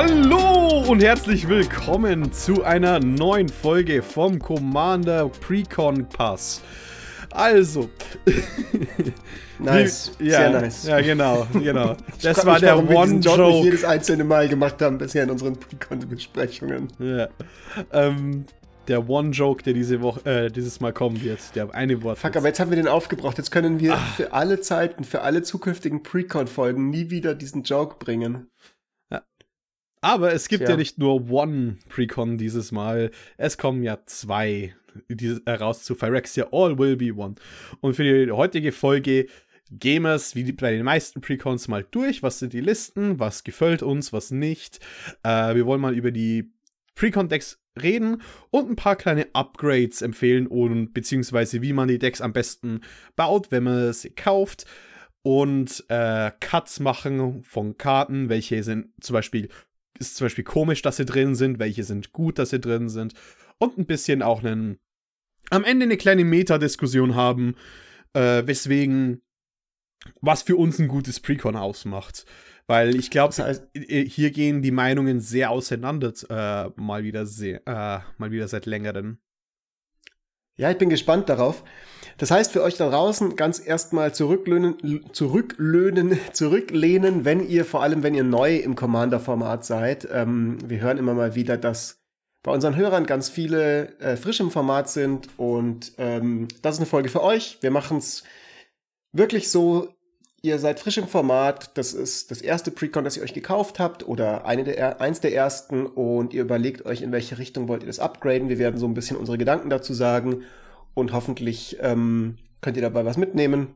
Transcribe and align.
Hallo 0.00 0.84
und 0.86 1.02
herzlich 1.02 1.48
willkommen 1.48 2.32
zu 2.32 2.62
einer 2.62 3.00
neuen 3.00 3.48
Folge 3.48 4.00
vom 4.00 4.38
Commander 4.38 5.28
Precon 5.28 6.08
Pass. 6.08 6.62
Also. 7.32 7.90
nice. 9.58 10.12
ja, 10.20 10.38
Sehr 10.38 10.50
nice. 10.50 10.86
Ja, 10.86 11.00
genau, 11.00 11.48
genau. 11.52 11.96
Das 12.22 12.46
war 12.46 12.52
mich, 12.52 12.60
der 12.60 12.78
One 12.78 13.16
Joke. 13.16 13.38
Wir 13.38 13.64
jedes 13.64 13.84
einzelne 13.84 14.22
Mal 14.22 14.48
gemacht 14.48 14.80
haben 14.82 14.98
bisher 14.98 15.24
in 15.24 15.30
unseren 15.30 15.56
Precon-Besprechungen. 15.56 16.86
Ja. 17.00 17.26
Ähm, 17.92 18.44
der 18.86 19.08
One-Joke, 19.08 19.62
der 19.62 19.74
diese 19.74 20.00
Woche, 20.00 20.24
äh, 20.24 20.50
dieses 20.50 20.80
Mal 20.80 20.92
kommen 20.92 21.22
wird. 21.22 21.54
Der 21.54 21.74
eine 21.74 22.02
Wort. 22.02 22.18
Fuck, 22.18 22.36
aber 22.36 22.46
jetzt 22.46 22.60
haben 22.60 22.70
wir 22.70 22.76
den 22.76 22.88
aufgebraucht. 22.88 23.38
Jetzt 23.38 23.50
können 23.50 23.80
wir 23.80 23.94
Ach. 23.94 24.14
für 24.14 24.32
alle 24.32 24.60
Zeiten, 24.60 25.04
für 25.04 25.22
alle 25.22 25.42
zukünftigen 25.42 26.02
Precon-Folgen 26.02 26.88
nie 26.88 27.10
wieder 27.10 27.34
diesen 27.34 27.64
Joke 27.64 27.96
bringen. 27.98 28.48
Aber 30.00 30.32
es 30.32 30.48
gibt 30.48 30.64
ja. 30.64 30.70
ja 30.70 30.76
nicht 30.76 30.98
nur 30.98 31.30
One 31.30 31.78
Precon 31.88 32.38
dieses 32.38 32.72
Mal. 32.72 33.10
Es 33.36 33.58
kommen 33.58 33.82
ja 33.82 33.98
zwei 34.06 34.74
heraus 35.46 35.84
zu 35.84 35.94
Phyrexia. 35.94 36.48
All 36.52 36.78
will 36.78 36.96
be 36.96 37.12
one. 37.12 37.34
Und 37.80 37.94
für 37.94 38.04
die 38.04 38.32
heutige 38.32 38.72
Folge 38.72 39.26
gehen 39.70 40.04
wir 40.04 40.14
es 40.14 40.34
wie 40.34 40.50
bei 40.52 40.72
den 40.72 40.84
meisten 40.84 41.20
Precons 41.20 41.68
mal 41.68 41.86
durch. 41.90 42.22
Was 42.22 42.38
sind 42.38 42.52
die 42.52 42.60
Listen? 42.60 43.18
Was 43.18 43.44
gefällt 43.44 43.82
uns? 43.82 44.12
Was 44.12 44.30
nicht? 44.30 44.80
Äh, 45.22 45.54
wir 45.54 45.66
wollen 45.66 45.80
mal 45.80 45.94
über 45.94 46.10
die 46.10 46.50
Precon-Decks 46.94 47.60
reden 47.80 48.22
und 48.50 48.70
ein 48.70 48.76
paar 48.76 48.96
kleine 48.96 49.26
Upgrades 49.32 50.02
empfehlen 50.02 50.46
und 50.46 50.94
beziehungsweise 50.94 51.62
wie 51.62 51.72
man 51.72 51.88
die 51.88 51.98
Decks 51.98 52.20
am 52.20 52.32
besten 52.32 52.80
baut, 53.14 53.52
wenn 53.52 53.62
man 53.62 53.92
sie 53.92 54.10
kauft 54.10 54.64
und 55.22 55.84
äh, 55.88 56.32
Cuts 56.40 56.80
machen 56.80 57.42
von 57.44 57.76
Karten, 57.76 58.28
welche 58.28 58.62
sind 58.62 58.88
zum 59.00 59.14
Beispiel 59.14 59.48
ist 59.98 60.16
zum 60.16 60.26
Beispiel 60.26 60.44
komisch, 60.44 60.82
dass 60.82 60.96
sie 60.96 61.04
drin 61.04 61.34
sind, 61.34 61.58
welche 61.58 61.84
sind 61.84 62.12
gut, 62.12 62.38
dass 62.38 62.50
sie 62.50 62.60
drin 62.60 62.88
sind 62.88 63.14
und 63.58 63.78
ein 63.78 63.86
bisschen 63.86 64.22
auch 64.22 64.42
einen 64.42 64.78
am 65.50 65.64
Ende 65.64 65.84
eine 65.84 65.96
kleine 65.96 66.24
Meta-Diskussion 66.24 67.14
haben, 67.14 67.56
äh, 68.12 68.46
weswegen 68.46 69.22
was 70.20 70.42
für 70.42 70.56
uns 70.56 70.78
ein 70.78 70.88
gutes 70.88 71.20
Precon 71.20 71.56
ausmacht. 71.56 72.24
Weil 72.66 72.96
ich 72.96 73.10
glaube, 73.10 73.34
das 73.34 73.38
heißt, 73.38 73.68
hier 73.74 74.30
gehen 74.30 74.60
die 74.60 74.70
Meinungen 74.70 75.20
sehr 75.20 75.50
auseinander, 75.50 76.12
äh, 76.28 76.70
mal 76.80 77.02
wieder 77.02 77.24
sehr, 77.24 77.66
äh, 77.66 78.00
mal 78.18 78.30
wieder 78.30 78.46
seit 78.46 78.66
längerem. 78.66 79.18
Ja, 80.56 80.70
ich 80.70 80.76
bin 80.76 80.90
gespannt 80.90 81.28
darauf. 81.28 81.64
Das 82.18 82.32
heißt 82.32 82.50
für 82.50 82.64
euch 82.64 82.76
da 82.76 82.90
draußen 82.90 83.36
ganz 83.36 83.64
erstmal 83.64 84.12
zurücklehnen, 84.12 85.04
zurücklehnen, 85.12 86.18
zurücklehnen, 86.32 87.24
wenn 87.24 87.48
ihr, 87.48 87.64
vor 87.64 87.82
allem 87.82 88.02
wenn 88.02 88.14
ihr 88.14 88.24
neu 88.24 88.56
im 88.56 88.74
Commander-Format 88.74 89.64
seid. 89.64 90.08
Ähm, 90.12 90.58
wir 90.68 90.80
hören 90.80 90.98
immer 90.98 91.14
mal 91.14 91.36
wieder, 91.36 91.56
dass 91.56 92.00
bei 92.42 92.50
unseren 92.52 92.74
Hörern 92.74 93.06
ganz 93.06 93.28
viele 93.28 93.96
äh, 94.00 94.16
frisch 94.16 94.40
im 94.40 94.50
Format 94.50 94.90
sind 94.90 95.28
und 95.36 95.92
ähm, 95.98 96.48
das 96.60 96.74
ist 96.74 96.80
eine 96.80 96.86
Folge 96.86 97.08
für 97.08 97.22
euch. 97.22 97.58
Wir 97.60 97.70
machen 97.70 97.98
es 97.98 98.24
wirklich 99.12 99.50
so 99.50 99.94
ihr 100.40 100.58
seid 100.58 100.78
frisch 100.78 100.98
im 100.98 101.08
Format, 101.08 101.76
das 101.76 101.94
ist 101.94 102.30
das 102.30 102.40
erste 102.40 102.70
Precon, 102.70 103.04
das 103.04 103.16
ihr 103.16 103.24
euch 103.24 103.34
gekauft 103.34 103.80
habt 103.80 104.06
oder 104.06 104.46
eine 104.46 104.62
der, 104.64 105.00
eins 105.00 105.20
der 105.20 105.34
ersten 105.34 105.84
und 105.84 106.32
ihr 106.32 106.42
überlegt 106.42 106.86
euch, 106.86 107.02
in 107.02 107.10
welche 107.10 107.38
Richtung 107.38 107.66
wollt 107.66 107.82
ihr 107.82 107.88
das 107.88 107.98
upgraden. 107.98 108.48
Wir 108.48 108.58
werden 108.58 108.78
so 108.78 108.86
ein 108.86 108.94
bisschen 108.94 109.16
unsere 109.16 109.36
Gedanken 109.36 109.68
dazu 109.68 109.94
sagen 109.94 110.44
und 110.98 111.12
hoffentlich 111.12 111.78
ähm, 111.80 112.38
könnt 112.60 112.76
ihr 112.76 112.82
dabei 112.82 113.04
was 113.04 113.16
mitnehmen, 113.16 113.74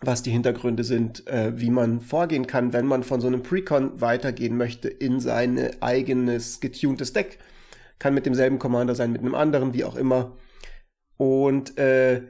was 0.00 0.22
die 0.22 0.32
Hintergründe 0.32 0.82
sind, 0.82 1.26
äh, 1.28 1.52
wie 1.58 1.70
man 1.70 2.00
vorgehen 2.00 2.46
kann, 2.46 2.72
wenn 2.72 2.86
man 2.86 3.04
von 3.04 3.20
so 3.20 3.28
einem 3.28 3.42
Precon 3.42 4.00
weitergehen 4.00 4.56
möchte 4.56 4.88
in 4.88 5.20
sein 5.20 5.70
eigenes 5.80 6.60
getuntes 6.60 7.12
Deck. 7.12 7.38
Kann 7.98 8.14
mit 8.14 8.26
demselben 8.26 8.58
Commander 8.58 8.96
sein, 8.96 9.12
mit 9.12 9.20
einem 9.20 9.36
anderen, 9.36 9.72
wie 9.74 9.84
auch 9.84 9.94
immer. 9.94 10.36
Und 11.16 11.78
äh, 11.78 12.22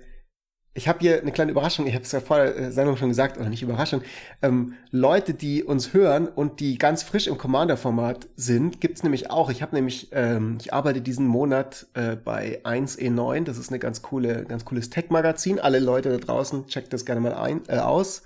ich 0.75 0.89
habe 0.89 1.01
hier 1.01 1.21
eine 1.21 1.33
kleine 1.33 1.51
Überraschung, 1.51 1.87
ich 1.87 1.95
habe 1.95 2.05
es 2.05 2.13
ja 2.13 2.21
vor 2.21 2.39
der 2.39 2.57
äh, 2.57 2.73
Sendung 2.73 2.97
schon 2.97 3.09
gesagt, 3.09 3.37
oder 3.37 3.51
nicht 3.51 3.63
Überraschung. 3.63 4.03
Ähm, 4.41 4.75
Leute, 4.91 5.35
die 5.35 5.63
uns 5.63 5.93
hören 5.93 6.29
und 6.29 6.61
die 6.61 6.79
ganz 6.79 7.03
frisch 7.03 7.27
im 7.27 7.37
Commander-Format 7.37 8.29
sind, 8.37 8.81
gibt's 8.81 9.03
nämlich 9.03 9.31
auch. 9.31 9.51
Ich 9.51 9.61
habe 9.61 9.75
nämlich, 9.75 10.09
ähm, 10.13 10.57
ich 10.61 10.73
arbeite 10.73 11.03
diesen 11.03 11.27
Monat 11.27 11.87
äh, 11.93 12.17
bei 12.17 12.61
1E9, 12.65 13.45
das 13.45 13.59
ist 13.59 13.69
eine 13.69 13.81
ganz 13.81 14.01
coole, 14.01 14.45
ganz 14.45 14.65
cooles 14.65 14.89
Tech-Magazin. 14.89 15.61
Alle 15.61 15.79
Leute 15.79 16.09
da 16.09 16.17
draußen, 16.17 16.67
checkt 16.69 16.93
das 16.95 17.05
gerne 17.05 17.21
mal 17.21 17.35
ein, 17.35 17.63
äh, 17.69 17.79
aus. 17.79 18.23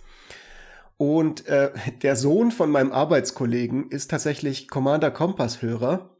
Und 0.98 1.48
äh, 1.48 1.72
der 2.02 2.14
Sohn 2.14 2.52
von 2.52 2.70
meinem 2.70 2.92
Arbeitskollegen 2.92 3.90
ist 3.90 4.08
tatsächlich 4.10 4.68
Commander 4.68 5.10
Kompass-Hörer 5.10 6.10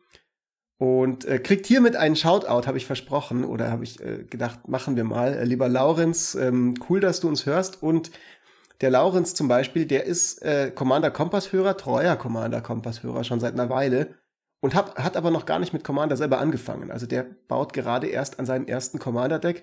und 0.79 1.25
äh, 1.25 1.39
kriegt 1.39 1.67
hiermit 1.67 1.97
einen 1.97 2.17
Shoutout, 2.17 2.67
habe 2.67 2.77
ich 2.77 2.87
versprochen, 2.87 3.45
oder 3.45 3.71
habe 3.71 3.85
ich 3.85 4.01
äh, 4.01 4.25
gedacht, 4.25 4.69
machen 4.69 4.97
wir 4.97 5.05
mal. 5.05 5.33
Äh, 5.33 5.45
lieber 5.45 5.69
Laurenz, 5.69 6.35
ähm, 6.35 6.75
cool, 6.89 7.01
dass 7.01 7.21
du 7.21 7.29
uns 7.29 7.47
hörst. 7.47 7.83
Und 7.83 8.11
der 8.83 8.91
Laurenz 8.91 9.35
zum 9.35 9.49
Beispiel, 9.49 9.87
der 9.87 10.05
ist 10.05 10.43
äh, 10.43 10.71
Commander 10.71 11.11
Kompass-Hörer, 11.11 11.79
treuer 11.79 12.17
Commander 12.17 12.61
Kompass-Hörer 12.61 13.25
schon 13.25 13.41
seit 13.41 13.55
einer 13.55 13.71
Weile 13.71 14.15
und 14.61 14.75
hab, 14.75 14.99
hat 15.03 15.17
aber 15.17 15.31
noch 15.31 15.47
gar 15.47 15.59
nicht 15.59 15.73
mit 15.73 15.83
Commander 15.83 16.17
selber 16.17 16.39
angefangen. 16.41 16.91
Also 16.91 17.07
der 17.07 17.25
baut 17.49 17.73
gerade 17.73 18.09
erst 18.09 18.39
an 18.39 18.45
seinem 18.45 18.67
ersten 18.67 18.99
Commander-Deck. 18.99 19.63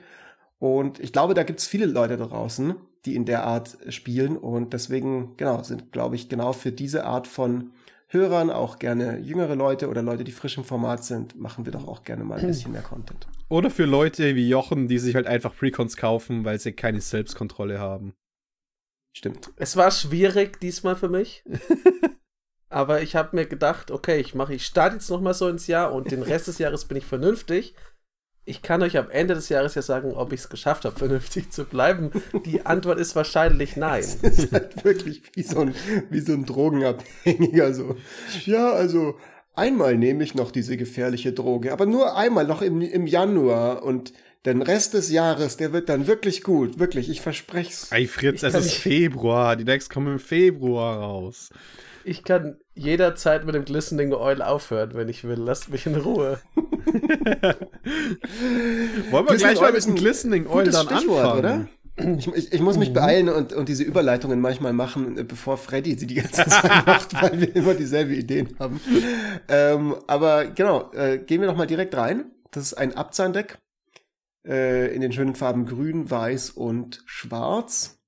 Und 0.57 0.99
ich 0.99 1.13
glaube, 1.13 1.35
da 1.35 1.43
gibt 1.43 1.59
es 1.59 1.67
viele 1.67 1.85
Leute 1.85 2.17
draußen, 2.17 2.75
die 3.05 3.15
in 3.15 3.25
der 3.25 3.43
Art 3.43 3.77
spielen. 3.89 4.35
Und 4.35 4.73
deswegen, 4.73 5.37
genau, 5.37 5.61
sind, 5.61 5.91
glaube 5.91 6.15
ich, 6.15 6.29
genau 6.29 6.53
für 6.53 6.71
diese 6.71 7.05
Art 7.05 7.27
von 7.27 7.71
Hörern, 8.13 8.49
auch 8.49 8.79
gerne 8.79 9.17
jüngere 9.19 9.55
Leute 9.55 9.89
oder 9.89 10.01
Leute, 10.01 10.23
die 10.23 10.31
frisch 10.31 10.57
im 10.57 10.63
Format 10.63 11.03
sind, 11.03 11.35
machen 11.39 11.65
wir 11.65 11.71
doch 11.71 11.87
auch 11.87 12.03
gerne 12.03 12.23
mal 12.23 12.39
ein 12.39 12.47
bisschen 12.47 12.71
mehr 12.71 12.81
Content. 12.81 13.27
Oder 13.49 13.69
für 13.69 13.85
Leute 13.85 14.35
wie 14.35 14.47
Jochen, 14.47 14.87
die 14.87 14.99
sich 14.99 15.15
halt 15.15 15.27
einfach 15.27 15.55
Precons 15.55 15.97
kaufen, 15.97 16.45
weil 16.45 16.59
sie 16.59 16.73
keine 16.73 17.01
Selbstkontrolle 17.01 17.79
haben. 17.79 18.13
Stimmt. 19.15 19.51
Es 19.57 19.75
war 19.75 19.91
schwierig 19.91 20.59
diesmal 20.59 20.95
für 20.95 21.09
mich. 21.09 21.43
aber 22.69 23.01
ich 23.01 23.15
habe 23.15 23.35
mir 23.35 23.45
gedacht, 23.45 23.91
okay, 23.91 24.19
ich 24.19 24.33
mache, 24.33 24.53
ich 24.53 24.65
starte 24.65 24.95
jetzt 24.95 25.09
noch 25.09 25.21
mal 25.21 25.33
so 25.33 25.47
ins 25.47 25.67
Jahr 25.67 25.93
und 25.93 26.11
den 26.11 26.23
Rest 26.23 26.47
des 26.47 26.57
Jahres 26.57 26.85
bin 26.85 26.97
ich 26.97 27.05
vernünftig 27.05 27.75
ich 28.45 28.61
kann 28.61 28.81
euch 28.81 28.97
am 28.97 29.09
Ende 29.09 29.35
des 29.35 29.49
Jahres 29.49 29.75
ja 29.75 29.81
sagen, 29.81 30.13
ob 30.13 30.33
ich 30.33 30.41
es 30.41 30.49
geschafft 30.49 30.83
habe, 30.85 30.97
vernünftig 30.97 31.51
zu 31.51 31.63
bleiben. 31.63 32.11
Die 32.45 32.65
Antwort 32.65 32.99
ist 32.99 33.15
wahrscheinlich 33.15 33.77
nein. 33.77 34.03
Es 34.21 34.39
ist 34.39 34.51
halt 34.51 34.83
wirklich 34.83 35.23
wie 35.33 35.43
so 35.43 35.59
ein, 35.59 35.75
wie 36.09 36.19
so 36.19 36.33
ein 36.33 36.45
Drogenabhängiger. 36.45 37.73
So. 37.73 37.95
Ja, 38.45 38.71
also 38.71 39.17
einmal 39.53 39.97
nehme 39.97 40.23
ich 40.23 40.35
noch 40.35 40.51
diese 40.51 40.75
gefährliche 40.75 41.31
Droge, 41.31 41.71
aber 41.71 41.85
nur 41.85 42.17
einmal, 42.17 42.45
noch 42.45 42.61
im, 42.61 42.81
im 42.81 43.07
Januar 43.07 43.83
und 43.83 44.13
den 44.45 44.61
Rest 44.61 44.93
des 44.93 45.09
Jahres, 45.09 45.55
der 45.55 45.71
wird 45.71 45.87
dann 45.87 46.05
wirklich 46.05 46.43
gut. 46.43 46.77
Wirklich, 46.77 47.09
ich 47.09 47.21
verspreche 47.21 47.69
es. 47.69 47.91
Ey, 47.91 48.07
Fritz, 48.07 48.43
es 48.43 48.53
ist 48.53 48.73
Februar. 48.73 49.55
Die 49.55 49.63
Decks 49.63 49.89
kommen 49.89 50.13
im 50.13 50.19
Februar 50.19 50.97
raus. 50.97 51.49
Ich 52.05 52.23
kann 52.23 52.57
jederzeit 52.73 53.45
mit 53.45 53.55
dem 53.55 53.65
Glistening 53.65 54.13
Oil 54.13 54.41
aufhören, 54.41 54.93
wenn 54.93 55.09
ich 55.09 55.23
will. 55.23 55.39
Lasst 55.39 55.69
mich 55.69 55.85
in 55.85 55.95
Ruhe. 55.95 56.39
Wollen 59.11 59.27
wir 59.27 59.35
gleich 59.37 59.61
mal 59.61 59.71
mit 59.71 59.85
dem 59.85 59.95
Glistening 59.95 60.47
Oil 60.47 60.65
dann 60.65 60.87
anfangen? 60.87 61.39
Oder? 61.39 61.67
Ich, 61.95 62.27
ich, 62.27 62.53
ich, 62.53 62.61
muss 62.61 62.77
mich 62.77 62.89
mhm. 62.89 62.93
beeilen 62.93 63.29
und, 63.29 63.53
und 63.53 63.69
diese 63.69 63.83
Überleitungen 63.83 64.41
manchmal 64.41 64.73
machen, 64.73 65.15
äh, 65.15 65.23
bevor 65.23 65.57
Freddy 65.57 65.95
sie 65.95 66.07
die 66.07 66.15
ganze 66.15 66.43
Zeit 66.47 66.87
macht, 66.87 67.13
weil 67.21 67.39
wir 67.39 67.55
immer 67.55 67.75
dieselbe 67.75 68.15
Ideen 68.15 68.55
haben. 68.57 68.81
Ähm, 69.47 69.95
aber 70.07 70.45
genau, 70.47 70.91
äh, 70.93 71.19
gehen 71.19 71.41
wir 71.41 71.47
doch 71.47 71.55
mal 71.55 71.67
direkt 71.67 71.95
rein. 71.95 72.31
Das 72.49 72.63
ist 72.63 72.73
ein 72.73 72.95
Abzahndeck 72.95 73.59
äh, 74.47 74.93
in 74.93 75.01
den 75.01 75.11
schönen 75.11 75.35
Farben 75.35 75.67
Grün, 75.67 76.09
Weiß 76.09 76.49
und 76.49 77.03
Schwarz. 77.05 77.99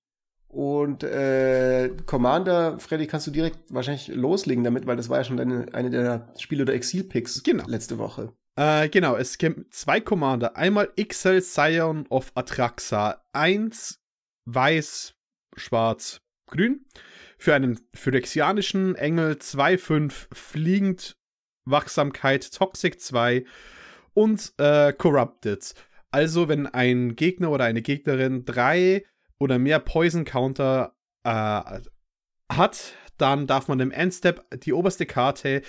Und 0.56 1.04
äh, 1.04 1.92
Commander, 2.06 2.80
Freddy, 2.80 3.07
kannst 3.07 3.28
du 3.28 3.31
direkt 3.31 3.60
wahrscheinlich 3.74 4.07
loslegen 4.07 4.63
damit, 4.63 4.88
weil 4.88 4.96
das 4.96 5.10
war 5.10 5.18
ja 5.18 5.25
schon 5.25 5.36
deine, 5.36 5.66
eine 5.74 5.90
der 5.90 6.34
Spiele- 6.40 6.63
oder 6.63 6.74
Exil-Picks 6.74 7.44
genau. 7.44 7.66
letzte 7.68 7.98
Woche. 7.98 8.31
Äh, 8.56 8.88
genau, 8.88 9.18
es 9.18 9.38
gibt 9.38 9.74
zwei 9.74 10.00
Commander. 10.00 10.56
Einmal 10.56 10.94
XL 10.96 11.42
Scion 11.42 12.07
of 12.07 12.31
Atraxa. 12.36 13.22
Eins 13.34 14.02
weiß, 14.46 15.16
schwarz, 15.57 16.22
grün. 16.50 16.86
Für 17.38 17.54
einen 17.54 17.78
phyrexianischen 17.94 18.96
Engel 18.96 19.34
2-5 19.34 20.28
fliegend 20.31 21.18
Wachsamkeit 21.66 22.50
Toxic 22.54 23.01
2 23.01 23.44
und 24.13 24.54
äh, 24.58 24.94
Corrupted. 24.94 25.74
Also, 26.12 26.48
wenn 26.48 26.66
ein 26.66 27.18
Gegner 27.18 27.51
oder 27.51 27.66
eine 27.66 27.81
Gegnerin 27.81 28.46
drei 28.46 29.04
oder 29.40 29.60
mehr 29.60 29.80
Poison 29.80 30.26
Counter 30.26 30.96
äh, 31.24 31.82
hat, 32.52 32.94
dann 33.18 33.48
darf 33.48 33.68
man 33.68 33.80
im 33.80 33.92
Endstep 33.92 34.44
die 34.62 34.74
oberste 34.74 35.06
Karte 35.06 35.62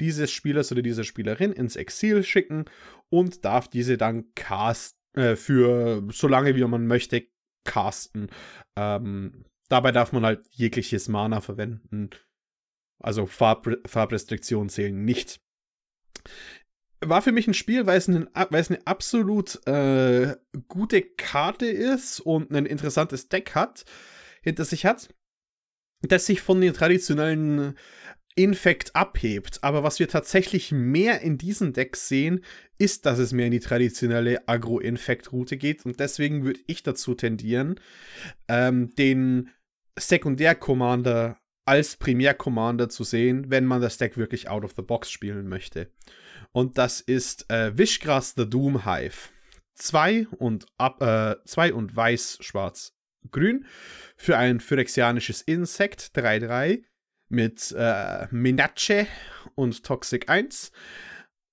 dieses 0.00 0.30
Spielers 0.30 0.72
oder 0.72 0.82
dieser 0.82 1.04
Spielerin 1.04 1.52
ins 1.52 1.76
Exil 1.76 2.22
schicken 2.22 2.66
und 3.08 3.44
darf 3.44 3.68
diese 3.68 3.96
dann 3.96 4.34
cast 4.34 4.96
äh, 5.14 5.36
für 5.36 6.06
so 6.10 6.28
lange 6.28 6.54
wie 6.54 6.64
man 6.64 6.86
möchte 6.86 7.26
casten. 7.64 8.28
Ähm, 8.76 9.44
dabei 9.68 9.92
darf 9.92 10.12
man 10.12 10.24
halt 10.24 10.46
jegliches 10.50 11.08
Mana 11.08 11.40
verwenden. 11.40 12.10
Also 12.98 13.26
Farb 13.26 13.66
Farbrestriktionen 13.86 14.68
zählen 14.68 15.04
nicht. 15.04 15.40
War 17.08 17.22
für 17.22 17.32
mich 17.32 17.46
ein 17.46 17.54
Spiel, 17.54 17.86
weil 17.86 17.98
es, 17.98 18.08
einen, 18.08 18.28
weil 18.34 18.60
es 18.60 18.70
eine 18.70 18.86
absolut 18.86 19.66
äh, 19.66 20.36
gute 20.68 21.02
Karte 21.02 21.66
ist 21.66 22.20
und 22.20 22.50
ein 22.52 22.66
interessantes 22.66 23.28
Deck 23.28 23.54
hat, 23.54 23.84
hinter 24.42 24.64
sich 24.64 24.86
hat, 24.86 25.08
das 26.02 26.26
sich 26.26 26.40
von 26.40 26.60
den 26.60 26.74
traditionellen 26.74 27.76
Infekt 28.36 28.94
abhebt. 28.94 29.64
Aber 29.64 29.82
was 29.82 29.98
wir 29.98 30.08
tatsächlich 30.08 30.70
mehr 30.70 31.22
in 31.22 31.38
diesen 31.38 31.72
Decks 31.72 32.06
sehen, 32.06 32.44
ist, 32.78 33.06
dass 33.06 33.18
es 33.18 33.32
mehr 33.32 33.46
in 33.46 33.52
die 33.52 33.60
traditionelle 33.60 34.46
Agro-Infekt-Route 34.46 35.56
geht. 35.56 35.86
Und 35.86 35.98
deswegen 35.98 36.44
würde 36.44 36.60
ich 36.66 36.82
dazu 36.82 37.14
tendieren, 37.14 37.80
ähm, 38.48 38.94
den 38.96 39.50
Sekundär-Commander 39.98 41.40
als 41.64 41.96
Primär-Commander 41.96 42.88
zu 42.88 43.04
sehen, 43.04 43.46
wenn 43.48 43.64
man 43.64 43.80
das 43.80 43.98
Deck 43.98 44.16
wirklich 44.16 44.48
out 44.48 44.64
of 44.64 44.74
the 44.76 44.82
box 44.82 45.10
spielen 45.10 45.48
möchte. 45.48 45.90
Und 46.56 46.78
das 46.78 47.02
ist 47.02 47.50
äh, 47.50 47.76
Wishgrass 47.76 48.32
the 48.34 48.48
Doom 48.48 48.86
Hive. 48.86 49.28
Zwei 49.74 50.26
und, 50.38 50.64
ab, 50.78 51.02
äh, 51.02 51.36
zwei 51.44 51.74
und 51.74 51.94
weiß, 51.94 52.38
schwarz, 52.40 52.94
grün. 53.30 53.66
Für 54.16 54.38
ein 54.38 54.60
phyrexianisches 54.60 55.42
Insekt 55.42 56.12
3-3 56.14 56.82
mit 57.28 57.74
äh, 57.76 58.26
Minache 58.30 59.06
und 59.54 59.84
Toxic 59.84 60.30
1. 60.30 60.72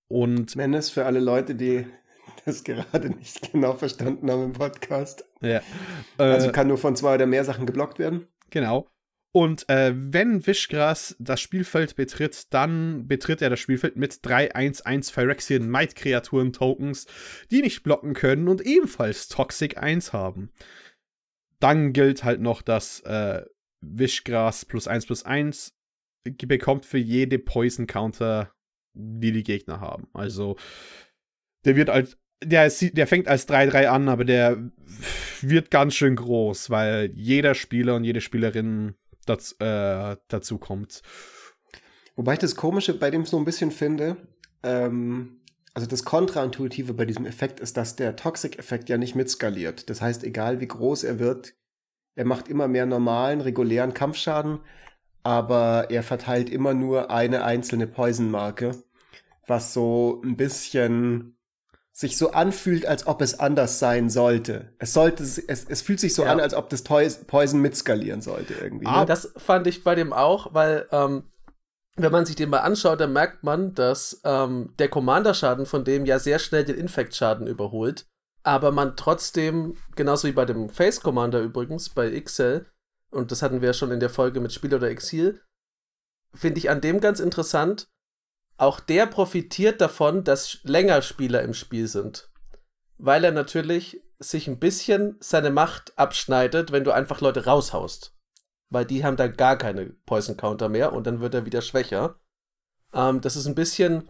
Und 0.07 0.55
Menace 0.55 0.89
für 0.89 1.05
alle 1.05 1.19
Leute, 1.19 1.55
die 1.55 1.85
das 2.45 2.63
gerade 2.63 3.09
nicht 3.09 3.51
genau 3.51 3.73
verstanden 3.73 4.31
haben 4.31 4.45
im 4.45 4.53
Podcast. 4.53 5.25
Ja. 5.41 5.59
Also 6.17 6.47
äh, 6.47 6.51
kann 6.53 6.69
nur 6.69 6.77
von 6.77 6.95
zwei 6.95 7.15
oder 7.15 7.25
mehr 7.25 7.43
Sachen 7.43 7.65
geblockt 7.65 7.99
werden. 7.99 8.29
Genau. 8.51 8.87
Und 9.35 9.67
äh, 9.67 9.93
wenn 9.95 10.45
Wischgras 10.45 11.15
das 11.17 11.41
Spielfeld 11.41 11.95
betritt, 11.95 12.53
dann 12.53 13.07
betritt 13.07 13.41
er 13.41 13.49
das 13.49 13.59
Spielfeld 13.59 13.95
mit 13.95 14.13
3-1-1 14.13 15.11
Phyrexian 15.11 15.67
Might 15.67 15.95
Kreaturen 15.95 16.53
Tokens, 16.53 17.07
die 17.49 17.63
nicht 17.63 17.81
blocken 17.81 18.13
können 18.13 18.47
und 18.47 18.61
ebenfalls 18.61 19.27
Toxic 19.29 19.77
1 19.77 20.13
haben. 20.13 20.51
Dann 21.59 21.93
gilt 21.93 22.23
halt 22.23 22.41
noch, 22.41 22.61
dass 22.61 22.99
äh, 23.01 23.43
Wischgras 23.81 24.65
plus 24.65 24.87
1 24.87 25.07
plus 25.07 25.23
1 25.23 25.75
bekommt 26.23 26.85
für 26.85 26.99
jede 26.99 27.39
Poison 27.39 27.87
Counter, 27.87 28.53
die 28.93 29.31
die 29.31 29.43
Gegner 29.43 29.79
haben. 29.79 30.09
Also 30.13 30.57
der 31.65 31.75
wird 31.75 31.89
als 31.89 32.17
der, 32.43 32.69
der 32.69 33.07
fängt 33.07 33.27
als 33.27 33.47
3-3 33.47 33.87
an, 33.87 34.09
aber 34.09 34.25
der 34.25 34.69
wird 35.41 35.71
ganz 35.71 35.95
schön 35.95 36.15
groß, 36.15 36.69
weil 36.69 37.11
jeder 37.15 37.55
Spieler 37.55 37.95
und 37.95 38.03
jede 38.03 38.21
Spielerin 38.21 38.95
das, 39.25 39.53
äh, 39.59 40.17
dazu 40.27 40.57
kommt. 40.57 41.01
Wobei 42.15 42.33
ich 42.33 42.39
das 42.39 42.55
Komische 42.55 42.93
bei 42.93 43.09
dem 43.09 43.25
so 43.25 43.37
ein 43.37 43.45
bisschen 43.45 43.71
finde, 43.71 44.17
ähm, 44.61 45.41
also 45.73 45.87
das 45.87 46.05
Kontraintuitive 46.05 46.93
bei 46.93 47.05
diesem 47.05 47.25
Effekt 47.25 47.59
ist, 47.59 47.77
dass 47.77 47.95
der 47.95 48.15
Toxic-Effekt 48.15 48.89
ja 48.89 48.97
nicht 48.97 49.15
mitskaliert. 49.15 49.89
Das 49.89 50.01
heißt, 50.01 50.23
egal 50.23 50.59
wie 50.59 50.67
groß 50.67 51.03
er 51.03 51.19
wird, 51.19 51.53
er 52.15 52.25
macht 52.25 52.47
immer 52.47 52.67
mehr 52.67 52.85
normalen, 52.85 53.41
regulären 53.41 53.95
Kampfschaden, 53.95 54.59
aber 55.23 55.87
er 55.89 56.03
verteilt 56.03 56.49
immer 56.49 56.75
nur 56.75 57.09
eine 57.09 57.43
einzelne 57.43 57.87
Poison-Marke, 57.87 58.83
was 59.47 59.73
so 59.73 60.21
ein 60.23 60.37
bisschen 60.37 61.37
sich 61.95 62.17
so 62.17 62.31
anfühlt, 62.31 62.87
als 62.87 63.05
ob 63.05 63.21
es 63.21 63.39
anders 63.39 63.77
sein 63.77 64.09
sollte. 64.09 64.73
Es 64.79 64.93
sollte, 64.93 65.21
es, 65.21 65.37
es 65.37 65.81
fühlt 65.83 65.99
sich 65.99 66.15
so 66.15 66.23
ja. 66.23 66.31
an, 66.31 66.39
als 66.39 66.55
ob 66.55 66.67
das 66.69 66.83
Poison 66.83 67.61
mitskalieren 67.61 68.21
sollte 68.21 68.55
irgendwie. 68.55 68.87
Ah, 68.87 69.01
ne? 69.01 69.05
das 69.05 69.31
fand 69.37 69.67
ich 69.67 69.83
bei 69.83 69.93
dem 69.93 70.11
auch, 70.11 70.55
weil 70.55 70.87
ähm, 70.91 71.25
wenn 71.95 72.11
man 72.11 72.25
sich 72.25 72.35
den 72.35 72.49
mal 72.49 72.59
anschaut, 72.59 72.99
dann 72.99 73.13
merkt 73.13 73.43
man, 73.43 73.75
dass 73.75 74.19
ähm, 74.23 74.73
der 74.79 74.89
Commander-Schaden 74.89 75.67
von 75.67 75.85
dem 75.85 76.07
ja 76.07 76.17
sehr 76.17 76.39
schnell 76.39 76.65
den 76.65 76.77
Infekt-Schaden 76.77 77.45
überholt, 77.45 78.07
aber 78.41 78.71
man 78.71 78.95
trotzdem, 78.97 79.77
genauso 79.95 80.27
wie 80.27 80.33
bei 80.33 80.45
dem 80.45 80.69
Face 80.69 80.99
Commander 80.99 81.41
übrigens, 81.41 81.89
bei 81.89 82.19
XL, 82.19 82.65
und 83.11 83.31
das 83.31 83.43
hatten 83.43 83.61
wir 83.61 83.67
ja 83.67 83.73
schon 83.73 83.91
in 83.91 83.99
der 83.99 84.09
Folge 84.09 84.39
mit 84.39 84.51
Spiel 84.51 84.73
oder 84.73 84.89
Exil, 84.89 85.41
finde 86.33 86.57
ich 86.57 86.71
an 86.71 86.81
dem 86.81 86.99
ganz 86.99 87.19
interessant, 87.19 87.87
auch 88.57 88.79
der 88.79 89.05
profitiert 89.07 89.81
davon, 89.81 90.23
dass 90.23 90.59
länger 90.63 91.01
Spieler 91.01 91.41
im 91.41 91.53
Spiel 91.53 91.87
sind. 91.87 92.29
Weil 92.97 93.23
er 93.23 93.31
natürlich 93.31 94.01
sich 94.19 94.47
ein 94.47 94.59
bisschen 94.59 95.17
seine 95.19 95.49
Macht 95.49 95.97
abschneidet, 95.97 96.71
wenn 96.71 96.83
du 96.83 96.91
einfach 96.91 97.21
Leute 97.21 97.45
raushaust. 97.45 98.15
Weil 98.69 98.85
die 98.85 99.03
haben 99.03 99.17
da 99.17 99.27
gar 99.27 99.57
keine 99.57 99.87
Poison 100.05 100.37
Counter 100.37 100.69
mehr 100.69 100.93
und 100.93 101.05
dann 101.05 101.19
wird 101.19 101.33
er 101.33 101.45
wieder 101.45 101.61
schwächer. 101.61 102.19
Ähm, 102.93 103.21
das 103.21 103.35
ist 103.35 103.45
ein 103.45 103.55
bisschen 103.55 104.07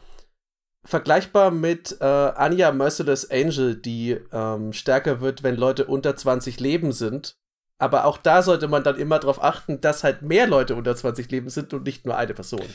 vergleichbar 0.85 1.51
mit 1.51 1.97
äh, 2.01 2.05
Anya 2.05 2.71
Merciless 2.71 3.29
Angel, 3.31 3.75
die 3.75 4.19
ähm, 4.31 4.73
stärker 4.73 5.21
wird, 5.21 5.43
wenn 5.43 5.55
Leute 5.55 5.85
unter 5.85 6.15
20 6.15 6.59
Leben 6.59 6.91
sind. 6.91 7.37
Aber 7.77 8.05
auch 8.05 8.17
da 8.17 8.41
sollte 8.43 8.67
man 8.67 8.83
dann 8.83 8.97
immer 8.97 9.19
darauf 9.19 9.41
achten, 9.43 9.81
dass 9.81 10.03
halt 10.03 10.21
mehr 10.21 10.47
Leute 10.47 10.75
unter 10.75 10.95
20 10.95 11.29
Leben 11.31 11.49
sind 11.49 11.73
und 11.73 11.83
nicht 11.83 12.05
nur 12.05 12.17
eine 12.17 12.33
Person. 12.33 12.65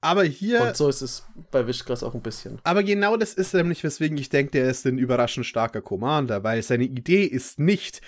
Aber 0.00 0.24
hier. 0.24 0.62
Und 0.62 0.76
so 0.76 0.88
ist 0.88 1.02
es 1.02 1.24
bei 1.50 1.66
Wischgras 1.66 2.02
auch 2.02 2.14
ein 2.14 2.22
bisschen. 2.22 2.60
Aber 2.62 2.82
genau 2.82 3.16
das 3.16 3.34
ist 3.34 3.54
nämlich, 3.54 3.82
weswegen 3.82 4.16
ich 4.16 4.28
denke, 4.28 4.52
der 4.52 4.70
ist 4.70 4.86
ein 4.86 4.98
überraschend 4.98 5.46
starker 5.46 5.82
Commander, 5.82 6.44
weil 6.44 6.62
seine 6.62 6.84
Idee 6.84 7.24
ist 7.24 7.58
nicht, 7.58 8.00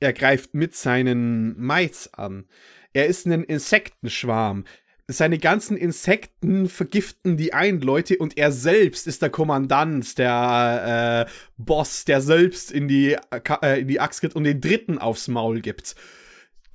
er 0.00 0.12
greift 0.12 0.54
mit 0.54 0.74
seinen 0.74 1.58
Mites 1.58 2.12
an. 2.14 2.46
Er 2.92 3.06
ist 3.06 3.26
ein 3.26 3.44
Insektenschwarm. 3.44 4.64
Seine 5.10 5.38
ganzen 5.38 5.78
Insekten 5.78 6.68
vergiften 6.68 7.38
die 7.38 7.54
einen 7.54 7.80
Leute 7.80 8.18
und 8.18 8.36
er 8.36 8.52
selbst 8.52 9.06
ist 9.06 9.22
der 9.22 9.30
Kommandant, 9.30 10.18
der 10.18 11.26
äh, 11.26 11.30
Boss, 11.56 12.04
der 12.04 12.20
selbst 12.20 12.70
in 12.70 12.88
die, 12.88 13.16
äh, 13.62 13.80
in 13.80 13.88
die 13.88 14.00
Axt 14.00 14.20
geht 14.20 14.36
und 14.36 14.44
den 14.44 14.60
Dritten 14.60 14.98
aufs 14.98 15.28
Maul 15.28 15.62
gibt. 15.62 15.96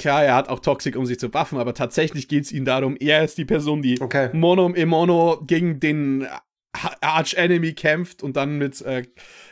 Klar, 0.04 0.26
er 0.26 0.36
hat 0.36 0.50
auch 0.50 0.60
Toxic, 0.60 0.98
um 0.98 1.06
sich 1.06 1.18
zu 1.18 1.30
buffen, 1.30 1.58
aber 1.58 1.74
tatsächlich 1.74 2.28
geht 2.28 2.44
es 2.44 2.52
ihm 2.52 2.66
darum, 2.66 2.98
er 3.00 3.24
ist 3.24 3.38
die 3.38 3.46
Person, 3.46 3.82
die 3.82 4.02
okay. 4.02 4.30
Mono 4.34 4.68
im 4.68 4.90
Mono 4.90 5.42
gegen 5.48 5.80
den 5.80 6.28
Arch-Enemy 7.00 7.72
kämpft 7.72 8.22
und 8.22 8.36
dann 8.36 8.58
mit 8.58 8.82
äh, 8.82 9.04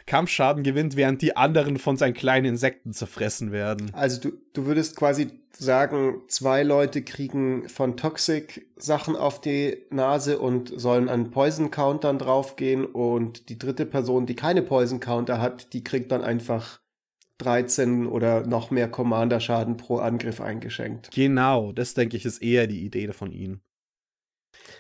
Kampfschaden 0.08 0.64
gewinnt, 0.64 0.98
während 0.98 1.22
die 1.22 1.38
anderen 1.38 1.80
von 1.80 1.96
seinen 1.96 2.16
kleinen 2.16 2.48
Insekten 2.48 2.92
zerfressen 2.92 3.54
werden. 3.54 3.92
Also 3.94 4.20
du, 4.20 4.32
du 4.52 4.66
würdest 4.66 4.98
quasi 4.98 5.30
sagen, 5.58 6.22
zwei 6.28 6.64
Leute 6.64 7.02
kriegen 7.02 7.70
von 7.70 7.96
Toxic 7.96 8.68
Sachen 8.76 9.16
auf 9.16 9.40
die 9.40 9.78
Nase 9.90 10.38
und 10.38 10.74
sollen 10.76 11.08
an 11.08 11.32
Poison-Countern 11.32 12.20
draufgehen 12.20 12.84
und 12.84 13.48
die 13.48 13.58
dritte 13.58 13.86
Person, 13.86 14.26
die 14.26 14.36
keine 14.36 14.64
Poison-Counter 14.64 15.40
hat, 15.40 15.72
die 15.72 15.86
kriegt 15.86 16.12
dann 16.12 16.26
einfach 16.26 16.82
13 17.42 18.08
oder 18.08 18.46
noch 18.46 18.72
mehr 18.72 18.90
Commander-Schaden 18.90 19.78
pro 19.78 19.98
Angriff 19.98 20.40
eingeschenkt. 20.42 21.10
Genau, 21.12 21.72
das 21.72 21.94
denke 21.94 22.18
ich 22.18 22.26
ist 22.26 22.42
eher 22.42 22.68
die 22.68 22.86
Idee 22.86 23.12
von 23.14 23.32
ihnen. 23.32 23.62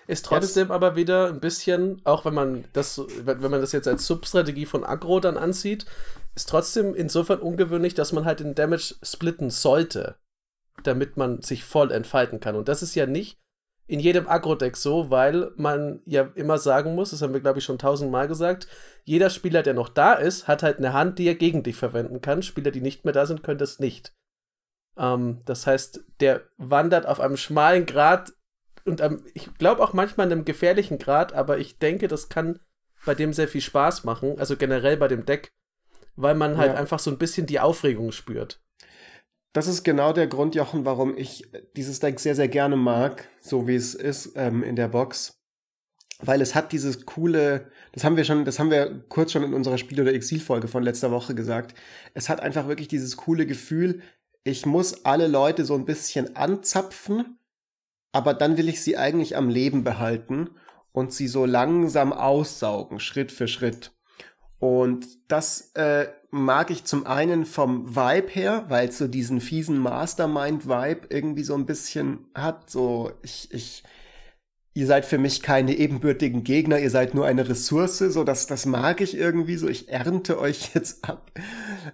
Ist 0.07 0.25
trotzdem 0.25 0.69
ja, 0.69 0.73
aber 0.73 0.95
wieder 0.95 1.27
ein 1.27 1.39
bisschen, 1.39 2.01
auch 2.03 2.25
wenn 2.25 2.33
man 2.33 2.65
das, 2.73 3.01
wenn 3.23 3.39
man 3.39 3.61
das 3.61 3.71
jetzt 3.71 3.87
als 3.87 4.05
Substrategie 4.05 4.65
von 4.65 4.83
Aggro 4.83 5.19
dann 5.19 5.37
ansieht, 5.37 5.85
ist 6.35 6.49
trotzdem 6.49 6.93
insofern 6.95 7.39
ungewöhnlich, 7.39 7.93
dass 7.93 8.13
man 8.13 8.25
halt 8.25 8.39
den 8.39 8.55
Damage 8.55 8.95
splitten 9.03 9.49
sollte, 9.49 10.15
damit 10.83 11.17
man 11.17 11.41
sich 11.41 11.63
voll 11.63 11.91
entfalten 11.91 12.39
kann. 12.39 12.55
Und 12.55 12.67
das 12.67 12.83
ist 12.83 12.95
ja 12.95 13.05
nicht 13.05 13.39
in 13.87 13.99
jedem 13.99 14.27
Agro-Deck 14.27 14.77
so, 14.77 15.09
weil 15.09 15.51
man 15.57 16.01
ja 16.05 16.29
immer 16.35 16.57
sagen 16.57 16.95
muss, 16.95 17.11
das 17.11 17.21
haben 17.21 17.33
wir 17.33 17.41
glaube 17.41 17.59
ich 17.59 17.65
schon 17.65 17.77
tausendmal 17.77 18.27
gesagt, 18.27 18.67
jeder 19.03 19.29
Spieler, 19.29 19.63
der 19.63 19.73
noch 19.73 19.89
da 19.89 20.13
ist, 20.13 20.47
hat 20.47 20.63
halt 20.63 20.77
eine 20.77 20.93
Hand, 20.93 21.19
die 21.19 21.27
er 21.27 21.35
gegen 21.35 21.63
dich 21.63 21.75
verwenden 21.75 22.21
kann. 22.21 22.43
Spieler, 22.43 22.71
die 22.71 22.81
nicht 22.81 23.03
mehr 23.03 23.13
da 23.13 23.25
sind, 23.25 23.43
können 23.43 23.57
das 23.57 23.79
nicht. 23.79 24.13
Ähm, 24.97 25.39
das 25.45 25.67
heißt, 25.67 26.03
der 26.19 26.41
wandert 26.57 27.05
auf 27.05 27.19
einem 27.19 27.37
schmalen 27.37 27.85
Grad 27.85 28.33
und 28.85 29.01
ähm, 29.01 29.23
ich 29.33 29.53
glaube 29.55 29.83
auch 29.83 29.93
manchmal 29.93 30.27
in 30.27 30.33
einem 30.33 30.45
gefährlichen 30.45 30.97
Grad, 30.97 31.33
aber 31.33 31.57
ich 31.57 31.77
denke, 31.77 32.07
das 32.07 32.29
kann 32.29 32.59
bei 33.05 33.15
dem 33.15 33.33
sehr 33.33 33.47
viel 33.47 33.61
Spaß 33.61 34.03
machen, 34.03 34.39
also 34.39 34.57
generell 34.57 34.97
bei 34.97 35.07
dem 35.07 35.25
Deck, 35.25 35.51
weil 36.15 36.35
man 36.35 36.57
halt 36.57 36.73
ja. 36.73 36.79
einfach 36.79 36.99
so 36.99 37.11
ein 37.11 37.17
bisschen 37.17 37.47
die 37.47 37.59
Aufregung 37.59 38.11
spürt. 38.11 38.61
Das 39.53 39.67
ist 39.67 39.83
genau 39.83 40.13
der 40.13 40.27
Grund, 40.27 40.55
Jochen, 40.55 40.85
warum 40.85 41.17
ich 41.17 41.49
dieses 41.75 41.99
Deck 41.99 42.19
sehr, 42.19 42.35
sehr 42.35 42.47
gerne 42.47 42.77
mag, 42.77 43.27
so 43.41 43.67
wie 43.67 43.75
es 43.75 43.95
ist 43.95 44.33
ähm, 44.35 44.63
in 44.63 44.75
der 44.75 44.87
Box 44.87 45.41
weil 46.21 46.41
es 46.41 46.55
hat 46.55 46.71
dieses 46.71 47.05
coole, 47.05 47.71
das 47.93 48.03
haben 48.03 48.15
wir 48.15 48.23
schon, 48.23 48.45
das 48.45 48.59
haben 48.59 48.71
wir 48.71 49.03
kurz 49.09 49.31
schon 49.31 49.43
in 49.43 49.53
unserer 49.53 49.77
Spiel- 49.77 50.01
oder 50.01 50.13
Exil-Folge 50.13 50.67
von 50.67 50.83
letzter 50.83 51.11
Woche 51.11 51.35
gesagt. 51.35 51.75
Es 52.13 52.29
hat 52.29 52.39
einfach 52.39 52.67
wirklich 52.67 52.87
dieses 52.87 53.17
coole 53.17 53.45
Gefühl, 53.45 54.01
ich 54.43 54.65
muss 54.65 55.05
alle 55.05 55.27
Leute 55.27 55.65
so 55.65 55.75
ein 55.75 55.85
bisschen 55.85 56.35
anzapfen, 56.35 57.37
aber 58.11 58.33
dann 58.33 58.57
will 58.57 58.69
ich 58.69 58.81
sie 58.81 58.97
eigentlich 58.97 59.35
am 59.35 59.49
Leben 59.49 59.83
behalten 59.83 60.51
und 60.91 61.13
sie 61.13 61.27
so 61.27 61.45
langsam 61.45 62.13
aussaugen, 62.13 62.99
Schritt 62.99 63.31
für 63.31 63.47
Schritt. 63.47 63.91
Und 64.59 65.07
das 65.27 65.71
äh, 65.73 66.07
mag 66.31 66.71
ich 66.71 66.85
zum 66.85 67.05
einen 67.05 67.45
vom 67.45 67.95
Vibe 67.95 68.29
her, 68.29 68.65
weil 68.69 68.87
es 68.87 68.97
so 68.97 69.07
diesen 69.07 69.41
fiesen 69.41 69.77
Mastermind-Vibe 69.77 71.07
irgendwie 71.09 71.43
so 71.43 71.53
ein 71.55 71.65
bisschen 71.65 72.25
hat. 72.33 72.69
So, 72.69 73.11
ich, 73.21 73.53
ich, 73.53 73.83
ihr 74.73 74.87
seid 74.87 75.05
für 75.05 75.17
mich 75.17 75.41
keine 75.41 75.75
ebenbürtigen 75.75 76.45
Gegner, 76.45 76.79
ihr 76.79 76.89
seid 76.89 77.13
nur 77.13 77.25
eine 77.25 77.49
Ressource, 77.49 77.97
so 77.99 78.23
dass 78.23 78.47
das 78.47 78.65
mag 78.65 79.01
ich 79.01 79.17
irgendwie 79.17 79.57
so, 79.57 79.67
ich 79.67 79.89
ernte 79.89 80.39
euch 80.39 80.71
jetzt 80.73 81.07
ab. 81.07 81.31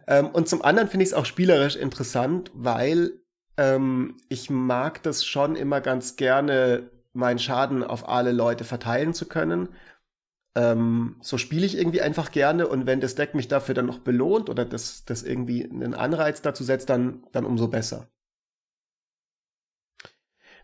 Ähm, 0.06 0.28
und 0.28 0.48
zum 0.48 0.62
anderen 0.62 0.88
finde 0.88 1.04
ich 1.04 1.10
es 1.10 1.16
auch 1.16 1.26
spielerisch 1.26 1.76
interessant, 1.76 2.52
weil 2.54 3.14
ähm, 3.58 4.18
ich 4.30 4.52
mag 4.52 5.02
das 5.02 5.26
schon 5.26 5.56
immer 5.56 5.82
ganz 5.82 6.16
gerne, 6.16 6.92
meinen 7.14 7.40
Schaden 7.40 7.84
auf 7.84 8.08
alle 8.08 8.32
Leute 8.32 8.64
verteilen 8.64 9.16
zu 9.16 9.28
können. 9.28 9.70
Ähm, 10.58 11.18
so 11.22 11.38
spiele 11.38 11.68
ich 11.68 11.78
irgendwie 11.78 12.02
einfach 12.02 12.32
gerne 12.32 12.68
und 12.68 12.88
wenn 12.88 13.00
das 13.00 13.14
Deck 13.14 13.36
mich 13.36 13.48
dafür 13.48 13.76
dann 13.76 13.86
noch 13.86 14.00
belohnt 14.00 14.50
oder 14.50 14.66
das, 14.66 15.06
das 15.06 15.22
irgendwie 15.22 15.64
einen 15.64 15.94
Anreiz 15.94 16.42
dazu 16.42 16.64
setzt, 16.64 16.90
dann, 16.90 17.24
dann 17.32 17.46
umso 17.46 17.68
besser. 17.68 18.08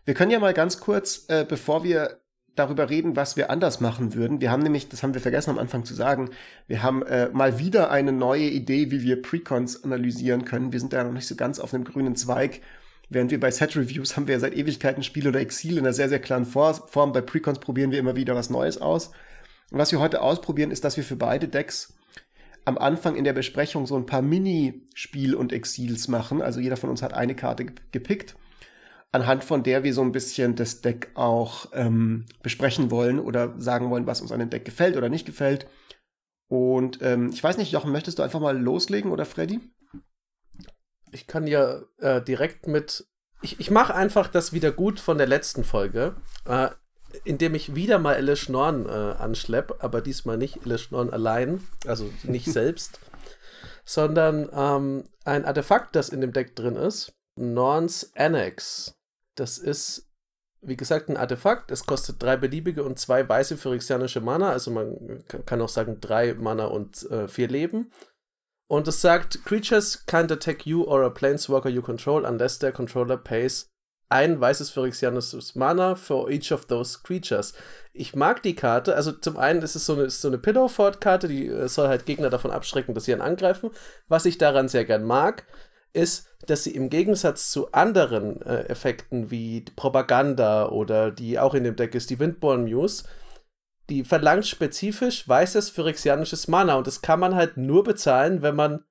Wir 0.04 0.14
können 0.14 0.32
ja 0.32 0.40
mal 0.40 0.52
ganz 0.52 0.80
kurz, 0.80 1.26
äh, 1.28 1.46
bevor 1.48 1.84
wir 1.84 2.18
darüber 2.56 2.90
reden, 2.90 3.14
was 3.14 3.36
wir 3.36 3.50
anders 3.50 3.80
machen 3.80 4.14
würden. 4.14 4.40
Wir 4.40 4.50
haben 4.50 4.64
nämlich, 4.64 4.88
das 4.88 5.04
haben 5.04 5.14
wir 5.14 5.20
vergessen 5.20 5.50
am 5.50 5.58
Anfang 5.58 5.84
zu 5.84 5.94
sagen, 5.94 6.30
wir 6.66 6.82
haben 6.82 7.04
äh, 7.04 7.28
mal 7.28 7.60
wieder 7.60 7.92
eine 7.92 8.10
neue 8.10 8.48
Idee, 8.48 8.90
wie 8.90 9.02
wir 9.02 9.22
Precons 9.22 9.84
analysieren 9.84 10.44
können. 10.44 10.72
Wir 10.72 10.80
sind 10.80 10.92
da 10.92 11.04
noch 11.04 11.12
nicht 11.12 11.28
so 11.28 11.36
ganz 11.36 11.60
auf 11.60 11.72
einem 11.72 11.84
grünen 11.84 12.16
Zweig. 12.16 12.62
Während 13.10 13.30
wir 13.30 13.38
bei 13.38 13.52
Set-Reviews 13.52 14.16
haben 14.16 14.26
wir 14.26 14.34
ja 14.34 14.40
seit 14.40 14.54
Ewigkeiten 14.54 15.04
Spiel 15.04 15.28
oder 15.28 15.38
Exil 15.38 15.78
in 15.78 15.84
einer 15.84 15.92
sehr, 15.92 16.08
sehr 16.08 16.20
klaren 16.20 16.46
Form. 16.46 17.12
Bei 17.12 17.20
Precons 17.20 17.60
probieren 17.60 17.92
wir 17.92 18.00
immer 18.00 18.16
wieder 18.16 18.34
was 18.34 18.50
Neues 18.50 18.80
aus. 18.80 19.12
Und 19.70 19.78
was 19.78 19.92
wir 19.92 20.00
heute 20.00 20.22
ausprobieren, 20.22 20.70
ist, 20.70 20.84
dass 20.84 20.96
wir 20.96 21.04
für 21.04 21.16
beide 21.16 21.48
Decks 21.48 21.94
am 22.64 22.78
Anfang 22.78 23.16
in 23.16 23.24
der 23.24 23.32
Besprechung 23.32 23.86
so 23.86 23.96
ein 23.96 24.06
paar 24.06 24.22
Mini-Spiel- 24.22 25.34
und 25.34 25.52
Exils 25.52 26.08
machen. 26.08 26.40
Also 26.40 26.60
jeder 26.60 26.76
von 26.76 26.90
uns 26.90 27.02
hat 27.02 27.12
eine 27.12 27.34
Karte 27.34 27.66
gepickt 27.92 28.36
anhand 29.14 29.44
von 29.44 29.62
der 29.62 29.84
wir 29.84 29.94
so 29.94 30.02
ein 30.02 30.10
bisschen 30.10 30.56
das 30.56 30.80
Deck 30.80 31.12
auch 31.14 31.66
ähm, 31.72 32.26
besprechen 32.42 32.90
wollen 32.90 33.20
oder 33.20 33.54
sagen 33.60 33.88
wollen, 33.88 34.08
was 34.08 34.20
uns 34.20 34.32
an 34.32 34.40
dem 34.40 34.50
Deck 34.50 34.64
gefällt 34.64 34.96
oder 34.96 35.08
nicht 35.08 35.24
gefällt. 35.24 35.68
Und 36.48 36.98
ähm, 37.00 37.30
ich 37.32 37.42
weiß 37.42 37.56
nicht, 37.56 37.70
Jochen, 37.70 37.92
möchtest 37.92 38.18
du 38.18 38.24
einfach 38.24 38.40
mal 38.40 38.58
loslegen 38.58 39.12
oder 39.12 39.24
Freddy? 39.24 39.60
Ich 41.12 41.28
kann 41.28 41.46
ja 41.46 41.82
äh, 41.98 42.20
direkt 42.22 42.66
mit. 42.66 43.06
Ich, 43.40 43.60
ich 43.60 43.70
mache 43.70 43.94
einfach 43.94 44.26
das 44.26 44.52
wieder 44.52 44.72
gut 44.72 44.98
von 44.98 45.16
der 45.16 45.28
letzten 45.28 45.62
Folge, 45.62 46.16
äh, 46.46 46.70
indem 47.24 47.54
ich 47.54 47.74
wieder 47.74 47.98
mal 47.98 48.14
Elle 48.14 48.36
Schnorn 48.36 48.86
äh, 48.86 48.90
anschlepp, 48.90 49.76
aber 49.80 50.00
diesmal 50.00 50.36
nicht 50.36 50.64
Elle 50.64 50.78
Schnorn 50.78 51.10
allein, 51.10 51.66
also 51.86 52.10
nicht 52.22 52.46
selbst, 52.52 53.00
sondern 53.84 54.48
ähm, 54.52 55.04
ein 55.24 55.44
Artefakt, 55.44 55.94
das 55.96 56.08
in 56.08 56.20
dem 56.20 56.32
Deck 56.32 56.56
drin 56.56 56.76
ist. 56.76 57.12
Norns 57.36 58.12
Annex. 58.14 58.94
Das 59.36 59.58
ist, 59.58 60.08
wie 60.60 60.76
gesagt, 60.76 61.08
ein 61.08 61.16
Artefakt. 61.16 61.70
Es 61.70 61.84
kostet 61.84 62.22
drei 62.22 62.36
beliebige 62.36 62.84
und 62.84 62.98
zwei 62.98 63.28
weiße 63.28 63.56
phyrexianische 63.56 64.20
Mana. 64.20 64.50
Also 64.50 64.70
man 64.70 65.24
kann 65.46 65.60
auch 65.60 65.68
sagen 65.68 66.00
drei 66.00 66.34
Mana 66.34 66.66
und 66.66 67.10
äh, 67.10 67.28
vier 67.28 67.48
Leben. 67.48 67.90
Und 68.66 68.88
es 68.88 69.00
sagt, 69.00 69.44
Creatures 69.44 70.06
can't 70.06 70.32
attack 70.32 70.64
you 70.64 70.84
or 70.84 71.04
a 71.04 71.10
Planeswalker 71.10 71.68
you 71.68 71.82
control 71.82 72.24
unless 72.24 72.58
their 72.58 72.72
controller 72.72 73.16
pays 73.16 73.73
ein 74.08 74.40
weißes 74.40 74.70
phyrexianisches 74.70 75.54
Mana 75.54 75.94
for 75.94 76.30
each 76.30 76.52
of 76.52 76.66
those 76.66 77.00
creatures. 77.02 77.54
Ich 77.92 78.14
mag 78.14 78.42
die 78.42 78.54
Karte, 78.54 78.94
also 78.94 79.12
zum 79.12 79.36
einen 79.36 79.62
ist 79.62 79.76
es 79.76 79.86
so 79.86 79.94
eine, 79.94 80.10
so 80.10 80.28
eine 80.28 80.38
Pillow-Fort-Karte, 80.38 81.28
die 81.28 81.48
äh, 81.48 81.68
soll 81.68 81.88
halt 81.88 82.06
Gegner 82.06 82.30
davon 82.30 82.50
abschrecken, 82.50 82.94
dass 82.94 83.04
sie 83.04 83.12
ihn 83.12 83.20
angreifen. 83.20 83.70
Was 84.08 84.26
ich 84.26 84.38
daran 84.38 84.68
sehr 84.68 84.84
gern 84.84 85.04
mag, 85.04 85.46
ist, 85.92 86.28
dass 86.46 86.64
sie 86.64 86.74
im 86.74 86.90
Gegensatz 86.90 87.50
zu 87.50 87.72
anderen 87.72 88.42
äh, 88.42 88.64
Effekten 88.64 89.30
wie 89.30 89.62
Propaganda 89.76 90.68
oder 90.68 91.10
die 91.10 91.38
auch 91.38 91.54
in 91.54 91.64
dem 91.64 91.76
Deck 91.76 91.94
ist, 91.94 92.10
die 92.10 92.18
Windborn 92.18 92.64
Muse, 92.64 93.04
die 93.88 94.04
verlangt 94.04 94.46
spezifisch 94.46 95.28
weißes 95.28 95.70
phyrexianisches 95.70 96.48
Mana 96.48 96.74
und 96.74 96.86
das 96.86 97.02
kann 97.02 97.20
man 97.20 97.34
halt 97.34 97.56
nur 97.56 97.84
bezahlen, 97.84 98.42
wenn 98.42 98.56
man 98.56 98.84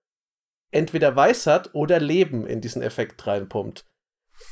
entweder 0.72 1.16
weiß 1.16 1.48
hat 1.48 1.74
oder 1.74 2.00
Leben 2.00 2.48
in 2.48 2.62
diesen 2.62 2.82
Effekt 2.82 3.26
reinpumpt. 3.28 3.86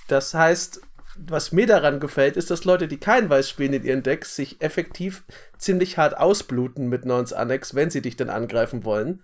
Das 0.08 0.34
heißt, 0.34 0.82
was 1.18 1.52
mir 1.52 1.68
daran 1.68 2.00
gefällt, 2.00 2.38
ist, 2.38 2.50
dass 2.52 2.66
Leute, 2.66 2.88
die 2.88 2.98
kein 2.98 3.30
Weiß 3.30 3.50
spielen 3.50 3.74
in 3.74 3.84
ihren 3.84 4.04
Decks, 4.04 4.36
sich 4.36 4.62
effektiv 4.62 5.24
ziemlich 5.58 5.98
hart 5.98 6.18
ausbluten 6.18 6.88
mit 6.88 7.06
Nons 7.06 7.34
Annex, 7.34 7.76
wenn 7.76 7.90
sie 7.90 8.02
dich 8.02 8.16
dann 8.16 8.30
angreifen 8.30 8.86
wollen. 8.86 9.24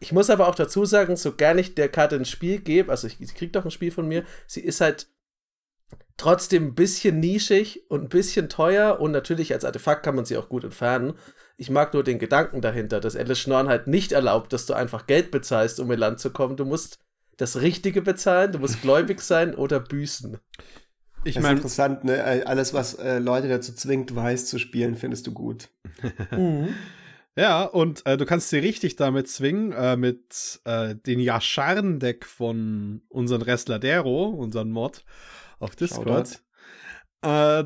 Ich 0.00 0.12
muss 0.12 0.30
aber 0.30 0.48
auch 0.48 0.54
dazu 0.54 0.84
sagen, 0.84 1.16
so 1.16 1.34
gar 1.34 1.54
nicht 1.54 1.78
der 1.78 1.88
Karte 1.88 2.16
ein 2.16 2.24
Spiel 2.24 2.60
gebe, 2.60 2.90
also 2.90 3.06
ich, 3.06 3.16
sie 3.18 3.34
kriegt 3.34 3.56
doch 3.56 3.64
ein 3.64 3.70
Spiel 3.70 3.90
von 3.90 4.06
mir, 4.06 4.24
sie 4.46 4.60
ist 4.60 4.80
halt 4.80 5.08
trotzdem 6.16 6.68
ein 6.68 6.74
bisschen 6.74 7.20
nischig 7.20 7.84
und 7.88 8.02
ein 8.02 8.08
bisschen 8.08 8.48
teuer 8.48 9.00
und 9.00 9.12
natürlich 9.12 9.52
als 9.52 9.64
Artefakt 9.64 10.04
kann 10.04 10.14
man 10.14 10.24
sie 10.24 10.36
auch 10.36 10.48
gut 10.48 10.64
entfernen. 10.64 11.14
Ich 11.56 11.70
mag 11.70 11.94
nur 11.94 12.04
den 12.04 12.18
Gedanken 12.18 12.60
dahinter, 12.60 13.00
dass 13.00 13.16
Alice 13.16 13.38
Schnorn 13.38 13.68
halt 13.68 13.86
nicht 13.86 14.12
erlaubt, 14.12 14.52
dass 14.52 14.66
du 14.66 14.74
einfach 14.74 15.06
Geld 15.06 15.30
bezahlst, 15.30 15.80
um 15.80 15.90
in 15.90 15.98
Land 15.98 16.20
zu 16.20 16.30
kommen. 16.30 16.56
Du 16.56 16.64
musst 16.64 17.03
das 17.36 17.60
Richtige 17.60 18.02
bezahlen, 18.02 18.52
du 18.52 18.58
musst 18.58 18.82
gläubig 18.82 19.20
sein 19.20 19.54
oder 19.54 19.80
büßen. 19.80 20.38
Ich 21.24 21.40
meine, 21.40 21.56
interessant, 21.56 22.04
ne? 22.04 22.44
Alles, 22.46 22.74
was 22.74 22.94
äh, 22.94 23.18
Leute 23.18 23.48
dazu 23.48 23.72
zwingt, 23.72 24.14
weiß 24.14 24.46
zu 24.46 24.58
spielen, 24.58 24.94
findest 24.94 25.26
du 25.26 25.32
gut. 25.32 25.70
mhm. 26.30 26.74
Ja, 27.36 27.64
und 27.64 28.06
äh, 28.06 28.16
du 28.16 28.26
kannst 28.26 28.50
sie 28.50 28.58
richtig 28.58 28.94
damit 28.96 29.28
zwingen, 29.28 29.72
äh, 29.72 29.96
mit 29.96 30.60
äh, 30.64 30.94
den 30.94 31.18
Yasharn-Deck 31.18 32.26
von 32.26 33.02
unseren 33.08 33.44
Wrestladero, 33.44 34.26
unseren 34.26 34.70
Mod 34.70 35.04
auf 35.58 35.74
Discord. 35.74 36.42
Äh, 37.22 37.64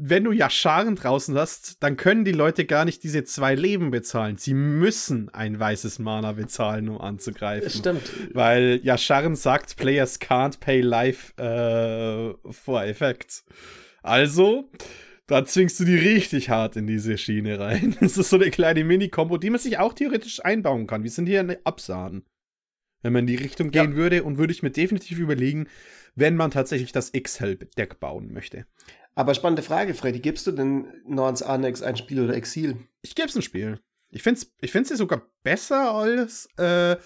wenn 0.00 0.24
du 0.24 0.32
Yasharn 0.32 0.94
draußen 0.94 1.36
hast, 1.36 1.82
dann 1.82 1.96
können 1.96 2.24
die 2.24 2.32
Leute 2.32 2.64
gar 2.64 2.84
nicht 2.84 3.02
diese 3.02 3.24
zwei 3.24 3.56
Leben 3.56 3.90
bezahlen. 3.90 4.36
Sie 4.36 4.54
müssen 4.54 5.28
ein 5.30 5.58
weißes 5.58 5.98
Mana 5.98 6.32
bezahlen, 6.32 6.88
um 6.88 7.00
anzugreifen. 7.00 7.64
Das 7.64 7.76
stimmt. 7.76 8.12
Weil 8.32 8.80
Yasharn 8.84 9.34
sagt, 9.34 9.76
Players 9.76 10.20
can't 10.20 10.60
pay 10.60 10.80
life 10.80 11.36
äh, 11.36 12.52
for 12.52 12.84
effects. 12.84 13.44
Also 14.02 14.70
da 15.26 15.44
zwingst 15.44 15.80
du 15.80 15.84
die 15.84 15.96
richtig 15.96 16.48
hart 16.48 16.76
in 16.76 16.86
diese 16.86 17.18
Schiene 17.18 17.58
rein. 17.58 17.96
Das 18.00 18.16
ist 18.16 18.30
so 18.30 18.36
eine 18.36 18.50
kleine 18.50 18.84
Mini-Kombo, 18.84 19.36
die 19.36 19.50
man 19.50 19.58
sich 19.58 19.78
auch 19.78 19.94
theoretisch 19.94 20.44
einbauen 20.44 20.86
kann. 20.86 21.02
Wir 21.02 21.10
sind 21.10 21.26
hier 21.26 21.40
eine 21.40 21.58
Absahen. 21.64 22.24
Wenn 23.02 23.12
man 23.12 23.20
in 23.20 23.26
die 23.26 23.42
Richtung 23.42 23.70
gehen 23.70 23.92
ja. 23.92 23.96
würde 23.96 24.22
und 24.22 24.38
würde 24.38 24.52
ich 24.52 24.62
mir 24.62 24.70
definitiv 24.70 25.18
überlegen, 25.18 25.66
wenn 26.14 26.34
man 26.34 26.50
tatsächlich 26.50 26.92
das 26.92 27.12
X-Help-Deck 27.12 28.00
bauen 28.00 28.32
möchte. 28.32 28.66
Aber 29.18 29.34
spannende 29.34 29.62
Frage, 29.62 29.94
Freddy. 29.94 30.20
Gibst 30.20 30.46
du 30.46 30.52
denn 30.52 30.92
Norns 31.04 31.42
Annex 31.42 31.82
ein 31.82 31.96
Spiel 31.96 32.22
oder 32.22 32.36
Exil? 32.36 32.76
Ich 33.02 33.16
gebe 33.16 33.26
es 33.26 33.34
ein 33.34 33.42
Spiel. 33.42 33.80
Ich 34.10 34.22
finde 34.22 34.42
es 34.42 34.52
ich 34.60 34.70
find's 34.70 34.90
sogar 34.90 35.22
besser 35.42 35.90
als 35.90 36.48
äh, 36.56 36.96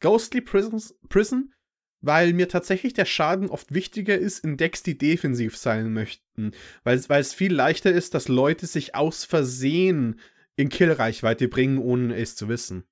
Ghostly 0.00 0.40
Prisons, 0.40 0.98
Prison, 1.10 1.52
weil 2.00 2.32
mir 2.32 2.48
tatsächlich 2.48 2.94
der 2.94 3.04
Schaden 3.04 3.50
oft 3.50 3.74
wichtiger 3.74 4.16
ist 4.16 4.38
in 4.38 4.56
Decks, 4.56 4.82
die 4.82 4.96
defensiv 4.96 5.58
sein 5.58 5.92
möchten. 5.92 6.52
Weil, 6.84 7.06
weil 7.10 7.20
es 7.20 7.34
viel 7.34 7.52
leichter 7.52 7.92
ist, 7.92 8.14
dass 8.14 8.28
Leute 8.28 8.66
sich 8.66 8.94
aus 8.94 9.26
Versehen 9.26 10.18
in 10.56 10.70
Killreichweite 10.70 11.48
bringen, 11.48 11.76
ohne 11.76 12.16
es 12.16 12.34
zu 12.34 12.48
wissen. 12.48 12.84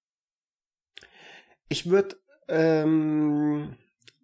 Ich 1.71 1.89
würde 1.89 2.17
ähm, 2.49 3.75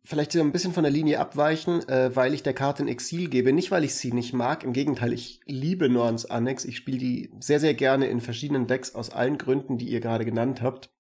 vielleicht 0.05 0.33
so 0.33 0.41
ein 0.41 0.53
bisschen 0.53 0.73
von 0.73 0.83
der 0.83 0.93
Linie 0.93 1.21
abweichen, 1.21 1.89
äh, 1.89 2.15
weil 2.15 2.35
ich 2.35 2.43
der 2.43 2.55
Karte 2.55 2.83
in 2.83 2.89
Exil 2.89 3.29
gebe. 3.29 3.53
Nicht, 3.53 3.71
weil 3.71 3.85
ich 3.85 3.95
sie 3.95 4.13
nicht 4.13 4.33
mag. 4.33 4.65
Im 4.65 4.73
Gegenteil, 4.73 5.13
ich 5.13 5.41
liebe 5.47 5.89
Norns 5.89 6.27
Annex. 6.27 6.65
Ich 6.65 6.77
spiele 6.77 6.99
die 6.99 7.31
sehr, 7.41 7.61
sehr 7.61 7.75
gerne 7.75 8.07
in 8.07 8.21
verschiedenen 8.21 8.67
Decks 8.67 8.95
aus 8.95 9.11
allen 9.11 9.39
Gründen, 9.39 9.79
die 9.79 9.89
ihr 9.89 10.01
gerade 10.01 10.25
genannt 10.25 10.63
habt. 10.63 10.91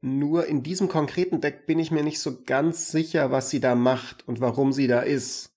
Nur 0.00 0.46
in 0.46 0.62
diesem 0.62 0.88
konkreten 0.88 1.40
Deck 1.40 1.66
bin 1.66 1.78
ich 1.78 1.90
mir 1.90 2.02
nicht 2.02 2.20
so 2.20 2.42
ganz 2.44 2.90
sicher, 2.90 3.30
was 3.30 3.48
sie 3.48 3.60
da 3.60 3.74
macht 3.74 4.28
und 4.28 4.40
warum 4.40 4.72
sie 4.72 4.86
da 4.86 5.00
ist. 5.00 5.50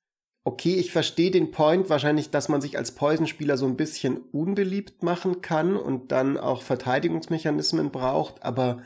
Okay, 0.46 0.76
ich 0.76 0.94
verstehe 0.94 1.32
den 1.32 1.52
Point 1.52 1.90
wahrscheinlich, 1.90 2.30
dass 2.30 2.48
man 2.48 2.62
sich 2.62 2.78
als 2.78 2.96
Poison-Spieler 2.96 3.58
so 3.58 3.66
ein 3.66 3.76
bisschen 3.76 4.22
unbeliebt 4.32 5.04
machen 5.04 5.42
kann 5.42 5.76
und 5.76 6.14
dann 6.14 6.38
auch 6.38 6.62
Verteidigungsmechanismen 6.62 7.92
braucht, 7.92 8.42
aber 8.44 8.82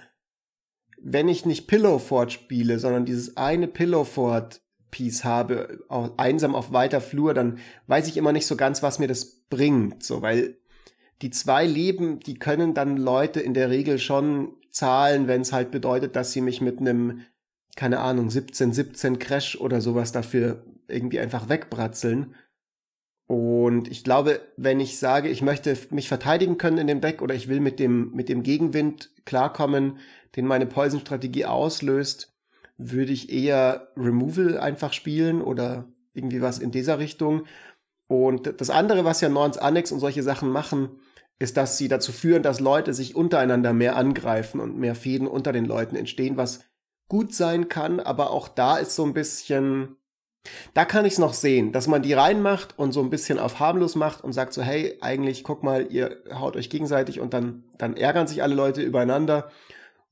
wenn 1.03 1.27
ich 1.27 1.46
nicht 1.46 1.67
Pillow 1.67 2.00
Fort 2.00 2.31
spiele, 2.31 2.79
sondern 2.79 3.05
dieses 3.05 3.38
eine 3.38 3.67
Pillow 3.67 4.03
Fort 4.03 4.62
Piece 4.91 5.24
habe, 5.24 5.79
einsam 6.17 6.53
auf 6.53 6.74
weiter 6.74 7.01
Flur, 7.01 7.34
dann 7.34 7.60
weiß 7.88 8.08
ich 8.08 8.17
immer 8.17 8.34
nicht 8.34 8.46
so 8.46 8.55
ganz, 8.55 8.84
was 8.84 9.00
mir 9.00 9.08
das 9.08 9.43
bringt, 9.50 10.03
so, 10.03 10.22
weil 10.22 10.58
die 11.22 11.29
zwei 11.29 11.65
Leben, 11.65 12.20
die 12.20 12.36
können 12.36 12.74
dann 12.74 12.98
Leute 12.98 13.39
in 13.39 13.53
der 13.53 13.70
Regel 13.70 14.00
schon 14.00 14.53
zahlen, 14.72 15.27
wenn 15.27 15.41
es 15.41 15.53
halt 15.53 15.72
bedeutet, 15.72 16.15
dass 16.15 16.31
sie 16.31 16.41
mich 16.41 16.62
mit 16.62 16.79
einem, 16.79 17.22
keine 17.75 18.00
Ahnung, 18.00 18.29
17, 18.29 18.74
17 18.74 19.20
Crash 19.20 19.55
oder 19.55 19.81
sowas 19.81 20.12
dafür 20.12 20.65
irgendwie 20.88 21.20
einfach 21.20 21.48
wegbratzeln. 21.48 22.36
Und 23.31 23.89
ich 23.89 24.03
glaube, 24.03 24.41
wenn 24.57 24.81
ich 24.81 25.00
sage, 25.00 25.29
ich 25.29 25.41
möchte 25.41 25.77
mich 25.91 26.09
verteidigen 26.09 26.57
können 26.57 26.79
in 26.79 26.88
dem 26.88 27.00
Deck 27.00 27.21
oder 27.21 27.33
ich 27.33 27.47
will 27.47 27.61
mit 27.61 27.79
dem, 27.79 28.11
mit 28.11 28.27
dem 28.27 28.43
Gegenwind 28.43 29.09
klarkommen, 29.23 30.00
den 30.35 30.45
meine 30.45 30.65
Poison-Strategie 30.65 31.45
auslöst, 31.45 32.33
würde 32.77 33.13
ich 33.13 33.31
eher 33.31 33.88
Removal 33.95 34.57
einfach 34.57 34.91
spielen 34.91 35.41
oder 35.41 35.88
irgendwie 36.13 36.41
was 36.41 36.59
in 36.59 36.71
dieser 36.71 37.00
Richtung. 37.00 37.43
Und 38.07 38.59
das 38.59 38.69
andere, 38.69 39.05
was 39.05 39.21
ja 39.21 39.29
Norns 39.29 39.57
Annex 39.57 39.93
und 39.93 40.01
solche 40.01 40.23
Sachen 40.23 40.50
machen, 40.50 41.00
ist, 41.39 41.55
dass 41.55 41.77
sie 41.77 41.88
dazu 41.88 42.11
führen, 42.11 42.43
dass 42.43 42.59
Leute 42.59 42.93
sich 42.93 43.15
untereinander 43.15 43.71
mehr 43.71 43.95
angreifen 43.95 44.59
und 44.59 44.77
mehr 44.77 44.93
Fäden 44.93 45.27
unter 45.27 45.53
den 45.53 45.63
Leuten 45.63 45.95
entstehen, 45.95 46.35
was 46.35 46.65
gut 47.07 47.33
sein 47.33 47.69
kann, 47.69 48.01
aber 48.01 48.31
auch 48.31 48.50
da 48.50 48.75
ist 48.75 48.93
so 48.93 49.05
ein 49.05 49.13
bisschen, 49.13 49.95
da 50.74 50.86
kann 50.86 51.05
ich 51.05 51.13
es 51.13 51.19
noch 51.19 51.33
sehen, 51.33 51.71
dass 51.71 51.88
man 51.88 52.01
die 52.01 52.13
reinmacht 52.13 52.77
und 52.77 52.91
so 52.91 53.01
ein 53.01 53.10
bisschen 53.10 53.39
auf 53.39 53.60
harmlos 53.60 53.95
macht 53.95 54.24
und 54.24 54.33
sagt 54.33 54.53
so, 54.53 54.62
hey, 54.62 54.98
eigentlich 55.01 55.43
guck 55.43 55.63
mal, 55.63 55.88
ihr 55.91 56.17
haut 56.33 56.55
euch 56.55 56.69
gegenseitig 56.69 57.19
und 57.19 57.33
dann, 57.33 57.63
dann 57.77 57.95
ärgern 57.95 58.27
sich 58.27 58.41
alle 58.41 58.55
Leute 58.55 58.81
übereinander 58.81 59.51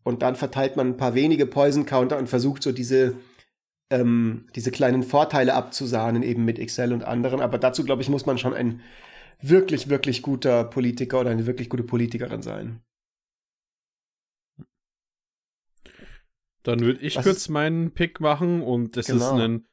und 0.03 0.21
dann 0.21 0.35
verteilt 0.35 0.75
man 0.75 0.87
ein 0.87 0.97
paar 0.97 1.15
wenige 1.15 1.45
Poison 1.45 1.85
Counter 1.85 2.17
und 2.17 2.27
versucht 2.27 2.61
so 2.63 2.71
diese, 2.71 3.15
ähm, 3.89 4.47
diese 4.55 4.71
kleinen 4.71 5.03
Vorteile 5.03 5.53
abzusahnen 5.53 6.23
eben 6.23 6.45
mit 6.45 6.59
Excel 6.59 6.93
und 6.93 7.03
anderen. 7.03 7.41
Aber 7.41 7.57
dazu, 7.57 7.83
glaube 7.83 8.01
ich, 8.01 8.09
muss 8.09 8.25
man 8.25 8.37
schon 8.37 8.53
ein 8.53 8.81
wirklich, 9.41 9.89
wirklich 9.89 10.21
guter 10.21 10.63
Politiker 10.63 11.21
oder 11.21 11.31
eine 11.31 11.47
wirklich 11.47 11.69
gute 11.69 11.83
Politikerin 11.83 12.41
sein. 12.41 12.81
Dann 16.63 16.81
würde 16.81 16.99
ich 17.01 17.15
Was 17.15 17.23
kurz 17.23 17.49
meinen 17.49 17.93
Pick 17.93 18.19
machen 18.19 18.61
und 18.61 18.97
es 18.97 19.07
genau. 19.07 19.35
ist 19.35 19.41
ein 19.41 19.68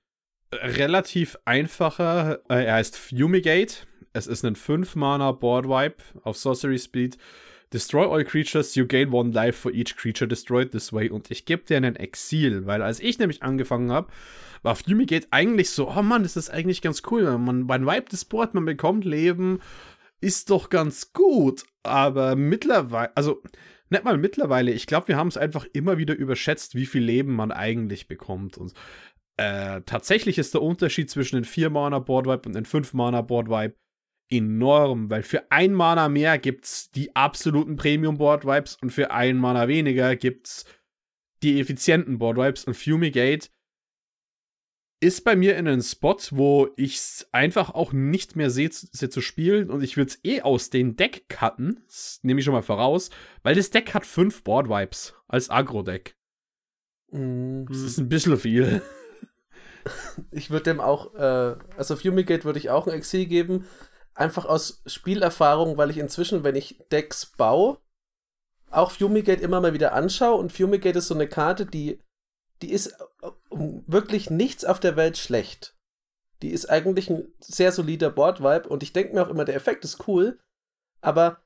relativ 0.53 1.37
einfacher, 1.45 2.41
äh, 2.49 2.65
er 2.65 2.75
heißt 2.75 2.97
Fumigate. 2.97 3.87
Es 4.13 4.27
ist 4.27 4.45
ein 4.45 4.57
5-Mana 4.57 5.33
Board 5.33 5.67
Wipe 5.67 6.03
auf 6.23 6.37
Sorcery 6.37 6.79
Speed. 6.79 7.19
Destroy 7.73 8.07
all 8.07 8.25
creatures, 8.25 8.75
you 8.77 8.87
gain 8.87 9.13
one 9.13 9.33
life 9.33 9.59
for 9.59 9.73
each 9.73 9.97
creature 9.97 10.29
destroyed 10.29 10.71
this 10.71 10.93
way. 10.93 11.11
Und 11.11 11.31
ich 11.31 11.45
gebe 11.45 11.65
dir 11.65 11.77
einen 11.77 11.97
Exil, 11.97 12.65
weil 12.65 12.81
als 12.81 13.01
ich 13.01 13.19
nämlich 13.19 13.43
angefangen 13.43 13.91
habe, 13.91 14.09
war 14.63 14.77
Fumigate 14.77 15.27
eigentlich 15.31 15.71
so, 15.71 15.91
oh 15.91 16.03
Mann, 16.03 16.23
das 16.23 16.37
ist 16.37 16.51
eigentlich 16.51 16.81
ganz 16.81 17.03
cool. 17.11 17.25
Man, 17.39 17.65
man 17.65 17.87
wiped 17.87 18.13
das 18.13 18.25
Board, 18.25 18.55
man 18.55 18.65
bekommt 18.65 19.05
Leben, 19.05 19.61
ist 20.21 20.51
doch 20.51 20.71
ganz 20.71 21.13
gut. 21.13 21.65
Aber 21.83 22.37
mittlerweile, 22.37 23.15
also 23.17 23.43
nicht 23.91 24.05
mal 24.05 24.17
mittlerweile, 24.17 24.73
ich 24.73 24.87
glaube, 24.87 25.09
wir 25.09 25.17
haben 25.17 25.29
es 25.29 25.37
einfach 25.37 25.67
immer 25.73 25.99
wieder 25.99 26.15
überschätzt, 26.15 26.75
wie 26.75 26.87
viel 26.87 27.03
Leben 27.03 27.35
man 27.35 27.53
eigentlich 27.53 28.09
bekommt. 28.09 28.59
Und 28.59 28.73
äh, 29.37 29.83
tatsächlich 29.83 30.39
ist 30.39 30.55
der 30.55 30.63
Unterschied 30.63 31.11
zwischen 31.11 31.37
den 31.37 31.45
4-Mana 31.45 31.99
Boardwipe 31.99 32.49
und 32.49 32.55
den 32.55 32.65
5-Mana 32.65 33.23
Boardwipe 33.23 33.77
enorm, 34.31 35.11
weil 35.11 35.23
für 35.23 35.51
ein 35.53 35.73
Mana 35.73 36.09
mehr 36.09 36.39
gibt's 36.39 36.91
die 36.91 37.15
absoluten 37.15 37.77
Premium 37.77 38.19
Boardwipes 38.19 38.77
und 38.83 38.91
für 38.91 39.11
ein 39.11 39.37
Mana 39.37 39.69
weniger 39.69 40.17
gibt's 40.17 40.65
die 41.43 41.61
effizienten 41.61 42.19
Boardwipes 42.19 42.65
und 42.65 42.75
Fumigate 42.75 43.49
ist 45.01 45.25
bei 45.25 45.37
mir 45.37 45.57
in 45.57 45.69
einem 45.69 45.83
Spot, 45.83 46.17
wo 46.31 46.71
ich 46.77 46.97
es 46.97 47.29
einfach 47.31 47.71
auch 47.71 47.93
nicht 47.93 48.35
mehr 48.35 48.51
sehe 48.51 48.71
se 48.73 49.11
zu 49.11 49.21
spielen 49.21 49.71
und 49.71 49.83
ich 49.83 49.97
würde 49.97 50.11
es 50.11 50.21
eh 50.25 50.41
aus 50.41 50.71
dem 50.71 50.97
Deck 50.97 51.29
cutten, 51.29 51.81
das 51.87 52.21
nehme 52.23 52.41
ich 52.41 52.45
schon 52.45 52.55
mal 52.55 52.63
voraus, 52.63 53.11
weil 53.43 53.55
das 53.55 53.71
Deck 53.71 53.93
hat 53.93 54.07
fünf 54.07 54.43
Board 54.43 54.69
Vibes 54.69 55.15
als 55.29 55.51
Agro-Deck. 55.51 56.17
Mhm. 57.13 57.67
Das 57.69 57.79
ist 57.83 57.99
ein 57.99 58.09
bisschen 58.09 58.39
viel. 58.39 58.83
Ich 60.31 60.51
würde 60.51 60.65
dem 60.65 60.81
auch, 60.81 61.15
äh, 61.15 61.57
also 61.77 61.97
Fumigate 61.97 62.45
würde 62.45 62.59
ich 62.59 62.71
auch 62.71 62.87
ein 62.87 62.93
Exil 62.93 63.27
geben, 63.27 63.67
einfach 64.15 64.45
aus 64.45 64.83
Spielerfahrung, 64.87 65.77
weil 65.77 65.91
ich 65.91 65.99
inzwischen, 65.99 66.45
wenn 66.45 66.57
ich 66.57 66.79
Decks 66.91 67.27
baue, 67.27 67.79
auch 68.71 68.91
Fumigate 68.91 69.43
immer 69.43 69.61
mal 69.61 69.73
wieder 69.73 69.93
anschaue. 69.93 70.39
Und 70.39 70.53
Fumigate 70.53 70.99
ist 70.99 71.09
so 71.09 71.15
eine 71.15 71.29
Karte, 71.29 71.67
die 71.67 72.01
die 72.63 72.73
ist 72.73 72.89
äh, 73.23 73.31
wirklich 73.51 74.31
nichts 74.31 74.65
auf 74.65 74.81
der 74.81 74.97
Welt 74.97 75.19
schlecht. 75.19 75.77
Die 76.43 76.51
ist 76.51 76.67
eigentlich 76.67 77.11
ein 77.11 77.33
sehr 77.41 77.73
solider 77.73 78.11
Board-Vibe. 78.11 78.69
Und 78.69 78.83
ich 78.83 78.93
denke 78.93 79.15
mir 79.15 79.23
auch 79.23 79.31
immer, 79.31 79.45
der 79.45 79.55
Effekt 79.55 79.85
ist 79.85 80.07
cool, 80.09 80.39
aber 81.01 81.43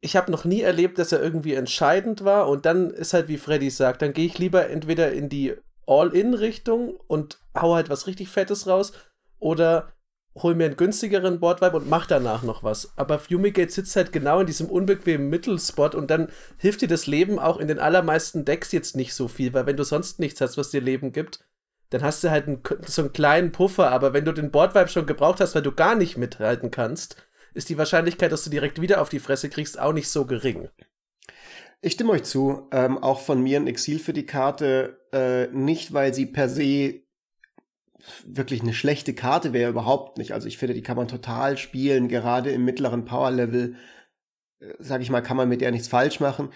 ich 0.00 0.16
habe 0.16 0.30
noch 0.30 0.44
nie 0.44 0.60
erlebt, 0.60 0.98
dass 0.98 1.12
er 1.12 1.22
irgendwie 1.22 1.54
entscheidend 1.54 2.24
war. 2.24 2.48
Und 2.48 2.66
dann 2.66 2.90
ist 2.90 3.14
halt, 3.14 3.28
wie 3.28 3.38
Freddy 3.38 3.70
sagt, 3.70 4.02
dann 4.02 4.12
gehe 4.12 4.26
ich 4.26 4.38
lieber 4.38 4.68
entweder 4.68 5.12
in 5.12 5.28
die 5.28 5.56
All-In-Richtung 5.86 6.96
und 7.06 7.38
hau 7.54 7.74
halt 7.74 7.90
was 7.90 8.06
richtig 8.06 8.28
Fettes 8.28 8.66
raus 8.66 8.92
oder 9.38 9.92
hol 10.36 10.54
mir 10.54 10.66
einen 10.66 10.76
günstigeren 10.76 11.38
Boardvibe 11.38 11.76
und 11.76 11.88
mach 11.88 12.06
danach 12.06 12.42
noch 12.42 12.62
was. 12.64 12.92
Aber 12.96 13.18
Fumigate 13.18 13.70
sitzt 13.70 13.94
halt 13.94 14.12
genau 14.12 14.40
in 14.40 14.46
diesem 14.46 14.68
unbequemen 14.68 15.28
Mittelspot 15.28 15.94
und 15.94 16.10
dann 16.10 16.28
hilft 16.58 16.82
dir 16.82 16.88
das 16.88 17.06
Leben 17.06 17.38
auch 17.38 17.58
in 17.58 17.68
den 17.68 17.78
allermeisten 17.78 18.44
Decks 18.44 18.72
jetzt 18.72 18.96
nicht 18.96 19.14
so 19.14 19.28
viel, 19.28 19.54
weil 19.54 19.66
wenn 19.66 19.76
du 19.76 19.84
sonst 19.84 20.18
nichts 20.18 20.40
hast, 20.40 20.56
was 20.56 20.70
dir 20.70 20.80
Leben 20.80 21.12
gibt, 21.12 21.44
dann 21.90 22.02
hast 22.02 22.24
du 22.24 22.30
halt 22.30 22.48
einen, 22.48 22.62
so 22.86 23.02
einen 23.02 23.12
kleinen 23.12 23.52
Puffer, 23.52 23.92
aber 23.92 24.12
wenn 24.12 24.24
du 24.24 24.32
den 24.32 24.50
Boardvibe 24.50 24.88
schon 24.88 25.06
gebraucht 25.06 25.40
hast, 25.40 25.54
weil 25.54 25.62
du 25.62 25.72
gar 25.72 25.94
nicht 25.94 26.16
mithalten 26.16 26.72
kannst, 26.72 27.16
ist 27.52 27.68
die 27.68 27.78
Wahrscheinlichkeit, 27.78 28.32
dass 28.32 28.42
du 28.42 28.50
direkt 28.50 28.80
wieder 28.80 29.00
auf 29.00 29.08
die 29.08 29.20
Fresse 29.20 29.48
kriegst, 29.48 29.78
auch 29.78 29.92
nicht 29.92 30.10
so 30.10 30.26
gering. 30.26 30.68
Ich 31.84 31.92
stimme 31.92 32.12
euch 32.12 32.22
zu, 32.22 32.66
ähm, 32.72 32.96
auch 32.96 33.20
von 33.20 33.42
mir 33.42 33.60
ein 33.60 33.66
Exil 33.66 33.98
für 33.98 34.14
die 34.14 34.24
Karte, 34.24 35.00
äh, 35.12 35.48
nicht 35.54 35.92
weil 35.92 36.14
sie 36.14 36.24
per 36.24 36.48
se 36.48 37.02
wirklich 38.24 38.62
eine 38.62 38.72
schlechte 38.72 39.12
Karte 39.12 39.52
wäre 39.52 39.68
überhaupt 39.68 40.16
nicht. 40.16 40.32
Also 40.32 40.48
ich 40.48 40.56
finde, 40.56 40.72
die 40.72 40.80
kann 40.80 40.96
man 40.96 41.08
total 41.08 41.58
spielen, 41.58 42.08
gerade 42.08 42.50
im 42.52 42.64
mittleren 42.64 43.04
Power-Level, 43.04 43.76
äh, 44.60 44.66
sag 44.78 45.02
ich 45.02 45.10
mal, 45.10 45.20
kann 45.20 45.36
man 45.36 45.46
mit 45.50 45.60
der 45.60 45.72
nichts 45.72 45.88
falsch 45.88 46.20
machen. 46.20 46.48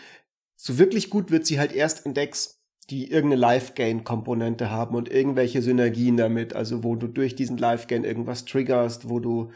So 0.56 0.78
wirklich 0.78 1.10
gut 1.10 1.30
wird 1.30 1.44
sie 1.44 1.58
halt 1.58 1.72
erst 1.72 2.06
in 2.06 2.14
Decks, 2.14 2.62
die 2.88 3.10
irgendeine 3.10 3.42
Life-Gain-Komponente 3.42 4.70
haben 4.70 4.96
und 4.96 5.10
irgendwelche 5.10 5.60
Synergien 5.60 6.16
damit, 6.16 6.54
also 6.54 6.84
wo 6.84 6.96
du 6.96 7.06
durch 7.06 7.36
diesen 7.36 7.58
Life-Gain 7.58 8.04
irgendwas 8.04 8.46
triggerst, 8.46 9.10
wo 9.10 9.20
du 9.20 9.50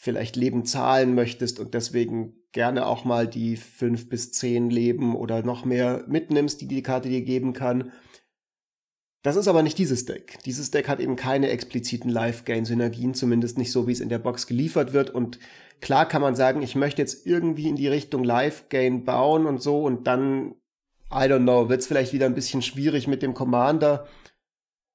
vielleicht 0.00 0.36
Leben 0.36 0.64
zahlen 0.64 1.16
möchtest 1.16 1.58
und 1.58 1.74
deswegen 1.74 2.34
gerne 2.52 2.86
auch 2.86 3.04
mal 3.04 3.26
die 3.26 3.56
fünf 3.56 4.08
bis 4.08 4.30
zehn 4.30 4.70
Leben 4.70 5.16
oder 5.16 5.42
noch 5.42 5.64
mehr 5.64 6.04
mitnimmst, 6.06 6.60
die 6.60 6.68
die 6.68 6.84
Karte 6.84 7.08
dir 7.08 7.22
geben 7.22 7.52
kann. 7.52 7.92
Das 9.24 9.34
ist 9.34 9.48
aber 9.48 9.64
nicht 9.64 9.76
dieses 9.76 10.04
Deck. 10.04 10.38
Dieses 10.46 10.70
Deck 10.70 10.88
hat 10.88 11.00
eben 11.00 11.16
keine 11.16 11.50
expliziten 11.50 12.10
Life-Gain-Synergien, 12.10 13.12
zumindest 13.14 13.58
nicht 13.58 13.72
so, 13.72 13.88
wie 13.88 13.92
es 13.92 13.98
in 13.98 14.08
der 14.08 14.20
Box 14.20 14.46
geliefert 14.46 14.92
wird. 14.92 15.10
Und 15.10 15.40
klar 15.80 16.06
kann 16.06 16.22
man 16.22 16.36
sagen, 16.36 16.62
ich 16.62 16.76
möchte 16.76 17.02
jetzt 17.02 17.26
irgendwie 17.26 17.68
in 17.68 17.74
die 17.74 17.88
Richtung 17.88 18.22
Life-Gain 18.22 19.04
bauen 19.04 19.46
und 19.46 19.60
so 19.60 19.82
und 19.82 20.06
dann, 20.06 20.52
I 21.10 21.26
don't 21.26 21.42
know, 21.42 21.68
wird 21.68 21.80
es 21.80 21.88
vielleicht 21.88 22.12
wieder 22.12 22.26
ein 22.26 22.36
bisschen 22.36 22.62
schwierig 22.62 23.08
mit 23.08 23.20
dem 23.20 23.34
Commander, 23.34 24.06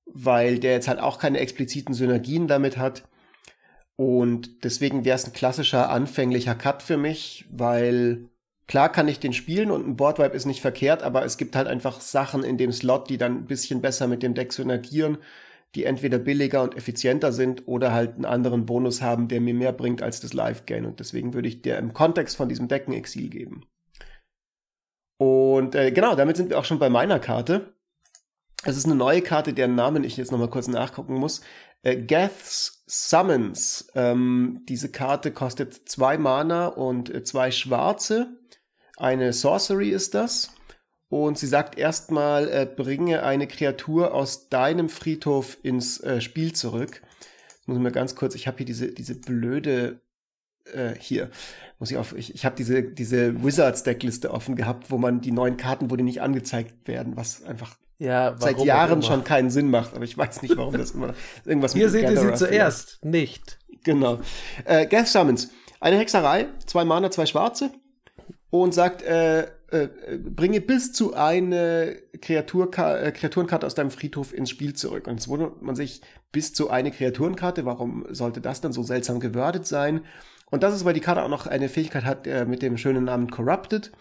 weil 0.06 0.60
der 0.60 0.72
jetzt 0.72 0.88
halt 0.88 1.00
auch 1.00 1.20
keine 1.20 1.40
expliziten 1.40 1.94
Synergien 1.94 2.48
damit 2.48 2.78
hat. 2.78 3.04
Und 3.96 4.64
deswegen 4.64 5.06
wäre 5.06 5.16
es 5.16 5.26
ein 5.26 5.34
klassischer 5.34 5.90
anfänglicher 5.90 6.56
Cut 6.56 6.82
für 6.82 6.98
mich, 6.98 7.46
weil 7.52 8.30
Klar 8.68 8.90
kann 8.90 9.08
ich 9.08 9.20
den 9.20 9.34
spielen 9.34 9.72
und 9.72 9.86
ein 9.86 9.98
Boardwipe 9.98 10.36
ist 10.36 10.46
nicht 10.46 10.62
verkehrt, 10.62 11.04
aber 11.04 11.26
es 11.26 11.38
gibt 11.38 11.56
halt 11.56 11.68
einfach 11.68 12.00
Sachen 12.00 12.44
in 12.44 12.58
dem 12.58 12.72
Slot, 12.72 13.10
die 13.10 13.18
dann 13.18 13.40
ein 13.40 13.46
bisschen 13.46 13.82
besser 13.82 14.08
mit 14.08 14.24
dem 14.24 14.36
Deck 14.36 14.54
synergieren, 14.54 15.18
die 15.76 15.84
entweder 15.84 16.18
billiger 16.18 16.64
und 16.64 16.78
effizienter 16.78 17.34
sind 17.34 17.68
oder 17.68 17.92
halt 17.92 18.16
einen 18.16 18.26
anderen 18.26 18.66
Bonus 18.66 19.02
haben, 19.02 19.28
der 19.28 19.42
mir 19.42 19.54
mehr 19.54 19.74
bringt 19.74 20.02
als 20.02 20.22
das 20.22 20.34
Live-Gain. 20.34 20.86
Und 20.86 21.00
deswegen 21.00 21.34
würde 21.34 21.50
ich 21.50 21.62
dir 21.62 21.78
im 21.78 21.94
Kontext 21.94 22.38
von 22.38 22.48
diesem 22.48 22.68
Deck 22.68 22.88
ein 22.88 22.94
Exil 22.94 23.30
geben. 23.30 23.66
Und 25.18 25.76
äh, 25.76 25.92
genau, 25.92 26.16
damit 26.16 26.38
sind 26.38 26.50
wir 26.50 26.58
auch 26.58 26.66
schon 26.66 26.80
bei 26.80 26.90
meiner 26.90 27.20
Karte. 27.20 27.74
Es 28.66 28.78
ist 28.78 28.86
eine 28.86 28.96
neue 28.96 29.22
Karte, 29.22 29.54
deren 29.54 29.76
Namen 29.76 30.06
ich 30.06 30.16
jetzt 30.16 30.32
nochmal 30.32 30.50
kurz 30.50 30.68
nachgucken 30.68 31.16
muss. 31.16 31.42
Äh, 31.82 31.98
Geth's 31.98 32.83
Summons. 32.86 33.88
Ähm, 33.96 34.62
diese 34.68 34.90
Karte 34.90 35.32
kostet 35.32 35.88
zwei 35.90 36.18
Mana 36.18 36.68
und 36.68 37.10
äh, 37.10 37.24
zwei 37.24 37.52
schwarze. 37.52 38.38
Eine 38.98 39.34
Sorcery 39.34 39.90
ist 39.90 40.14
das. 40.14 40.52
Und 41.10 41.38
sie 41.38 41.48
sagt 41.48 41.78
erstmal, 41.78 42.50
äh, 42.50 42.66
bringe 42.66 43.24
eine 43.24 43.48
Kreatur 43.48 44.14
aus 44.14 44.50
deinem 44.50 44.90
Friedhof 44.90 45.58
ins 45.62 46.00
äh, 46.00 46.22
Spiel 46.22 46.54
zurück. 46.54 47.02
Muss 47.66 47.78
ich 47.78 47.84
mal 47.84 47.92
ganz 47.92 48.16
kurz, 48.16 48.36
ich 48.36 48.48
habe 48.48 48.58
hier 48.58 48.66
diese, 48.66 48.92
diese 48.92 49.16
blöde, 49.16 50.02
äh, 50.74 50.96
hier, 51.00 51.30
muss 51.80 51.92
ich 51.92 51.98
auf, 51.98 52.14
ich, 52.18 52.34
ich 52.34 52.46
habe 52.46 52.56
diese, 52.56 52.82
diese 52.84 53.44
Wizards-Deckliste 53.44 54.32
offen 54.32 54.56
gehabt, 54.56 54.90
wo 54.90 54.98
man 54.98 55.22
die 55.22 55.32
neuen 55.32 55.56
Karten, 55.56 55.92
wo 55.92 55.96
die 55.96 56.04
nicht 56.04 56.22
angezeigt 56.22 56.88
werden, 56.88 57.16
was 57.16 57.44
einfach 57.44 57.78
ja, 58.00 58.36
seit 58.38 58.60
Jahren 58.60 59.02
schon 59.02 59.24
keinen 59.24 59.50
Sinn 59.50 59.70
macht. 59.70 59.96
Aber 59.96 60.04
ich 60.04 60.18
weiß 60.18 60.42
nicht, 60.42 60.58
warum 60.58 60.78
das 60.78 60.92
immer 60.92 61.14
irgendwas 61.46 61.74
Hier 61.74 61.90
seht 61.90 62.10
ihr 62.10 62.18
sie 62.18 62.34
zuerst, 62.34 63.04
nicht. 63.04 63.60
Genau. 63.84 64.20
Äh, 64.66 64.88
Gath 64.88 65.08
Summons. 65.08 65.50
Eine 65.80 65.98
Hexerei, 65.98 66.48
zwei 66.66 66.86
Mana, 66.86 67.12
zwei 67.12 67.26
Schwarze 67.26 67.72
und 68.50 68.74
sagt, 68.74 69.02
äh, 69.02 69.42
äh, 69.42 69.90
bringe 70.18 70.62
bis 70.62 70.94
zu 70.94 71.16
eine 71.16 71.98
Kreaturka 72.22 72.98
äh, 72.98 73.12
Kreaturenkarte 73.12 73.66
aus 73.66 73.74
deinem 73.74 73.90
Friedhof 73.90 74.34
ins 74.34 74.52
Spiel 74.52 74.74
zurück. 74.74 75.08
Und 75.08 75.16
jetzt 75.16 75.28
wundert 75.28 75.62
man 75.62 75.76
sich, 75.76 76.02
bis 76.32 76.54
zu 76.54 76.70
eine 76.70 76.92
Kreaturenkarte, 76.92 77.66
warum 77.66 78.06
sollte 78.10 78.42
das 78.42 78.62
dann 78.62 78.72
so 78.72 78.84
seltsam 78.84 79.20
gewordet 79.20 79.66
sein? 79.66 80.02
Und 80.52 80.62
das 80.62 80.76
ist, 80.76 80.86
weil 80.86 80.94
die 80.94 81.00
Karte 81.00 81.24
auch 81.24 81.30
noch 81.30 81.48
eine 81.48 81.68
Fähigkeit 81.68 82.06
hat 82.06 82.28
äh, 82.28 82.46
mit 82.46 82.62
dem 82.62 82.78
schönen 82.78 83.06
Namen 83.06 83.32
Corrupted. 83.32 83.92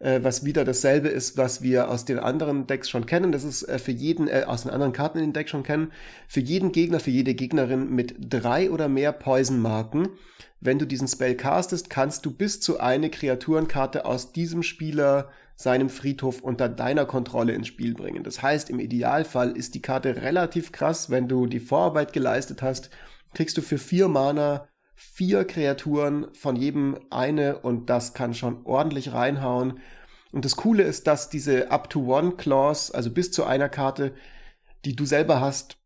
Äh, 0.00 0.20
was 0.22 0.44
wieder 0.44 0.64
dasselbe 0.64 1.08
ist, 1.08 1.36
was 1.36 1.62
wir 1.62 1.90
aus 1.90 2.04
den 2.04 2.18
anderen 2.18 2.66
Decks 2.66 2.90
schon 2.90 3.06
kennen. 3.06 3.32
Das 3.32 3.44
ist 3.44 3.62
äh, 3.62 3.78
für 3.78 3.92
jeden, 3.92 4.28
äh, 4.28 4.44
aus 4.46 4.62
den 4.62 4.72
anderen 4.72 4.92
Karten 4.92 5.18
in 5.18 5.26
den 5.26 5.32
Deck 5.32 5.48
schon 5.48 5.62
kennen, 5.62 5.92
für 6.26 6.40
jeden 6.40 6.72
Gegner, 6.72 7.00
für 7.00 7.10
jede 7.10 7.34
Gegnerin 7.34 7.90
mit 7.90 8.16
drei 8.18 8.70
oder 8.70 8.88
mehr 8.88 9.12
Poison-Marken. 9.12 10.08
Wenn 10.60 10.78
du 10.78 10.86
diesen 10.86 11.08
Spell 11.08 11.36
castest, 11.36 11.88
kannst 11.88 12.26
du 12.26 12.32
bis 12.32 12.60
zu 12.60 12.80
eine 12.80 13.10
Kreaturenkarte 13.10 14.04
aus 14.04 14.32
diesem 14.32 14.62
Spieler 14.62 15.30
seinem 15.54 15.90
Friedhof 15.90 16.40
unter 16.40 16.70
deiner 16.70 17.04
Kontrolle 17.04 17.52
ins 17.52 17.68
Spiel 17.68 17.94
bringen. 17.94 18.24
Das 18.24 18.42
heißt, 18.42 18.70
im 18.70 18.80
Idealfall 18.80 19.54
ist 19.56 19.74
die 19.74 19.82
Karte 19.82 20.22
relativ 20.22 20.72
krass, 20.72 21.10
wenn 21.10 21.28
du 21.28 21.46
die 21.46 21.60
Vorarbeit 21.60 22.14
geleistet 22.14 22.62
hast, 22.62 22.88
kriegst 23.34 23.58
du 23.58 23.62
für 23.62 23.76
vier 23.78 24.08
Mana 24.08 24.66
vier 25.02 25.46
Kreaturen, 25.46 26.26
von 26.34 26.56
jedem 26.56 26.98
eine 27.08 27.58
und 27.60 27.88
das 27.88 28.12
kann 28.12 28.34
schon 28.34 28.60
ordentlich 28.64 29.14
reinhauen. 29.14 29.80
Und 30.30 30.44
das 30.44 30.56
Coole 30.56 30.82
ist, 30.82 31.06
dass 31.06 31.30
diese 31.30 31.70
Up-to-One-Clause, 31.70 32.94
also 32.94 33.10
bis 33.10 33.32
zu 33.32 33.44
einer 33.44 33.70
Karte, 33.70 34.12
die 34.84 34.94
du 34.94 35.06
selber 35.06 35.40
hast, 35.40 35.78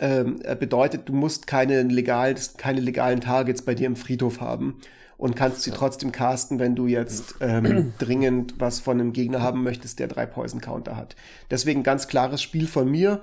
ähm, 0.00 0.40
äh, 0.42 0.56
bedeutet, 0.56 1.06
du 1.06 1.12
musst 1.12 1.46
keine, 1.46 1.82
legal, 1.82 2.34
keine 2.56 2.80
legalen 2.80 3.20
Targets 3.20 3.60
bei 3.60 3.74
dir 3.74 3.86
im 3.86 3.94
Friedhof 3.94 4.40
haben 4.40 4.80
und 5.18 5.36
kannst 5.36 5.62
sie 5.62 5.70
trotzdem 5.70 6.10
casten, 6.10 6.58
wenn 6.58 6.74
du 6.74 6.86
jetzt 6.86 7.36
ähm, 7.40 7.92
dringend 7.98 8.54
was 8.58 8.80
von 8.80 8.98
einem 9.00 9.12
Gegner 9.12 9.42
haben 9.42 9.62
möchtest, 9.62 9.98
der 9.98 10.08
drei 10.08 10.24
Poison-Counter 10.24 10.96
hat. 10.96 11.14
Deswegen 11.50 11.82
ganz 11.82 12.08
klares 12.08 12.40
Spiel 12.40 12.66
von 12.66 12.90
mir 12.90 13.22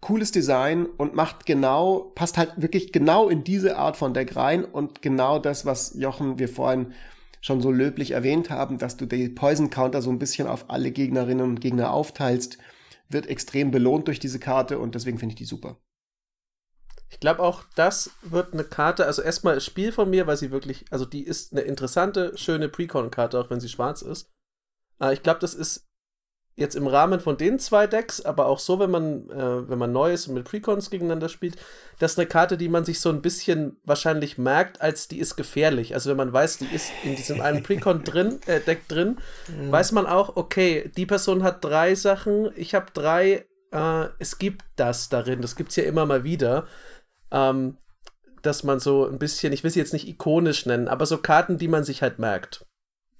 cooles 0.00 0.30
Design 0.30 0.86
und 0.86 1.14
macht 1.14 1.46
genau, 1.46 2.12
passt 2.14 2.38
halt 2.38 2.52
wirklich 2.56 2.92
genau 2.92 3.28
in 3.28 3.44
diese 3.44 3.76
Art 3.76 3.96
von 3.96 4.14
Deck 4.14 4.36
rein 4.36 4.64
und 4.64 5.02
genau 5.02 5.38
das, 5.38 5.66
was 5.66 5.94
Jochen 5.98 6.38
wir 6.38 6.48
vorhin 6.48 6.92
schon 7.40 7.60
so 7.60 7.70
löblich 7.70 8.10
erwähnt 8.10 8.50
haben, 8.50 8.78
dass 8.78 8.96
du 8.96 9.06
die 9.06 9.28
Poison 9.28 9.70
Counter 9.70 10.02
so 10.02 10.10
ein 10.10 10.18
bisschen 10.18 10.48
auf 10.48 10.68
alle 10.68 10.90
Gegnerinnen 10.90 11.44
und 11.44 11.60
Gegner 11.60 11.92
aufteilst, 11.92 12.58
wird 13.08 13.26
extrem 13.26 13.70
belohnt 13.70 14.08
durch 14.08 14.18
diese 14.18 14.38
Karte 14.38 14.78
und 14.78 14.94
deswegen 14.94 15.18
finde 15.18 15.32
ich 15.32 15.38
die 15.38 15.44
super. 15.44 15.76
Ich 17.08 17.20
glaube 17.20 17.42
auch, 17.42 17.62
das 17.76 18.10
wird 18.22 18.52
eine 18.52 18.64
Karte, 18.64 19.06
also 19.06 19.22
erstmal 19.22 19.60
Spiel 19.60 19.92
von 19.92 20.10
mir, 20.10 20.26
weil 20.26 20.36
sie 20.36 20.50
wirklich, 20.50 20.84
also 20.90 21.04
die 21.04 21.22
ist 21.22 21.52
eine 21.52 21.62
interessante, 21.62 22.36
schöne 22.36 22.68
Precon-Karte, 22.68 23.38
auch 23.38 23.48
wenn 23.48 23.60
sie 23.60 23.68
schwarz 23.68 24.02
ist. 24.02 24.28
Aber 24.98 25.12
ich 25.12 25.22
glaube, 25.22 25.38
das 25.40 25.54
ist 25.54 25.85
jetzt 26.56 26.74
im 26.74 26.86
Rahmen 26.86 27.20
von 27.20 27.36
den 27.36 27.58
zwei 27.58 27.86
Decks, 27.86 28.22
aber 28.22 28.46
auch 28.46 28.58
so, 28.58 28.78
wenn 28.78 28.90
man, 28.90 29.28
äh, 29.30 29.68
wenn 29.68 29.78
man 29.78 29.92
Neues 29.92 30.26
und 30.26 30.34
mit 30.34 30.44
Precons 30.44 30.88
gegeneinander 30.88 31.28
spielt, 31.28 31.56
das 31.98 32.12
ist 32.12 32.18
eine 32.18 32.26
Karte, 32.26 32.56
die 32.56 32.70
man 32.70 32.84
sich 32.84 32.98
so 33.00 33.10
ein 33.10 33.20
bisschen 33.20 33.76
wahrscheinlich 33.84 34.38
merkt, 34.38 34.80
als 34.80 35.06
die 35.06 35.18
ist 35.18 35.36
gefährlich. 35.36 35.92
Also 35.94 36.08
wenn 36.10 36.16
man 36.16 36.32
weiß, 36.32 36.58
die 36.58 36.74
ist 36.74 36.90
in 37.04 37.14
diesem 37.14 37.42
einen 37.42 37.62
Precon 37.62 38.04
drin, 38.04 38.40
äh, 38.46 38.60
Deck 38.60 38.88
drin, 38.88 39.18
mhm. 39.48 39.70
weiß 39.70 39.92
man 39.92 40.06
auch, 40.06 40.36
okay, 40.36 40.90
die 40.96 41.06
Person 41.06 41.42
hat 41.42 41.62
drei 41.62 41.94
Sachen, 41.94 42.50
ich 42.56 42.74
habe 42.74 42.86
drei, 42.94 43.44
äh, 43.72 44.08
es 44.18 44.38
gibt 44.38 44.64
das 44.76 45.10
darin, 45.10 45.42
das 45.42 45.56
gibt 45.56 45.70
es 45.70 45.76
ja 45.76 45.84
immer 45.84 46.06
mal 46.06 46.24
wieder. 46.24 46.66
Ähm, 47.30 47.76
dass 48.40 48.62
man 48.62 48.78
so 48.78 49.06
ein 49.06 49.18
bisschen, 49.18 49.52
ich 49.52 49.64
will 49.64 49.72
sie 49.72 49.80
jetzt 49.80 49.92
nicht 49.92 50.06
ikonisch 50.06 50.66
nennen, 50.66 50.86
aber 50.86 51.04
so 51.04 51.18
Karten, 51.18 51.58
die 51.58 51.66
man 51.66 51.82
sich 51.82 52.00
halt 52.00 52.20
merkt. 52.20 52.64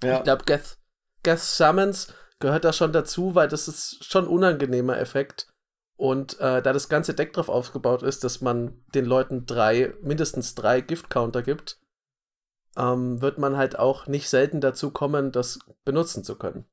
Ja. 0.03 0.18
Ich 0.18 0.22
glaube, 0.22 0.44
Geth, 0.44 0.79
Geth 1.25 1.40
Summons 1.40 2.14
gehört 2.38 2.64
da 2.64 2.72
schon 2.72 2.92
dazu, 2.92 3.35
weil 3.35 3.49
das 3.49 3.68
ist 3.68 4.05
schon 4.05 4.25
ein 4.25 4.31
unangenehmer 4.31 4.99
Effekt. 4.99 5.49
Und 5.96 6.38
äh, 6.40 6.61
da 6.61 6.72
das 6.72 6.88
ganze 6.88 7.14
Deck 7.14 7.33
drauf 7.33 7.49
aufgebaut 7.49 8.03
ist, 8.03 8.22
dass 8.22 8.42
man 8.42 8.85
den 8.94 9.07
Leuten 9.07 9.46
drei, 9.46 9.94
mindestens 10.03 10.55
drei 10.55 10.83
Gift-Counter 10.83 11.42
gibt, 11.42 11.81
ähm, 12.77 13.22
wird 13.22 13.38
man 13.38 13.57
halt 13.57 13.79
auch 13.79 14.07
nicht 14.07 14.29
selten 14.29 14.61
dazu 14.61 14.90
kommen, 14.90 15.33
das 15.33 15.59
benutzen 15.85 16.22
zu 16.22 16.37
können. 16.37 16.66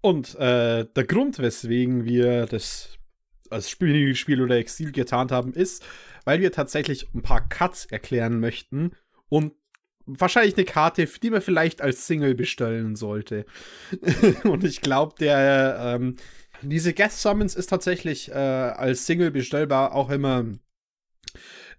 Und 0.00 0.34
äh, 0.36 0.86
der 0.86 1.04
Grund, 1.04 1.38
weswegen 1.38 2.04
wir 2.04 2.46
das 2.46 2.98
als 3.50 3.70
Spiel 3.70 4.42
oder 4.42 4.56
Exil 4.56 4.90
getan 4.90 5.30
haben, 5.30 5.52
ist, 5.52 5.84
weil 6.24 6.40
wir 6.40 6.50
tatsächlich 6.50 7.12
ein 7.14 7.22
paar 7.22 7.46
Cuts 7.48 7.84
erklären 7.84 8.40
möchten 8.40 8.96
und 9.28 9.52
wahrscheinlich 10.06 10.56
eine 10.56 10.64
Karte, 10.64 11.06
die 11.06 11.30
man 11.30 11.42
vielleicht 11.42 11.80
als 11.80 12.06
Single 12.06 12.34
bestellen 12.34 12.96
sollte. 12.96 13.44
und 14.44 14.64
ich 14.64 14.80
glaube, 14.80 15.14
der 15.18 15.98
ähm, 16.00 16.16
diese 16.62 16.94
Guest 16.94 17.20
Summons 17.20 17.54
ist 17.54 17.68
tatsächlich 17.68 18.30
äh, 18.30 18.34
als 18.34 19.06
Single 19.06 19.30
bestellbar 19.30 19.94
auch 19.94 20.10
immer 20.10 20.44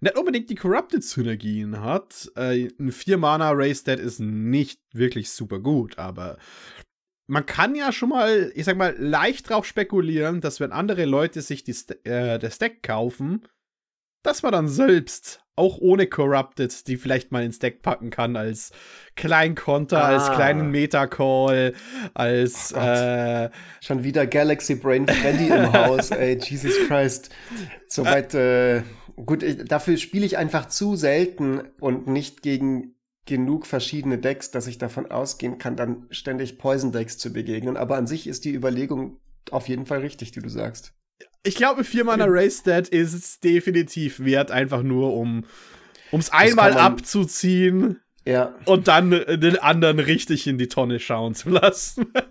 nicht 0.00 0.18
unbedingt 0.18 0.50
die 0.50 0.54
Corrupted-Synergien 0.54 1.80
hat. 1.80 2.30
Äh, 2.36 2.68
ein 2.78 2.92
4-Mana 2.92 3.52
Race 3.52 3.84
Dead 3.84 3.98
ist 3.98 4.20
nicht 4.20 4.80
wirklich 4.92 5.30
super 5.30 5.60
gut, 5.60 5.98
aber 5.98 6.38
man 7.26 7.46
kann 7.46 7.74
ja 7.74 7.90
schon 7.90 8.10
mal, 8.10 8.52
ich 8.54 8.66
sag 8.66 8.76
mal, 8.76 8.94
leicht 8.98 9.48
drauf 9.48 9.64
spekulieren, 9.64 10.40
dass 10.40 10.60
wenn 10.60 10.72
andere 10.72 11.06
Leute 11.06 11.40
sich 11.40 11.64
die, 11.64 11.74
äh, 12.04 12.38
das 12.38 12.58
Deck 12.58 12.82
kaufen, 12.82 13.48
dass 14.22 14.42
man 14.42 14.52
dann 14.52 14.68
selbst 14.68 15.43
auch 15.56 15.78
ohne 15.78 16.06
Corrupted, 16.06 16.86
die 16.88 16.96
vielleicht 16.96 17.32
mal 17.32 17.44
ins 17.44 17.58
Deck 17.58 17.82
packen 17.82 18.10
kann 18.10 18.36
als 18.36 18.72
Kleinkonter, 19.14 20.02
ah. 20.02 20.08
als 20.08 20.30
kleinen 20.32 20.70
Metacall, 20.70 21.74
als 22.12 22.74
oh 22.76 22.80
äh, 22.80 23.50
schon 23.80 24.02
wieder 24.02 24.26
Galaxy 24.26 24.74
Brain 24.74 25.06
Freddy 25.06 25.48
im 25.48 25.72
Haus, 25.72 26.10
ey, 26.10 26.38
Jesus 26.38 26.74
Christ. 26.88 27.30
Soweit, 27.86 28.34
äh, 28.34 28.82
gut, 29.14 29.42
ich, 29.42 29.64
dafür 29.64 29.96
spiele 29.96 30.26
ich 30.26 30.36
einfach 30.36 30.66
zu 30.66 30.96
selten 30.96 31.60
und 31.80 32.08
nicht 32.08 32.42
gegen 32.42 32.94
genug 33.26 33.66
verschiedene 33.66 34.18
Decks, 34.18 34.50
dass 34.50 34.66
ich 34.66 34.78
davon 34.78 35.10
ausgehen 35.10 35.58
kann, 35.58 35.76
dann 35.76 36.06
ständig 36.10 36.58
Poison 36.58 36.92
Decks 36.92 37.16
zu 37.16 37.32
begegnen. 37.32 37.76
Aber 37.76 37.96
an 37.96 38.06
sich 38.06 38.26
ist 38.26 38.44
die 38.44 38.52
Überlegung 38.52 39.18
auf 39.50 39.68
jeden 39.68 39.86
Fall 39.86 40.00
richtig, 40.00 40.32
die 40.32 40.40
du 40.40 40.48
sagst. 40.48 40.94
Ich 41.44 41.54
glaube, 41.56 41.84
4 41.84 42.04
Mana 42.04 42.24
Race 42.26 42.62
Dead 42.62 42.88
ist 42.88 43.12
es 43.12 43.40
definitiv 43.40 44.20
wert, 44.20 44.50
einfach 44.50 44.82
nur 44.82 45.12
um 45.14 45.44
es 46.10 46.32
einmal 46.32 46.72
abzuziehen 46.74 48.00
ja. 48.24 48.54
und 48.64 48.88
dann 48.88 49.10
den 49.10 49.58
anderen 49.58 49.98
richtig 49.98 50.46
in 50.46 50.58
die 50.58 50.68
Tonne 50.68 50.98
schauen 51.00 51.34
zu 51.34 51.50
lassen. 51.50 52.06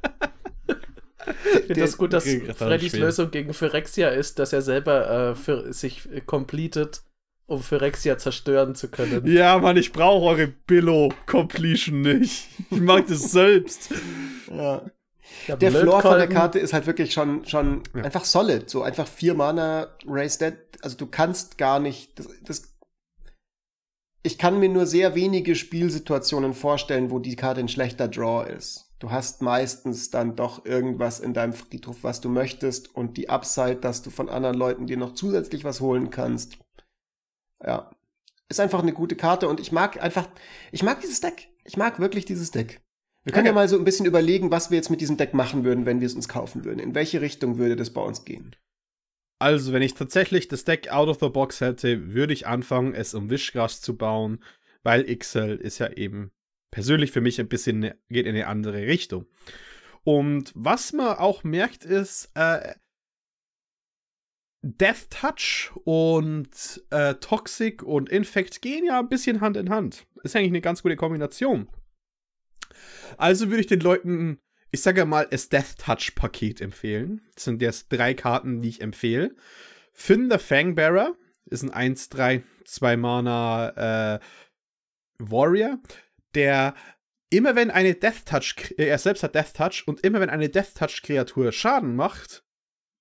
Ich 1.26 1.68
finde 1.68 1.82
das 1.82 1.98
gut, 1.98 2.12
dass 2.12 2.26
Freddys 2.26 2.98
Lösung 2.98 3.32
gegen 3.32 3.54
Phyrexia 3.54 4.10
ist, 4.10 4.40
dass 4.40 4.52
er 4.52 4.62
selber 4.62 5.30
äh, 5.32 5.36
für 5.36 5.72
sich 5.72 6.02
completet, 6.26 7.04
um 7.46 7.64
Phyrexia 7.64 8.18
zerstören 8.18 8.76
zu 8.76 8.90
können. 8.90 9.26
Ja, 9.26 9.58
Mann, 9.58 9.78
ich 9.78 9.94
brauche 9.94 10.26
eure 10.26 10.48
Billo-Completion 10.48 12.02
nicht. 12.02 12.50
Ich 12.72 12.82
mag 12.82 13.08
das 13.08 13.32
selbst. 13.32 13.94
Ja. 14.52 14.82
Der, 15.48 15.58
der 15.58 15.72
Floor 15.72 16.02
von 16.02 16.18
der 16.18 16.28
Karte 16.28 16.60
ist 16.60 16.74
halt 16.74 16.86
wirklich 16.86 17.14
schon, 17.14 17.46
schon 17.46 17.84
ja. 17.96 18.04
einfach 18.04 18.26
solid. 18.26 18.70
So 18.70 18.84
einfach 18.84 19.08
vier 19.08 19.34
Mana 19.34 19.88
Race 20.06 20.38
Dead. 20.38 20.56
Also 20.82 20.98
du 20.98 21.08
kannst 21.08 21.58
gar 21.58 21.80
nicht, 21.80 22.20
das, 22.20 22.28
das, 22.44 22.74
ich 24.24 24.38
kann 24.38 24.60
mir 24.60 24.70
nur 24.70 24.86
sehr 24.86 25.16
wenige 25.16 25.56
Spielsituationen 25.56 26.54
vorstellen, 26.54 27.12
wo 27.12 27.20
die 27.20 27.36
Karte 27.36 27.60
ein 27.62 27.68
schlechter 27.68 28.08
Draw 28.08 28.50
ist. 28.50 28.90
Du 29.00 29.12
hast 29.12 29.42
meistens 29.42 30.12
dann 30.12 30.38
doch 30.38 30.66
irgendwas 30.66 31.20
in 31.20 31.34
deinem 31.34 31.52
Friedhof, 31.52 32.04
was 32.04 32.22
du 32.22 32.30
möchtest 32.30 32.96
und 32.96 33.18
die 33.18 33.30
Upside, 33.30 33.76
dass 33.76 34.02
du 34.02 34.10
von 34.10 34.30
anderen 34.30 34.56
Leuten 34.56 34.88
dir 34.88 34.96
noch 34.96 35.14
zusätzlich 35.14 35.66
was 35.66 35.82
holen 35.82 36.10
kannst. 36.10 36.58
Ja. 37.62 37.92
Ist 38.48 38.60
einfach 38.60 38.82
eine 38.82 38.94
gute 38.94 39.16
Karte 39.16 39.50
und 39.50 39.60
ich 39.60 39.72
mag 39.72 40.02
einfach, 40.02 40.30
ich 40.72 40.84
mag 40.84 41.02
dieses 41.02 41.20
Deck. 41.20 41.50
Ich 41.66 41.76
mag 41.76 42.00
wirklich 42.00 42.26
dieses 42.26 42.52
Deck. 42.52 42.83
Wir 43.24 43.32
können 43.32 43.48
okay. 43.48 43.50
ja 43.50 43.54
mal 43.54 43.70
so 43.70 43.78
ein 43.78 43.86
bisschen 43.86 44.06
überlegen, 44.06 44.52
was 44.52 44.70
wir 44.70 44.76
jetzt 44.76 44.90
mit 44.90 45.00
diesem 45.00 45.16
Deck 45.18 45.34
machen 45.34 45.64
würden, 45.64 45.86
wenn 45.86 46.02
wir 46.02 46.08
es 46.08 46.14
uns 46.14 46.28
kaufen 46.28 46.66
würden. 46.66 46.80
In 46.80 46.94
welche 46.94 47.22
Richtung 47.22 47.58
würde 47.58 47.76
das 47.76 47.90
bei 47.90 48.02
uns 48.02 48.26
gehen? 48.26 48.56
Also, 49.40 49.74
wenn 49.74 49.82
ich 49.82 49.94
tatsächlich 49.94 50.48
das 50.48 50.66
Deck 50.66 50.90
out 50.90 51.08
of 51.08 51.20
the 51.20 51.30
box 51.30 51.62
hätte, 51.62 52.14
würde 52.14 52.34
ich 52.34 52.48
anfangen, 52.48 52.94
es 52.94 53.14
um 53.14 53.30
Wischgras 53.30 53.82
zu 53.82 53.98
bauen, 53.98 54.44
weil 54.84 55.04
XL 55.04 55.60
ist 55.62 55.80
ja 55.80 55.92
eben 55.92 56.32
persönlich 56.72 57.12
für 57.12 57.22
mich 57.22 57.40
ein 57.40 57.48
bisschen 57.48 57.80
ne, 57.80 57.98
geht 58.10 58.26
in 58.26 58.36
eine 58.36 58.48
andere 58.48 58.88
Richtung. 58.88 59.26
Und 60.04 60.52
was 60.56 60.92
man 60.92 61.18
auch 61.18 61.44
merkt, 61.44 61.86
ist, 61.86 62.30
äh, 62.36 62.74
Death 64.62 65.10
Touch 65.10 65.72
und 65.84 66.84
äh, 66.90 67.16
Toxic 67.16 67.84
und 67.84 68.10
Infect 68.10 68.62
gehen 68.62 68.86
ja 68.86 69.00
ein 69.00 69.10
bisschen 69.10 69.42
Hand 69.42 69.58
in 69.58 69.70
Hand. 69.70 70.06
Ist 70.24 70.36
eigentlich 70.36 70.52
eine 70.52 70.62
ganz 70.62 70.84
gute 70.84 70.96
Kombination. 70.96 71.68
Also 73.18 73.50
würde 73.50 73.62
ich 73.62 73.68
den 73.68 73.80
Leuten, 73.80 74.40
ich 74.72 74.82
sage 74.82 75.06
mal, 75.06 75.28
das 75.30 75.50
Death 75.50 75.78
Touch 75.78 76.14
Paket 76.16 76.62
empfehlen. 76.62 77.22
Das 77.36 77.46
sind 77.46 77.62
jetzt 77.62 77.88
drei 77.90 78.14
Karten, 78.14 78.62
die 78.62 78.70
ich 78.70 78.82
empfehle. 78.82 79.36
Finn 79.94 80.30
the 80.30 80.38
Fangbearer 80.38 81.16
ist 81.46 81.64
ein 81.64 81.72
1, 81.72 82.10
3, 82.10 82.44
2 82.66 82.98
Mana 82.98 84.16
äh, 84.16 84.20
Warrior, 85.20 85.80
der 86.34 86.74
immer 87.30 87.56
wenn 87.56 87.72
eine 87.72 87.96
Death 87.96 88.26
Touch, 88.26 88.74
äh, 88.78 88.86
er 88.86 88.98
selbst 88.98 89.24
hat 89.24 89.36
Death 89.36 89.54
Touch 89.54 89.84
und 89.88 90.02
immer 90.02 90.20
wenn 90.20 90.30
eine 90.30 90.50
Death 90.50 90.76
Touch 90.76 91.02
Kreatur 91.04 91.52
Schaden 91.52 91.96
macht, 91.96 92.44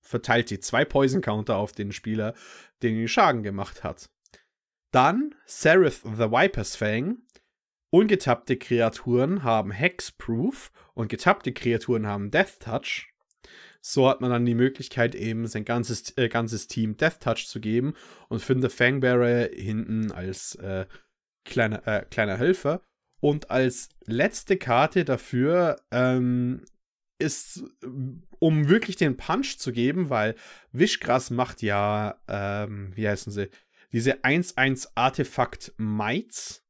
verteilt 0.00 0.48
sie 0.48 0.60
zwei 0.60 0.84
Poison 0.84 1.20
Counter 1.22 1.56
auf 1.56 1.72
den 1.72 1.92
Spieler, 1.92 2.34
den 2.82 2.96
den 2.96 3.08
Schaden 3.08 3.42
gemacht 3.42 3.84
hat. 3.84 4.10
Dann 4.90 5.34
Seraph 5.46 6.02
the 6.02 6.30
Viper's 6.30 6.76
Fang, 6.76 7.22
Ungetappte 7.92 8.56
Kreaturen 8.56 9.42
haben 9.42 9.70
Hexproof 9.70 10.72
und 10.94 11.08
getappte 11.08 11.52
Kreaturen 11.52 12.06
haben 12.06 12.30
Death 12.30 12.60
Touch. 12.60 13.12
So 13.82 14.08
hat 14.08 14.22
man 14.22 14.30
dann 14.30 14.46
die 14.46 14.54
Möglichkeit, 14.54 15.14
eben 15.14 15.46
sein 15.46 15.66
ganzes, 15.66 16.16
äh, 16.16 16.30
ganzes 16.30 16.68
Team 16.68 16.96
Death 16.96 17.20
Touch 17.20 17.46
zu 17.46 17.60
geben 17.60 17.92
und 18.28 18.40
findet 18.40 18.72
Fangbearer 18.72 19.50
hinten 19.52 20.10
als 20.10 20.54
äh, 20.54 20.86
kleiner, 21.44 21.86
äh, 21.86 22.06
kleiner 22.08 22.38
Helfer. 22.38 22.80
Und 23.20 23.50
als 23.50 23.90
letzte 24.06 24.56
Karte 24.56 25.04
dafür 25.04 25.76
ähm, 25.90 26.64
ist, 27.18 27.62
um 28.38 28.68
wirklich 28.70 28.96
den 28.96 29.18
Punch 29.18 29.58
zu 29.58 29.70
geben, 29.70 30.08
weil 30.08 30.34
Wischgras 30.72 31.28
macht 31.28 31.60
ja, 31.60 32.18
ähm, 32.26 32.92
wie 32.94 33.06
heißen 33.06 33.30
sie, 33.32 33.50
diese 33.92 34.24
1-1 34.24 34.92
Artefakt 34.94 35.74
Mites. 35.76 36.61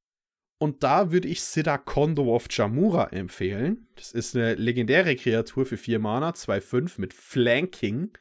Und 0.62 0.84
da 0.84 1.10
würde 1.10 1.26
ich 1.26 1.42
Siddha 1.42 1.76
Kondo 1.76 2.32
of 2.32 2.46
Jamura 2.48 3.08
empfehlen. 3.08 3.88
Das 3.96 4.12
ist 4.12 4.36
eine 4.36 4.54
legendäre 4.54 5.16
Kreatur 5.16 5.66
für 5.66 5.76
4 5.76 5.98
Mana, 5.98 6.30
2-5 6.30 7.00
mit 7.00 7.14
Flanking. 7.14 8.16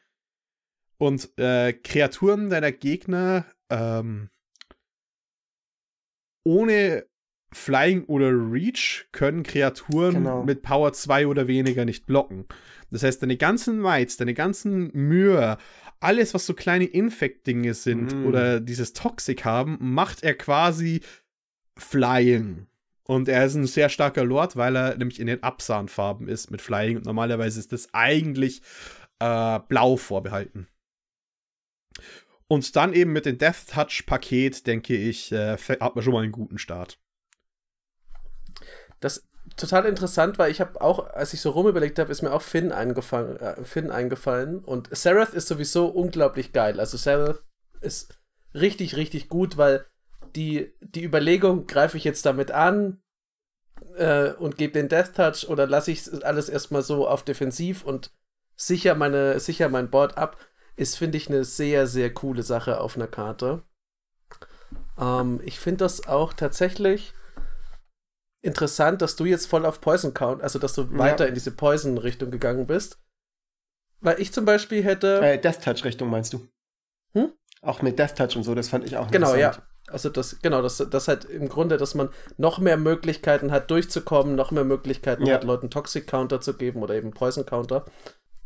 Und 0.98 1.30
äh, 1.38 1.72
Kreaturen 1.72 2.50
deiner 2.50 2.72
Gegner 2.72 3.46
ähm, 3.70 4.28
ohne 6.44 7.06
Flying 7.52 8.06
oder 8.06 8.30
Reach 8.30 9.06
können 9.12 9.44
Kreaturen 9.44 10.14
genau. 10.14 10.42
mit 10.42 10.62
Power 10.62 10.92
2 10.92 11.28
oder 11.28 11.46
weniger 11.46 11.84
nicht 11.84 12.06
blocken. 12.06 12.46
Das 12.90 13.04
heißt, 13.04 13.22
deine 13.22 13.36
ganzen 13.36 13.80
Mites, 13.80 14.16
deine 14.16 14.34
ganzen 14.34 14.90
Mühe, 14.92 15.58
alles, 16.00 16.34
was 16.34 16.46
so 16.46 16.54
kleine 16.54 16.86
Infekt-Dinge 16.86 17.74
sind 17.74 18.12
mm. 18.12 18.26
oder 18.26 18.58
dieses 18.58 18.94
Toxic 18.94 19.44
haben, 19.44 19.78
macht 19.80 20.24
er 20.24 20.34
quasi 20.34 21.02
Flying. 21.76 22.66
Und 23.04 23.28
er 23.28 23.44
ist 23.44 23.54
ein 23.54 23.66
sehr 23.66 23.88
starker 23.88 24.24
Lord, 24.24 24.56
weil 24.56 24.76
er 24.76 24.96
nämlich 24.96 25.20
in 25.20 25.26
den 25.26 25.42
Absahnfarben 25.42 26.28
ist 26.28 26.50
mit 26.50 26.62
Flying. 26.62 26.96
Und 26.96 27.06
normalerweise 27.06 27.58
ist 27.58 27.72
das 27.72 27.88
eigentlich 27.92 28.62
äh, 29.18 29.58
blau 29.68 29.96
vorbehalten. 29.96 30.68
Und 32.48 32.76
dann 32.76 32.92
eben 32.92 33.12
mit 33.12 33.26
dem 33.26 33.38
Death 33.38 33.68
Touch 33.68 34.04
Paket, 34.06 34.66
denke 34.66 34.94
ich, 34.94 35.32
äh, 35.32 35.56
hat 35.56 35.94
man 35.94 36.04
schon 36.04 36.12
mal 36.12 36.22
einen 36.22 36.32
guten 36.32 36.58
Start. 36.58 36.98
Das 39.00 39.26
total 39.56 39.86
interessant, 39.86 40.38
weil 40.38 40.50
ich 40.50 40.60
habe 40.60 40.80
auch, 40.80 41.10
als 41.10 41.32
ich 41.34 41.40
so 41.40 41.50
rumüberlegt 41.50 41.98
habe, 41.98 42.12
ist 42.12 42.22
mir 42.22 42.32
auch 42.32 42.42
Finn 42.42 42.72
eingefallen, 42.72 43.36
äh, 43.38 43.64
Finn 43.64 43.90
eingefallen. 43.90 44.60
Und 44.60 44.94
Seraph 44.96 45.34
ist 45.34 45.48
sowieso 45.48 45.86
unglaublich 45.86 46.52
geil. 46.52 46.78
Also 46.78 46.96
Seraph 46.96 47.42
ist 47.80 48.18
richtig, 48.54 48.96
richtig 48.96 49.28
gut, 49.28 49.56
weil 49.56 49.86
die, 50.36 50.72
die 50.80 51.04
Überlegung, 51.04 51.66
greife 51.66 51.96
ich 51.96 52.04
jetzt 52.04 52.26
damit 52.26 52.50
an 52.50 53.02
äh, 53.96 54.32
und 54.32 54.56
gebe 54.56 54.72
den 54.72 54.88
Death 54.88 55.14
Touch 55.14 55.48
oder 55.48 55.66
lasse 55.66 55.90
ich 55.90 56.24
alles 56.24 56.48
erstmal 56.48 56.82
so 56.82 57.06
auf 57.06 57.24
defensiv 57.24 57.84
und 57.84 58.12
sicher, 58.56 58.94
meine, 58.94 59.40
sicher 59.40 59.68
mein 59.68 59.90
Board 59.90 60.16
ab, 60.16 60.36
ist, 60.76 60.96
finde 60.96 61.18
ich, 61.18 61.28
eine 61.28 61.44
sehr, 61.44 61.86
sehr 61.86 62.12
coole 62.12 62.42
Sache 62.42 62.80
auf 62.80 62.96
einer 62.96 63.08
Karte. 63.08 63.62
Ähm, 64.98 65.40
ich 65.44 65.58
finde 65.58 65.78
das 65.78 66.06
auch 66.06 66.32
tatsächlich 66.32 67.14
interessant, 68.42 69.02
dass 69.02 69.16
du 69.16 69.24
jetzt 69.24 69.46
voll 69.46 69.64
auf 69.66 69.80
Poison 69.80 70.14
Count, 70.14 70.42
also 70.42 70.58
dass 70.58 70.74
du 70.74 70.82
ja. 70.82 70.98
weiter 70.98 71.28
in 71.28 71.34
diese 71.34 71.52
Poison-Richtung 71.52 72.30
gegangen 72.30 72.66
bist. 72.66 72.98
Weil 74.00 74.20
ich 74.20 74.32
zum 74.32 74.44
Beispiel 74.44 74.82
hätte. 74.82 75.20
Äh, 75.20 75.38
Death 75.38 75.62
Touch-Richtung 75.62 76.10
meinst 76.10 76.32
du? 76.32 76.48
Hm? 77.12 77.32
Auch 77.60 77.82
mit 77.82 77.98
Death 77.98 78.16
Touch 78.16 78.36
und 78.36 78.42
so, 78.42 78.54
das 78.54 78.68
fand 78.68 78.84
ich 78.84 78.96
auch 78.96 79.10
Genau, 79.10 79.34
ja. 79.34 79.56
Also 79.92 80.08
das, 80.08 80.38
genau, 80.42 80.62
das, 80.62 80.78
das 80.90 81.08
halt 81.08 81.24
im 81.24 81.48
Grunde, 81.48 81.76
dass 81.76 81.94
man 81.94 82.08
noch 82.36 82.58
mehr 82.58 82.76
Möglichkeiten 82.76 83.50
hat, 83.50 83.70
durchzukommen, 83.70 84.34
noch 84.34 84.50
mehr 84.50 84.64
Möglichkeiten 84.64 85.26
ja. 85.26 85.34
hat, 85.34 85.44
Leuten 85.44 85.70
Toxic 85.70 86.06
Counter 86.06 86.40
zu 86.40 86.54
geben 86.54 86.82
oder 86.82 86.94
eben 86.94 87.12
Poison 87.12 87.46
Counter. 87.46 87.84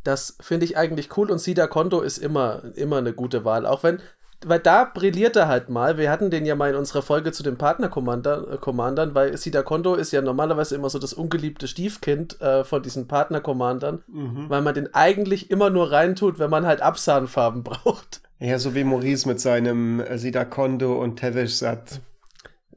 Das 0.05 0.37
finde 0.41 0.67
ich 0.67 0.77
eigentlich 0.77 1.17
cool 1.17 1.31
und 1.31 1.39
Sida 1.39 1.67
Konto 1.67 2.01
ist 2.01 2.19
immer, 2.19 2.63
immer 2.77 2.99
eine 2.99 3.13
gute 3.13 3.45
Wahl. 3.45 3.67
Auch 3.67 3.83
wenn, 3.83 4.01
weil 4.45 4.61
da 4.61 4.85
brilliert 4.85 5.35
er 5.37 5.49
halt 5.49 5.71
mal. 5.71 5.97
Wir 5.97 6.11
hatten 6.11 6.31
den 6.31 6.45
ja 6.45 6.55
mal 6.55 6.71
in 6.71 6.77
unserer 6.77 7.03
Folge 7.03 7.33
zu 7.33 7.43
den 7.43 7.57
Partner-Commandern, 7.57 9.15
weil 9.15 9.37
Sida 9.37 9.63
Konto 9.63 9.95
ist 9.95 10.13
ja 10.13 10.21
normalerweise 10.21 10.75
immer 10.75 10.91
so 10.91 10.99
das 10.99 11.15
ungeliebte 11.15 11.67
Stiefkind 11.67 12.41
äh, 12.41 12.63
von 12.63 12.83
diesen 12.83 13.09
Partner-Commandern, 13.09 14.05
mhm. 14.07 14.49
weil 14.49 14.63
man 14.63 14.75
den 14.75 14.95
eigentlich 14.95 15.51
immer 15.51 15.71
nur 15.71 15.91
reintut, 15.91 16.39
wenn 16.39 16.51
man 16.51 16.67
halt 16.67 16.83
Absahnfarben 16.83 17.63
braucht. 17.65 18.21
Ja, 18.39 18.59
so 18.59 18.75
wie 18.75 18.85
Maurice 18.85 19.27
mit 19.27 19.41
seinem 19.41 20.01
äh, 20.01 20.19
Sida 20.19 20.45
Kondo 20.45 21.01
und 21.03 21.17
Tevish 21.17 21.55
Sat. 21.55 22.01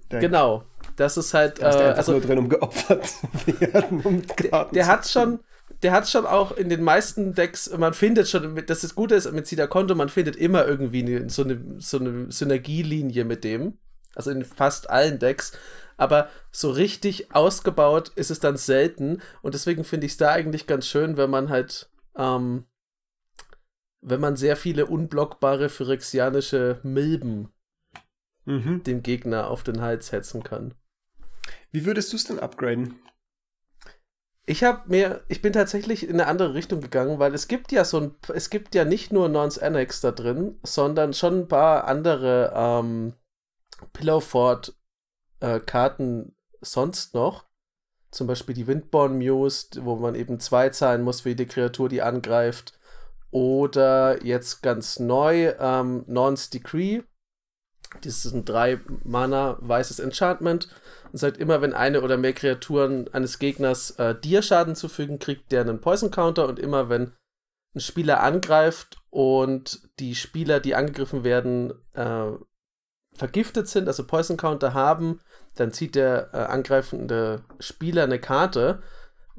Genau. 0.09 0.63
Das 0.95 1.17
ist 1.17 1.33
halt. 1.33 1.61
Da 1.61 1.69
ist 1.69 1.75
äh, 1.75 1.79
also, 1.79 2.11
nur 2.13 2.21
drin, 2.21 2.37
um 2.37 2.49
geopfert 2.49 3.05
zu 3.07 3.27
werden. 3.61 4.01
Um 4.01 4.21
der, 4.39 4.65
der 4.65 4.87
hat 4.87 5.07
schon. 5.07 5.39
Der 5.81 5.93
hat 5.93 6.09
schon 6.09 6.25
auch 6.25 6.51
in 6.57 6.67
den 6.67 6.83
meisten 6.83 7.35
Decks, 7.35 7.71
man 7.77 7.93
findet 7.93 8.27
schon, 8.27 8.65
das 8.65 8.83
ist 8.83 8.95
Gute 8.95 9.15
ist 9.15 9.31
mit 9.31 9.47
Sida 9.47 9.65
Kondo, 9.65 9.95
man 9.95 10.09
findet 10.09 10.35
immer 10.35 10.67
irgendwie 10.67 11.05
eine, 11.05 11.29
so, 11.29 11.43
eine, 11.43 11.75
so 11.77 11.99
eine 11.99 12.29
Synergielinie 12.29 13.23
mit 13.23 13.45
dem. 13.45 13.77
Also 14.13 14.31
in 14.31 14.43
fast 14.43 14.89
allen 14.89 15.19
Decks. 15.19 15.53
Aber 15.95 16.27
so 16.51 16.71
richtig 16.71 17.33
ausgebaut 17.33 18.11
ist 18.15 18.29
es 18.29 18.41
dann 18.41 18.57
selten. 18.57 19.21
Und 19.41 19.53
deswegen 19.53 19.85
finde 19.85 20.07
ich 20.07 20.13
es 20.13 20.17
da 20.17 20.31
eigentlich 20.31 20.67
ganz 20.67 20.85
schön, 20.85 21.15
wenn 21.15 21.29
man 21.29 21.47
halt 21.47 21.89
ähm, 22.17 22.65
wenn 24.01 24.19
man 24.19 24.35
sehr 24.35 24.55
viele 24.55 24.85
unblockbare 24.85 25.69
phyrexianische 25.69 26.79
Milben 26.83 27.49
mhm. 28.45 28.83
dem 28.83 29.03
Gegner 29.03 29.49
auf 29.49 29.63
den 29.63 29.81
Hals 29.81 30.11
hetzen 30.11 30.43
kann. 30.43 30.73
Wie 31.71 31.85
würdest 31.85 32.11
du 32.11 32.17
es 32.17 32.25
denn 32.25 32.39
upgraden? 32.39 32.99
Ich 34.45 34.63
habe 34.63 34.89
mir, 34.89 35.23
ich 35.27 35.43
bin 35.43 35.53
tatsächlich 35.53 36.07
in 36.07 36.15
eine 36.15 36.25
andere 36.25 36.55
Richtung 36.55 36.81
gegangen, 36.81 37.19
weil 37.19 37.35
es 37.35 37.47
gibt 37.47 37.71
ja 37.71 37.85
so 37.85 37.99
ein, 37.99 38.15
es 38.33 38.49
gibt 38.49 38.73
ja 38.73 38.83
nicht 38.83 39.13
nur 39.13 39.29
Nons 39.29 39.59
Annex 39.59 40.01
da 40.01 40.11
drin, 40.11 40.59
sondern 40.63 41.13
schon 41.13 41.41
ein 41.41 41.47
paar 41.47 41.85
andere 41.85 42.51
ähm, 42.55 43.13
Pillowfort 43.93 44.73
äh, 45.39 45.59
Karten 45.59 46.35
sonst 46.61 47.13
noch. 47.13 47.45
Zum 48.09 48.25
Beispiel 48.25 48.55
die 48.55 48.65
Windborn 48.65 49.19
Muse, 49.19 49.67
wo 49.81 49.95
man 49.97 50.15
eben 50.15 50.39
zwei 50.39 50.69
zahlen 50.69 51.03
muss 51.03 51.21
für 51.21 51.29
jede 51.29 51.45
Kreatur, 51.45 51.87
die 51.87 52.01
angreift. 52.01 52.78
Oder 53.31 54.23
jetzt 54.25 54.61
ganz 54.61 54.99
neu, 54.99 55.53
ähm, 55.59 56.03
Non's 56.07 56.49
Decree. 56.49 57.01
Das 58.01 58.25
ist 58.25 58.33
ein 58.33 58.45
3 58.45 58.79
Mana 59.03 59.57
weißes 59.61 59.99
Enchantment. 59.99 60.69
Und 61.11 61.17
sagt 61.19 61.37
immer, 61.37 61.61
wenn 61.61 61.73
eine 61.73 62.01
oder 62.01 62.17
mehr 62.17 62.33
Kreaturen 62.33 63.07
eines 63.13 63.39
Gegners 63.39 63.91
äh, 63.91 64.15
dir 64.15 64.41
Schaden 64.41 64.75
zufügen, 64.75 65.19
kriegt 65.19 65.51
der 65.51 65.61
einen 65.61 65.81
Poison 65.81 66.11
Counter. 66.11 66.47
Und 66.47 66.59
immer 66.59 66.89
wenn 66.89 67.13
ein 67.75 67.79
Spieler 67.79 68.21
angreift 68.21 68.97
und 69.09 69.81
die 69.99 70.15
Spieler, 70.15 70.59
die 70.59 70.75
angegriffen 70.75 71.23
werden, 71.23 71.73
äh, 71.93 72.31
vergiftet 73.15 73.67
sind, 73.67 73.87
also 73.87 74.05
Poison 74.05 74.37
Counter 74.37 74.73
haben, 74.73 75.19
dann 75.55 75.71
zieht 75.71 75.95
der 75.95 76.29
äh, 76.33 76.37
angreifende 76.37 77.43
Spieler 77.59 78.03
eine 78.03 78.19
Karte 78.19 78.81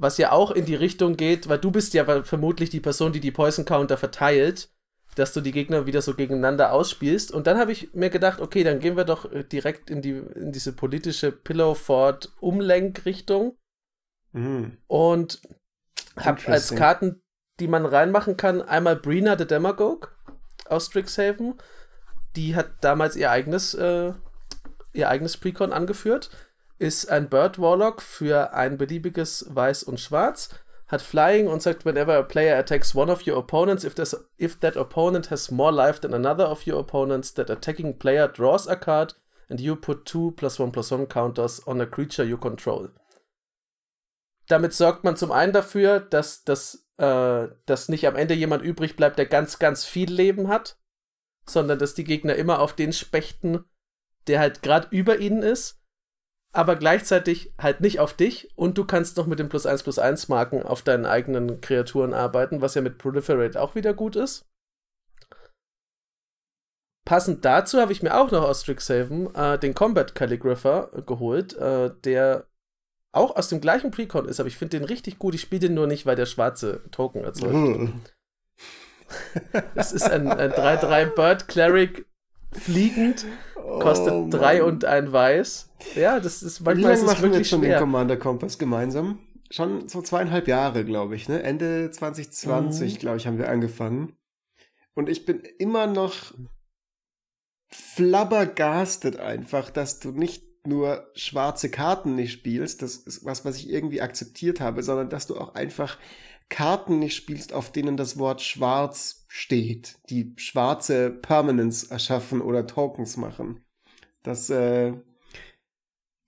was 0.01 0.17
ja 0.17 0.33
auch 0.33 0.51
in 0.51 0.65
die 0.65 0.75
Richtung 0.75 1.17
geht, 1.17 1.49
weil 1.49 1.59
du 1.59 1.71
bist 1.71 1.93
ja 1.93 2.23
vermutlich 2.23 2.71
die 2.71 2.81
Person, 2.81 3.13
die 3.13 3.21
die 3.21 3.31
Poison 3.31 3.67
Counter 3.67 3.99
verteilt, 3.99 4.71
dass 5.15 5.35
du 5.35 5.43
die 5.43 5.53
Gegner 5.53 5.85
wieder 5.85 6.01
so 6.01 6.15
gegeneinander 6.15 6.73
ausspielst. 6.73 7.31
Und 7.33 7.47
dann 7.47 7.59
habe 7.59 7.73
ich 7.73 7.93
mir 7.93 8.09
gedacht, 8.09 8.41
okay, 8.41 8.65
dann 8.65 8.81
gehen 8.81 8.97
wir 8.97 9.05
doch 9.05 9.31
äh, 9.31 9.45
direkt 9.45 9.91
in, 9.91 10.01
die, 10.01 10.13
in 10.13 10.53
diese 10.53 10.73
politische 10.73 11.33
Pillow 11.33 11.75
Fort 11.75 12.33
Umlenkrichtung. 12.41 13.59
Mhm. 14.33 14.79
Und 14.87 15.43
habe 16.17 16.47
als 16.47 16.75
Karten, 16.75 17.21
die 17.59 17.69
man 17.69 17.85
reinmachen 17.85 18.39
kann, 18.39 18.63
einmal 18.63 18.97
Brina 18.97 19.37
the 19.37 19.47
Demagogue 19.47 20.09
aus 20.67 20.87
Strixhaven. 20.87 21.61
Die 22.37 22.57
hat 22.57 22.71
damals 22.81 23.17
ihr 23.17 23.31
eigenes, 23.31 23.75
äh, 23.75 24.15
ihr 24.95 25.11
eigenes 25.11 25.37
Precon 25.37 25.75
angeführt 25.75 26.31
ist 26.81 27.11
ein 27.11 27.29
Bird 27.29 27.61
Warlock 27.61 28.01
für 28.01 28.55
ein 28.55 28.79
beliebiges 28.79 29.47
Weiß 29.51 29.83
und 29.83 30.01
Schwarz, 30.01 30.49
hat 30.89 31.03
Flying 31.03 31.47
und 31.47 31.63
sagt, 31.63 31.85
whenever 31.85 32.17
a 32.17 32.23
player 32.23 32.59
attacks 32.59 32.95
one 32.95 33.13
of 33.13 33.27
your 33.27 33.37
opponents, 33.37 33.85
if, 33.85 33.95
if 34.39 34.59
that 34.61 34.77
opponent 34.77 35.31
has 35.31 35.51
more 35.51 35.71
life 35.71 36.01
than 36.01 36.15
another 36.15 36.49
of 36.49 36.67
your 36.67 36.81
opponents, 36.81 37.35
that 37.35 37.51
attacking 37.51 37.99
player 37.99 38.27
draws 38.27 38.67
a 38.67 38.77
card 38.77 39.15
and 39.51 39.61
you 39.61 39.77
put 39.77 40.07
two 40.07 40.33
plus 40.33 40.59
one 40.59 40.73
plus 40.73 40.91
one 40.91 41.07
counters 41.07 41.61
on 41.67 41.81
a 41.83 41.87
creature 41.87 42.25
you 42.25 42.39
control. 42.39 42.89
Damit 44.49 44.73
sorgt 44.73 45.05
man 45.05 45.17
zum 45.17 45.31
einen 45.33 45.53
dafür, 45.53 46.01
dass, 46.01 46.45
dass, 46.45 46.87
äh, 46.97 47.49
dass 47.67 47.89
nicht 47.91 48.07
am 48.09 48.17
Ende 48.17 48.35
jemand 48.35 48.63
übrig 48.63 48.97
bleibt, 48.97 49.19
der 49.19 49.27
ganz, 49.27 49.59
ganz 49.59 49.85
viel 49.85 50.11
Leben 50.11 50.49
hat, 50.49 50.79
sondern 51.47 51.79
dass 51.79 51.95
die 51.95 52.05
Gegner 52.05 52.35
immer 52.37 52.59
auf 52.59 52.73
den 52.73 52.95
spechten, 52.95 53.65
der 54.27 54.41
halt 54.41 54.63
gerade 54.63 54.89
über 54.91 55.19
ihnen 55.19 55.43
ist 55.43 55.80
aber 56.53 56.77
gleichzeitig 56.77 57.53
halt 57.59 57.81
nicht 57.81 58.01
auf 58.01 58.15
dich 58.15 58.51
und 58.57 58.77
du 58.77 58.85
kannst 58.85 59.17
noch 59.17 59.27
mit 59.27 59.39
dem 59.39 59.49
plus 59.49 59.67
1 59.67 59.83
plus 59.85 59.99
1 59.99 60.29
Marken 60.29 60.63
auf 60.63 60.83
deinen 60.83 61.07
eigenen 61.07 61.61
Kreaturen 61.61 62.13
arbeiten, 62.13 62.61
was 62.61 62.75
ja 62.75 62.83
mit 62.83 62.99
Proliferate 62.99 63.61
auch 63.61 63.75
wieder 63.75 63.95
gut 63.95 64.17
ist. 64.17 64.47
passend 67.05 67.45
dazu 67.45 67.81
habe 67.81 67.93
ich 67.93 68.03
mir 68.03 68.17
auch 68.17 68.31
noch 68.31 68.43
aus 68.43 68.63
Strixhaven 68.63 69.35
äh, 69.35 69.59
den 69.59 69.75
Combat 69.75 70.15
Calligrapher 70.15 70.91
geholt, 71.07 71.57
äh, 71.57 71.91
der 72.05 72.47
auch 73.13 73.37
aus 73.37 73.49
dem 73.49 73.61
gleichen 73.61 73.91
Precon 73.91 74.29
ist, 74.29 74.39
aber 74.39 74.49
ich 74.49 74.57
finde 74.57 74.79
den 74.79 74.87
richtig 74.87 75.19
gut. 75.19 75.35
Ich 75.35 75.41
spiele 75.41 75.61
den 75.61 75.75
nur 75.75 75.87
nicht, 75.87 76.07
weil 76.07 76.15
der 76.17 76.27
schwarze 76.27 76.83
Token 76.91 77.25
erzeugt. 77.25 77.53
Hm. 77.53 78.01
Das 79.75 79.91
ist 79.91 80.09
ein, 80.09 80.31
ein 80.31 80.53
3-3 80.53 81.07
Bird 81.07 81.49
Cleric 81.49 82.07
fliegend, 82.53 83.27
kostet 83.55 84.33
3 84.33 84.63
oh, 84.63 84.67
und 84.67 84.85
ein 84.85 85.13
Weiß. 85.13 85.71
Ja, 85.95 86.21
das 86.21 86.43
ist 86.43 86.61
manchmal 86.61 86.93
ist 86.93 87.01
es 87.01 87.07
machen 87.07 87.23
wirklich 87.23 87.33
wir 87.33 87.39
jetzt 87.39 87.51
schon 87.51 87.63
den 87.63 87.79
Commander 87.79 88.17
Kompass 88.17 88.59
gemeinsam? 88.59 89.19
Schon 89.51 89.89
so 89.89 90.03
zweieinhalb 90.03 90.47
Jahre, 90.47 90.85
glaube 90.85 91.17
ich, 91.17 91.29
ne? 91.29 91.43
Ende 91.43 91.91
2020, 91.91 92.95
mhm. 92.95 92.99
glaube 92.99 93.17
ich, 93.17 93.27
haben 93.27 93.39
wir 93.39 93.49
angefangen. 93.49 94.17
Und 94.95 95.09
ich 95.09 95.25
bin 95.25 95.43
immer 95.59 95.87
noch 95.87 96.35
flabbergastet 97.69 99.19
einfach, 99.19 99.71
dass 99.71 100.01
du 100.01 100.11
nicht 100.11 100.45
nur 100.67 101.11
schwarze 101.15 101.71
Karten 101.71 102.15
nicht 102.15 102.33
spielst, 102.33 102.83
das 102.83 102.97
ist 102.97 103.25
was, 103.25 103.45
was 103.45 103.57
ich 103.57 103.71
irgendwie 103.71 104.03
akzeptiert 104.03 104.61
habe, 104.61 104.83
sondern 104.83 105.09
dass 105.09 105.27
du 105.27 105.39
auch 105.39 105.55
einfach 105.55 105.99
Karten 106.49 106.99
nicht 106.99 107.17
spielst, 107.17 107.53
auf 107.53 107.73
denen 107.73 107.97
das 107.97 108.19
Wort 108.19 108.43
schwarz 108.43 109.20
steht, 109.33 109.97
die 110.11 110.35
schwarze 110.37 111.09
Permanence 111.09 111.85
erschaffen 111.85 112.41
oder 112.41 112.67
Tokens 112.67 113.17
machen. 113.17 113.65
Das, 114.25 114.51
äh, 114.51 114.93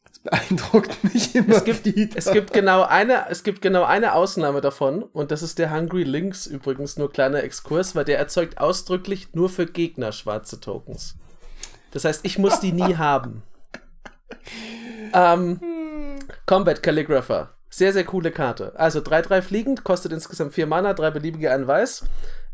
das 0.05 0.21
beeindruckt 0.21 1.03
mich 1.13 1.35
immer 1.35 1.57
es 1.57 1.65
gibt, 1.65 1.85
wieder. 1.85 2.17
Es 2.17 2.31
gibt, 2.31 2.53
genau 2.53 2.83
eine, 2.83 3.29
es 3.29 3.43
gibt 3.43 3.61
genau 3.61 3.83
eine 3.83 4.15
Ausnahme 4.15 4.61
davon 4.61 5.03
und 5.03 5.33
das 5.33 5.43
ist 5.43 5.59
der 5.59 5.75
Hungry 5.75 6.05
Links 6.05 6.47
übrigens, 6.47 6.97
nur 6.97 7.11
kleiner 7.11 7.43
Exkurs, 7.43 7.97
weil 7.97 8.05
der 8.05 8.19
erzeugt 8.19 8.59
ausdrücklich 8.59 9.35
nur 9.35 9.49
für 9.49 9.67
Gegner 9.67 10.13
schwarze 10.13 10.61
Tokens. 10.61 11.17
Das 11.91 12.05
heißt, 12.05 12.25
ich 12.25 12.39
muss 12.39 12.61
die 12.61 12.73
nie 12.73 12.97
haben. 12.99 13.43
Ähm, 15.13 15.59
Combat 16.47 16.81
Calligrapher. 16.85 17.51
Sehr, 17.69 17.93
sehr 17.93 18.05
coole 18.05 18.31
Karte. 18.31 18.79
Also 18.79 19.01
3-3 19.01 19.43
fliegend, 19.43 19.83
kostet 19.83 20.13
insgesamt 20.13 20.55
4 20.55 20.69
Mana, 20.69 20.95
3 20.95 21.11
beliebige, 21.11 21.51
ein 21.51 21.67
Weiß. 21.67 22.05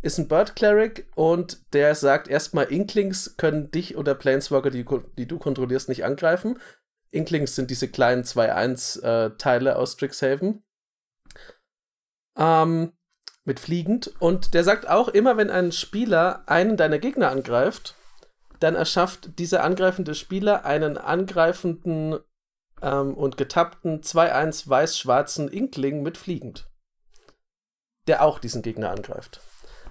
Ist 0.01 0.19
ein 0.19 0.29
Bird 0.29 0.55
Cleric 0.55 1.09
und 1.17 1.75
der 1.75 1.95
sagt 1.95 2.29
erstmal, 2.29 2.67
Inklings 2.67 3.37
können 3.37 3.71
dich 3.71 3.97
oder 3.97 4.15
Planeswalker, 4.15 4.71
die, 4.71 4.85
die 5.17 5.27
du 5.27 5.39
kontrollierst, 5.39 5.89
nicht 5.89 6.05
angreifen. 6.05 6.59
Inklings 7.11 7.57
sind 7.57 7.71
diese 7.71 7.89
kleinen 7.89 8.23
2-1-Teile 8.23 9.71
äh, 9.71 9.75
aus 9.75 9.95
Strixhaven. 9.95 10.63
Ähm, 12.37 12.93
mit 13.45 13.59
fliegend. 13.59 14.13
Und 14.21 14.55
der 14.55 14.63
sagt 14.63 14.89
auch, 14.89 15.09
immer 15.09 15.37
wenn 15.37 15.51
ein 15.51 15.73
Spieler 15.73 16.45
einen 16.47 16.77
deiner 16.77 17.01
Gegner 17.01 17.31
angreift, 17.31 17.97
dann 18.61 18.77
erschafft 18.77 19.39
dieser 19.39 19.65
angreifende 19.65 20.15
Spieler 20.15 20.65
einen 20.65 20.97
angreifenden 20.97 22.19
ähm, 22.83 23.15
und 23.15 23.37
getappten 23.37 24.03
2-1 24.03 24.69
weiß-schwarzen 24.69 25.49
Inkling 25.49 26.03
mit 26.03 26.19
fliegend, 26.19 26.69
der 28.07 28.23
auch 28.23 28.39
diesen 28.39 28.63
Gegner 28.63 28.91
angreift. 28.91 29.41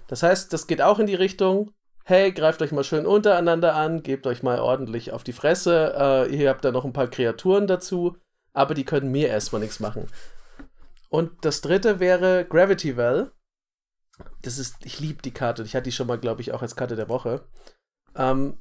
Das 0.07 0.23
heißt, 0.23 0.51
das 0.53 0.67
geht 0.67 0.81
auch 0.81 0.99
in 0.99 1.07
die 1.07 1.15
Richtung, 1.15 1.71
hey, 2.03 2.31
greift 2.31 2.61
euch 2.61 2.71
mal 2.71 2.83
schön 2.83 3.05
untereinander 3.05 3.75
an, 3.75 4.01
gebt 4.01 4.27
euch 4.27 4.41
mal 4.41 4.59
ordentlich 4.59 5.11
auf 5.11 5.23
die 5.23 5.33
Fresse, 5.33 5.93
äh, 5.97 6.35
ihr 6.35 6.49
habt 6.49 6.63
da 6.63 6.71
noch 6.71 6.85
ein 6.85 6.93
paar 6.93 7.07
Kreaturen 7.07 7.67
dazu, 7.67 8.15
aber 8.53 8.73
die 8.73 8.85
können 8.85 9.11
mir 9.11 9.27
erstmal 9.27 9.61
nichts 9.61 9.79
machen. 9.79 10.07
Und 11.09 11.31
das 11.41 11.61
dritte 11.61 11.99
wäre 11.99 12.45
Gravity 12.45 12.97
Well. 12.97 13.31
Das 14.41 14.57
ist, 14.57 14.85
ich 14.85 14.99
liebe 14.99 15.21
die 15.21 15.33
Karte. 15.33 15.63
Ich 15.63 15.75
hatte 15.75 15.83
die 15.83 15.91
schon 15.91 16.07
mal, 16.07 16.17
glaube 16.17 16.41
ich, 16.41 16.53
auch 16.53 16.61
als 16.61 16.75
Karte 16.75 16.95
der 16.95 17.09
Woche. 17.09 17.45
Ähm, 18.15 18.57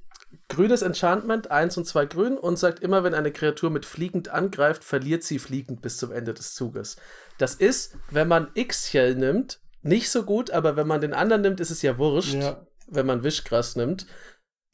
grünes 0.49 0.83
Enchantment, 0.83 1.51
1 1.51 1.77
und 1.79 1.87
2 1.87 2.07
grün 2.07 2.39
und 2.39 2.59
sagt 2.59 2.81
immer, 2.81 3.05
wenn 3.05 3.15
eine 3.15 3.33
Kreatur 3.33 3.71
mit 3.71 3.87
fliegend 3.87 4.29
angreift, 4.29 4.85
verliert 4.85 5.23
sie 5.23 5.39
fliegend 5.39 5.83
bis 5.83 5.99
zum 5.99 6.13
Ende 6.13 6.35
des 6.35 6.55
Zuges. 6.55 6.97
Das 7.39 7.55
ist, 7.55 7.97
wenn 8.11 8.29
man 8.29 8.51
X-Shell 8.55 9.15
nimmt, 9.15 9.61
nicht 9.87 10.11
so 10.11 10.25
gut, 10.25 10.51
aber 10.51 10.77
wenn 10.77 10.87
man 10.87 11.01
den 11.01 11.15
anderen 11.15 11.43
nimmt, 11.43 11.61
ist 11.61 11.71
es 11.71 11.83
ja 11.83 11.99
wurscht, 11.99 12.35
ja. 12.35 12.67
wenn 12.89 13.07
man 13.07 13.23
Wischgras 13.23 13.77
nimmt. 13.77 14.07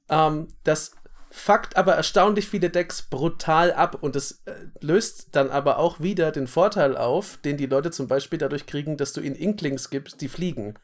Ähm, 0.09 0.49
das 0.65 0.93
fuckt 1.31 1.77
aber 1.77 1.95
erstaunlich 1.95 2.47
viele 2.47 2.69
Decks 2.69 3.03
brutal 3.03 3.73
ab 3.73 3.99
und 4.03 4.17
es 4.17 4.43
äh, 4.45 4.53
löst 4.81 5.35
dann 5.35 5.51
aber 5.51 5.79
auch 5.79 6.01
wieder 6.01 6.31
den 6.31 6.47
Vorteil 6.47 6.97
auf, 6.97 7.39
den 7.39 7.57
die 7.57 7.67
Leute 7.67 7.91
zum 7.91 8.07
Beispiel 8.07 8.39
dadurch 8.39 8.67
kriegen, 8.67 8.99
dass 8.99 9.15
du 9.15 9.23
ihnen 9.23 9.35
Inklings 9.35 9.89
gibst, 9.89 10.21
die 10.21 10.29
fliegen. 10.29 10.79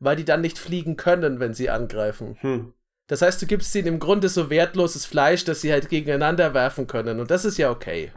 Weil 0.00 0.16
die 0.16 0.24
dann 0.24 0.42
nicht 0.42 0.58
fliegen 0.58 0.96
können, 0.96 1.40
wenn 1.40 1.54
sie 1.54 1.70
angreifen. 1.70 2.36
Hm. 2.40 2.74
Das 3.06 3.22
heißt, 3.22 3.40
du 3.40 3.46
gibst 3.46 3.74
ihnen 3.74 3.86
im 3.86 3.98
Grunde 3.98 4.28
so 4.28 4.50
wertloses 4.50 5.06
Fleisch, 5.06 5.44
dass 5.44 5.62
sie 5.62 5.72
halt 5.72 5.88
gegeneinander 5.88 6.52
werfen 6.52 6.86
können. 6.86 7.20
Und 7.20 7.30
das 7.30 7.44
ist 7.44 7.58
ja 7.58 7.70
okay. 7.70 8.12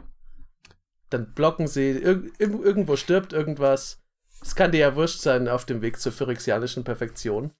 Dann 1.08 1.32
blocken 1.32 1.68
sie, 1.68 1.90
ir 1.90 2.22
irgendwo 2.38 2.96
stirbt 2.96 3.32
irgendwas. 3.32 4.02
Es 4.42 4.54
kann 4.54 4.72
dir 4.72 4.80
ja 4.80 4.96
wurscht 4.96 5.20
sein 5.20 5.48
auf 5.48 5.64
dem 5.64 5.82
Weg 5.82 6.00
zur 6.00 6.12
phyrexianischen 6.12 6.84
Perfektion. 6.84 7.52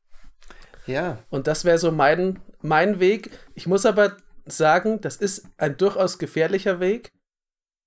Ja. 0.87 1.19
Und 1.29 1.47
das 1.47 1.65
wäre 1.65 1.79
so 1.79 1.93
mein, 1.93 2.41
mein 2.63 3.01
Weg. 3.01 3.31
Ich 3.55 3.67
muss 3.67 3.85
aber 3.85 4.17
sagen, 4.47 5.01
das 5.01 5.17
ist 5.17 5.47
ein 5.59 5.77
durchaus 5.77 6.19
gefährlicher 6.19 6.81
Weg, 6.81 7.13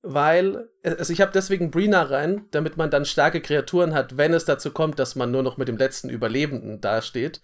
weil, 0.03 0.69
also 0.83 1.11
ich 1.11 1.21
habe 1.21 1.31
deswegen 1.31 1.71
Brina 1.71 2.03
rein, 2.03 2.45
damit 2.51 2.77
man 2.77 2.89
dann 2.89 3.05
starke 3.05 3.41
Kreaturen 3.41 3.93
hat, 3.93 4.17
wenn 4.17 4.33
es 4.33 4.45
dazu 4.45 4.71
kommt, 4.71 4.99
dass 4.99 5.15
man 5.15 5.31
nur 5.31 5.43
noch 5.43 5.57
mit 5.57 5.67
dem 5.67 5.77
letzten 5.77 6.09
Überlebenden 6.09 6.81
dasteht. 6.81 7.41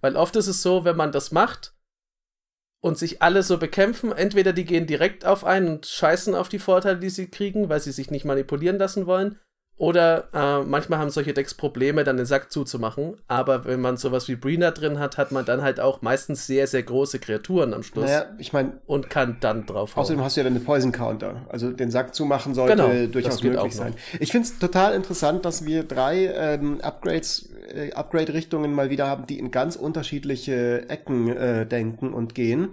Weil 0.00 0.16
oft 0.16 0.36
ist 0.36 0.48
es 0.48 0.62
so, 0.62 0.84
wenn 0.84 0.96
man 0.96 1.12
das 1.12 1.32
macht 1.32 1.74
und 2.80 2.98
sich 2.98 3.22
alle 3.22 3.42
so 3.42 3.58
bekämpfen, 3.58 4.12
entweder 4.12 4.52
die 4.52 4.64
gehen 4.64 4.86
direkt 4.86 5.24
auf 5.24 5.44
einen 5.44 5.68
und 5.68 5.86
scheißen 5.86 6.34
auf 6.34 6.48
die 6.48 6.58
Vorteile, 6.58 6.98
die 6.98 7.10
sie 7.10 7.28
kriegen, 7.28 7.68
weil 7.68 7.80
sie 7.80 7.92
sich 7.92 8.10
nicht 8.10 8.24
manipulieren 8.24 8.78
lassen 8.78 9.06
wollen, 9.06 9.38
oder 9.82 10.28
äh, 10.32 10.64
manchmal 10.64 11.00
haben 11.00 11.10
solche 11.10 11.34
Decks 11.34 11.54
Probleme, 11.54 12.04
dann 12.04 12.16
den 12.16 12.24
Sack 12.24 12.52
zuzumachen. 12.52 13.16
Aber 13.26 13.64
wenn 13.64 13.80
man 13.80 13.96
sowas 13.96 14.28
wie 14.28 14.36
Brina 14.36 14.70
drin 14.70 15.00
hat, 15.00 15.18
hat 15.18 15.32
man 15.32 15.44
dann 15.44 15.60
halt 15.60 15.80
auch 15.80 16.02
meistens 16.02 16.46
sehr, 16.46 16.68
sehr 16.68 16.84
große 16.84 17.18
Kreaturen 17.18 17.74
am 17.74 17.82
Schluss. 17.82 18.04
Naja, 18.04 18.26
ich 18.38 18.52
meine. 18.52 18.74
Und 18.86 19.10
kann 19.10 19.38
dann 19.40 19.66
drauf. 19.66 19.96
Außerdem 19.96 20.22
hast 20.22 20.36
du 20.36 20.42
ja 20.42 20.44
dann 20.44 20.52
eine 20.54 20.64
Poison 20.64 20.92
Counter. 20.92 21.34
Also 21.48 21.72
den 21.72 21.90
Sack 21.90 22.14
zumachen 22.14 22.54
sollte 22.54 22.76
genau, 22.76 23.06
durchaus 23.10 23.42
möglich 23.42 23.74
sein. 23.74 23.94
Ich 24.20 24.30
finde 24.30 24.46
es 24.46 24.56
total 24.60 24.94
interessant, 24.94 25.44
dass 25.44 25.66
wir 25.66 25.82
drei 25.82 26.26
ähm, 26.32 26.80
Upgrades, 26.80 27.50
äh, 27.74 27.90
Upgrade-Richtungen 27.90 28.72
mal 28.72 28.88
wieder 28.88 29.08
haben, 29.08 29.26
die 29.26 29.40
in 29.40 29.50
ganz 29.50 29.74
unterschiedliche 29.74 30.88
Ecken 30.90 31.36
äh, 31.36 31.66
denken 31.66 32.14
und 32.14 32.36
gehen. 32.36 32.68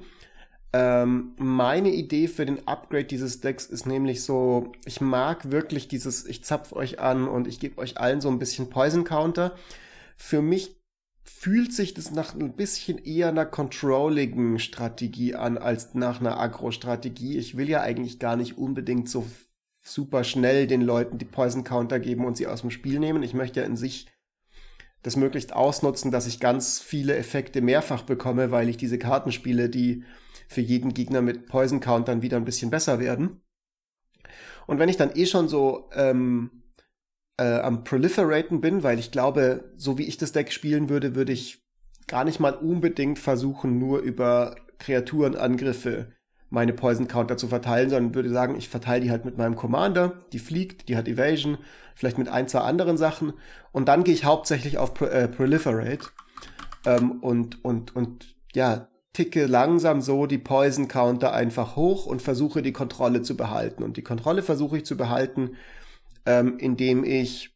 Ähm, 0.72 1.34
meine 1.38 1.92
Idee 1.92 2.28
für 2.28 2.46
den 2.46 2.68
Upgrade 2.68 3.06
dieses 3.06 3.42
Decks 3.42 3.66
ist 3.66 3.86
nämlich 3.88 4.24
so, 4.24 4.72
ich 4.86 5.02
mag 5.02 5.50
wirklich 5.52 5.88
dieses, 5.88 6.26
ich 6.26 6.44
zapf 6.44 6.74
euch 6.74 7.00
an 7.00 7.28
und 7.28 7.48
ich 7.48 7.60
gebe 7.60 7.80
euch 7.80 7.98
allen 7.98 8.22
so 8.22 8.30
ein 8.30 8.40
bisschen 8.40 8.70
Poison 8.70 9.04
Counter. 9.04 9.56
Für 10.16 10.42
mich 10.42 10.80
fühlt 11.24 11.74
sich 11.74 11.94
das 11.94 12.12
nach 12.12 12.36
ein 12.36 12.54
bisschen 12.54 12.98
eher 13.00 13.30
einer 13.30 13.46
controlligen 13.46 14.60
Strategie 14.60 15.36
an 15.36 15.58
als 15.58 15.96
nach 15.96 16.20
einer 16.20 16.40
Agro-Strategie. 16.40 17.38
Ich 17.38 17.58
will 17.58 17.70
ja 17.70 17.82
eigentlich 17.82 18.20
gar 18.20 18.36
nicht 18.36 18.58
unbedingt 18.58 19.10
so 19.10 19.26
super 19.82 20.24
schnell 20.24 20.68
den 20.68 20.82
Leuten 20.82 21.18
die 21.18 21.26
Poison 21.26 21.64
Counter 21.64 22.00
geben 22.00 22.26
und 22.26 22.38
sie 22.38 22.48
aus 22.48 22.62
dem 22.62 22.72
Spiel 22.72 23.00
nehmen. 23.00 23.24
Ich 23.24 23.34
möchte 23.34 23.62
ja 23.62 23.66
in 23.66 23.78
sich 23.78 24.08
das 25.02 25.16
möglichst 25.16 25.54
ausnutzen, 25.54 26.12
dass 26.12 26.28
ich 26.28 26.40
ganz 26.40 26.80
viele 26.80 27.16
Effekte 27.16 27.62
mehrfach 27.62 28.04
bekomme, 28.04 28.52
weil 28.52 28.70
ich 28.70 28.78
diese 28.78 29.00
Karten 29.00 29.32
spiele, 29.32 29.70
die 29.70 30.04
für 30.50 30.62
jeden 30.62 30.96
Gegner 30.96 31.22
mit 31.22 31.46
Poison 31.46 31.80
Countern 31.80 32.24
wieder 32.24 32.36
ein 32.36 32.44
bisschen 32.44 32.72
besser 32.72 33.00
werden. 33.00 33.42
Und 34.66 34.80
wenn 34.80 34.90
ich 34.90 34.98
dann 34.98 35.16
eh 35.16 35.28
schon 35.28 35.48
so 35.48 35.90
ähm, 35.94 36.64
äh, 37.38 37.60
am 37.60 37.84
Proliferaten 37.84 38.60
bin, 38.60 38.82
weil 38.82 38.98
ich 38.98 39.12
glaube, 39.12 39.72
so 39.78 40.00
wie 40.00 40.06
ich 40.06 40.18
das 40.18 40.32
Deck 40.32 40.52
spielen 40.52 40.90
würde, 40.90 41.14
würde 41.16 41.32
ich 41.32 41.64
gar 42.08 42.24
nicht 42.24 42.40
mal 42.40 42.56
unbedingt 42.56 43.20
versuchen, 43.20 43.78
nur 43.78 44.00
über 44.00 44.56
Kreaturenangriffe 44.80 46.14
meine 46.50 46.74
Poison 46.74 47.08
Counter 47.08 47.38
zu 47.38 47.48
verteilen, 47.48 47.92
sondern 47.92 48.16
würde 48.16 48.32
sagen, 48.32 48.56
ich 48.58 48.70
verteile 48.70 49.02
die 49.02 49.12
halt 49.12 49.26
mit 49.26 49.38
meinem 49.38 49.56
Commander, 49.56 50.26
die 50.34 50.40
fliegt, 50.40 50.90
die 50.90 50.98
hat 50.98 51.08
Evasion, 51.08 51.60
vielleicht 51.94 52.18
mit 52.18 52.28
ein, 52.28 52.48
zwei 52.48 52.62
anderen 52.62 52.98
Sachen 52.98 53.34
und 53.72 53.88
dann 53.88 54.04
gehe 54.04 54.16
ich 54.16 54.26
hauptsächlich 54.26 54.80
auf 54.80 54.96
Pro 54.96 55.06
äh, 55.06 55.28
Proliferate 55.28 56.08
ähm, 56.88 57.22
und, 57.22 57.64
und, 57.64 57.96
und 57.96 58.36
ja, 58.56 58.89
ticke 59.14 59.46
langsam 59.46 60.02
so 60.02 60.26
die 60.26 60.38
Poison 60.38 60.88
Counter 60.88 61.34
einfach 61.34 61.76
hoch 61.76 62.06
und 62.06 62.22
versuche 62.22 62.62
die 62.62 62.74
Kontrolle 62.74 63.22
zu 63.22 63.36
behalten. 63.36 63.84
Und 63.84 63.98
die 63.98 64.04
Kontrolle 64.04 64.44
versuche 64.44 64.78
ich 64.78 64.86
zu 64.86 64.98
behalten, 64.98 65.58
ähm, 66.26 66.58
indem 66.58 67.04
ich 67.04 67.56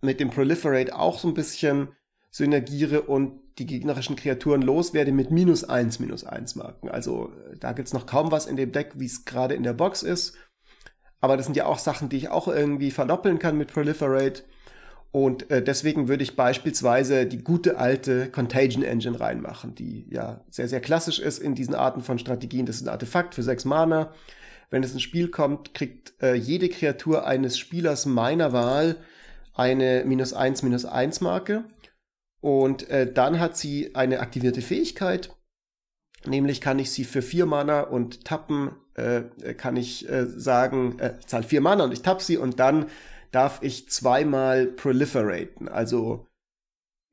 mit 0.00 0.20
dem 0.20 0.30
Proliferate 0.30 0.98
auch 0.98 1.18
so 1.18 1.28
ein 1.28 1.34
bisschen 1.34 1.88
synergiere 2.30 3.02
und 3.02 3.40
die 3.58 3.66
gegnerischen 3.66 4.16
Kreaturen 4.16 4.62
loswerde 4.62 5.12
mit 5.12 5.30
minus 5.30 5.64
eins, 5.64 6.00
minus 6.00 6.24
eins 6.24 6.56
Marken. 6.56 6.88
Also 6.88 7.32
da 7.60 7.72
gibt's 7.72 7.92
noch 7.92 8.06
kaum 8.06 8.32
was 8.32 8.46
in 8.46 8.56
dem 8.56 8.72
Deck, 8.72 8.92
wie 8.96 9.06
es 9.06 9.24
gerade 9.24 9.54
in 9.54 9.62
der 9.62 9.74
Box 9.74 10.02
ist. 10.02 10.36
Aber 11.20 11.36
das 11.36 11.46
sind 11.46 11.56
ja 11.56 11.66
auch 11.66 11.78
Sachen, 11.78 12.08
die 12.08 12.16
ich 12.16 12.28
auch 12.30 12.48
irgendwie 12.48 12.90
verdoppeln 12.90 13.38
kann 13.38 13.56
mit 13.56 13.72
Proliferate. 13.72 14.42
Und 15.12 15.50
äh, 15.50 15.62
deswegen 15.62 16.08
würde 16.08 16.22
ich 16.22 16.36
beispielsweise 16.36 17.26
die 17.26 17.44
gute 17.44 17.76
alte 17.76 18.30
Contagion 18.30 18.82
Engine 18.82 19.20
reinmachen, 19.20 19.74
die 19.74 20.06
ja 20.10 20.42
sehr, 20.48 20.68
sehr 20.68 20.80
klassisch 20.80 21.18
ist 21.18 21.38
in 21.38 21.54
diesen 21.54 21.74
Arten 21.74 22.00
von 22.00 22.18
Strategien. 22.18 22.64
Das 22.64 22.76
ist 22.76 22.82
ein 22.82 22.88
Artefakt 22.88 23.34
für 23.34 23.42
sechs 23.42 23.66
Mana. 23.66 24.14
Wenn 24.70 24.82
es 24.82 24.94
ins 24.94 25.02
Spiel 25.02 25.28
kommt, 25.28 25.74
kriegt 25.74 26.14
äh, 26.22 26.32
jede 26.32 26.70
Kreatur 26.70 27.26
eines 27.26 27.58
Spielers 27.58 28.06
meiner 28.06 28.54
Wahl 28.54 28.96
eine 29.54 30.04
minus 30.06 30.32
eins 30.32 30.62
minus 30.62 30.86
eins 30.86 31.20
Marke. 31.20 31.64
Und 32.40 32.88
äh, 32.88 33.12
dann 33.12 33.38
hat 33.38 33.54
sie 33.54 33.94
eine 33.94 34.20
aktivierte 34.20 34.62
Fähigkeit. 34.62 35.36
Nämlich 36.24 36.62
kann 36.62 36.78
ich 36.78 36.90
sie 36.90 37.04
für 37.04 37.20
vier 37.20 37.44
Mana 37.44 37.82
und 37.82 38.24
tappen, 38.24 38.70
äh, 38.94 39.22
kann 39.58 39.76
ich 39.76 40.08
äh, 40.08 40.26
sagen, 40.26 40.98
äh, 41.00 41.16
ich 41.20 41.26
zahle 41.26 41.44
vier 41.44 41.60
Mana 41.60 41.84
und 41.84 41.92
ich 41.92 42.00
tapp 42.00 42.22
sie 42.22 42.38
und 42.38 42.58
dann 42.58 42.86
darf 43.32 43.58
ich 43.62 43.88
zweimal 43.88 44.66
proliferaten. 44.66 45.68
Also, 45.68 46.26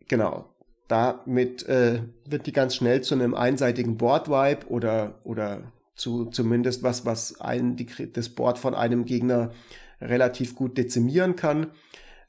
genau. 0.08 0.54
Damit 0.88 1.68
äh, 1.68 2.02
wird 2.26 2.46
die 2.48 2.52
ganz 2.52 2.76
schnell 2.76 3.02
zu 3.02 3.16
einem 3.16 3.36
einseitigen 3.36 3.98
Board-Wipe 3.98 4.68
oder, 4.68 5.20
oder 5.24 5.72
zu 5.96 6.26
zumindest 6.26 6.82
was, 6.82 7.06
was 7.06 7.40
ein, 7.42 7.76
die, 7.76 7.88
das 8.12 8.30
Board 8.30 8.58
von 8.58 8.74
einem 8.74 9.06
Gegner 9.06 9.52
relativ 10.02 10.56
gut 10.56 10.78
dezimieren 10.78 11.36
kann. 11.36 11.68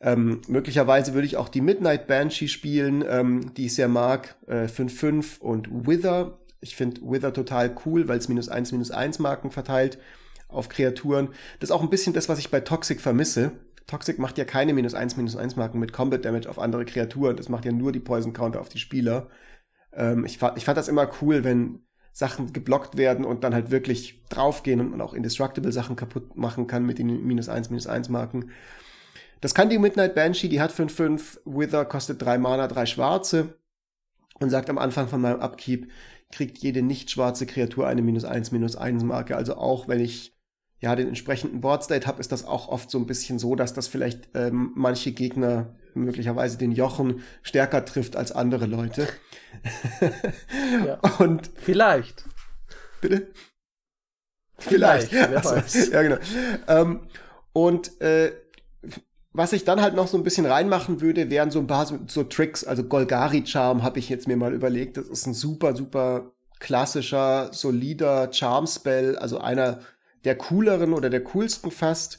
Ähm, 0.02 0.40
möglicherweise 0.48 1.14
würde 1.14 1.26
ich 1.26 1.36
auch 1.36 1.48
die 1.48 1.60
Midnight 1.60 2.06
Banshee 2.06 2.48
spielen, 2.48 3.04
ähm, 3.06 3.54
die 3.54 3.66
ich 3.66 3.74
sehr 3.74 3.88
mag. 3.88 4.36
5-5 4.48 5.40
äh, 5.40 5.44
und 5.44 5.86
Wither. 5.86 6.38
Ich 6.60 6.76
finde 6.76 7.00
Wither 7.02 7.32
total 7.32 7.74
cool, 7.84 8.08
weil 8.08 8.18
es 8.18 8.28
minus 8.28 8.48
1, 8.48 8.72
minus 8.72 8.90
1 8.90 9.18
Marken 9.18 9.50
verteilt 9.50 9.98
auf 10.48 10.68
Kreaturen. 10.68 11.28
Das 11.60 11.70
ist 11.70 11.74
auch 11.74 11.82
ein 11.82 11.90
bisschen 11.90 12.12
das, 12.12 12.28
was 12.28 12.38
ich 12.38 12.50
bei 12.50 12.60
Toxic 12.60 13.00
vermisse. 13.00 13.52
Toxic 13.86 14.18
macht 14.18 14.38
ja 14.38 14.44
keine 14.44 14.72
minus 14.72 14.94
1, 14.94 15.16
minus 15.16 15.36
1 15.36 15.56
Marken 15.56 15.78
mit 15.78 15.92
Combat 15.92 16.24
Damage 16.24 16.48
auf 16.48 16.58
andere 16.58 16.84
Kreaturen. 16.84 17.36
Das 17.36 17.48
macht 17.48 17.64
ja 17.64 17.72
nur 17.72 17.92
die 17.92 18.00
Poison 18.00 18.32
Counter 18.32 18.60
auf 18.60 18.68
die 18.68 18.78
Spieler. 18.78 19.28
Ähm, 19.92 20.24
ich, 20.24 20.38
fand, 20.38 20.56
ich 20.56 20.64
fand 20.64 20.78
das 20.78 20.88
immer 20.88 21.10
cool, 21.20 21.44
wenn 21.44 21.80
Sachen 22.12 22.52
geblockt 22.52 22.96
werden 22.96 23.24
und 23.24 23.44
dann 23.44 23.54
halt 23.54 23.70
wirklich 23.70 24.22
draufgehen 24.28 24.80
und 24.80 24.90
man 24.90 25.00
auch 25.00 25.14
Indestructible 25.14 25.72
Sachen 25.72 25.96
kaputt 25.96 26.36
machen 26.36 26.66
kann 26.66 26.84
mit 26.84 26.98
den 26.98 27.24
minus 27.24 27.48
1, 27.48 27.70
minus 27.70 27.86
1 27.86 28.08
Marken. 28.08 28.50
Das 29.40 29.54
kann 29.54 29.70
die 29.70 29.78
Midnight 29.78 30.14
Banshee, 30.14 30.48
die 30.48 30.60
hat 30.60 30.72
5-5, 30.72 31.40
Wither 31.44 31.84
kostet 31.84 32.20
3 32.20 32.38
Mana, 32.38 32.68
3 32.68 32.86
schwarze 32.86 33.58
und 34.38 34.50
sagt 34.50 34.68
am 34.68 34.78
Anfang 34.78 35.08
von 35.08 35.20
meinem 35.20 35.40
Upkeep, 35.40 35.90
kriegt 36.30 36.58
jede 36.58 36.82
nicht 36.82 37.10
schwarze 37.10 37.46
Kreatur 37.46 37.86
eine 37.86 38.02
minus 38.02 38.24
1, 38.24 38.52
minus 38.52 38.76
1 38.76 39.02
Marke. 39.04 39.36
Also 39.36 39.56
auch 39.56 39.88
wenn 39.88 40.00
ich 40.00 40.36
ja 40.80 40.96
den 40.96 41.08
entsprechenden 41.08 41.60
Board 41.60 41.84
State 41.84 42.06
habe, 42.06 42.20
ist 42.20 42.32
das 42.32 42.44
auch 42.44 42.68
oft 42.68 42.90
so 42.90 42.98
ein 42.98 43.06
bisschen 43.06 43.38
so, 43.38 43.54
dass 43.54 43.74
das 43.74 43.86
vielleicht 43.86 44.30
ähm, 44.34 44.72
manche 44.74 45.12
Gegner 45.12 45.74
möglicherweise 45.94 46.56
den 46.56 46.72
Jochen 46.72 47.22
stärker 47.42 47.84
trifft 47.84 48.16
als 48.16 48.32
andere 48.32 48.66
Leute. 48.66 49.08
ja. 50.86 50.98
Und 51.18 51.50
vielleicht. 51.56 52.24
Bitte? 53.00 53.28
Vielleicht. 54.58 55.08
vielleicht. 55.08 55.46
Also, 55.46 55.92
ja, 55.92 56.02
genau. 56.02 56.18
Ähm, 56.68 57.00
und 57.52 58.00
äh, 58.00 58.32
was 59.32 59.52
ich 59.52 59.64
dann 59.64 59.80
halt 59.80 59.94
noch 59.94 60.06
so 60.06 60.16
ein 60.16 60.22
bisschen 60.22 60.46
reinmachen 60.46 61.00
würde, 61.00 61.30
wären 61.30 61.50
so 61.50 61.60
ein 61.60 61.66
paar 61.66 61.86
so, 61.86 61.98
so 62.06 62.24
Tricks. 62.24 62.64
Also 62.64 62.84
Golgari-Charm 62.84 63.82
habe 63.82 63.98
ich 63.98 64.08
jetzt 64.08 64.28
mir 64.28 64.36
mal 64.36 64.52
überlegt. 64.52 64.96
Das 64.96 65.08
ist 65.08 65.26
ein 65.26 65.34
super, 65.34 65.74
super 65.74 66.32
klassischer, 66.58 67.50
solider 67.52 68.32
Charm-Spell. 68.32 69.16
Also 69.16 69.38
einer 69.38 69.80
der 70.24 70.36
cooleren 70.36 70.92
oder 70.92 71.10
der 71.10 71.24
coolsten 71.24 71.70
fast. 71.70 72.18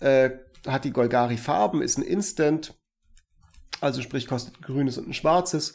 Äh, 0.00 0.30
hat 0.66 0.84
die 0.84 0.92
Golgari-Farben, 0.92 1.82
ist 1.82 1.98
ein 1.98 2.02
Instant. 2.02 2.74
Also 3.80 4.00
sprich, 4.00 4.26
kostet 4.26 4.58
ein 4.58 4.62
grünes 4.62 4.96
und 4.96 5.08
ein 5.08 5.14
schwarzes. 5.14 5.74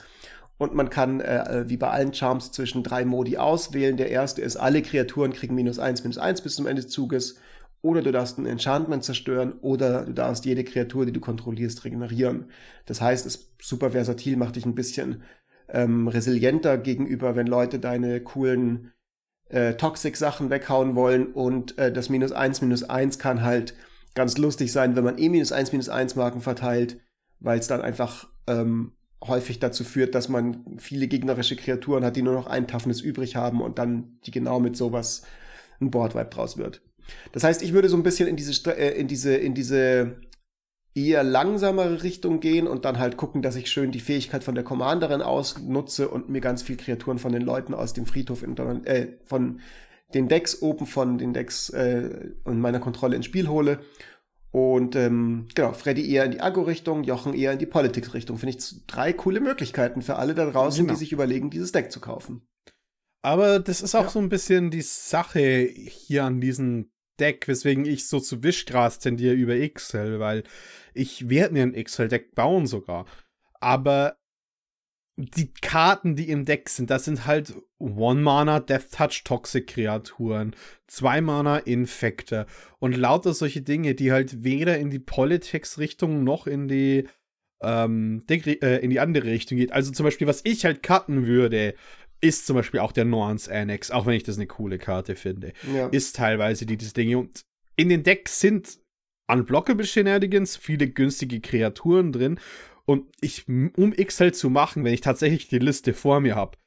Und 0.57 0.74
man 0.74 0.89
kann, 0.89 1.22
äh, 1.22 1.65
wie 1.67 1.78
bei 1.78 1.89
allen 1.89 2.13
Charms, 2.13 2.51
zwischen 2.51 2.84
drei 2.84 3.05
Modi 3.05 3.38
auswählen. 3.38 3.97
Der 3.97 4.09
erste 4.09 4.41
ist, 4.41 4.57
alle 4.57 4.82
Kreaturen 4.82 5.32
kriegen 5.32 5.55
minus 5.55 5.80
eins, 5.80 6.03
minus 6.03 6.17
eins 6.17 6.41
bis 6.41 6.55
zum 6.55 6.67
Ende 6.67 6.82
des 6.82 6.91
Zuges 6.91 7.36
oder 7.82 8.01
du 8.01 8.11
darfst 8.11 8.38
ein 8.38 8.45
Enchantment 8.45 9.03
zerstören 9.03 9.53
oder 9.61 10.05
du 10.05 10.13
darfst 10.13 10.45
jede 10.45 10.63
Kreatur, 10.63 11.05
die 11.05 11.13
du 11.13 11.22
kontrollierst, 11.22 11.86
regenerieren. 11.86 12.51
Das 12.86 12.99
heißt, 12.99 13.26
es 13.26 13.36
ist 13.36 13.51
super 13.61 13.91
versatil, 13.91 14.36
macht 14.36 14.57
dich 14.57 14.65
ein 14.65 14.76
bisschen 14.76 15.24
ähm, 15.70 16.07
resilienter 16.07 16.78
gegenüber, 16.78 17.36
wenn 17.36 17.47
Leute 17.47 17.80
deine 17.80 18.22
coolen 18.22 18.91
äh, 19.50 19.74
Toxic-Sachen 19.74 20.50
weghauen 20.50 20.95
wollen 20.95 21.34
und 21.34 21.78
äh, 21.78 21.91
das 21.91 22.10
minus 22.10 22.32
eins 22.32 22.62
minus 22.62 22.84
eins 22.84 23.20
kann 23.20 23.43
halt 23.43 23.74
ganz 24.16 24.38
lustig 24.38 24.72
sein, 24.72 24.95
wenn 24.95 25.04
man 25.04 25.18
eh 25.18 25.30
minus 25.30 25.52
eins 25.52 25.72
minus 25.72 25.89
eins 25.89 26.16
Marken 26.16 26.41
verteilt, 26.41 27.00
weil 27.39 27.60
es 27.60 27.68
dann 27.68 27.82
einfach 27.82 28.28
ähm, 28.47 28.93
häufig 29.24 29.60
dazu 29.60 29.84
führt, 29.84 30.16
dass 30.16 30.30
man 30.30 30.66
viele 30.78 31.08
gegnerische 31.08 31.56
Kreaturen 31.56 32.06
hat, 32.06 32.16
die 32.16 32.22
nur 32.22 32.34
noch 32.34 32.47
ein 32.47 32.68
Toughness 32.68 33.02
übrig 33.02 33.36
haben 33.36 33.62
und 33.62 33.80
dann 33.80 34.20
die 34.26 34.32
genau 34.32 34.60
mit 34.60 34.78
sowas 34.78 35.24
ein 35.82 35.91
Boardwipe 35.91 36.30
draus 36.30 36.58
wird. 36.58 36.82
Das 37.32 37.43
heißt, 37.43 37.62
ich 37.62 37.74
würde 37.74 37.89
so 37.89 37.97
ein 37.97 38.04
bisschen 38.04 38.28
in 38.28 38.36
diese, 38.36 38.78
äh, 38.78 38.97
in 38.97 39.08
diese, 39.08 39.36
in 39.36 39.54
diese 39.54 40.18
eher 40.96 41.24
langsamere 41.24 42.04
Richtung 42.04 42.40
gehen 42.40 42.68
und 42.68 42.86
dann 42.86 43.00
halt 43.00 43.18
gucken, 43.18 43.42
dass 43.42 43.56
ich 43.56 43.70
schön 43.70 43.92
die 43.92 44.00
Fähigkeit 44.00 44.44
von 44.44 44.56
der 44.56 44.64
Commanderin 44.64 45.22
ausnutze 45.22 46.10
und 46.10 46.30
mir 46.30 46.42
ganz 46.42 46.62
viel 46.62 46.78
Kreaturen 46.78 47.20
von 47.20 47.32
den 47.32 47.44
Leuten 47.44 47.74
aus 47.74 47.94
dem 47.94 48.06
Friedhof, 48.06 48.44
in, 48.44 48.58
äh, 48.86 49.08
von 49.26 49.60
den 50.14 50.28
Decks 50.28 50.62
oben 50.62 50.88
von 50.88 51.18
den 51.18 51.34
Decks 51.34 51.70
äh, 51.70 52.32
und 52.44 52.60
meiner 52.60 52.80
Kontrolle 52.80 53.16
ins 53.16 53.26
Spiel 53.26 53.48
hole. 53.48 53.80
Und 54.52 54.96
ähm, 54.96 55.48
genau, 55.54 55.74
Freddy 55.74 56.12
eher 56.12 56.26
in 56.26 56.32
die 56.32 56.42
Agro-Richtung, 56.42 57.04
Jochen 57.04 57.36
eher 57.36 57.54
in 57.54 57.60
die 57.60 57.68
Politics-Richtung. 57.68 58.40
Finde 58.40 58.58
ich 58.58 58.88
drei 58.88 59.14
coole 59.14 59.42
Möglichkeiten 59.42 60.02
für 60.02 60.16
alle 60.16 60.34
da 60.34 60.50
draußen, 60.50 60.86
genau. 60.86 60.94
die 60.94 61.00
sich 61.00 61.12
überlegen, 61.12 61.52
dieses 61.52 61.72
Deck 61.72 61.92
zu 61.92 62.00
kaufen. 62.00 62.42
Aber 63.22 63.60
das 63.60 63.82
ist 63.82 63.94
auch 63.94 64.06
ja. 64.06 64.10
so 64.10 64.20
ein 64.20 64.30
bisschen 64.30 64.72
die 64.72 64.82
Sache 64.82 65.70
hier 65.70 66.24
an 66.24 66.42
diesen 66.42 66.92
Deck, 67.20 67.47
weswegen 67.47 67.86
ich 67.86 68.07
so 68.07 68.20
zu 68.20 68.43
Wischgras 68.43 68.99
tendiere 68.99 69.34
über 69.34 69.55
Excel, 69.55 70.20
weil 70.20 70.43
ich 70.93 71.30
werde 71.30 71.53
mir 71.53 71.63
ein 71.63 71.74
Excel-Deck 71.74 72.36
bauen 72.36 72.67
sogar. 72.67 73.05
Aber 73.59 74.17
die 75.20 75.51
Karten, 75.51 76.15
die 76.15 76.30
im 76.30 76.45
Deck 76.45 76.70
sind, 76.70 76.89
das 76.89 77.03
sind 77.03 77.26
halt 77.26 77.53
One-Mana 77.78 78.61
Death 78.61 78.91
Touch 78.91 79.24
Toxic 79.26 79.67
Kreaturen, 79.67 80.55
Zwei-Mana 80.88 81.57
Infekte 81.57 82.45
und 82.80 82.95
lauter 82.95 83.34
solche 83.34 83.61
Dinge, 83.61 83.95
die 83.95 84.13
halt 84.13 84.45
weder 84.45 84.78
in 84.78 84.89
die 84.89 84.99
Politics-Richtung 84.99 86.24
noch 86.24 86.47
in 86.47 86.70
die 86.70 87.07
ähm, 87.61 88.24
äh, 88.30 88.78
in 88.78 88.89
die 88.89 89.01
andere 89.01 89.26
Richtung 89.26 89.57
geht. 89.57 89.74
Also 89.74 89.91
zum 89.91 90.05
Beispiel, 90.05 90.28
was 90.28 90.41
ich 90.45 90.63
halt 90.63 90.84
cutten 90.84 91.26
würde, 91.26 91.76
ist 92.22 92.45
zum 92.45 92.55
Beispiel 92.55 92.80
auch 92.80 92.91
der 92.91 93.05
Nuance 93.05 93.51
Annex, 93.53 93.91
auch 93.91 94.05
wenn 94.05 94.15
ich 94.15 94.24
das 94.24 94.38
eine 94.38 94.47
coole 94.47 94.78
Karte 94.78 95.15
finde, 95.15 95.53
ja. 95.74 95.88
ist 95.88 96.15
teilweise 96.15 96.65
dieses 96.65 96.93
Ding. 96.93 97.15
Und 97.15 97.45
in 97.76 97.89
den 97.89 98.03
Decks 98.03 98.39
sind 98.39 98.80
Unblockable 99.28 99.86
Shenanigans, 99.86 100.57
viele 100.57 100.89
günstige 100.89 101.39
Kreaturen 101.39 102.11
drin. 102.11 102.39
Und 102.86 103.07
ich, 103.22 103.47
um 103.47 103.93
XL 103.95 104.34
zu 104.34 104.49
machen, 104.49 104.84
wenn 104.84 104.93
ich 104.93 105.01
tatsächlich 105.01 105.47
die 105.47 105.59
Liste 105.59 105.93
vor 105.93 106.20
mir 106.20 106.36
habe, 106.36 106.57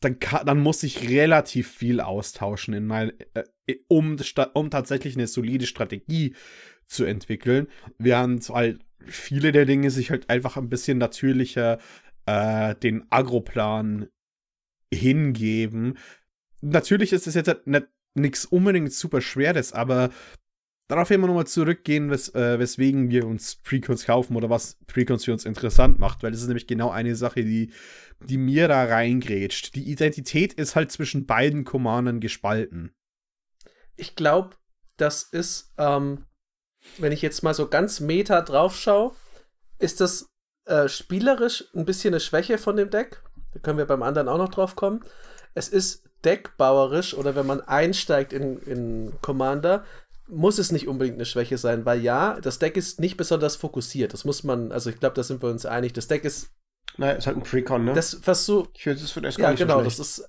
dann, 0.00 0.16
dann 0.46 0.60
muss 0.60 0.82
ich 0.82 1.10
relativ 1.10 1.70
viel 1.70 2.00
austauschen, 2.00 2.72
in 2.74 2.86
mein, 2.86 3.12
äh, 3.34 3.44
um, 3.88 4.16
um 4.54 4.70
tatsächlich 4.70 5.16
eine 5.16 5.26
solide 5.26 5.66
Strategie 5.66 6.34
zu 6.86 7.04
entwickeln. 7.04 7.66
Während 7.98 8.48
halt 8.48 8.80
viele 9.04 9.52
der 9.52 9.66
Dinge 9.66 9.90
sich 9.90 10.10
halt 10.10 10.30
einfach 10.30 10.56
ein 10.56 10.68
bisschen 10.68 10.98
natürlicher 10.98 11.78
äh, 12.26 12.74
den 12.76 13.10
Agroplan 13.10 14.08
hingeben. 14.92 15.98
Natürlich 16.60 17.12
ist 17.12 17.26
es 17.26 17.34
jetzt 17.34 17.48
halt 17.48 17.88
nichts 18.14 18.44
unbedingt 18.44 18.92
super 18.92 19.20
Schweres, 19.20 19.72
aber 19.72 20.10
darauf 20.88 21.10
immer 21.10 21.28
nochmal 21.28 21.46
zurückgehen, 21.46 22.10
wes 22.10 22.34
äh, 22.34 22.58
weswegen 22.58 23.10
wir 23.10 23.26
uns 23.26 23.56
Precons 23.56 24.04
kaufen 24.04 24.36
oder 24.36 24.50
was 24.50 24.76
Precons 24.86 25.24
für 25.24 25.32
uns 25.32 25.44
interessant 25.44 25.98
macht, 25.98 26.22
weil 26.22 26.32
das 26.32 26.40
ist 26.40 26.48
nämlich 26.48 26.66
genau 26.66 26.90
eine 26.90 27.14
Sache, 27.14 27.44
die, 27.44 27.72
die 28.20 28.38
mir 28.38 28.66
da 28.68 28.84
reingrätscht. 28.84 29.74
Die 29.76 29.90
Identität 29.90 30.52
ist 30.54 30.74
halt 30.74 30.90
zwischen 30.90 31.26
beiden 31.26 31.64
Commandern 31.64 32.20
gespalten. 32.20 32.92
Ich 33.96 34.16
glaube, 34.16 34.56
das 34.96 35.22
ist, 35.22 35.72
ähm, 35.78 36.26
wenn 36.98 37.12
ich 37.12 37.22
jetzt 37.22 37.42
mal 37.42 37.54
so 37.54 37.68
ganz 37.68 38.00
meta 38.00 38.42
drauf 38.42 38.76
schaue, 38.76 39.14
ist 39.78 40.00
das 40.00 40.26
äh, 40.66 40.88
spielerisch 40.88 41.64
ein 41.74 41.84
bisschen 41.84 42.14
eine 42.14 42.20
Schwäche 42.20 42.58
von 42.58 42.76
dem 42.76 42.90
Deck. 42.90 43.22
Da 43.52 43.60
können 43.60 43.78
wir 43.78 43.86
beim 43.86 44.02
anderen 44.02 44.28
auch 44.28 44.38
noch 44.38 44.50
drauf 44.50 44.76
kommen. 44.76 45.02
Es 45.54 45.68
ist 45.68 46.04
deckbauerisch 46.24 47.14
oder 47.14 47.34
wenn 47.34 47.46
man 47.46 47.60
einsteigt 47.60 48.32
in, 48.32 48.58
in 48.62 49.12
Commander, 49.22 49.84
muss 50.30 50.58
es 50.58 50.70
nicht 50.70 50.86
unbedingt 50.86 51.16
eine 51.16 51.24
Schwäche 51.24 51.58
sein, 51.58 51.84
weil 51.84 52.00
ja, 52.00 52.40
das 52.40 52.58
Deck 52.58 52.76
ist 52.76 53.00
nicht 53.00 53.16
besonders 53.16 53.56
fokussiert. 53.56 54.12
Das 54.12 54.24
muss 54.24 54.44
man, 54.44 54.72
also 54.72 54.90
ich 54.90 55.00
glaube, 55.00 55.14
da 55.14 55.22
sind 55.22 55.42
wir 55.42 55.50
uns 55.50 55.66
einig. 55.66 55.92
Das 55.92 56.06
Deck 56.06 56.24
ist. 56.24 56.50
Naja, 56.96 57.12
ist 57.12 57.26
halt 57.26 57.36
ein 57.36 57.42
Precon, 57.42 57.84
ne? 57.84 57.94
Das, 57.94 58.10
so. 58.44 58.68
Ich 58.74 58.86
würde 58.86 59.00
es 59.00 59.10
für 59.10 59.20
das 59.20 59.36
gar 59.36 59.46
ja, 59.46 59.50
nicht 59.50 59.60
genau, 59.60 59.78
so 59.78 59.84
das 59.84 59.98
ist. 59.98 60.28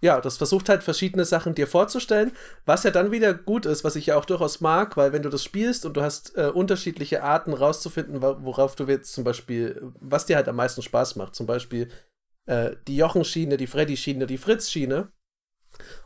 ja, 0.00 0.20
das 0.20 0.36
versucht 0.36 0.68
halt 0.68 0.82
verschiedene 0.82 1.24
Sachen 1.24 1.54
dir 1.54 1.66
vorzustellen, 1.66 2.32
was 2.64 2.84
ja 2.84 2.90
dann 2.90 3.10
wieder 3.10 3.34
gut 3.34 3.66
ist, 3.66 3.84
was 3.84 3.96
ich 3.96 4.06
ja 4.06 4.16
auch 4.16 4.24
durchaus 4.24 4.60
mag, 4.60 4.96
weil 4.96 5.12
wenn 5.12 5.22
du 5.22 5.30
das 5.30 5.44
spielst 5.44 5.84
und 5.84 5.96
du 5.96 6.02
hast 6.02 6.36
äh, 6.36 6.50
unterschiedliche 6.52 7.22
Arten 7.22 7.52
rauszufinden, 7.52 8.22
worauf 8.22 8.76
du 8.76 8.84
jetzt 8.84 9.12
zum 9.12 9.24
Beispiel, 9.24 9.92
was 10.00 10.26
dir 10.26 10.36
halt 10.36 10.48
am 10.48 10.56
meisten 10.56 10.82
Spaß 10.82 11.16
macht, 11.16 11.34
zum 11.34 11.46
Beispiel 11.46 11.88
äh, 12.46 12.72
die 12.86 12.96
Jochen-Schiene, 12.96 13.56
die 13.56 13.66
Freddy-Schiene, 13.66 14.26
die 14.26 14.38
Fritz-Schiene. 14.38 15.08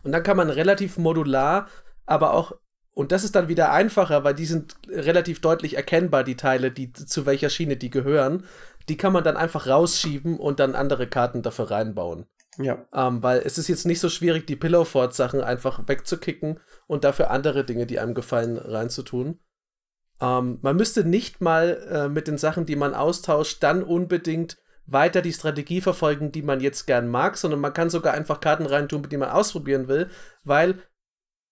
Und 0.03 0.13
dann 0.13 0.23
kann 0.23 0.37
man 0.37 0.51
relativ 0.51 0.99
modular, 0.99 1.69
aber 2.07 2.33
auch, 2.33 2.53
und 2.93 3.13
das 3.13 3.25
ist 3.25 3.37
dann 3.37 3.49
wieder 3.49 3.71
einfacher, 3.73 4.25
weil 4.25 4.35
die 4.35 4.47
sind 4.47 4.77
relativ 4.89 5.41
deutlich 5.41 5.77
erkennbar, 5.77 6.25
die 6.25 6.37
Teile, 6.37 6.71
die 6.71 6.93
zu 6.93 7.27
welcher 7.27 7.51
Schiene 7.51 7.77
die 7.77 7.91
gehören. 7.91 8.45
Die 8.89 8.97
kann 8.97 9.13
man 9.13 9.25
dann 9.25 9.37
einfach 9.37 9.67
rausschieben 9.67 10.39
und 10.39 10.59
dann 10.59 10.75
andere 10.75 11.07
Karten 11.07 11.43
dafür 11.43 11.71
reinbauen. 11.71 12.27
Ja. 12.57 12.87
Ähm, 12.93 13.23
weil 13.23 13.41
es 13.45 13.59
ist 13.59 13.69
jetzt 13.69 13.87
nicht 13.87 14.01
so 14.01 14.09
schwierig, 14.09 14.47
die 14.47 14.57
Pillowfort-Sachen 14.57 15.43
einfach 15.43 15.87
wegzukicken 15.87 16.59
und 16.87 17.05
dafür 17.05 17.31
andere 17.31 17.65
Dinge, 17.65 17.87
die 17.87 18.01
einem 18.01 18.15
gefallen, 18.15 18.59
reinzutun. 18.59 19.39
Ähm, 20.21 20.59
man 20.63 20.77
müsste 20.77 21.05
nicht 21.05 21.41
mal 21.41 21.87
äh, 21.91 22.09
mit 22.09 22.27
den 22.27 22.39
Sachen, 22.39 22.67
die 22.67 22.75
man 22.75 22.95
austauscht, 22.95 23.63
dann 23.63 23.83
unbedingt 23.83 24.59
weiter 24.91 25.23
die 25.23 25.33
Strategie 25.33 25.81
verfolgen, 25.81 26.33
die 26.33 26.43
man 26.43 26.61
jetzt 26.61 26.87
gern 26.87 27.09
mag, 27.09 27.37
sondern 27.37 27.61
man 27.61 27.73
kann 27.73 27.91
sogar 27.91 28.15
einfach 28.15 28.41
Karten 28.41 28.67
reintun, 28.67 29.09
die 29.09 29.17
man 29.17 29.31
ausprobieren 29.31 29.89
will, 29.89 30.11
weil 30.45 30.83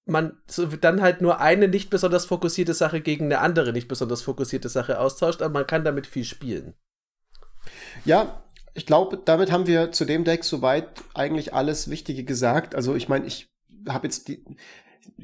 man 0.07 0.39
dann 0.80 1.03
halt 1.03 1.20
nur 1.20 1.41
eine 1.41 1.68
nicht 1.68 1.91
besonders 1.91 2.26
fokussierte 2.26 2.74
Sache 2.74 3.01
gegen 3.01 3.26
eine 3.26 3.41
andere 3.41 3.72
nicht 3.72 3.89
besonders 3.89 4.22
fokussierte 4.22 4.68
Sache 4.68 5.01
austauscht, 5.01 5.43
aber 5.43 5.53
man 5.53 5.66
kann 5.66 5.84
damit 5.84 6.07
viel 6.07 6.24
spielen. 6.24 6.74
Ja, 8.05 8.43
ich 8.74 8.87
glaube, 8.87 9.20
damit 9.22 9.51
haben 9.51 9.66
wir 9.66 9.93
zu 9.93 10.05
dem 10.05 10.24
Deck 10.24 10.45
soweit 10.45 10.89
eigentlich 11.14 11.53
alles 11.53 11.91
Wichtige 11.91 12.24
gesagt. 12.24 12.74
Also 12.74 12.95
ich 12.95 13.09
meine, 13.09 13.26
ich 13.26 13.49
habe 13.89 14.07
jetzt 14.07 14.28
die, 14.28 14.45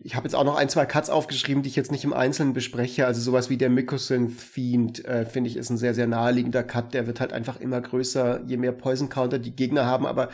ich 0.04 0.16
habe 0.16 0.26
jetzt 0.26 0.34
auch 0.34 0.44
noch 0.44 0.56
ein, 0.56 0.68
zwei 0.68 0.86
Cuts 0.86 1.10
aufgeschrieben, 1.10 1.62
die 1.62 1.68
ich 1.68 1.76
jetzt 1.76 1.92
nicht 1.92 2.04
im 2.04 2.12
Einzelnen 2.12 2.52
bespreche. 2.52 3.06
Also 3.06 3.20
sowas 3.20 3.50
wie 3.50 3.56
der 3.56 3.70
Mycosynth 3.70 4.32
Fiend, 4.32 5.04
äh, 5.04 5.26
finde 5.26 5.48
ich, 5.48 5.56
ist 5.56 5.70
ein 5.70 5.76
sehr, 5.76 5.94
sehr 5.94 6.06
naheliegender 6.06 6.62
Cut. 6.62 6.94
Der 6.94 7.06
wird 7.06 7.20
halt 7.20 7.32
einfach 7.32 7.60
immer 7.60 7.80
größer, 7.80 8.42
je 8.46 8.56
mehr 8.56 8.72
Poison 8.72 9.08
Counter 9.08 9.38
die 9.38 9.54
Gegner 9.54 9.86
haben. 9.86 10.06
Aber 10.06 10.28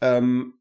ähm, 0.00 0.54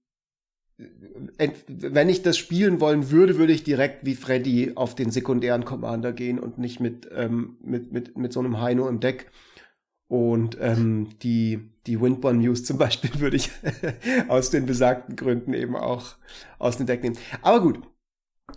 wenn 1.67 2.09
ich 2.09 2.23
das 2.23 2.37
spielen 2.37 2.79
wollen 2.79 3.11
würde, 3.11 3.37
würde 3.37 3.53
ich 3.53 3.63
direkt 3.63 4.05
wie 4.05 4.15
Freddy 4.15 4.71
auf 4.75 4.95
den 4.95 5.11
sekundären 5.11 5.65
Commander 5.65 6.13
gehen 6.13 6.39
und 6.39 6.57
nicht 6.57 6.79
mit, 6.79 7.09
ähm, 7.13 7.57
mit, 7.61 7.91
mit, 7.91 8.17
mit 8.17 8.33
so 8.33 8.39
einem 8.39 8.59
Heino 8.61 8.87
im 8.87 8.99
Deck. 8.99 9.31
Und 10.07 10.57
ähm, 10.59 11.09
die, 11.21 11.71
die 11.87 12.01
Windborn 12.01 12.39
News 12.39 12.65
zum 12.65 12.77
Beispiel 12.77 13.11
würde 13.19 13.37
ich 13.37 13.49
aus 14.27 14.49
den 14.49 14.65
besagten 14.65 15.15
Gründen 15.15 15.53
eben 15.53 15.75
auch 15.75 16.15
aus 16.59 16.77
dem 16.77 16.85
Deck 16.85 17.03
nehmen. 17.03 17.17
Aber 17.41 17.61
gut, 17.61 17.79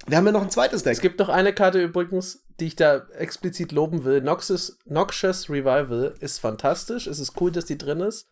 wir 0.07 0.16
haben 0.16 0.26
ja 0.26 0.32
noch 0.32 0.42
ein 0.42 0.51
zweites 0.51 0.82
Deck. 0.82 0.95
Es 0.95 1.01
gibt 1.01 1.18
noch 1.18 1.28
eine 1.28 1.53
Karte 1.53 1.82
übrigens, 1.82 2.45
die 2.61 2.66
ich 2.66 2.76
da 2.76 3.07
explizit 3.16 3.72
loben 3.72 4.05
will. 4.05 4.20
Noxus, 4.20 4.78
Noxious 4.84 5.51
Revival 5.51 6.14
ist 6.20 6.38
fantastisch. 6.38 7.07
Es 7.07 7.18
ist 7.18 7.40
cool, 7.40 7.51
dass 7.51 7.64
die 7.64 7.78
drin 7.78 8.01
ist. 8.01 8.28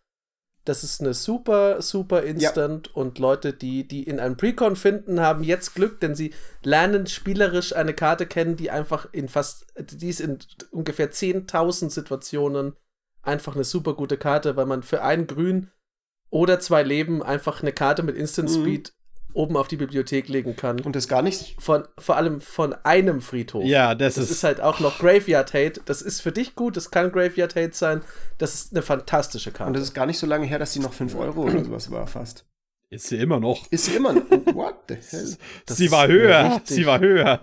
Das 0.64 0.84
ist 0.84 1.00
eine 1.00 1.12
super, 1.12 1.82
super 1.82 2.22
Instant 2.22 2.86
ja. 2.88 2.94
und 2.94 3.18
Leute, 3.18 3.52
die, 3.52 3.86
die 3.86 4.04
in 4.04 4.20
einem 4.20 4.36
Precon 4.36 4.76
finden, 4.76 5.18
haben 5.18 5.42
jetzt 5.42 5.74
Glück, 5.74 5.98
denn 5.98 6.14
sie 6.14 6.32
lernen 6.62 7.08
spielerisch 7.08 7.74
eine 7.74 7.94
Karte 7.94 8.26
kennen, 8.26 8.54
die 8.54 8.70
einfach 8.70 9.08
in 9.10 9.28
fast, 9.28 9.66
die 9.76 10.08
ist 10.08 10.20
in 10.20 10.38
ungefähr 10.70 11.10
10.000 11.10 11.90
Situationen 11.90 12.76
einfach 13.22 13.56
eine 13.56 13.64
super 13.64 13.94
gute 13.94 14.16
Karte, 14.16 14.54
weil 14.54 14.66
man 14.66 14.84
für 14.84 15.02
ein 15.02 15.26
Grün 15.26 15.70
oder 16.30 16.60
zwei 16.60 16.84
Leben 16.84 17.24
einfach 17.24 17.60
eine 17.62 17.72
Karte 17.72 18.04
mit 18.04 18.16
Instant 18.16 18.50
mhm. 18.50 18.62
Speed. 18.62 18.92
Oben 19.34 19.56
auf 19.56 19.68
die 19.68 19.76
Bibliothek 19.76 20.28
legen 20.28 20.56
kann. 20.56 20.80
Und 20.80 20.96
das 20.96 21.08
gar 21.08 21.22
nicht. 21.22 21.56
Von, 21.60 21.84
vor 21.98 22.16
allem 22.16 22.40
von 22.40 22.74
einem 22.84 23.20
Friedhof. 23.20 23.64
Ja, 23.64 23.94
das, 23.94 24.14
das 24.14 24.24
ist. 24.24 24.30
ist 24.30 24.44
halt 24.44 24.60
auch 24.60 24.80
noch 24.80 24.98
Graveyard 24.98 25.54
Hate. 25.54 25.80
Das 25.84 26.02
ist 26.02 26.20
für 26.20 26.32
dich 26.32 26.54
gut, 26.54 26.76
das 26.76 26.90
kann 26.90 27.12
Graveyard 27.12 27.56
Hate 27.56 27.74
sein. 27.74 28.02
Das 28.38 28.54
ist 28.54 28.72
eine 28.72 28.82
fantastische 28.82 29.52
Karte. 29.52 29.68
Und 29.68 29.74
das 29.74 29.82
ist 29.84 29.94
gar 29.94 30.06
nicht 30.06 30.18
so 30.18 30.26
lange 30.26 30.46
her, 30.46 30.58
dass 30.58 30.72
sie 30.72 30.80
noch 30.80 30.92
5 30.92 31.14
Euro 31.16 31.42
oder 31.42 31.64
sowas 31.64 31.90
war, 31.90 32.06
fast. 32.06 32.44
Ist 32.92 33.06
sie 33.06 33.16
immer 33.16 33.40
noch. 33.40 33.66
Ist 33.70 33.86
sie 33.86 33.94
immer 33.94 34.12
noch? 34.12 34.22
What 34.54 34.74
the 34.88 34.96
hell? 34.96 35.36
Das 35.64 35.78
sie 35.78 35.90
war 35.90 36.08
höher. 36.08 36.60
Sie 36.64 36.84
war 36.84 37.00
höher. 37.00 37.40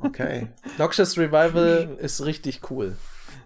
Okay. 0.00 0.48
Noxious 0.78 1.18
Revival 1.18 1.98
ist 2.00 2.24
richtig 2.24 2.70
cool. 2.70 2.96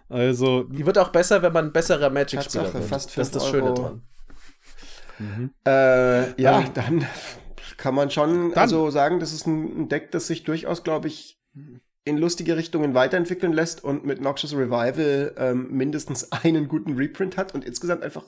Also. 0.07 0.63
Die 0.63 0.85
wird 0.85 0.97
auch 0.97 1.09
besser, 1.09 1.41
wenn 1.41 1.51
man 1.51 1.65
ein 1.65 1.73
besserer 1.73 2.09
Magic-Spieler 2.09 2.73
wird. 2.73 2.85
Fast 2.85 3.17
das 3.17 3.27
ist 3.27 3.35
das 3.35 3.43
Euro. 3.43 3.51
Schöne 3.51 3.73
dran. 3.73 4.01
Mhm. 5.19 5.51
Äh, 5.65 6.41
ja, 6.41 6.59
ähm, 6.59 6.73
dann 6.73 7.05
kann 7.77 7.95
man 7.95 8.11
schon 8.11 8.51
dann. 8.51 8.57
also 8.59 8.89
sagen, 8.89 9.19
das 9.19 9.33
ist 9.33 9.47
ein 9.47 9.89
Deck, 9.89 10.11
das 10.11 10.27
sich 10.27 10.43
durchaus, 10.43 10.83
glaube 10.83 11.07
ich, 11.07 11.39
in 12.07 12.17
lustige 12.17 12.55
Richtungen 12.55 12.93
weiterentwickeln 12.93 13.51
lässt 13.51 13.83
und 13.83 14.05
mit 14.05 14.21
Noxious 14.21 14.53
Revival 14.53 15.33
ähm, 15.37 15.67
mindestens 15.71 16.31
einen 16.43 16.67
guten 16.67 16.95
Reprint 16.95 17.37
hat 17.37 17.53
und 17.53 17.65
insgesamt 17.65 18.03
einfach, 18.03 18.23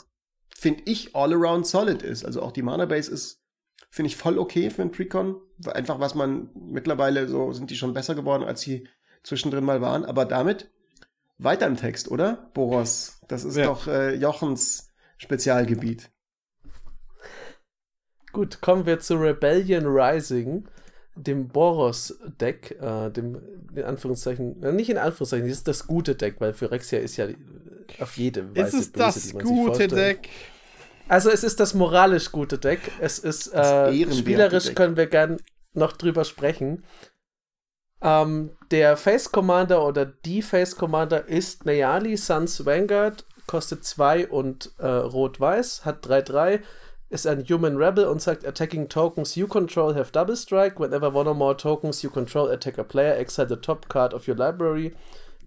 finde 0.53 0.83
ich, 0.85 1.15
all 1.15 1.33
around 1.33 1.65
solid 1.65 2.03
ist. 2.03 2.25
Also 2.25 2.41
auch 2.41 2.51
die 2.51 2.61
Mana 2.61 2.85
Base 2.85 3.09
ist, 3.11 3.41
finde 3.89 4.07
ich, 4.07 4.17
voll 4.17 4.37
okay 4.37 4.69
für 4.69 4.81
ein 4.81 4.91
Precon. 4.91 5.37
Einfach 5.65 5.99
was 5.99 6.13
man 6.13 6.49
mittlerweile 6.53 7.27
so 7.27 7.53
sind 7.53 7.69
die 7.69 7.75
schon 7.75 7.93
besser 7.93 8.15
geworden, 8.15 8.43
als 8.43 8.61
sie 8.61 8.87
zwischendrin 9.23 9.63
mal 9.63 9.81
waren. 9.81 10.05
Aber 10.05 10.25
damit 10.25 10.69
weiter 11.37 11.65
im 11.65 11.77
Text, 11.77 12.11
oder? 12.11 12.51
Boros, 12.53 13.21
das 13.27 13.45
ist 13.45 13.55
ja. 13.55 13.65
doch 13.65 13.87
äh, 13.87 14.15
Jochens 14.15 14.89
Spezialgebiet. 15.17 16.11
Gut, 18.31 18.61
kommen 18.61 18.85
wir 18.85 18.99
zu 18.99 19.15
Rebellion 19.15 19.85
Rising, 19.85 20.67
dem 21.15 21.47
Boros-Deck, 21.47 22.77
äh, 22.81 23.09
dem 23.09 23.41
in 23.75 23.83
Anführungszeichen, 23.83 24.63
äh, 24.63 24.71
nicht 24.71 24.89
in 24.89 24.97
Anführungszeichen, 24.97 25.47
das 25.47 25.57
ist 25.57 25.67
das 25.67 25.87
gute 25.87 26.15
Deck, 26.15 26.35
weil 26.39 26.53
Phyrexia 26.53 26.99
ist 26.99 27.17
ja 27.17 27.27
auf 27.99 28.17
jede 28.17 28.55
Weise 28.55 28.77
ist 28.77 28.85
es 28.85 28.91
böse, 28.91 29.33
das 29.33 29.43
gute 29.43 29.87
Deck? 29.87 30.29
Also 31.07 31.31
es 31.31 31.43
ist 31.43 31.59
das 31.59 31.73
moralisch 31.73 32.31
gute 32.31 32.59
Deck. 32.59 32.79
Es 32.99 33.17
ist 33.17 33.47
äh, 33.53 33.91
spielerisch 34.13 34.65
Deck. 34.65 34.75
können 34.75 34.95
wir 34.95 35.07
gern 35.07 35.37
noch 35.73 35.93
drüber 35.93 36.23
sprechen. 36.23 36.83
Ähm, 38.01 38.51
der 38.71 38.95
Face 38.95 39.31
Commander 39.31 39.85
oder 39.85 40.05
die 40.05 40.41
Face 40.41 40.75
Commander 40.75 41.27
ist 41.27 41.65
Nayali 41.65 42.15
Suns 42.15 42.65
Vanguard, 42.65 43.25
kostet 43.47 43.83
2 43.83 44.27
und 44.27 44.71
äh, 44.77 44.87
rot-weiß, 44.87 45.83
hat 45.83 46.05
3-3, 46.05 46.61
ist 47.09 47.25
ein 47.25 47.43
Human 47.49 47.77
Rebel 47.77 48.05
und 48.05 48.21
sagt 48.21 48.45
Attacking 48.45 48.87
Tokens 48.87 49.35
you 49.35 49.47
control 49.47 49.95
have 49.95 50.11
double 50.11 50.35
strike. 50.35 50.79
Whenever 50.79 51.13
one 51.13 51.27
or 51.27 51.35
more 51.35 51.57
tokens 51.57 52.03
you 52.03 52.09
control 52.09 52.49
attack 52.49 52.77
a 52.77 52.83
player, 52.83 53.17
exile 53.17 53.47
the 53.47 53.55
top 53.55 53.89
card 53.89 54.13
of 54.13 54.27
your 54.27 54.35
library. 54.35 54.95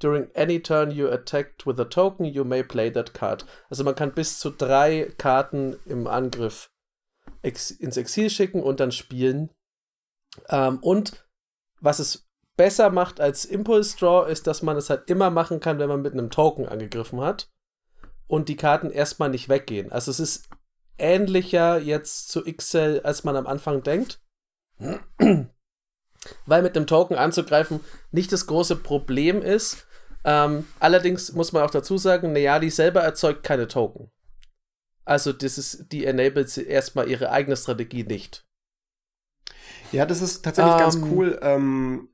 During 0.01 0.29
any 0.35 0.61
turn 0.61 0.91
you 0.91 1.09
attacked 1.09 1.65
with 1.65 1.79
a 1.79 1.85
token, 1.85 2.27
you 2.27 2.45
may 2.45 2.65
play 2.65 2.91
that 2.91 3.15
card. 3.15 3.45
Also 3.71 3.85
man 3.85 3.95
kann 3.95 4.13
bis 4.13 4.41
zu 4.41 4.51
drei 4.51 5.13
Karten 5.17 5.77
im 5.87 6.09
Angriff 6.09 6.71
ex 7.43 7.71
ins 7.71 7.97
Exil 7.97 8.29
schicken 8.29 8.63
und 8.63 8.81
dann 8.81 8.91
spielen. 8.91 9.51
Ähm, 10.49 10.79
und 10.81 11.25
was 11.81 12.01
es 12.01 12.27
besser 12.57 12.91
macht 12.91 13.21
als 13.21 13.45
Impulse 13.45 13.97
Draw, 13.97 14.31
ist, 14.31 14.47
dass 14.47 14.63
man 14.63 14.77
es 14.77 14.91
halt 14.91 15.09
immer 15.09 15.31
machen 15.31 15.61
kann, 15.61 15.79
wenn 15.79 15.89
man 15.89 16.03
mit 16.03 16.13
einem 16.13 16.31
Token 16.31 16.67
angegriffen 16.67 17.21
hat 17.21 17.49
und 18.27 18.49
die 18.49 18.57
Karten 18.57 18.91
erstmal 18.91 19.31
nicht 19.31 19.49
weggehen. 19.49 19.93
Also 19.93 20.11
es 20.11 20.21
ist 20.21 20.49
ähnlicher 20.99 21.79
jetzt 21.79 22.29
zu 22.31 22.43
XL, 22.45 23.01
als 23.05 23.25
man 23.25 23.37
am 23.37 23.47
Anfang 23.47 23.83
denkt. 23.83 24.21
Weil 26.47 26.63
mit 26.63 26.77
einem 26.77 26.87
Token 26.87 27.17
anzugreifen 27.17 27.81
nicht 28.11 28.33
das 28.33 28.47
große 28.47 28.77
Problem 28.77 29.43
ist. 29.43 29.87
Ähm, 30.25 30.67
allerdings 30.79 31.33
muss 31.33 31.53
man 31.53 31.65
auch 31.65 31.71
dazu 31.71 31.99
sagen, 31.99 32.33
Neali 32.33 32.71
selber 32.71 33.01
erzeugt 33.01 33.43
keine 33.43 33.67
Token. 33.67 34.11
Also 35.05 35.33
das 35.33 35.59
ist, 35.59 35.91
die 35.91 36.05
enabled 36.07 36.57
erstmal 36.57 37.09
ihre 37.09 37.31
eigene 37.31 37.57
Strategie 37.57 38.05
nicht. 38.05 38.47
Ja, 39.91 40.07
das 40.07 40.23
ist 40.23 40.45
tatsächlich 40.45 40.75
ähm, 40.75 40.79
ganz 40.79 40.97
cool. 41.11 41.39
Ähm, 41.43 42.09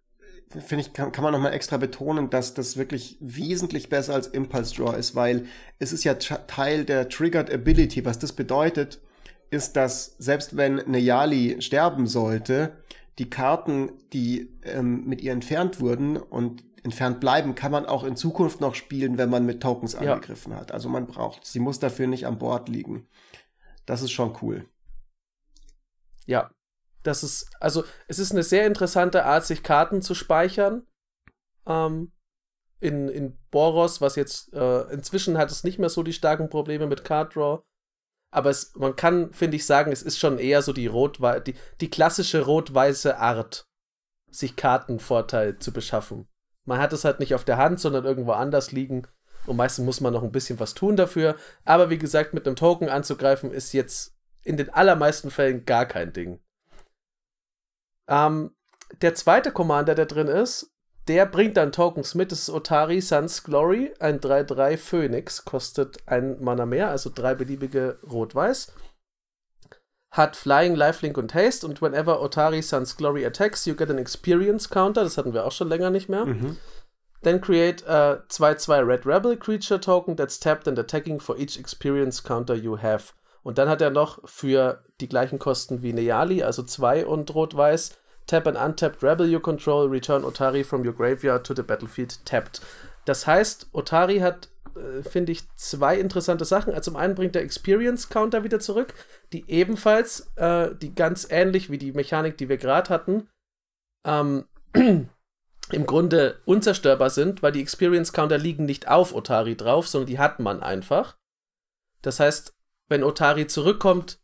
finde 0.51 0.81
ich, 0.81 0.93
kann, 0.93 1.13
kann 1.13 1.25
man 1.25 1.33
nochmal 1.33 1.53
extra 1.53 1.77
betonen, 1.77 2.31
dass 2.31 2.55
das 2.55 2.77
wirklich 2.77 3.17
wesentlich 3.21 3.89
besser 3.89 4.15
als 4.15 4.27
Impulse 4.29 4.75
Draw 4.75 4.97
ist, 4.97 5.15
weil 5.15 5.47
es 5.79 5.93
ist 5.93 6.05
ja 6.05 6.15
Teil 6.15 6.85
der 6.85 7.09
Triggered 7.09 7.53
Ability. 7.53 8.05
Was 8.05 8.19
das 8.19 8.33
bedeutet, 8.33 9.01
ist, 9.51 9.77
dass 9.77 10.17
selbst 10.19 10.57
wenn 10.57 10.77
Neyali 10.87 11.61
sterben 11.61 12.07
sollte, 12.07 12.79
die 13.19 13.29
Karten, 13.29 13.93
die 14.13 14.51
ähm, 14.63 15.05
mit 15.07 15.21
ihr 15.23 15.33
entfernt 15.33 15.81
wurden 15.81 16.17
und 16.17 16.65
entfernt 16.83 17.21
bleiben, 17.21 17.55
kann 17.55 17.73
man 17.73 17.85
auch 17.87 18.05
in 18.05 18.17
Zukunft 18.17 18.61
noch 18.61 18.75
spielen, 18.75 19.19
wenn 19.19 19.31
man 19.31 19.45
mit 19.45 19.63
Tokens 19.63 19.95
ja. 19.95 20.01
angegriffen 20.01 20.55
hat. 20.55 20.73
Also 20.73 20.89
man 20.89 21.07
braucht, 21.07 21.45
sie 21.45 21.59
muss 21.59 21.79
dafür 21.79 22.07
nicht 22.07 22.27
an 22.27 22.39
Bord 22.39 22.69
liegen. 22.69 23.07
Das 23.85 24.03
ist 24.03 24.13
schon 24.13 24.37
cool. 24.43 24.67
Ja, 26.27 26.51
das 27.09 27.23
ist, 27.23 27.51
also 27.59 27.85
es 28.07 28.19
ist 28.19 28.33
eine 28.33 28.43
sehr 28.43 28.67
interessante 28.67 29.25
Art, 29.25 29.45
sich 29.45 29.63
Karten 29.63 30.03
zu 30.03 30.15
speichern. 30.15 30.87
Ähm, 31.67 32.13
in, 32.81 33.09
in 33.09 33.37
Boros, 33.51 34.01
was 34.01 34.15
jetzt, 34.15 34.53
äh, 34.53 34.83
inzwischen 34.93 35.37
hat 35.39 35.51
es 35.51 35.65
nicht 35.65 35.79
mehr 35.79 35.89
so 35.89 36.03
die 36.03 36.13
starken 36.13 36.49
Probleme 36.49 36.87
mit 36.87 37.05
Card 37.05 37.35
Draw. 37.35 37.63
Aber 38.31 38.51
es, 38.51 38.75
man 38.77 38.95
kann, 38.95 39.33
finde 39.33 39.57
ich, 39.57 39.67
sagen, 39.67 39.91
es 39.91 40.03
ist 40.03 40.19
schon 40.19 40.39
eher 40.39 40.63
so 40.63 40.73
die 40.73 40.87
rot 40.87 41.19
die, 41.47 41.55
die 41.81 41.91
klassische 41.91 42.45
rot-weiße 42.45 43.19
Art, 43.19 43.65
sich 44.31 44.55
Kartenvorteil 44.55 45.59
zu 45.59 45.73
beschaffen. 45.73 46.29
Man 46.67 46.79
hat 46.79 46.93
es 46.93 47.05
halt 47.05 47.21
nicht 47.21 47.35
auf 47.35 47.45
der 47.45 47.57
Hand, 47.57 47.81
sondern 47.81 48.05
irgendwo 48.05 48.33
anders 48.33 48.71
liegen. 48.71 49.07
Und 49.47 49.57
meistens 49.57 49.87
muss 49.87 50.03
man 50.03 50.13
noch 50.13 50.23
ein 50.23 50.33
bisschen 50.33 50.61
was 50.61 50.75
tun 50.75 50.97
dafür. 50.97 51.37
Aber 51.65 51.89
wie 51.89 51.97
gesagt, 51.97 52.35
mit 52.35 52.47
einem 52.47 52.57
Token 52.57 52.91
anzugreifen, 52.91 53.51
ist 53.51 53.73
jetzt 53.73 54.15
in 54.45 54.59
den 54.59 54.69
allermeisten 54.69 55.31
Fällen 55.31 55.65
gar 55.65 55.87
kein 55.87 56.13
Ding. 56.13 56.41
Ähm, 58.09 58.55
der 59.03 59.15
zweite 59.15 59.53
Commander, 59.53 59.95
der 59.95 60.07
drin 60.07 60.29
ist, 60.29 60.73
der 61.09 61.27
bringt 61.27 61.57
dann 61.57 61.73
Tokens 61.73 62.15
mit. 62.15 62.33
Das 62.33 62.41
ist 62.41 62.51
Otari 62.51 63.01
Sun's 63.01 63.43
Glory, 63.43 63.93
ein 63.99 64.21
3-3 64.21 64.77
Phoenix, 64.77 65.45
kostet 65.45 65.99
ein 66.07 66.43
Mana 66.43 66.67
mehr, 66.67 66.91
also 66.91 67.11
drei 67.15 67.35
beliebige 67.35 67.99
Rot-Weiß. 68.11 68.73
Hat 70.11 70.37
Flying, 70.37 70.75
Lifelink 70.75 71.19
und 71.19 71.35
Haste 71.35 71.67
und 71.67 71.83
whenever 71.83 72.23
Otari 72.23 72.63
Sun's 72.63 72.97
Glory 72.97 73.27
attacks, 73.27 73.67
you 73.67 73.75
get 73.75 73.91
an 73.91 73.99
Experience 73.99 74.69
Counter. 74.69 75.03
Das 75.03 75.19
hatten 75.19 75.35
wir 75.35 75.45
auch 75.45 75.53
schon 75.53 75.69
länger 75.69 75.91
nicht 75.91 76.09
mehr. 76.09 76.25
Mhm. 76.25 76.57
Then 77.23 77.41
create 77.41 77.87
a 77.87 78.23
2-2 78.29 78.87
Red 78.87 79.05
Rebel 79.05 79.37
Creature 79.37 79.81
Token 79.81 80.17
that's 80.17 80.39
tapped 80.39 80.69
and 80.69 80.79
attacking 80.79 81.21
for 81.21 81.37
each 81.37 81.59
Experience 81.59 82.23
Counter 82.23 82.55
you 82.55 82.79
have. 82.79 83.13
Und 83.43 83.59
dann 83.59 83.69
hat 83.69 83.81
er 83.81 83.91
noch 83.91 84.21
für 84.29 84.83
die 85.01 85.09
gleichen 85.09 85.39
Kosten 85.39 85.83
wie 85.83 85.93
Neali, 85.93 86.43
also 86.43 86.63
2 86.63 87.07
und 87.07 87.35
Rot-Weiß, 87.35 87.97
Tap 88.29 88.47
an 88.47 88.57
untapped 88.57 89.03
Rebel 89.03 89.27
you 89.27 89.41
control, 89.41 89.89
return 89.89 90.23
Otari 90.23 90.63
from 90.63 90.87
your 90.87 90.93
graveyard 90.93 91.47
to 91.47 91.55
the 91.55 91.63
battlefield 91.63 92.25
tapped. 92.27 92.61
Das 93.07 93.27
heißt, 93.27 93.71
Otari 93.73 94.19
hat, 94.19 94.51
äh, 94.77 95.03
finde 95.03 95.33
ich, 95.33 95.49
zwei 95.57 95.99
interessante 95.99 96.45
Sachen. 96.45 96.75
Also 96.75 96.91
zum 96.91 97.01
einen 97.01 97.15
bringt 97.15 97.35
der 97.35 97.43
Experience 97.43 98.11
Counter 98.11 98.45
wieder 98.45 98.61
zurück, 98.61 98.93
die 99.33 99.45
ebenfalls, 99.49 100.31
äh, 100.37 100.75
die 100.75 100.95
ganz 100.95 101.27
ähnlich 101.31 101.71
wie 101.71 101.79
die 101.79 101.93
Mechanik, 101.93 102.37
die 102.37 102.51
wir 102.51 102.59
gerade 102.59 102.91
hatten, 102.91 103.29
ähm, 104.05 104.45
im 104.75 105.87
Grunde 105.87 106.39
unzerstörbar 106.45 107.09
sind, 107.09 107.43
weil 107.43 107.53
die 107.53 107.63
Experience 107.63 108.13
Counter 108.13 108.37
liegen 108.37 108.67
nicht 108.67 108.89
auf 108.89 109.15
Otari 109.15 109.57
drauf, 109.57 109.89
sondern 109.89 110.07
die 110.07 110.19
hat 110.19 110.39
man 110.39 110.63
einfach. 110.63 111.17
Das 112.03 112.21
heißt, 112.21 112.55
wenn 112.89 113.05
Otari 113.05 113.47
zurückkommt, 113.47 114.19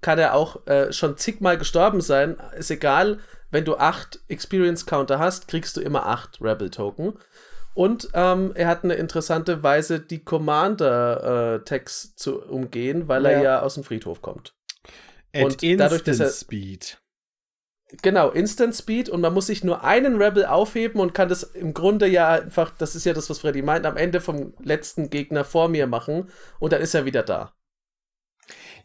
kann 0.00 0.18
er 0.18 0.34
auch 0.34 0.66
äh, 0.66 0.92
schon 0.92 1.16
zigmal 1.16 1.58
gestorben 1.58 2.00
sein. 2.00 2.36
Ist 2.56 2.70
egal, 2.70 3.18
wenn 3.50 3.64
du 3.64 3.76
acht 3.76 4.20
Experience 4.28 4.86
Counter 4.86 5.18
hast, 5.18 5.48
kriegst 5.48 5.76
du 5.76 5.80
immer 5.80 6.06
acht 6.06 6.40
Rebel 6.40 6.70
Token. 6.70 7.14
Und 7.74 8.08
ähm, 8.14 8.52
er 8.54 8.68
hat 8.68 8.84
eine 8.84 8.94
interessante 8.94 9.62
Weise, 9.62 10.00
die 10.00 10.24
Commander-Tags 10.24 12.04
äh, 12.04 12.16
zu 12.16 12.42
umgehen, 12.42 13.06
weil 13.06 13.24
ja. 13.24 13.30
er 13.30 13.42
ja 13.42 13.62
aus 13.62 13.74
dem 13.74 13.84
Friedhof 13.84 14.22
kommt. 14.22 14.54
At 15.34 15.44
und 15.44 15.62
Instant 15.62 15.80
dadurch, 15.80 16.02
dass 16.04 16.20
er, 16.20 16.30
Speed. 16.30 16.98
Genau, 18.02 18.30
Instant 18.30 18.74
Speed 18.74 19.08
und 19.08 19.20
man 19.20 19.34
muss 19.34 19.46
sich 19.46 19.62
nur 19.62 19.84
einen 19.84 20.20
Rebel 20.20 20.46
aufheben 20.46 21.00
und 21.00 21.14
kann 21.14 21.28
das 21.28 21.42
im 21.42 21.74
Grunde 21.74 22.06
ja 22.08 22.30
einfach, 22.30 22.72
das 22.76 22.96
ist 22.96 23.04
ja 23.04 23.12
das, 23.12 23.30
was 23.30 23.40
Freddy 23.40 23.62
meint, 23.62 23.86
am 23.86 23.96
Ende 23.96 24.20
vom 24.20 24.54
letzten 24.58 25.08
Gegner 25.10 25.44
vor 25.44 25.68
mir 25.68 25.86
machen 25.86 26.30
und 26.58 26.72
dann 26.72 26.80
ist 26.80 26.94
er 26.94 27.04
wieder 27.04 27.22
da. 27.22 27.52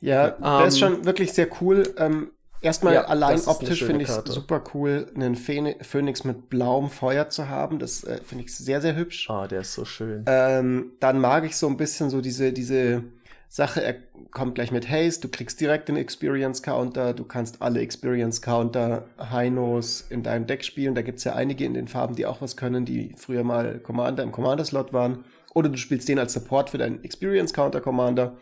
Ja, 0.01 0.29
ähm, 0.29 0.35
das 0.39 0.73
ist 0.73 0.79
schon 0.79 1.05
wirklich 1.05 1.31
sehr 1.33 1.47
cool. 1.61 1.83
Ähm, 1.97 2.31
erstmal 2.61 2.95
ja, 2.95 3.05
allein 3.05 3.39
optisch 3.45 3.83
finde 3.83 4.03
ich 4.03 4.09
es 4.09 4.21
super 4.25 4.63
cool, 4.73 5.07
einen 5.15 5.35
Phönix 5.35 6.23
mit 6.23 6.49
blauem 6.49 6.89
Feuer 6.89 7.29
zu 7.29 7.47
haben. 7.47 7.79
Das 7.79 8.03
äh, 8.03 8.19
finde 8.23 8.45
ich 8.45 8.55
sehr, 8.55 8.81
sehr 8.81 8.95
hübsch. 8.95 9.29
Ah, 9.29 9.43
oh, 9.43 9.47
der 9.47 9.61
ist 9.61 9.73
so 9.73 9.85
schön. 9.85 10.25
Ähm, 10.27 10.93
dann 10.99 11.19
mag 11.19 11.45
ich 11.45 11.55
so 11.55 11.67
ein 11.67 11.77
bisschen 11.77 12.09
so 12.09 12.19
diese, 12.19 12.51
diese 12.51 13.03
Sache, 13.47 13.83
er 13.83 13.95
kommt 14.31 14.55
gleich 14.55 14.71
mit 14.71 14.89
Haste, 14.89 15.27
du 15.27 15.27
kriegst 15.27 15.59
direkt 15.59 15.89
den 15.89 15.97
Experience 15.97 16.63
Counter, 16.63 17.13
du 17.13 17.25
kannst 17.25 17.61
alle 17.61 17.81
Experience 17.81 18.41
Counter 18.41 19.05
Heinos 19.19 20.05
in 20.09 20.23
deinem 20.23 20.47
Deck 20.47 20.63
spielen. 20.63 20.95
Da 20.95 21.01
gibt's 21.01 21.25
ja 21.25 21.35
einige 21.35 21.65
in 21.65 21.73
den 21.73 21.89
Farben, 21.89 22.15
die 22.15 22.25
auch 22.25 22.41
was 22.41 22.55
können, 22.55 22.85
die 22.85 23.13
früher 23.17 23.43
mal 23.43 23.79
Commander 23.79 24.23
im 24.23 24.31
Commander-Slot 24.31 24.93
waren. 24.93 25.25
Oder 25.53 25.67
du 25.67 25.77
spielst 25.77 26.07
den 26.07 26.17
als 26.17 26.31
Support 26.31 26.69
für 26.69 26.77
deinen 26.77 27.03
Experience 27.03 27.53
Counter 27.53 27.81
Commander 27.81 28.37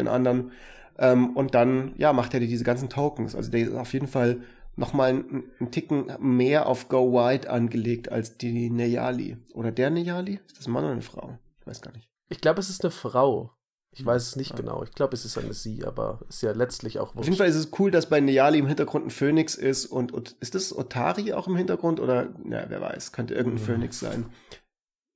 den 0.00 0.08
anderen. 0.08 0.52
Ähm, 0.98 1.36
und 1.36 1.54
dann, 1.54 1.94
ja, 1.96 2.12
macht 2.12 2.34
er 2.34 2.40
dir 2.40 2.48
diese 2.48 2.64
ganzen 2.64 2.88
Tokens. 2.88 3.34
Also 3.34 3.50
der 3.50 3.60
ist 3.60 3.74
auf 3.74 3.92
jeden 3.92 4.08
Fall 4.08 4.40
nochmal 4.76 5.10
einen, 5.10 5.44
einen 5.58 5.70
Ticken 5.70 6.12
mehr 6.20 6.66
auf 6.66 6.88
Go 6.88 7.12
Wide 7.12 7.48
angelegt 7.50 8.10
als 8.10 8.36
die 8.36 8.70
Neyali. 8.70 9.36
Oder 9.54 9.72
der 9.72 9.90
Neyali? 9.90 10.40
Ist 10.46 10.58
das 10.58 10.66
ein 10.66 10.72
Mann 10.72 10.84
oder 10.84 10.92
eine 10.92 11.02
Frau? 11.02 11.38
Ich 11.60 11.66
weiß 11.66 11.82
gar 11.82 11.92
nicht. 11.92 12.08
Ich 12.28 12.40
glaube, 12.40 12.60
es 12.60 12.70
ist 12.70 12.84
eine 12.84 12.90
Frau. 12.90 13.52
Ich 13.92 14.06
weiß 14.06 14.28
es 14.28 14.36
nicht 14.36 14.50
ja. 14.50 14.56
genau. 14.56 14.84
Ich 14.84 14.92
glaube, 14.92 15.14
es 15.14 15.24
ist 15.24 15.36
eine 15.36 15.52
Sie, 15.52 15.84
aber 15.84 16.20
ist 16.28 16.42
ja 16.42 16.52
letztlich 16.52 17.00
auch 17.00 17.08
wurscht. 17.08 17.18
Auf 17.18 17.24
jeden 17.24 17.36
Fall 17.36 17.48
ist 17.48 17.56
es 17.56 17.70
cool, 17.78 17.90
dass 17.90 18.08
bei 18.08 18.20
Neyali 18.20 18.58
im 18.58 18.68
Hintergrund 18.68 19.06
ein 19.06 19.10
Phönix 19.10 19.56
ist 19.56 19.86
und, 19.86 20.12
und 20.12 20.36
ist 20.40 20.54
das 20.54 20.76
Otari 20.76 21.32
auch 21.32 21.48
im 21.48 21.56
Hintergrund 21.56 21.98
oder, 21.98 22.28
ja, 22.48 22.66
wer 22.68 22.80
weiß, 22.80 23.10
könnte 23.10 23.34
irgendein 23.34 23.62
mhm. 23.62 23.66
Phönix 23.66 23.98
sein. 23.98 24.26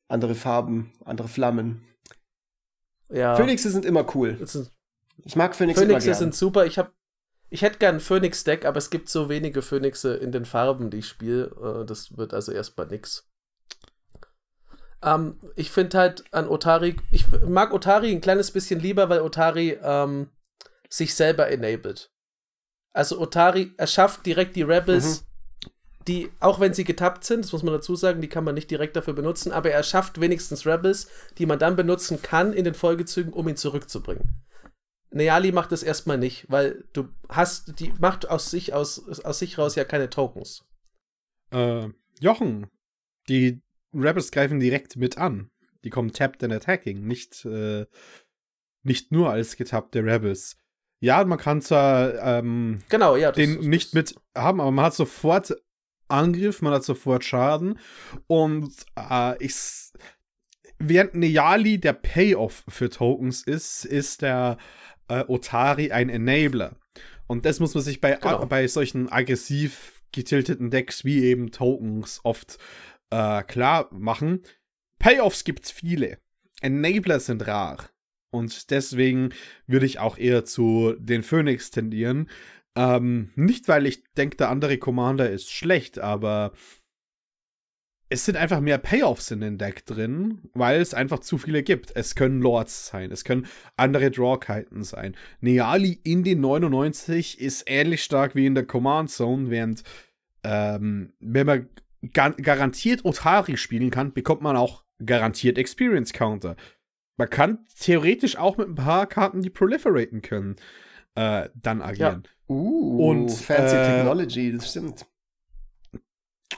Andere 0.09 0.35
Farben, 0.35 0.93
andere 1.05 1.28
Flammen. 1.28 1.85
Ja. 3.11 3.37
Phönixe 3.37 3.70
sind 3.70 3.85
immer 3.85 4.07
cool. 4.16 4.37
Ich 5.22 5.36
mag 5.36 5.54
Phönixe 5.54 5.82
Phönixe 5.82 6.14
sind 6.14 6.34
super. 6.34 6.66
Ich 6.66 6.78
habe 6.78 6.90
ich 7.50 7.62
hätte 7.62 7.78
gern 7.78 7.96
ein 7.96 8.00
Phoenix-Deck, 8.00 8.64
aber 8.64 8.78
es 8.78 8.90
gibt 8.90 9.08
so 9.08 9.28
wenige 9.28 9.62
Phönixe 9.62 10.14
in 10.16 10.32
den 10.32 10.44
Farben, 10.44 10.90
die 10.90 10.98
ich 10.98 11.08
spiele. 11.08 11.82
Äh, 11.82 11.86
das 11.86 12.16
wird 12.16 12.34
also 12.34 12.50
erstmal 12.50 12.88
nix. 12.88 13.30
Ähm, 15.02 15.38
ich 15.54 15.70
finde 15.70 15.98
halt 15.98 16.24
an 16.32 16.48
Otari, 16.48 16.96
ich 17.12 17.26
mag 17.46 17.72
Otari 17.72 18.10
ein 18.10 18.20
kleines 18.20 18.50
bisschen 18.50 18.80
lieber, 18.80 19.08
weil 19.08 19.20
Otari 19.20 19.78
ähm, 19.80 20.30
sich 20.88 21.14
selber 21.14 21.48
enabled. 21.48 22.10
Also 22.92 23.20
Otari 23.20 23.72
erschafft 23.76 24.26
direkt 24.26 24.56
die 24.56 24.62
Rebels 24.62 25.20
mhm 25.20 25.26
die, 26.08 26.30
auch 26.40 26.60
wenn 26.60 26.74
sie 26.74 26.84
getappt 26.84 27.24
sind, 27.24 27.44
das 27.44 27.52
muss 27.52 27.62
man 27.62 27.74
dazu 27.74 27.96
sagen, 27.96 28.20
die 28.20 28.28
kann 28.28 28.44
man 28.44 28.54
nicht 28.54 28.70
direkt 28.70 28.96
dafür 28.96 29.14
benutzen, 29.14 29.52
aber 29.52 29.70
er 29.70 29.82
schafft 29.82 30.20
wenigstens 30.20 30.66
Rebels, 30.66 31.08
die 31.38 31.46
man 31.46 31.58
dann 31.58 31.76
benutzen 31.76 32.20
kann 32.20 32.52
in 32.52 32.64
den 32.64 32.74
Folgezügen, 32.74 33.32
um 33.32 33.48
ihn 33.48 33.56
zurückzubringen. 33.56 34.44
Neali 35.14 35.52
macht 35.52 35.70
das 35.70 35.84
erstmal 35.84 36.18
nicht, 36.18 36.46
weil 36.50 36.84
du 36.92 37.08
hast, 37.28 37.78
die 37.78 37.92
macht 38.00 38.28
aus 38.28 38.50
sich, 38.50 38.74
aus, 38.74 39.20
aus 39.20 39.38
sich 39.38 39.58
raus 39.58 39.76
ja 39.76 39.84
keine 39.84 40.10
Tokens. 40.10 40.64
Äh, 41.52 41.88
Jochen, 42.20 42.66
die 43.28 43.62
Rebels 43.94 44.32
greifen 44.32 44.58
direkt 44.58 44.96
mit 44.96 45.16
an. 45.16 45.50
Die 45.84 45.90
kommen 45.90 46.12
tapped 46.12 46.42
and 46.42 46.52
attacking, 46.52 47.06
nicht, 47.06 47.44
äh, 47.44 47.86
nicht 48.82 49.12
nur 49.12 49.30
als 49.30 49.56
getappte 49.56 50.00
Rebels. 50.04 50.56
Ja, 50.98 51.24
man 51.24 51.38
kann 51.38 51.62
zwar 51.62 52.14
ähm, 52.14 52.80
genau, 52.88 53.14
ja, 53.14 53.30
den 53.30 53.56
das, 53.56 53.66
nicht 53.66 53.94
mit 53.94 54.16
haben, 54.36 54.60
aber 54.60 54.70
man 54.72 54.86
hat 54.86 54.94
sofort 54.94 55.54
Angriff, 56.08 56.60
man 56.60 56.72
hat 56.72 56.82
sofort 56.82 57.24
Schaden. 57.24 57.78
Und 58.26 58.72
äh, 58.98 59.36
ich, 59.44 59.54
während 60.78 61.14
Neali 61.14 61.78
der 61.78 61.92
Payoff 61.92 62.64
für 62.68 62.90
Tokens 62.90 63.42
ist, 63.42 63.84
ist 63.84 64.22
der 64.22 64.58
äh, 65.09 65.24
Otari 65.26 65.92
ein 65.92 66.09
Enabler. 66.09 66.76
Und 67.26 67.46
das 67.46 67.61
muss 67.61 67.74
man 67.74 67.82
sich 67.82 68.00
bei, 68.00 68.12
genau. 68.12 68.46
bei 68.46 68.66
solchen 68.68 69.11
aggressiv 69.11 70.02
getilteten 70.12 70.70
Decks 70.70 71.05
wie 71.05 71.24
eben 71.24 71.50
Tokens 71.50 72.20
oft 72.22 72.59
äh, 73.11 73.42
klar 73.42 73.88
machen. 73.92 74.42
Payoffs 74.98 75.44
gibt's 75.44 75.70
viele. 75.70 76.18
Enabler 76.61 77.20
sind 77.20 77.46
rar. 77.46 77.90
Und 78.30 78.70
deswegen 78.70 79.30
würde 79.66 79.86
ich 79.86 80.00
auch 80.00 80.18
eher 80.18 80.44
zu 80.44 80.94
den 80.98 81.22
Phoenix 81.22 81.70
tendieren, 81.70 82.28
ähm, 82.76 83.30
nicht, 83.36 83.68
weil 83.68 83.86
ich 83.86 84.02
denke, 84.14 84.36
der 84.36 84.50
andere 84.50 84.78
Commander 84.78 85.30
ist 85.30 85.50
schlecht, 85.50 85.98
aber 85.98 86.52
es 88.09 88.24
sind 88.24 88.36
einfach 88.36 88.61
mehr 88.61 88.78
Payoffs 88.78 89.30
in 89.30 89.40
den 89.40 89.59
Deck 89.59 89.86
drin, 89.86 90.42
weil 90.52 90.80
es 90.80 90.94
einfach 90.94 91.20
zu 91.20 91.38
viele 91.38 91.62
gibt. 91.62 91.94
Es 91.96 92.14
können 92.14 92.40
Lords 92.40 92.88
sein, 92.88 93.11
es 93.11 93.24
können 93.24 93.46
andere 93.76 94.11
Drawkiten 94.11 94.84
sein. 94.84 95.16
Neali 95.40 96.00
in 96.05 96.22
den 96.22 96.40
99 96.40 97.40
ist 97.40 97.64
ähnlich 97.66 98.05
stark 98.05 98.34
wie 98.34 98.46
in 98.46 98.55
der 98.55 98.66
Command 98.66 99.11
Zone, 99.11 99.50
während 99.50 99.82
ähm, 100.44 101.14
wenn 101.20 101.46
man 101.46 101.68
ga 102.12 102.28
garantiert 102.30 103.05
Otari 103.05 103.57
spielen 103.57 103.90
kann, 103.90 104.12
bekommt 104.12 104.42
man 104.42 104.57
auch 104.57 104.84
garantiert 105.05 105.59
Experience 105.59 106.12
Counter. 106.12 106.57
Man 107.16 107.30
kann 107.30 107.64
theoretisch 107.78 108.36
auch 108.36 108.57
mit 108.57 108.68
ein 108.68 108.74
paar 108.74 109.07
Karten, 109.07 109.40
die 109.40 109.50
proliferaten 109.50 110.20
können, 110.20 110.57
äh, 111.14 111.48
dann 111.55 111.80
agieren. 111.80 112.24
Ja. 112.24 112.30
Uh, 112.55 113.09
und 113.09 113.30
fancy 113.30 113.76
äh, 113.76 113.96
Technology, 113.96 114.52
das 114.52 114.70
stimmt. 114.70 115.07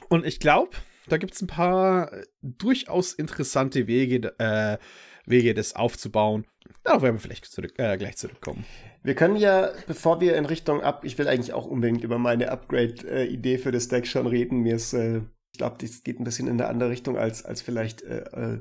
Und 0.08 0.26
ich 0.26 0.40
glaube, 0.40 0.70
da 1.08 1.16
gibt 1.16 1.34
es 1.34 1.42
ein 1.42 1.46
paar 1.46 2.12
äh, 2.12 2.24
durchaus 2.42 3.12
interessante 3.12 3.86
Wege, 3.86 4.34
äh, 4.38 4.78
Wege, 5.26 5.54
das 5.54 5.74
aufzubauen. 5.74 6.46
Darauf 6.84 7.02
werden 7.02 7.16
wir 7.16 7.20
vielleicht 7.20 7.46
zurück, 7.46 7.74
äh, 7.78 7.96
gleich 7.96 8.16
zurückkommen. 8.16 8.64
Wir 9.02 9.14
können 9.14 9.36
ja, 9.36 9.70
bevor 9.86 10.20
wir 10.20 10.36
in 10.36 10.46
Richtung 10.46 10.82
ab, 10.82 11.04
ich 11.04 11.16
will 11.18 11.28
eigentlich 11.28 11.52
auch 11.52 11.66
unbedingt 11.66 12.02
über 12.02 12.18
meine 12.18 12.50
Upgrade-Idee 12.50 13.54
äh, 13.54 13.58
für 13.58 13.72
das 13.72 13.88
Deck 13.88 14.06
schon 14.06 14.26
reden. 14.26 14.60
Mir 14.60 14.76
ist, 14.76 14.92
äh, 14.92 15.18
ich 15.52 15.58
glaube, 15.58 15.76
das 15.80 16.02
geht 16.02 16.20
ein 16.20 16.24
bisschen 16.24 16.48
in 16.48 16.54
eine 16.54 16.68
andere 16.68 16.90
Richtung 16.90 17.16
als, 17.16 17.44
als 17.44 17.62
vielleicht 17.62 18.02
äh, 18.02 18.58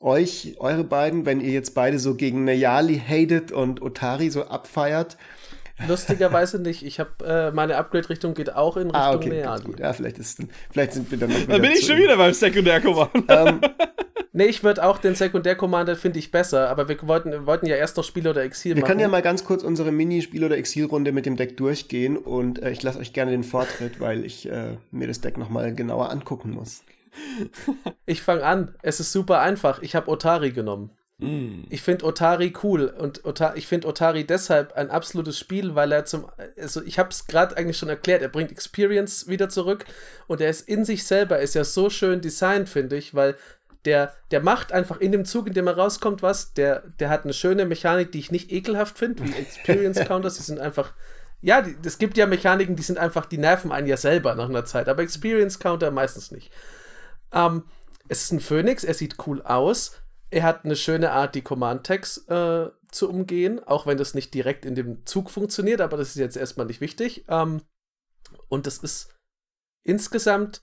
euch, 0.00 0.56
eure 0.58 0.84
beiden, 0.84 1.26
wenn 1.26 1.40
ihr 1.40 1.52
jetzt 1.52 1.74
beide 1.74 1.98
so 1.98 2.14
gegen 2.14 2.44
Nayali 2.44 2.98
hatet 2.98 3.52
und 3.52 3.82
Otari 3.82 4.30
so 4.30 4.44
abfeiert. 4.44 5.16
Lustigerweise 5.88 6.58
nicht. 6.60 6.84
Ich 6.84 7.00
habe 7.00 7.24
äh, 7.24 7.50
meine 7.50 7.76
Upgrade-Richtung 7.76 8.34
geht 8.34 8.54
auch 8.54 8.76
in 8.76 8.84
Richtung 8.84 9.00
ah, 9.00 9.14
okay. 9.14 9.44
Gut. 9.64 9.80
Ja, 9.80 9.92
vielleicht 9.92 10.18
ist 10.18 10.42
vielleicht 10.70 10.92
sind 10.92 11.10
wir 11.10 11.18
dann. 11.18 11.30
Dann 11.48 11.62
bin 11.62 11.72
ich 11.72 11.86
schon 11.86 11.98
wieder 11.98 12.16
beim 12.16 12.32
Sekundär-Commander. 12.32 13.46
Ähm, 13.48 13.60
nee, 14.32 14.44
ich 14.44 14.62
würde 14.62 14.84
auch 14.84 14.98
den 14.98 15.14
Sekundär-Commander 15.14 15.96
finde 15.96 16.18
ich 16.18 16.30
besser, 16.30 16.68
aber 16.68 16.88
wir 16.88 16.96
wollten, 17.06 17.30
wir 17.32 17.46
wollten 17.46 17.66
ja 17.66 17.76
erst 17.76 17.96
noch 17.96 18.04
Spiel 18.04 18.26
oder 18.28 18.42
Exil 18.42 18.70
wir 18.70 18.76
machen. 18.76 18.82
Wir 18.82 18.88
können 18.88 19.00
ja 19.00 19.08
mal 19.08 19.22
ganz 19.22 19.44
kurz 19.44 19.62
unsere 19.62 19.92
Mini-Spiel- 19.92 20.44
oder 20.44 20.56
Exil-Runde 20.56 21.12
mit 21.12 21.26
dem 21.26 21.36
Deck 21.36 21.56
durchgehen 21.56 22.16
und 22.16 22.62
äh, 22.62 22.70
ich 22.70 22.82
lasse 22.82 22.98
euch 22.98 23.12
gerne 23.12 23.30
den 23.30 23.44
Vortritt, 23.44 24.00
weil 24.00 24.24
ich 24.24 24.50
äh, 24.50 24.76
mir 24.90 25.08
das 25.08 25.20
Deck 25.20 25.38
nochmal 25.38 25.74
genauer 25.74 26.10
angucken 26.10 26.50
muss. 26.50 26.82
Ich 28.06 28.22
fange 28.22 28.44
an. 28.44 28.74
Es 28.82 29.00
ist 29.00 29.12
super 29.12 29.40
einfach. 29.40 29.82
Ich 29.82 29.94
habe 29.94 30.10
Otari 30.10 30.52
genommen. 30.52 30.90
Mm. 31.20 31.64
Ich 31.68 31.82
finde 31.82 32.06
Otari 32.06 32.52
cool 32.62 32.86
und 32.86 33.24
Ota 33.24 33.54
ich 33.54 33.66
finde 33.66 33.88
Otari 33.88 34.24
deshalb 34.24 34.72
ein 34.72 34.90
absolutes 34.90 35.38
Spiel, 35.38 35.74
weil 35.74 35.92
er 35.92 36.04
zum, 36.04 36.26
also 36.58 36.82
ich 36.82 36.98
habe 36.98 37.10
es 37.10 37.26
gerade 37.26 37.56
eigentlich 37.56 37.78
schon 37.78 37.88
erklärt, 37.88 38.22
er 38.22 38.28
bringt 38.28 38.50
Experience 38.50 39.28
wieder 39.28 39.48
zurück 39.48 39.84
und 40.26 40.40
er 40.40 40.50
ist 40.50 40.68
in 40.68 40.84
sich 40.84 41.04
selber, 41.04 41.38
ist 41.38 41.54
ja 41.54 41.64
so 41.64 41.90
schön 41.90 42.20
designt, 42.20 42.68
finde 42.68 42.96
ich, 42.96 43.14
weil 43.14 43.36
der, 43.84 44.14
der 44.30 44.40
macht 44.40 44.72
einfach 44.72 45.00
in 45.00 45.12
dem 45.12 45.24
Zug, 45.24 45.46
in 45.46 45.54
dem 45.54 45.66
er 45.66 45.76
rauskommt, 45.76 46.22
was, 46.22 46.52
der, 46.52 46.82
der 46.98 47.08
hat 47.08 47.24
eine 47.24 47.32
schöne 47.32 47.64
Mechanik, 47.64 48.12
die 48.12 48.18
ich 48.18 48.30
nicht 48.30 48.52
ekelhaft 48.52 48.98
finde, 48.98 49.24
wie 49.24 49.34
Experience 49.34 50.00
Counters, 50.06 50.36
die 50.36 50.42
sind 50.42 50.60
einfach, 50.60 50.92
ja, 51.40 51.64
es 51.84 51.98
gibt 51.98 52.18
ja 52.18 52.26
Mechaniken, 52.26 52.76
die 52.76 52.82
sind 52.82 52.98
einfach, 52.98 53.26
die 53.26 53.38
nerven 53.38 53.72
einen 53.72 53.86
ja 53.86 53.96
selber 53.96 54.34
nach 54.34 54.48
einer 54.48 54.64
Zeit, 54.64 54.88
aber 54.88 55.02
Experience 55.02 55.58
Counter 55.58 55.90
meistens 55.90 56.30
nicht. 56.30 56.52
Ähm, 57.32 57.64
es 58.08 58.22
ist 58.22 58.32
ein 58.32 58.40
Phoenix, 58.40 58.84
er 58.84 58.94
sieht 58.94 59.16
cool 59.26 59.40
aus. 59.42 59.92
Er 60.30 60.44
hat 60.44 60.64
eine 60.64 60.76
schöne 60.76 61.10
Art, 61.10 61.34
die 61.34 61.42
Command-Tags 61.42 62.28
äh, 62.28 62.70
zu 62.90 63.08
umgehen, 63.08 63.62
auch 63.64 63.86
wenn 63.86 63.98
das 63.98 64.14
nicht 64.14 64.32
direkt 64.32 64.64
in 64.64 64.74
dem 64.74 65.04
Zug 65.06 65.30
funktioniert, 65.30 65.80
aber 65.80 65.96
das 65.96 66.10
ist 66.10 66.16
jetzt 66.16 66.36
erstmal 66.36 66.66
nicht 66.66 66.80
wichtig. 66.80 67.24
Ähm, 67.28 67.62
und 68.48 68.66
das 68.66 68.78
ist 68.78 69.16
insgesamt 69.82 70.62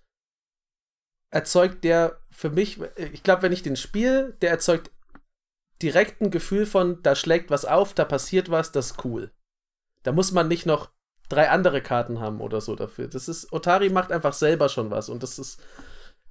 erzeugt 1.30 1.84
der 1.84 2.22
für 2.32 2.49
mich, 2.49 2.80
ich 2.95 3.24
glaube, 3.24 3.41
wenn 3.41 3.51
ich 3.51 3.63
den 3.63 3.76
spiele, 3.76 4.34
der 4.41 4.51
erzeugt 4.51 4.91
direkt 5.82 6.22
ein 6.22 6.32
Gefühl 6.32 6.65
von, 6.65 7.01
da 7.03 7.15
schlägt 7.15 7.49
was 7.49 7.65
auf, 7.65 7.93
da 7.93 8.05
passiert 8.05 8.49
was, 8.49 8.72
das 8.72 8.91
ist 8.91 9.05
cool. 9.05 9.32
Da 10.03 10.11
muss 10.11 10.32
man 10.32 10.47
nicht 10.47 10.65
noch 10.65 10.91
drei 11.30 11.49
andere 11.49 11.82
Karten 11.82 12.20
haben 12.20 12.39
oder 12.39 12.61
so 12.61 12.76
dafür. 12.76 13.07
Das 13.07 13.28
ist, 13.28 13.51
Otari 13.51 13.89
macht 13.89 14.11
einfach 14.11 14.34
selber 14.34 14.70
schon 14.70 14.89
was 14.91 15.09
und 15.09 15.24
das 15.24 15.38
ist 15.38 15.61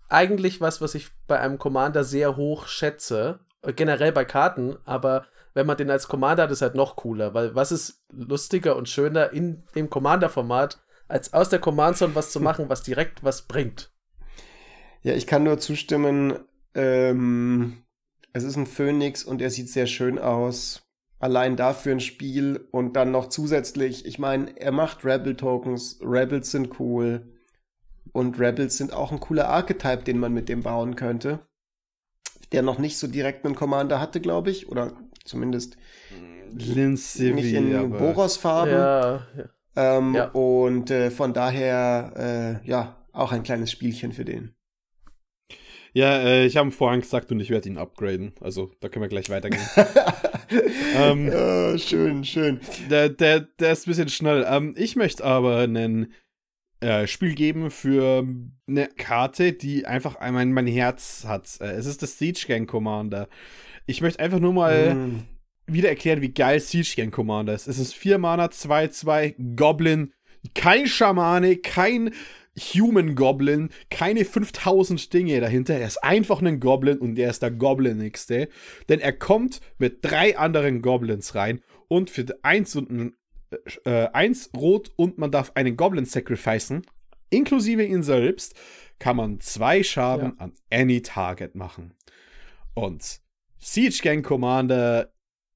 eigentlich 0.09 0.61
was, 0.61 0.81
was 0.81 0.95
ich 0.95 1.09
bei 1.27 1.41
einem 1.41 1.59
Commander 1.59 2.05
sehr 2.05 2.37
hoch 2.37 2.67
schätze. 2.67 3.41
Äh, 3.63 3.73
generell 3.73 4.13
bei 4.13 4.25
Karten, 4.25 4.77
aber 4.85 5.27
wenn 5.55 5.67
man 5.67 5.77
den 5.77 5.91
als 5.91 6.09
Commander 6.09 6.45
hat, 6.45 6.51
ist 6.51 6.63
halt 6.63 6.75
noch 6.75 6.97
cooler, 6.97 7.35
weil 7.35 7.55
was 7.55 7.73
ist 7.73 8.05
lustiger 8.11 8.77
und 8.77 8.89
schöner 8.89 9.33
in 9.33 9.65
dem 9.75 9.89
Commander-Format, 9.89 10.83
als 11.09 11.33
aus 11.33 11.49
der 11.49 11.61
Command 11.61 11.97
Zone 11.97 12.15
was 12.15 12.31
zu 12.31 12.41
machen, 12.43 12.69
was 12.69 12.83
direkt 12.83 13.25
was 13.25 13.43
bringt. 13.43 13.91
Ja, 15.03 15.15
ich 15.15 15.27
kann 15.27 15.45
nur 15.45 15.59
zustimmen. 15.59 16.39
Ähm, 16.75 17.85
es 18.33 18.45
ist 18.45 18.57
ein 18.57 18.67
Phönix 18.67 19.25
und 19.25 19.41
er 19.41 19.51
sieht 19.51 19.71
sehr 19.71 19.87
schön 19.87 20.19
aus. 20.19 20.83
Allein 21.19 21.57
dafür 21.57 21.93
ein 21.93 22.01
Spiel 22.01 22.69
und 22.71 22.95
dann 22.95 23.11
noch 23.11 23.31
zusätzlich, 23.31 24.05
ich 24.05 24.19
meine, 24.19 24.61
er 24.61 24.73
macht 24.73 25.05
Rebel-Tokens, 25.05 26.01
Rebels 26.03 26.51
sind 26.51 26.79
cool. 26.79 27.36
Und 28.17 28.41
Rebels 28.41 28.79
sind 28.79 28.95
auch 28.95 29.13
ein 29.13 29.21
cooler 29.21 29.51
Archetype, 29.51 30.03
den 30.03 30.19
man 30.19 30.33
mit 30.33 30.49
dem 30.49 30.63
bauen 30.63 30.97
könnte. 30.97 31.41
Der 32.51 32.63
noch 32.63 32.79
nicht 32.79 32.97
so 32.97 33.09
direkt 33.09 33.45
einen 33.45 33.55
Commander 33.55 34.01
hatte, 34.01 34.23
glaube 34.23 34.51
ich. 34.51 34.71
Oder 34.71 34.95
zumindest 35.27 35.77
Lindsay 36.51 37.35
nicht 37.35 37.53
in 37.53 37.91
Boros-Farben. 37.91 38.73
Ja, 38.73 39.27
ja. 39.37 39.99
Ähm, 39.99 40.15
ja. 40.15 40.29
Und 40.31 40.91
äh, 40.91 41.11
von 41.11 41.35
daher, 41.35 42.63
äh, 42.65 42.67
ja, 42.67 42.97
auch 43.13 43.33
ein 43.33 43.43
kleines 43.43 43.71
Spielchen 43.71 44.15
für 44.15 44.25
den. 44.25 44.55
Ja, 45.93 46.17
äh, 46.17 46.47
ich 46.47 46.57
habe 46.57 46.71
vorhin 46.71 47.03
gesagt 47.03 47.31
und 47.33 47.41
ich 47.41 47.51
werde 47.51 47.69
ihn 47.69 47.77
upgraden. 47.77 48.33
Also 48.41 48.71
da 48.81 48.89
können 48.89 49.03
wir 49.03 49.11
gleich 49.11 49.29
weitergehen. 49.29 49.61
ähm, 50.97 51.31
oh, 51.35 51.77
schön, 51.77 52.25
schön. 52.25 52.61
Der, 52.89 53.11
der, 53.11 53.41
der 53.41 53.73
ist 53.73 53.87
ein 53.87 53.91
bisschen 53.91 54.09
schnell. 54.09 54.47
Ähm, 54.49 54.75
ich 54.79 54.97
möchte 54.97 55.23
aber 55.23 55.59
einen 55.59 56.15
äh, 56.81 57.07
Spiel 57.07 57.35
geben 57.35 57.71
für 57.71 58.27
eine 58.69 58.89
Karte, 58.89 59.53
die 59.53 59.87
einfach 59.87 60.21
mein, 60.21 60.53
mein 60.53 60.67
Herz 60.67 61.25
hat. 61.27 61.59
Äh, 61.61 61.73
es 61.73 61.87
ist 61.87 62.03
das 62.03 62.19
Siege 62.19 62.45
Gang 62.47 62.69
Commander. 62.69 63.29
Ich 63.87 64.01
möchte 64.01 64.21
einfach 64.21 64.41
nur 64.41 64.53
mal 64.53 64.95
mm. 64.95 65.23
wieder 65.67 65.89
erklären, 65.89 66.21
wie 66.21 66.33
geil 66.33 66.61
Siege 66.61 66.95
Gang 66.97 67.13
Commander 67.13 67.55
ist. 67.55 67.67
Es 67.67 67.79
ist 67.79 67.95
4 67.95 68.19
Mana, 68.19 68.47
2-2, 68.47 69.57
Goblin, 69.57 70.13
kein 70.55 70.87
Schamane, 70.87 71.57
kein 71.57 72.11
Human 72.59 73.15
Goblin, 73.15 73.71
keine 73.91 74.25
5000 74.25 75.13
Dinge 75.13 75.41
dahinter. 75.41 75.75
Er 75.75 75.87
ist 75.87 76.03
einfach 76.03 76.41
ein 76.41 76.61
Goblin 76.61 76.99
und 76.99 77.19
er 77.19 77.31
ist 77.31 77.43
der 77.43 77.51
Goblinigste. 77.51 78.49
Denn 78.89 79.01
er 79.01 79.13
kommt 79.13 79.61
mit 79.79 79.99
drei 80.03 80.39
anderen 80.39 80.83
Goblins 80.83 81.35
rein 81.35 81.61
und 81.89 82.11
für 82.11 82.27
eins 82.43 82.75
und 82.77 82.91
ein 82.91 83.17
äh, 83.85 84.09
eins 84.13 84.51
rot 84.57 84.91
und 84.97 85.19
man 85.19 85.31
darf 85.31 85.53
einen 85.55 85.77
Goblin 85.77 86.05
sacrificen, 86.05 86.83
inklusive 87.31 87.85
ihn 87.85 88.03
selbst, 88.03 88.55
kann 88.99 89.17
man 89.17 89.41
zwei 89.41 89.83
Schaden 89.83 90.35
ja. 90.37 90.45
an 90.45 90.53
any 90.71 91.03
Target 91.03 91.55
machen. 91.55 91.95
Und 92.75 93.21
Siege 93.59 94.01
Gang 94.03 94.25
Commander 94.25 95.13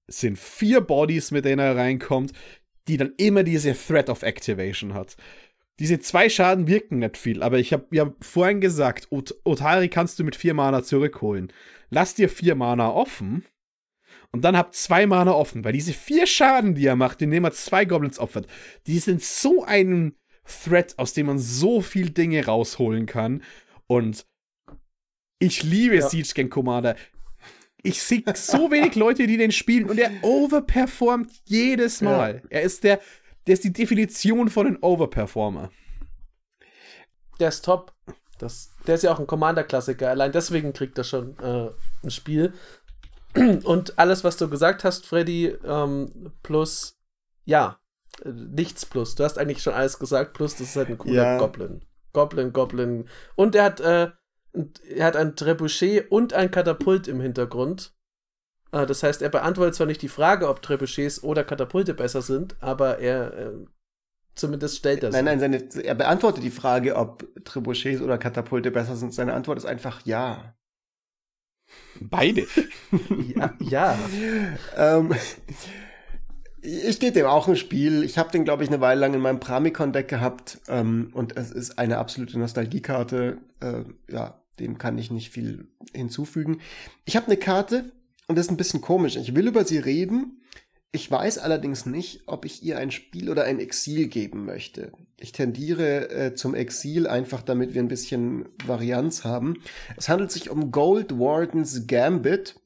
sind 0.08 0.38
vier 0.38 0.80
Bodies, 0.80 1.30
mit 1.30 1.44
denen 1.44 1.60
er 1.60 1.76
reinkommt, 1.76 2.32
die 2.88 2.96
dann 2.96 3.12
immer 3.16 3.42
diese 3.42 3.74
Threat 3.74 4.10
of 4.10 4.22
Activation 4.22 4.94
hat. 4.94 5.16
Diese 5.78 5.98
zwei 6.00 6.28
Schaden 6.28 6.66
wirken 6.66 6.98
nicht 6.98 7.16
viel, 7.16 7.42
aber 7.42 7.58
ich 7.58 7.72
habe 7.72 7.86
ja 7.92 8.12
vorhin 8.20 8.60
gesagt, 8.60 9.08
Ot 9.10 9.34
Otari 9.44 9.88
kannst 9.88 10.18
du 10.18 10.24
mit 10.24 10.36
vier 10.36 10.52
Mana 10.52 10.82
zurückholen. 10.82 11.52
Lass 11.88 12.14
dir 12.14 12.28
vier 12.28 12.54
Mana 12.54 12.90
offen 12.90 13.46
und 14.32 14.42
dann 14.42 14.56
habt 14.56 14.74
zwei 14.74 15.06
Mana 15.06 15.32
offen, 15.32 15.64
weil 15.64 15.72
diese 15.72 15.92
vier 15.92 16.26
Schaden, 16.26 16.74
die 16.74 16.86
er 16.86 16.96
macht, 16.96 17.20
indem 17.20 17.44
er 17.44 17.52
zwei 17.52 17.84
Goblins 17.84 18.18
opfert, 18.18 18.46
die 18.86 18.98
sind 18.98 19.22
so 19.22 19.64
ein 19.64 20.14
Threat, 20.44 20.98
aus 20.98 21.12
dem 21.12 21.26
man 21.26 21.38
so 21.38 21.80
viel 21.80 22.10
Dinge 22.10 22.44
rausholen 22.44 23.06
kann. 23.06 23.42
Und 23.86 24.26
ich 25.40 25.62
liebe 25.62 25.96
ja. 25.96 26.08
Siege 26.08 26.32
Gang 26.34 26.50
Commander. 26.50 26.96
Ich 27.82 28.02
sehe 28.02 28.22
so 28.34 28.70
wenig 28.70 28.94
Leute, 28.94 29.26
die 29.26 29.36
den 29.36 29.52
spielen 29.52 29.88
und 29.88 29.98
er 29.98 30.10
overperformt 30.22 31.30
jedes 31.46 32.02
Mal. 32.02 32.42
Ja. 32.44 32.50
Er 32.50 32.62
ist 32.62 32.84
der, 32.84 33.00
der 33.46 33.54
ist 33.54 33.64
die 33.64 33.72
Definition 33.72 34.50
von 34.50 34.66
einem 34.66 34.78
Overperformer. 34.82 35.70
Der 37.38 37.48
ist 37.48 37.64
top. 37.64 37.94
Das, 38.38 38.70
der 38.86 38.94
ist 38.94 39.02
ja 39.02 39.12
auch 39.12 39.18
ein 39.18 39.26
Commander-Klassiker. 39.26 40.10
Allein 40.10 40.32
deswegen 40.32 40.72
kriegt 40.72 40.98
er 40.98 41.04
schon 41.04 41.38
äh, 41.38 41.70
ein 42.02 42.10
Spiel. 42.10 42.52
Und 43.34 43.98
alles, 43.98 44.24
was 44.24 44.36
du 44.36 44.48
gesagt 44.48 44.84
hast, 44.84 45.06
Freddy, 45.06 45.56
ähm, 45.64 46.32
plus, 46.42 46.98
ja, 47.44 47.78
nichts 48.24 48.86
plus. 48.86 49.14
Du 49.14 49.24
hast 49.24 49.38
eigentlich 49.38 49.62
schon 49.62 49.74
alles 49.74 49.98
gesagt, 49.98 50.34
plus 50.34 50.56
das 50.56 50.68
ist 50.68 50.76
halt 50.76 50.88
ein 50.88 50.98
cooler 50.98 51.14
ja. 51.14 51.38
Goblin. 51.38 51.84
Goblin, 52.12 52.52
Goblin. 52.52 53.08
Und 53.36 53.54
er 53.54 53.64
hat, 53.64 53.80
äh, 53.80 54.10
er 54.88 55.06
hat 55.06 55.16
ein 55.16 55.36
Trebuchet 55.36 56.10
und 56.10 56.32
ein 56.32 56.50
Katapult 56.50 57.06
im 57.08 57.20
Hintergrund. 57.20 57.94
Äh, 58.72 58.86
das 58.86 59.02
heißt, 59.02 59.22
er 59.22 59.28
beantwortet 59.28 59.74
zwar 59.74 59.86
nicht 59.86 60.02
die 60.02 60.08
Frage, 60.08 60.48
ob 60.48 60.62
Trebuchets 60.62 61.22
oder 61.22 61.44
Katapulte 61.44 61.94
besser 61.94 62.22
sind, 62.22 62.56
aber 62.60 62.98
er 62.98 63.32
äh, 63.36 63.52
zumindest 64.34 64.76
stellt 64.78 65.02
das. 65.02 65.12
Nein, 65.12 65.24
nein, 65.24 65.40
seine, 65.40 65.68
er 65.84 65.94
beantwortet 65.94 66.42
die 66.42 66.50
Frage, 66.50 66.96
ob 66.96 67.28
Trebuchets 67.44 68.02
oder 68.02 68.18
Katapulte 68.18 68.70
besser 68.70 68.96
sind. 68.96 69.14
Seine 69.14 69.34
Antwort 69.34 69.58
ist 69.58 69.66
einfach 69.66 70.04
ja. 70.04 70.54
Beide. 72.00 72.46
ja. 73.34 73.54
ja. 73.60 73.98
ähm, 74.76 75.14
ich 76.62 76.94
steht 76.96 77.16
dem 77.16 77.26
auch 77.26 77.48
ein 77.48 77.56
Spiel. 77.56 78.04
Ich 78.04 78.18
habe 78.18 78.30
den, 78.30 78.44
glaube 78.44 78.62
ich, 78.62 78.68
eine 78.68 78.80
Weile 78.80 79.00
lang 79.00 79.14
in 79.14 79.20
meinem 79.20 79.40
Pramikon-Deck 79.40 80.08
gehabt 80.08 80.60
ähm, 80.68 81.10
und 81.12 81.36
es 81.36 81.50
ist 81.50 81.78
eine 81.78 81.98
absolute 81.98 82.38
Nostalgiekarte. 82.38 83.38
Äh, 83.60 83.84
ja, 84.12 84.40
dem 84.58 84.78
kann 84.78 84.98
ich 84.98 85.10
nicht 85.10 85.30
viel 85.30 85.68
hinzufügen. 85.94 86.60
Ich 87.04 87.16
habe 87.16 87.26
eine 87.26 87.36
Karte 87.36 87.92
und 88.28 88.36
das 88.36 88.46
ist 88.46 88.52
ein 88.52 88.56
bisschen 88.58 88.80
komisch. 88.80 89.16
Ich 89.16 89.34
will 89.34 89.48
über 89.48 89.64
sie 89.64 89.78
reden, 89.78 90.42
ich 90.92 91.10
weiß 91.10 91.38
allerdings 91.38 91.86
nicht, 91.86 92.22
ob 92.26 92.44
ich 92.44 92.62
ihr 92.64 92.78
ein 92.78 92.90
Spiel 92.90 93.30
oder 93.30 93.44
ein 93.44 93.60
Exil 93.60 94.08
geben 94.08 94.44
möchte. 94.44 94.90
Ich 95.18 95.32
tendiere 95.32 96.10
äh, 96.10 96.34
zum 96.34 96.54
Exil 96.54 97.06
einfach, 97.06 97.42
damit 97.42 97.74
wir 97.74 97.82
ein 97.82 97.88
bisschen 97.88 98.48
Varianz 98.66 99.24
haben. 99.24 99.62
Es 99.96 100.08
handelt 100.08 100.32
sich 100.32 100.50
um 100.50 100.72
Gold 100.72 101.18
Wardens 101.18 101.86
Gambit. 101.86 102.56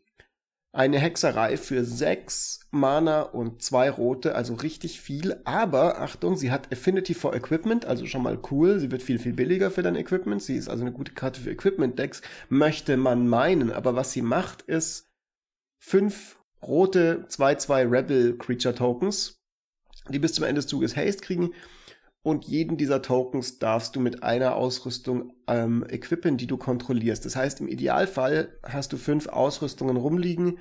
eine 0.73 0.99
Hexerei 0.99 1.57
für 1.57 1.85
sechs 1.85 2.61
Mana 2.73 3.23
und 3.23 3.63
zwei 3.63 3.89
rote, 3.91 4.35
also 4.35 4.55
richtig 4.55 5.01
viel. 5.01 5.41
Aber 5.45 6.01
Achtung, 6.01 6.37
sie 6.37 6.51
hat 6.51 6.73
Affinity 6.73 7.15
for 7.15 7.35
Equipment, 7.35 7.85
also 7.85 8.07
schon 8.07 8.23
mal 8.23 8.39
cool. 8.51 8.81
Sie 8.81 8.91
wird 8.91 9.03
viel, 9.03 9.19
viel 9.19 9.35
billiger 9.35 9.71
für 9.71 9.83
dein 9.83 9.97
Equipment. 9.97 10.43
Sie 10.43 10.57
ist 10.57 10.69
also 10.69 10.83
eine 10.83 10.93
gute 10.93 11.13
Karte 11.13 11.41
für 11.41 11.51
Equipment-Decks, 11.51 12.23
möchte 12.49 12.97
man 12.97 13.29
meinen. 13.29 13.71
Aber 13.71 13.95
was 13.95 14.13
sie 14.13 14.23
macht, 14.23 14.63
ist 14.63 15.11
fünf 15.79 16.39
rote 16.67 17.27
2-2 17.29 17.91
Rebel 17.91 18.39
Creature 18.39 18.75
Tokens, 18.75 19.41
die 20.09 20.19
bis 20.19 20.33
zum 20.33 20.45
Ende 20.45 20.61
des 20.61 20.67
Zuges 20.67 20.97
Haste 20.97 21.23
kriegen 21.23 21.53
und 22.25 22.47
jeden 22.47 22.79
dieser 22.79 23.03
Tokens 23.03 23.59
darfst 23.59 23.95
du 23.95 24.01
mit 24.01 24.23
einer 24.23 24.57
Ausrüstung 24.57 25.35
ähm, 25.47 25.85
equippen, 25.87 26.39
die 26.39 26.47
du 26.47 26.57
kontrollierst. 26.57 27.27
Das 27.27 27.37
heißt, 27.37 27.61
im 27.61 27.69
Idealfall 27.69 28.59
hast 28.63 28.95
du 28.95 28.97
fünf 28.97 29.27
Ausrüstungen 29.27 29.99
rumliegen, 29.99 30.59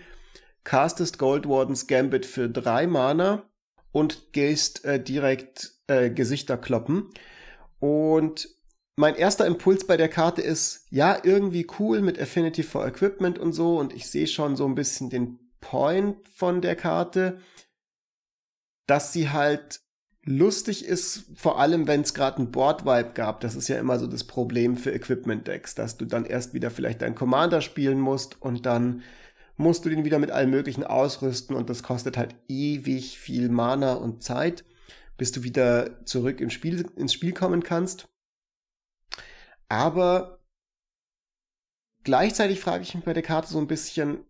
castest 0.65 1.17
Gold 1.17 1.47
Wardens 1.47 1.87
Gambit 1.87 2.25
für 2.25 2.49
drei 2.49 2.85
Mana 2.85 3.49
und 3.93 4.33
gehst 4.33 4.83
äh, 4.83 5.01
direkt 5.01 5.75
äh, 5.87 6.09
Gesichter 6.09 6.57
kloppen. 6.57 7.11
Und 7.79 8.49
mein 8.97 9.15
erster 9.15 9.47
Impuls 9.47 9.87
bei 9.87 9.95
der 9.95 10.09
Karte 10.09 10.41
ist, 10.41 10.85
ja, 10.89 11.17
irgendwie 11.23 11.65
cool 11.79 12.01
mit 12.01 12.19
Affinity 12.19 12.63
for 12.63 12.85
Equipment 12.85 13.39
und 13.39 13.53
so. 13.53 13.79
Und 13.79 13.93
ich 13.93 14.09
sehe 14.09 14.27
schon 14.27 14.57
so 14.57 14.65
ein 14.65 14.75
bisschen 14.75 15.09
den 15.09 15.39
Point 15.63 16.27
von 16.27 16.61
der 16.61 16.75
Karte, 16.75 17.39
dass 18.85 19.13
sie 19.13 19.29
halt 19.29 19.79
lustig 20.25 20.85
ist, 20.85 21.25
vor 21.35 21.59
allem 21.59 21.87
wenn 21.87 22.01
es 22.01 22.13
gerade 22.13 22.41
ein 22.41 22.51
Board-Vibe 22.51 23.13
gab. 23.13 23.39
Das 23.39 23.55
ist 23.55 23.69
ja 23.69 23.79
immer 23.79 23.97
so 23.97 24.07
das 24.07 24.25
Problem 24.25 24.75
für 24.75 24.91
Equipment-Decks, 24.91 25.75
dass 25.75 25.97
du 25.97 26.05
dann 26.05 26.25
erst 26.25 26.53
wieder 26.53 26.69
vielleicht 26.69 27.01
deinen 27.01 27.15
Commander 27.15 27.61
spielen 27.61 27.99
musst 27.99 28.41
und 28.41 28.65
dann 28.65 29.03
musst 29.55 29.85
du 29.85 29.89
den 29.89 30.03
wieder 30.03 30.19
mit 30.19 30.31
allem 30.31 30.49
Möglichen 30.49 30.83
ausrüsten 30.83 31.55
und 31.55 31.69
das 31.69 31.81
kostet 31.81 32.17
halt 32.17 32.35
ewig 32.47 33.19
viel 33.19 33.49
Mana 33.49 33.93
und 33.93 34.21
Zeit, 34.21 34.65
bis 35.17 35.31
du 35.31 35.43
wieder 35.43 36.05
zurück 36.05 36.41
im 36.41 36.49
Spiel, 36.49 36.89
ins 36.95 37.13
Spiel 37.13 37.33
kommen 37.33 37.63
kannst. 37.63 38.09
Aber 39.69 40.39
gleichzeitig 42.03 42.59
frage 42.59 42.83
ich 42.83 42.95
mich 42.95 43.05
bei 43.05 43.13
der 43.13 43.23
Karte 43.23 43.47
so 43.47 43.59
ein 43.59 43.67
bisschen, 43.67 44.25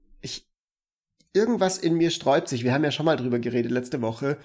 irgendwas 1.34 1.78
in 1.78 1.96
mir 1.96 2.12
sträubt 2.12 2.48
sich. 2.48 2.64
Wir 2.64 2.74
haben 2.74 2.84
ja 2.84 2.92
schon 2.92 3.06
mal 3.06 3.18
drüber 3.18 3.40
geredet 3.40 3.72
letzte 3.72 4.02
Woche 4.02 4.38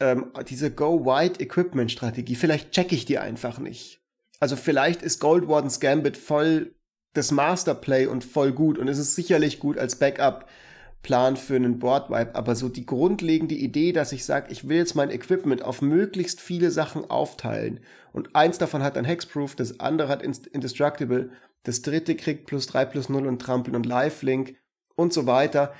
ähm, 0.00 0.32
diese 0.48 0.70
Go-Wide-Equipment-Strategie, 0.70 2.36
vielleicht 2.36 2.72
check 2.72 2.92
ich 2.92 3.04
die 3.04 3.18
einfach 3.18 3.58
nicht. 3.58 4.00
Also 4.40 4.56
vielleicht 4.56 5.02
ist 5.02 5.18
Gold 5.18 5.48
Wardens 5.48 5.80
Gambit 5.80 6.16
voll 6.16 6.74
das 7.14 7.32
Masterplay 7.32 8.06
und 8.06 8.22
voll 8.22 8.52
gut 8.52 8.78
und 8.78 8.86
es 8.86 8.98
ist 8.98 9.16
sicherlich 9.16 9.58
gut 9.58 9.76
als 9.76 9.96
Backup-Plan 9.96 11.36
für 11.36 11.56
einen 11.56 11.80
Board-Wipe, 11.80 12.34
aber 12.34 12.54
so 12.54 12.68
die 12.68 12.86
grundlegende 12.86 13.56
Idee, 13.56 13.92
dass 13.92 14.12
ich 14.12 14.24
sage, 14.24 14.52
ich 14.52 14.68
will 14.68 14.76
jetzt 14.76 14.94
mein 14.94 15.10
Equipment 15.10 15.64
auf 15.64 15.82
möglichst 15.82 16.40
viele 16.40 16.70
Sachen 16.70 17.10
aufteilen 17.10 17.80
und 18.12 18.36
eins 18.36 18.58
davon 18.58 18.84
hat 18.84 18.94
dann 18.94 19.04
Hexproof, 19.04 19.56
das 19.56 19.80
andere 19.80 20.08
hat 20.08 20.22
Indestructible, 20.22 21.30
das 21.64 21.82
dritte 21.82 22.14
kriegt 22.14 22.46
plus 22.46 22.68
drei 22.68 22.84
plus 22.84 23.08
null 23.08 23.26
und 23.26 23.42
Trampeln 23.42 23.74
und 23.74 23.86
Lifelink 23.86 24.56
und 24.94 25.12
so 25.12 25.26
weiter 25.26 25.74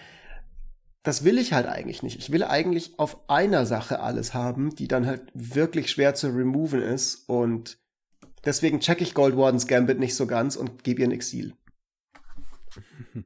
das 1.09 1.25
will 1.25 1.39
ich 1.39 1.55
halt 1.55 1.65
eigentlich 1.65 2.03
nicht. 2.03 2.19
Ich 2.19 2.33
will 2.33 2.45
eigentlich 2.45 2.99
auf 2.99 3.31
einer 3.31 3.65
Sache 3.65 4.01
alles 4.01 4.35
haben, 4.35 4.77
die 4.77 4.89
dann 4.89 5.07
halt 5.07 5.23
wirklich 5.33 5.91
schwer 5.91 6.15
zu 6.15 6.29
removen 6.29 6.83
ist. 6.83 7.27
Und 7.31 7.79
deswegen 8.45 8.81
check 8.81 9.01
ich 9.01 9.15
Gold 9.15 9.35
Wardens 9.35 9.67
Gambit 9.67 9.99
nicht 9.99 10.15
so 10.15 10.27
ganz 10.27 10.55
und 10.55 10.85
gebe 10.85 11.01
ihr 11.01 11.09
ein 11.09 11.13
Exil. 11.13 11.55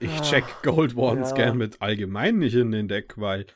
Ich 0.00 0.20
check 0.22 0.42
Gold 0.64 0.96
Wardens 0.96 1.30
ja. 1.30 1.36
Gambit 1.36 1.80
allgemein 1.80 2.38
nicht 2.38 2.56
in 2.56 2.72
den 2.72 2.88
Deck, 2.88 3.14
weil 3.18 3.46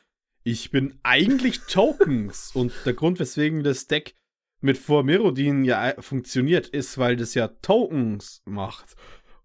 ich 0.45 0.71
bin 0.71 0.97
eigentlich 1.03 1.59
Tokens. 1.67 2.51
und 2.55 2.71
der 2.85 2.93
Grund, 2.93 3.19
weswegen 3.19 3.63
das 3.63 3.87
Deck 3.87 4.15
mit 4.61 4.77
Vormerodin 4.77 5.65
ja 5.65 5.93
funktioniert, 5.99 6.69
ist, 6.69 6.97
weil 6.97 7.17
das 7.17 7.33
ja 7.33 7.49
Tokens 7.49 8.43
macht. 8.45 8.95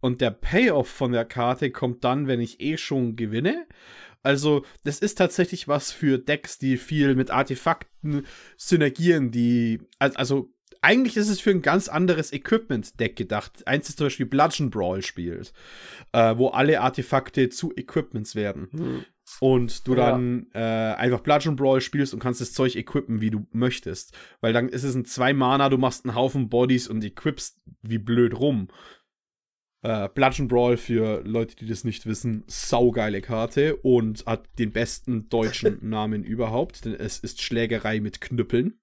Und 0.03 0.21
der 0.21 0.33
Payoff 0.33 0.89
von 0.89 1.13
der 1.13 1.25
Karte 1.25 1.71
kommt 1.71 2.03
dann, 2.03 2.27
wenn 2.27 2.41
ich 2.41 2.61
eh 2.61 2.77
schon 2.77 3.15
gewinne. 3.15 3.67
Also, 4.25 4.65
das 4.85 4.99
ist 4.99 5.17
tatsächlich 5.17 5.69
was 5.69 5.93
für 5.93 6.19
Decks, 6.19 6.59
die 6.59 6.77
viel 6.77 7.15
mit 7.15 7.31
Artefakten 7.31 8.27
synergieren, 8.57 9.31
die. 9.31 9.81
Also, 9.99 10.53
eigentlich 10.81 11.17
ist 11.17 11.29
es 11.29 11.41
für 11.41 11.51
ein 11.51 11.63
ganz 11.63 11.89
anderes 11.89 12.33
Equipment-Deck 12.33 13.15
gedacht. 13.15 13.67
Eins 13.67 13.89
ist 13.89 13.99
zum 13.99 14.07
Beispiel 14.07 14.27
Bludgeon 14.27 14.71
Brawl 14.71 15.03
spielt, 15.03 15.53
äh, 16.11 16.37
wo 16.37 16.49
alle 16.49 16.81
Artefakte 16.81 17.49
zu 17.49 17.73
Equipments 17.77 18.35
werden. 18.35 18.69
Hm. 18.73 19.05
Und 19.39 19.87
du 19.87 19.95
ja. 19.95 20.11
dann 20.11 20.49
äh, 20.53 20.59
einfach 20.59 21.21
Bludgeon 21.21 21.55
Brawl 21.55 21.81
spielst 21.81 22.13
und 22.13 22.21
kannst 22.21 22.41
das 22.41 22.53
Zeug 22.53 22.75
equippen, 22.75 23.21
wie 23.21 23.31
du 23.31 23.47
möchtest. 23.53 24.17
Weil 24.41 24.53
dann 24.53 24.69
ist 24.69 24.83
es 24.83 24.97
ein 24.97 25.05
2 25.05 25.33
Mana, 25.33 25.69
du 25.69 25.79
machst 25.79 26.05
einen 26.05 26.17
Haufen 26.17 26.49
Bodies 26.49 26.89
und 26.89 27.05
equippst 27.05 27.61
wie 27.83 27.99
blöd 27.99 28.39
rum. 28.39 28.67
Äh, 29.83 30.09
Bludgeon 30.15 30.47
Brawl 30.47 30.77
für 30.77 31.23
Leute, 31.25 31.57
die 31.57 31.67
das 31.67 31.83
nicht 31.83 32.07
wissen, 32.07 32.45
saugeile 32.47 33.21
Karte 33.21 33.77
und 33.77 34.25
hat 34.27 34.47
den 34.59 34.73
besten 34.73 35.29
deutschen 35.29 35.79
Namen 35.89 36.23
überhaupt, 36.23 36.85
denn 36.85 36.95
es 36.95 37.19
ist 37.19 37.43
Schlägerei 37.43 38.01
mit 38.01 38.21
Knüppeln. 38.21 38.79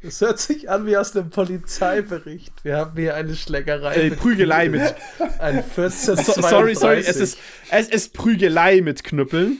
Das 0.00 0.20
hört 0.20 0.38
sich 0.38 0.70
an 0.70 0.86
wie 0.86 0.96
aus 0.96 1.14
einem 1.14 1.28
Polizeibericht. 1.28 2.64
Wir 2.64 2.76
haben 2.76 2.98
hier 2.98 3.14
eine 3.14 3.36
Schlägerei. 3.36 3.94
Äh, 3.94 4.10
mit 4.10 4.20
Prügelei 4.20 4.68
mit. 4.68 4.94
Ein 5.38 5.62
14, 5.74 6.16
so, 6.16 6.40
sorry, 6.40 6.74
sorry, 6.76 7.00
es 7.00 7.16
ist, 7.16 7.38
es 7.70 7.88
ist 7.88 8.14
Prügelei 8.14 8.80
mit 8.80 9.04
Knüppeln. 9.04 9.58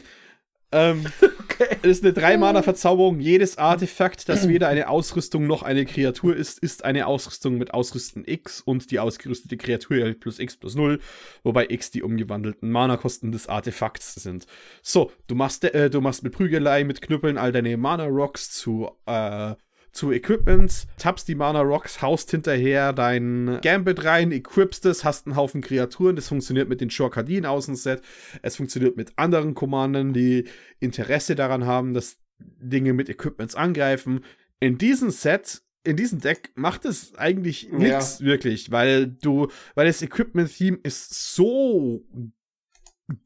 Ähm, 0.71 1.07
okay. 1.41 1.79
Es 1.83 1.99
ist 1.99 2.05
eine 2.05 2.12
Drei-Mana-Verzauberung. 2.12 3.21
Jedes 3.21 3.59
Artefakt, 3.59 4.29
das 4.29 4.49
weder 4.49 4.69
eine 4.69 4.89
Ausrüstung 4.89 5.47
noch 5.47 5.62
eine 5.62 5.85
Kreatur 5.87 6.37
ist, 6.37 6.59
ist 6.59 6.85
eine 6.85 7.07
Ausrüstung 7.07 7.59
mit 7.59 7.73
Ausrüsten 7.75 8.25
X 8.27 8.61
und 8.61 8.91
die 8.91 8.99
ausgerüstete 8.99 9.57
Kreatur 9.57 9.99
erhält 9.99 10.21
plus 10.21 10.39
X 10.39 10.57
plus 10.57 10.75
0, 10.75 11.01
wobei 11.43 11.66
X 11.69 11.91
die 11.91 12.03
umgewandelten 12.03 12.71
Mana-Kosten 12.71 13.33
des 13.33 13.49
Artefakts 13.49 14.14
sind. 14.14 14.47
So, 14.83 15.12
du 15.27 15.35
machst, 15.35 15.64
äh, 15.64 15.91
du 15.91 16.01
machst 16.01 16.23
mit 16.23 16.33
Prügelei, 16.33 16.85
mit 16.85 17.01
Knüppeln 17.01 17.39
all 17.39 17.53
deine 17.53 17.77
Mana-Rocks 17.77 18.51
zu 18.51 18.91
äh, 19.07 19.55
zu 19.99 20.12
Equipments, 20.12 20.86
tappst 20.96 21.26
die 21.26 21.34
Mana 21.34 21.61
Rocks, 21.61 22.01
haust 22.01 22.30
hinterher 22.30 22.92
dein 22.92 23.59
Gambit 23.62 24.05
rein, 24.05 24.30
equipst 24.30 24.86
es, 24.86 25.05
hast 25.05 25.26
einen 25.26 25.34
Haufen 25.34 25.61
Kreaturen. 25.61 26.14
Das 26.14 26.28
funktioniert 26.28 26.68
mit 26.68 26.80
den 26.80 26.88
Shorkadin 26.88 27.44
Außenset. 27.44 28.01
Es 28.40 28.57
funktioniert 28.57 28.96
mit 28.96 29.12
anderen 29.16 29.55
Commandern, 29.55 30.12
die 30.12 30.44
Interesse 30.78 31.34
daran 31.34 31.66
haben, 31.66 31.94
dass 31.94 32.18
Dinge 32.38 32.92
mit 32.92 33.09
Equipments 33.09 33.57
angreifen. 33.57 34.24
In 34.61 34.78
diesem 34.78 35.11
Set 35.11 35.62
in 35.84 35.96
diesem 35.96 36.20
Deck 36.20 36.53
macht 36.55 36.84
es 36.84 37.16
eigentlich 37.16 37.72
nichts 37.72 38.18
ja. 38.18 38.26
wirklich, 38.26 38.70
weil 38.70 39.07
du, 39.07 39.49
weil 39.74 39.86
das 39.86 40.03
Equipment-Theme 40.03 40.78
ist 40.82 41.34
so 41.34 42.05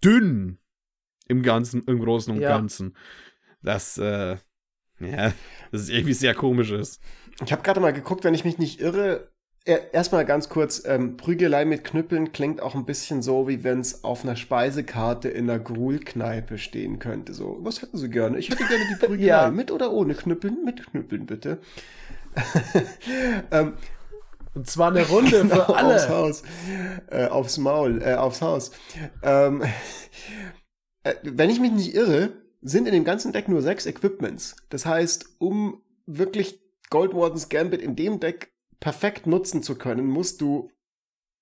dünn 0.02 0.58
im 1.28 1.42
Ganzen, 1.42 1.82
im 1.84 1.98
Großen 1.98 2.32
und 2.32 2.40
ja. 2.40 2.50
Ganzen, 2.50 2.96
dass 3.62 3.98
äh, 3.98 4.36
ja, 5.10 5.32
das 5.70 5.82
ist 5.82 5.90
irgendwie 5.90 6.14
sehr 6.14 6.34
komisch 6.34 6.70
ist. 6.70 7.00
Ich 7.44 7.52
habe 7.52 7.62
gerade 7.62 7.80
mal 7.80 7.92
geguckt, 7.92 8.24
wenn 8.24 8.34
ich 8.34 8.44
mich 8.44 8.58
nicht 8.58 8.80
irre. 8.80 9.28
Erstmal 9.64 10.24
ganz 10.24 10.48
kurz, 10.48 10.82
ähm, 10.84 11.16
Prügelei 11.16 11.64
mit 11.64 11.84
Knüppeln 11.84 12.32
klingt 12.32 12.60
auch 12.60 12.74
ein 12.74 12.84
bisschen 12.84 13.22
so, 13.22 13.46
wie 13.46 13.62
wenn 13.62 13.78
es 13.78 14.02
auf 14.02 14.24
einer 14.24 14.34
Speisekarte 14.34 15.28
in 15.28 15.48
einer 15.48 15.60
Gruhlkneipe 15.60 16.58
stehen 16.58 16.98
könnte. 16.98 17.32
So, 17.32 17.58
was 17.60 17.80
hätten 17.80 17.96
Sie 17.96 18.10
gerne? 18.10 18.38
Ich 18.38 18.50
hätte 18.50 18.64
gerne 18.64 18.84
die 18.90 18.96
Prügelei. 19.06 19.24
ja. 19.24 19.50
Mit 19.52 19.70
oder 19.70 19.92
ohne 19.92 20.14
Knüppeln? 20.14 20.64
Mit 20.64 20.84
Knüppeln, 20.90 21.26
bitte. 21.26 21.58
ähm, 23.52 23.74
und 24.54 24.68
zwar 24.68 24.90
eine 24.90 25.06
Runde 25.06 25.42
genau, 25.42 25.54
für 25.54 25.76
alle. 25.76 25.94
Aufs 25.94 26.08
Haus. 26.08 26.42
Äh, 27.10 27.26
aufs 27.26 27.58
Maul, 27.58 28.02
äh, 28.02 28.14
aufs 28.14 28.42
Haus. 28.42 28.72
Ähm, 29.22 29.62
äh, 31.04 31.14
wenn 31.22 31.50
ich 31.50 31.60
mich 31.60 31.72
nicht 31.72 31.94
irre, 31.94 32.41
sind 32.62 32.86
in 32.86 32.94
dem 32.94 33.04
ganzen 33.04 33.32
Deck 33.32 33.48
nur 33.48 33.60
sechs 33.60 33.86
Equipments. 33.86 34.56
Das 34.68 34.86
heißt, 34.86 35.36
um 35.38 35.82
wirklich 36.06 36.60
Gold 36.90 37.14
Wardens 37.14 37.48
Gambit 37.48 37.82
in 37.82 37.96
dem 37.96 38.20
Deck 38.20 38.52
perfekt 38.80 39.26
nutzen 39.26 39.62
zu 39.62 39.76
können, 39.76 40.06
musst 40.06 40.40
du 40.40 40.70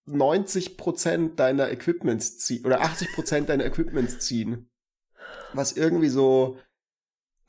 90% 0.08 1.36
deiner 1.36 1.70
Equipments 1.70 2.38
ziehen 2.38 2.64
oder 2.64 2.82
80% 2.82 3.42
deiner 3.42 3.64
Equipments 3.64 4.18
ziehen. 4.20 4.70
Was 5.52 5.72
irgendwie 5.72 6.08
so 6.08 6.58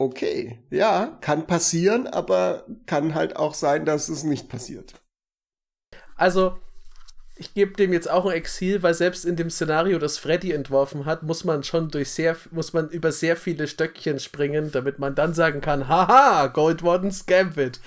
okay, 0.01 0.59
ja, 0.71 1.17
kann 1.21 1.45
passieren, 1.45 2.07
aber 2.07 2.65
kann 2.87 3.13
halt 3.13 3.35
auch 3.35 3.53
sein, 3.53 3.85
dass 3.85 4.09
es 4.09 4.23
nicht 4.23 4.49
passiert. 4.49 5.01
Also, 6.15 6.57
ich 7.41 7.55
gebe 7.55 7.73
dem 7.73 7.91
jetzt 7.91 8.09
auch 8.09 8.27
ein 8.27 8.33
Exil, 8.33 8.83
weil 8.83 8.93
selbst 8.93 9.25
in 9.25 9.35
dem 9.35 9.49
Szenario, 9.49 9.97
das 9.97 10.19
Freddy 10.19 10.51
entworfen 10.51 11.05
hat, 11.05 11.23
muss 11.23 11.43
man 11.43 11.63
schon 11.63 11.89
durch 11.89 12.11
sehr, 12.11 12.37
muss 12.51 12.71
man 12.71 12.87
über 12.89 13.11
sehr 13.11 13.35
viele 13.35 13.67
Stöckchen 13.67 14.19
springen, 14.19 14.71
damit 14.71 14.99
man 14.99 15.15
dann 15.15 15.33
sagen 15.33 15.59
kann, 15.59 15.87
haha, 15.87 16.47
Gold 16.47 16.83
Wardens 16.83 17.25
Gambit. 17.25 17.79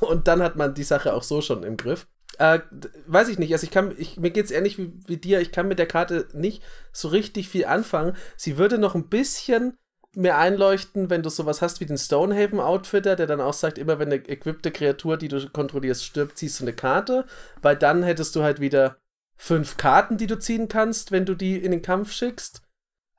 Und 0.00 0.26
dann 0.26 0.42
hat 0.42 0.56
man 0.56 0.74
die 0.74 0.82
Sache 0.82 1.14
auch 1.14 1.22
so 1.22 1.40
schon 1.40 1.62
im 1.62 1.76
Griff. 1.76 2.08
Äh, 2.38 2.58
weiß 3.06 3.28
ich 3.28 3.38
nicht. 3.38 3.52
Also 3.52 3.64
ich 3.64 3.70
kann, 3.70 3.94
ich, 3.96 4.18
mir 4.18 4.30
geht's 4.30 4.50
ähnlich 4.50 4.76
wie, 4.76 4.92
wie 5.06 5.18
dir. 5.18 5.40
Ich 5.40 5.52
kann 5.52 5.68
mit 5.68 5.78
der 5.78 5.86
Karte 5.86 6.26
nicht 6.32 6.62
so 6.92 7.08
richtig 7.08 7.48
viel 7.48 7.66
anfangen. 7.66 8.16
Sie 8.36 8.58
würde 8.58 8.78
noch 8.78 8.96
ein 8.96 9.08
bisschen 9.08 9.78
mehr 10.16 10.38
einleuchten, 10.38 11.10
wenn 11.10 11.22
du 11.22 11.30
sowas 11.30 11.62
hast 11.62 11.80
wie 11.80 11.86
den 11.86 11.98
Stonehaven-Outfitter, 11.98 13.16
der 13.16 13.26
dann 13.26 13.40
auch 13.40 13.52
sagt, 13.52 13.78
immer 13.78 13.98
wenn 13.98 14.12
eine 14.12 14.28
equipte 14.28 14.70
Kreatur, 14.70 15.16
die 15.16 15.28
du 15.28 15.48
kontrollierst, 15.48 16.04
stirbt, 16.04 16.38
ziehst 16.38 16.60
du 16.60 16.64
eine 16.64 16.72
Karte, 16.72 17.26
weil 17.62 17.76
dann 17.76 18.02
hättest 18.02 18.34
du 18.34 18.42
halt 18.42 18.60
wieder 18.60 18.96
fünf 19.36 19.76
Karten, 19.76 20.16
die 20.16 20.26
du 20.26 20.38
ziehen 20.38 20.68
kannst, 20.68 21.12
wenn 21.12 21.24
du 21.24 21.34
die 21.34 21.56
in 21.56 21.70
den 21.70 21.82
Kampf 21.82 22.12
schickst. 22.12 22.62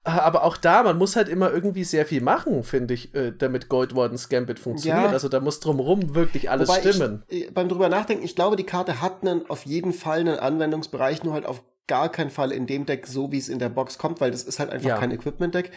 Ah, 0.03 0.19
aber 0.19 0.43
auch 0.43 0.57
da, 0.57 0.81
man 0.81 0.97
muss 0.97 1.15
halt 1.15 1.29
immer 1.29 1.51
irgendwie 1.51 1.83
sehr 1.83 2.07
viel 2.07 2.21
machen, 2.21 2.63
finde 2.63 2.95
ich, 2.95 3.13
äh, 3.13 3.31
damit 3.31 3.69
Gold 3.69 3.95
Wardens 3.95 4.29
Gambit 4.29 4.57
funktioniert. 4.57 5.05
Ja. 5.05 5.11
Also 5.11 5.29
da 5.29 5.39
muss 5.39 5.59
drumherum 5.59 6.15
wirklich 6.15 6.49
alles 6.49 6.69
Wobei 6.69 6.79
stimmen. 6.79 7.23
Ich, 7.27 7.47
äh, 7.47 7.51
beim 7.51 7.69
drüber 7.69 7.87
nachdenken, 7.87 8.25
ich 8.25 8.35
glaube, 8.35 8.55
die 8.55 8.65
Karte 8.65 8.99
hat 8.99 9.21
einen, 9.21 9.47
auf 9.47 9.65
jeden 9.67 9.93
Fall 9.93 10.21
einen 10.21 10.39
Anwendungsbereich, 10.39 11.23
nur 11.23 11.33
halt 11.33 11.45
auf 11.45 11.63
gar 11.85 12.09
keinen 12.09 12.31
Fall 12.31 12.51
in 12.51 12.65
dem 12.65 12.87
Deck, 12.87 13.05
so 13.05 13.31
wie 13.31 13.37
es 13.37 13.47
in 13.47 13.59
der 13.59 13.69
Box 13.69 13.99
kommt, 13.99 14.21
weil 14.21 14.31
das 14.31 14.43
ist 14.43 14.59
halt 14.59 14.71
einfach 14.71 14.89
ja. 14.89 14.97
kein 14.97 15.11
Equipment-Deck. 15.11 15.71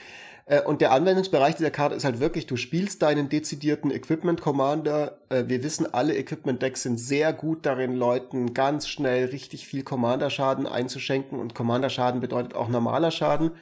Äh, 0.47 0.63
und 0.63 0.81
der 0.81 0.93
Anwendungsbereich 0.93 1.57
dieser 1.57 1.71
Karte 1.71 1.95
ist 1.95 2.05
halt 2.05 2.21
wirklich, 2.21 2.47
du 2.47 2.57
spielst 2.57 3.03
deinen 3.03 3.29
dezidierten 3.29 3.91
Equipment 3.91 4.41
Commander. 4.41 5.19
Wir 5.31 5.63
wissen, 5.63 5.93
alle 5.93 6.17
Equipment 6.17 6.63
Decks 6.63 6.83
sind 6.83 6.99
sehr 6.99 7.33
gut 7.33 7.67
darin, 7.67 7.95
Leuten 7.95 8.55
ganz 8.55 8.89
schnell 8.89 9.27
richtig 9.27 9.67
viel 9.67 9.83
Commander 9.83 10.31
Schaden 10.31 10.67
einzuschenken. 10.67 11.39
Und 11.39 11.55
Commander 11.55 11.91
Schaden 11.91 12.21
bedeutet 12.21 12.55
auch 12.55 12.69
normaler 12.69 13.11
Schaden. 13.11 13.53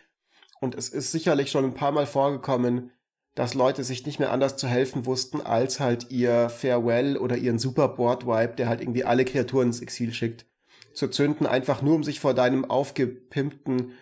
Und 0.60 0.76
es 0.76 0.88
ist 0.88 1.10
sicherlich 1.10 1.50
schon 1.50 1.64
ein 1.64 1.74
paar 1.74 1.92
Mal 1.92 2.06
vorgekommen, 2.06 2.92
dass 3.34 3.54
Leute 3.54 3.82
sich 3.82 4.04
nicht 4.04 4.18
mehr 4.18 4.30
anders 4.30 4.56
zu 4.56 4.68
helfen 4.68 5.06
wussten, 5.06 5.40
als 5.40 5.80
halt 5.80 6.10
ihr 6.10 6.50
Farewell 6.50 7.16
oder 7.16 7.36
ihren 7.36 7.58
Super 7.58 7.88
Board 7.88 8.26
Wipe, 8.26 8.56
der 8.56 8.68
halt 8.68 8.80
irgendwie 8.80 9.04
alle 9.04 9.24
Kreaturen 9.24 9.68
ins 9.68 9.80
Exil 9.80 10.12
schickt, 10.12 10.46
zu 10.92 11.08
zünden, 11.08 11.46
einfach 11.46 11.80
nur 11.80 11.94
um 11.94 12.04
sich 12.04 12.20
vor 12.20 12.34
deinem 12.34 12.64
aufgepimpten 12.64 13.92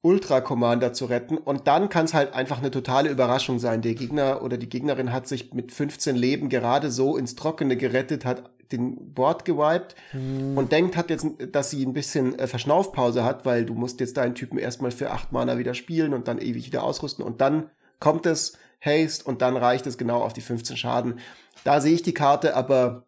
Ultra 0.00 0.40
Commander 0.40 0.92
zu 0.92 1.06
retten. 1.06 1.36
Und 1.36 1.66
dann 1.66 1.88
kann 1.88 2.04
es 2.04 2.14
halt 2.14 2.32
einfach 2.32 2.58
eine 2.58 2.70
totale 2.70 3.10
Überraschung 3.10 3.58
sein. 3.58 3.82
Der 3.82 3.94
Gegner 3.94 4.42
oder 4.42 4.56
die 4.56 4.68
Gegnerin 4.68 5.12
hat 5.12 5.26
sich 5.26 5.52
mit 5.52 5.72
15 5.72 6.14
Leben 6.14 6.48
gerade 6.48 6.90
so 6.90 7.16
ins 7.16 7.34
Trockene 7.34 7.76
gerettet, 7.76 8.24
hat 8.24 8.50
den 8.70 9.14
Board 9.14 9.44
gewiped 9.44 9.96
hm. 10.10 10.56
und 10.56 10.72
denkt 10.72 10.96
hat 10.96 11.10
jetzt, 11.10 11.26
dass 11.52 11.70
sie 11.70 11.84
ein 11.84 11.94
bisschen 11.94 12.38
äh, 12.38 12.46
Verschnaufpause 12.46 13.24
hat, 13.24 13.46
weil 13.46 13.64
du 13.64 13.74
musst 13.74 14.00
jetzt 14.00 14.16
deinen 14.16 14.34
Typen 14.34 14.58
erstmal 14.58 14.90
für 14.90 15.10
acht 15.10 15.32
Mana 15.32 15.58
wieder 15.58 15.74
spielen 15.74 16.12
und 16.12 16.28
dann 16.28 16.38
ewig 16.38 16.66
wieder 16.66 16.82
ausrüsten 16.82 17.24
und 17.24 17.40
dann 17.40 17.70
kommt 17.98 18.26
es 18.26 18.58
Haste 18.80 19.24
und 19.24 19.42
dann 19.42 19.56
reicht 19.56 19.86
es 19.86 19.98
genau 19.98 20.22
auf 20.22 20.32
die 20.32 20.40
15 20.40 20.76
Schaden. 20.76 21.18
Da 21.64 21.80
sehe 21.80 21.94
ich 21.94 22.02
die 22.02 22.14
Karte, 22.14 22.54
aber 22.54 23.06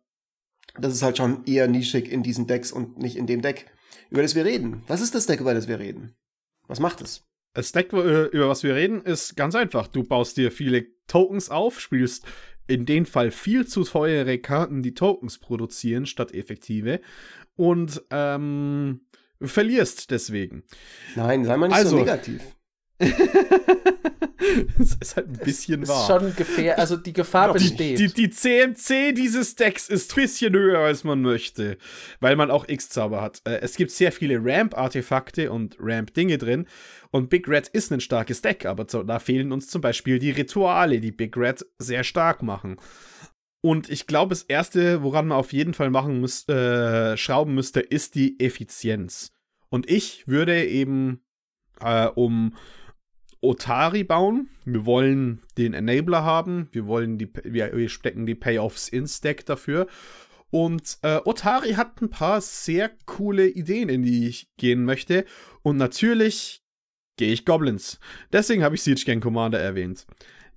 das 0.79 0.95
ist 0.95 1.03
halt 1.03 1.17
schon 1.17 1.45
eher 1.45 1.69
nischig 1.69 2.11
in 2.11 2.23
diesen 2.23 2.47
Decks 2.47 2.73
und 2.73 2.99
nicht 2.99 3.17
in 3.17 3.27
dem 3.27 3.43
Deck, 3.43 3.67
über 4.09 4.23
das 4.23 4.35
wir 4.35 4.45
reden. 4.45 4.83
Was 4.87 5.01
ist 5.01 5.15
das 5.15 5.27
Deck, 5.27 5.41
über 5.41 5.55
das 5.55 5.69
wir 5.69 5.79
reden? 5.79 6.15
Was 6.71 6.79
macht 6.79 7.01
es? 7.01 7.27
Das 7.53 7.73
Deck, 7.73 7.93
äh, 7.93 8.27
über 8.27 8.49
was 8.49 8.63
wir 8.63 8.77
reden, 8.77 9.03
ist 9.03 9.35
ganz 9.35 9.57
einfach. 9.57 9.89
Du 9.89 10.05
baust 10.05 10.37
dir 10.37 10.53
viele 10.53 10.87
Tokens 11.09 11.51
auf, 11.51 11.81
spielst 11.81 12.25
in 12.69 12.87
dem 12.87 13.07
Fall 13.07 13.33
viel 13.33 13.67
zu 13.67 13.83
teure 13.83 14.39
Karten, 14.39 14.81
die 14.81 14.95
Tokens 14.95 15.39
produzieren, 15.39 16.07
statt 16.07 16.33
effektive. 16.33 17.01
Und 17.57 18.03
ähm, 18.11 19.01
verlierst 19.43 20.13
deswegen. 20.13 20.63
Nein, 21.17 21.45
sei 21.45 21.57
mal 21.57 21.67
nicht 21.67 21.77
also, 21.77 21.91
so 21.91 21.97
negativ. 21.97 22.55
das 24.79 24.97
ist 25.01 25.17
halt 25.17 25.29
ein 25.29 25.45
bisschen 25.45 25.87
wahr. 25.89 26.03
Ist 26.03 26.07
schon 26.07 26.37
Gefahr, 26.37 26.79
also 26.79 26.97
die 26.97 27.13
Gefahr 27.13 27.53
besteht. 27.53 27.99
Die, 27.99 28.07
die, 28.09 28.13
die, 28.13 28.31
CMC 28.31 29.13
dieses 29.15 29.57
Decks 29.57 29.89
ist 29.89 30.13
ein 30.13 30.23
bisschen 30.23 30.55
höher, 30.55 30.81
als 30.81 31.05
man 31.05 31.23
möchte, 31.23 31.79
weil 32.21 32.37
man 32.37 32.51
auch 32.51 32.69
X-Zauber 32.69 33.21
hat. 33.23 33.43
Äh, 33.45 33.61
es 33.61 33.77
gibt 33.77 33.91
sehr 33.91 34.13
viele 34.13 34.39
Ramp-Artefakte 34.43 35.51
und 35.51 35.77
Ramp-Dinge 35.81 36.39
drin 36.39 36.67
und 37.11 37.29
Big 37.29 37.49
Red 37.49 37.69
ist 37.69 37.93
ein 37.93 38.01
starkes 38.01 38.43
Deck, 38.43 38.67
aber 38.67 38.85
da 38.85 39.19
fehlen 39.19 39.53
uns 39.53 39.69
zum 39.69 39.81
Beispiel 39.81 40.19
die 40.19 40.31
Rituale, 40.31 41.01
die 41.01 41.13
Big 41.13 41.37
Red 41.37 41.67
sehr 41.79 42.05
stark 42.05 42.43
machen. 42.43 42.77
Und 43.63 43.91
ich 43.91 44.07
glaube, 44.07 44.31
das 44.31 44.43
Erste, 44.43 45.03
woran 45.03 45.29
man 45.29 45.39
auf 45.39 45.53
jeden 45.53 45.75
Fall 45.75 45.91
machen 45.91 46.21
muss, 46.21 46.49
äh, 46.49 47.17
schrauben 47.17 47.55
müsste, 47.55 47.81
ist 47.81 48.15
die 48.15 48.41
Effizienz. 48.41 49.33
Und 49.69 49.91
ich 49.91 50.27
würde 50.27 50.65
eben 50.67 51.21
äh, 51.81 52.07
um 52.07 52.55
Otari 53.41 54.05
bauen. 54.05 54.49
Wir 54.65 54.87
wollen 54.87 55.43
den 55.57 55.75
Enabler 55.75 56.25
haben. 56.25 56.69
Wir 56.73 56.87
wollen 56.87 57.19
die, 57.19 57.31
wir, 57.45 57.77
wir 57.77 57.89
stecken 57.89 58.27
die 58.27 58.35
Payoffs 58.35 58.89
in 58.89 59.07
Stack 59.07 59.47
dafür. 59.47 59.87
Und 60.51 60.99
äh, 61.03 61.21
Otari 61.25 61.73
hat 61.75 62.03
ein 62.03 62.11
paar 62.11 62.41
sehr 62.41 62.91
coole 63.07 63.49
Ideen, 63.49 63.89
in 63.89 64.03
die 64.03 64.29
ich 64.29 64.49
gehen 64.57 64.85
möchte. 64.85 65.25
Und 65.63 65.77
natürlich 65.77 66.63
gehe 67.17 67.33
ich 67.33 67.45
Goblins. 67.45 68.01
Deswegen 68.33 68.63
habe 68.63 68.75
ich 68.75 68.83
Siege 68.83 69.05
Gang 69.05 69.23
Commander 69.23 69.61
erwähnt. 69.61 70.07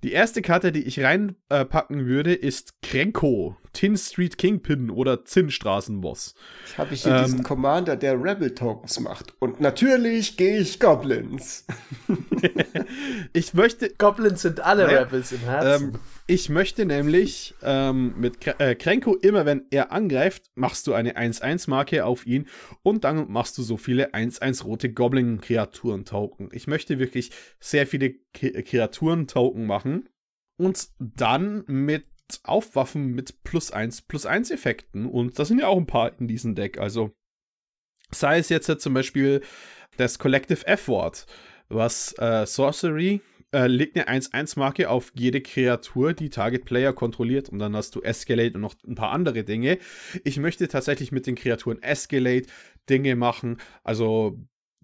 Die 0.02 0.12
erste 0.12 0.42
Karte, 0.42 0.72
die 0.72 0.82
ich 0.82 1.00
reinpacken 1.00 2.00
äh, 2.00 2.06
würde, 2.06 2.34
ist 2.34 2.82
Krenko, 2.82 3.56
Tin 3.74 3.96
Street 3.98 4.38
Kingpin 4.38 4.88
oder 4.88 5.24
Zinnstraßenboss. 5.24 6.34
Ich 6.66 6.78
habe 6.78 6.94
hier 6.94 7.12
ähm, 7.12 7.24
diesen 7.24 7.42
Commander, 7.42 7.96
der 7.96 8.14
Rebel 8.14 8.54
Tokens 8.54 8.98
macht. 9.00 9.34
Und 9.40 9.60
natürlich 9.60 10.38
gehe 10.38 10.58
ich 10.58 10.80
Goblins. 10.80 11.66
ich 13.34 13.52
möchte. 13.52 13.90
Goblins 13.90 14.42
sind 14.42 14.60
alle 14.60 14.86
naja, 14.86 15.02
Rebels 15.02 15.32
im 15.32 15.40
Herzen. 15.40 15.84
Ähm, 15.84 15.98
ich 16.26 16.48
möchte 16.48 16.86
nämlich 16.86 17.54
ähm, 17.62 18.14
mit 18.16 18.46
äh, 18.58 18.74
Krenko 18.74 19.14
immer, 19.14 19.44
wenn 19.44 19.66
er 19.70 19.92
angreift, 19.92 20.44
machst 20.54 20.86
du 20.86 20.94
eine 20.94 21.18
1-1-Marke 21.18 22.06
auf 22.06 22.26
ihn 22.26 22.46
und 22.82 23.04
dann 23.04 23.30
machst 23.30 23.58
du 23.58 23.62
so 23.62 23.76
viele 23.76 24.14
1-1 24.14 24.64
rote 24.64 24.90
Goblin-Kreaturen-Token. 24.90 26.48
Ich 26.52 26.66
möchte 26.66 26.98
wirklich 26.98 27.30
sehr 27.60 27.86
viele 27.86 28.14
Kreaturen-Token 28.32 29.66
machen 29.66 30.08
und 30.56 30.88
dann 30.98 31.64
mit 31.66 32.06
Aufwaffen 32.42 33.14
mit 33.14 33.42
plus 33.44 33.70
1 33.70 34.02
plus 34.02 34.26
1 34.26 34.50
Effekten. 34.50 35.06
Und 35.06 35.38
das 35.38 35.48
sind 35.48 35.60
ja 35.60 35.68
auch 35.68 35.76
ein 35.76 35.86
paar 35.86 36.18
in 36.18 36.28
diesem 36.28 36.54
Deck. 36.54 36.78
Also 36.78 37.12
sei 38.10 38.38
es 38.38 38.48
jetzt 38.48 38.80
zum 38.80 38.94
Beispiel 38.94 39.42
das 39.96 40.18
Collective 40.18 40.66
F-Wort, 40.66 41.26
was 41.68 42.14
äh, 42.18 42.46
Sorcery 42.46 43.20
äh, 43.54 43.68
legt 43.68 43.96
eine 43.96 44.20
1-1-Marke 44.20 44.90
auf 44.90 45.12
jede 45.14 45.40
Kreatur, 45.40 46.12
die 46.12 46.28
Target 46.28 46.64
Player 46.64 46.92
kontrolliert 46.92 47.48
und 47.48 47.60
dann 47.60 47.76
hast 47.76 47.94
du 47.94 48.02
Escalate 48.02 48.54
und 48.54 48.62
noch 48.62 48.74
ein 48.86 48.96
paar 48.96 49.12
andere 49.12 49.44
Dinge. 49.44 49.78
Ich 50.24 50.38
möchte 50.38 50.66
tatsächlich 50.66 51.12
mit 51.12 51.26
den 51.26 51.36
Kreaturen 51.36 51.80
Escalate 51.80 52.48
Dinge 52.90 53.14
machen, 53.16 53.58
also 53.84 54.38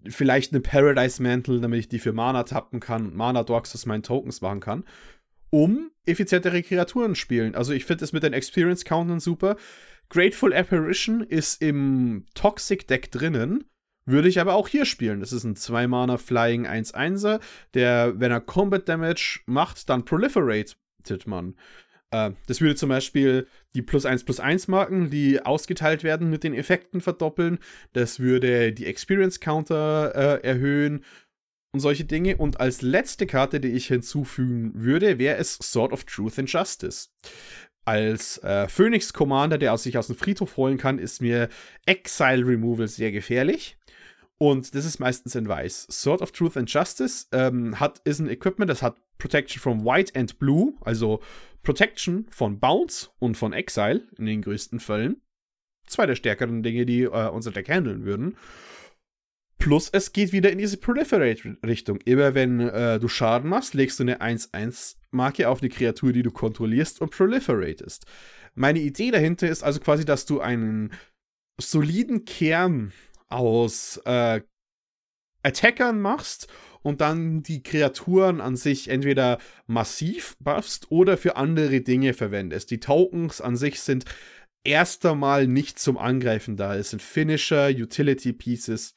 vielleicht 0.07 0.53
eine 0.53 0.61
Paradise 0.61 1.21
Mantle, 1.21 1.59
damit 1.59 1.79
ich 1.79 1.89
die 1.89 1.99
für 1.99 2.13
Mana 2.13 2.43
tappen 2.43 2.79
kann, 2.79 3.13
Mana 3.13 3.43
Dogs 3.43 3.75
aus 3.75 3.85
meinen 3.85 4.03
Tokens 4.03 4.41
machen 4.41 4.61
kann, 4.61 4.85
um 5.51 5.91
effizientere 6.05 6.63
Kreaturen 6.63 7.13
spielen. 7.13 7.53
Also 7.53 7.73
ich 7.73 7.85
finde 7.85 8.03
es 8.03 8.13
mit 8.13 8.23
den 8.23 8.33
Experience 8.33 8.83
Countern 8.83 9.19
super. 9.19 9.55
Grateful 10.09 10.53
Apparition 10.53 11.21
ist 11.21 11.61
im 11.61 12.25
Toxic 12.33 12.87
Deck 12.87 13.11
drinnen 13.11 13.65
würde 14.05 14.27
ich 14.27 14.39
aber 14.39 14.55
auch 14.55 14.67
hier 14.67 14.85
spielen. 14.85 15.19
Das 15.19 15.33
ist 15.33 15.43
ein 15.43 15.55
2-Mana 15.55 16.17
Flying 16.17 16.65
1-1er, 16.67 17.39
der, 17.73 18.19
wenn 18.19 18.31
er 18.31 18.41
Combat 18.41 18.87
Damage 18.87 19.41
macht, 19.45 19.89
dann 19.89 20.05
proliferated 20.05 20.75
man. 21.25 21.55
Äh, 22.11 22.31
das 22.47 22.61
würde 22.61 22.75
zum 22.75 22.89
Beispiel 22.89 23.47
die 23.73 23.81
plus 23.81 24.05
1 24.05 24.23
plus 24.23 24.39
1 24.39 24.67
Marken, 24.67 25.09
die 25.09 25.41
ausgeteilt 25.41 26.03
werden, 26.03 26.29
mit 26.29 26.43
den 26.43 26.53
Effekten 26.53 27.01
verdoppeln. 27.01 27.59
Das 27.93 28.19
würde 28.19 28.73
die 28.73 28.85
Experience 28.85 29.39
Counter 29.39 30.13
äh, 30.15 30.47
erhöhen 30.47 31.03
und 31.71 31.79
solche 31.79 32.05
Dinge. 32.05 32.37
Und 32.37 32.59
als 32.59 32.81
letzte 32.81 33.27
Karte, 33.27 33.59
die 33.59 33.69
ich 33.69 33.87
hinzufügen 33.87 34.71
würde, 34.75 35.19
wäre 35.19 35.37
es 35.37 35.55
Sword 35.55 35.93
of 35.93 36.03
Truth 36.05 36.39
and 36.39 36.51
Justice. 36.51 37.09
Als 37.83 38.37
äh, 38.39 38.67
Phoenix 38.67 39.11
Commander, 39.11 39.57
der 39.57 39.73
aus 39.73 39.83
sich 39.83 39.97
aus 39.97 40.07
dem 40.07 40.15
Friedhof 40.15 40.57
holen 40.57 40.77
kann, 40.77 40.99
ist 40.99 41.21
mir 41.21 41.49
Exile 41.85 42.45
Removal 42.45 42.87
sehr 42.87 43.11
gefährlich. 43.11 43.77
Und 44.37 44.73
das 44.75 44.85
ist 44.85 44.99
meistens 44.99 45.35
in 45.35 45.47
weiß. 45.47 45.87
Sword 45.91 46.21
of 46.21 46.31
Truth 46.31 46.57
and 46.57 46.71
Justice 46.71 47.27
ähm, 47.31 47.79
hat, 47.79 47.99
ist 48.05 48.19
ein 48.19 48.29
Equipment, 48.29 48.69
das 48.69 48.81
hat 48.81 48.97
Protection 49.17 49.61
from 49.61 49.85
White 49.85 50.19
and 50.19 50.39
Blue, 50.39 50.73
also 50.81 51.21
Protection 51.61 52.25
von 52.31 52.59
Bounce 52.59 53.09
und 53.19 53.37
von 53.37 53.53
Exile 53.53 54.07
in 54.17 54.25
den 54.25 54.41
größten 54.41 54.79
Fällen. 54.79 55.21
Zwei 55.85 56.07
der 56.07 56.15
stärkeren 56.15 56.63
Dinge, 56.63 56.85
die 56.85 57.03
äh, 57.03 57.29
unser 57.29 57.51
Deck 57.51 57.69
handeln 57.69 58.05
würden. 58.05 58.35
Plus 59.61 59.89
es 59.91 60.11
geht 60.11 60.33
wieder 60.33 60.51
in 60.51 60.57
diese 60.57 60.77
Proliferate-Richtung. 60.77 61.99
Immer 62.01 62.33
wenn 62.33 62.61
äh, 62.61 62.99
du 62.99 63.07
Schaden 63.07 63.47
machst, 63.47 63.75
legst 63.75 63.99
du 63.99 64.03
eine 64.03 64.19
1-1-Marke 64.19 65.47
auf 65.47 65.61
die 65.61 65.69
Kreatur, 65.69 66.11
die 66.11 66.23
du 66.23 66.31
kontrollierst 66.31 66.99
und 66.99 67.11
proliferatest. 67.11 68.07
Meine 68.55 68.79
Idee 68.79 69.11
dahinter 69.11 69.47
ist 69.47 69.63
also 69.63 69.79
quasi, 69.79 70.03
dass 70.03 70.25
du 70.25 70.41
einen 70.41 70.91
soliden 71.59 72.25
Kern 72.25 72.91
aus 73.29 74.01
äh, 74.05 74.41
Attackern 75.43 76.01
machst 76.01 76.47
und 76.81 76.99
dann 76.99 77.43
die 77.43 77.61
Kreaturen 77.61 78.41
an 78.41 78.55
sich 78.55 78.87
entweder 78.87 79.37
massiv 79.67 80.37
buffst 80.39 80.89
oder 80.89 81.17
für 81.17 81.35
andere 81.35 81.81
Dinge 81.81 82.15
verwendest. 82.15 82.71
Die 82.71 82.79
Tokens 82.79 83.41
an 83.41 83.55
sich 83.55 83.79
sind 83.79 84.05
erster 84.63 85.13
Mal 85.13 85.45
nicht 85.45 85.77
zum 85.77 85.99
Angreifen 85.99 86.57
da. 86.57 86.75
Es 86.75 86.89
sind 86.89 87.03
Finisher, 87.03 87.69
Utility 87.69 88.33
Pieces 88.33 88.95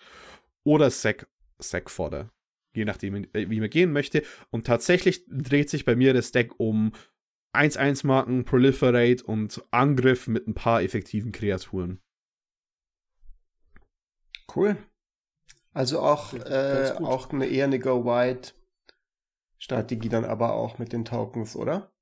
oder 0.64 0.90
Sack, 0.90 1.28
Sack 1.58 1.90
Fodder. 1.90 2.30
Je 2.74 2.84
nachdem, 2.84 3.28
äh, 3.32 3.48
wie 3.48 3.60
man 3.60 3.70
gehen 3.70 3.92
möchte. 3.92 4.24
Und 4.50 4.66
tatsächlich 4.66 5.24
dreht 5.28 5.70
sich 5.70 5.84
bei 5.84 5.94
mir 5.94 6.12
das 6.12 6.32
Deck 6.32 6.58
um 6.58 6.90
1-1-Marken, 7.52 8.44
Proliferate 8.44 9.22
und 9.24 9.62
Angriff 9.70 10.26
mit 10.26 10.48
ein 10.48 10.54
paar 10.54 10.82
effektiven 10.82 11.30
Kreaturen. 11.30 12.00
Cool. 14.54 14.76
Also 15.72 16.00
auch, 16.00 16.34
äh, 16.34 16.92
auch 17.00 17.30
eine 17.30 17.46
eher 17.46 17.66
eine 17.66 17.78
Go-Wide-Strategie 17.78 20.08
dann 20.08 20.24
aber 20.24 20.54
auch 20.54 20.78
mit 20.78 20.92
den 20.92 21.04
Tokens, 21.04 21.54
oder? 21.56 21.93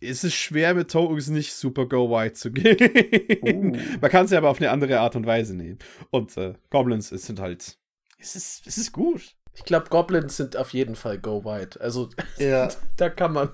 Es 0.00 0.24
ist 0.24 0.34
schwer 0.34 0.74
mit 0.74 0.90
Tokens 0.90 1.28
nicht 1.28 1.54
super 1.54 1.86
Go-Wide 1.86 2.34
zu 2.34 2.50
gehen. 2.52 3.76
Uh. 3.76 3.98
Man 4.00 4.10
kann 4.10 4.28
sie 4.28 4.36
aber 4.36 4.50
auf 4.50 4.58
eine 4.58 4.70
andere 4.70 5.00
Art 5.00 5.16
und 5.16 5.26
Weise 5.26 5.54
nehmen. 5.54 5.78
Und 6.10 6.36
äh, 6.36 6.54
Goblins 6.70 7.08
sind 7.08 7.40
halt. 7.40 7.78
Es 8.18 8.36
ist, 8.36 8.66
es 8.66 8.78
ist 8.78 8.92
gut. 8.92 9.36
Ich 9.56 9.64
glaube, 9.64 9.88
Goblins 9.88 10.36
sind 10.36 10.56
auf 10.56 10.74
jeden 10.74 10.96
Fall 10.96 11.18
Go 11.18 11.44
Wide. 11.44 11.80
Also, 11.80 12.10
ja. 12.38 12.68
da 12.96 13.08
kann 13.08 13.32
man. 13.32 13.50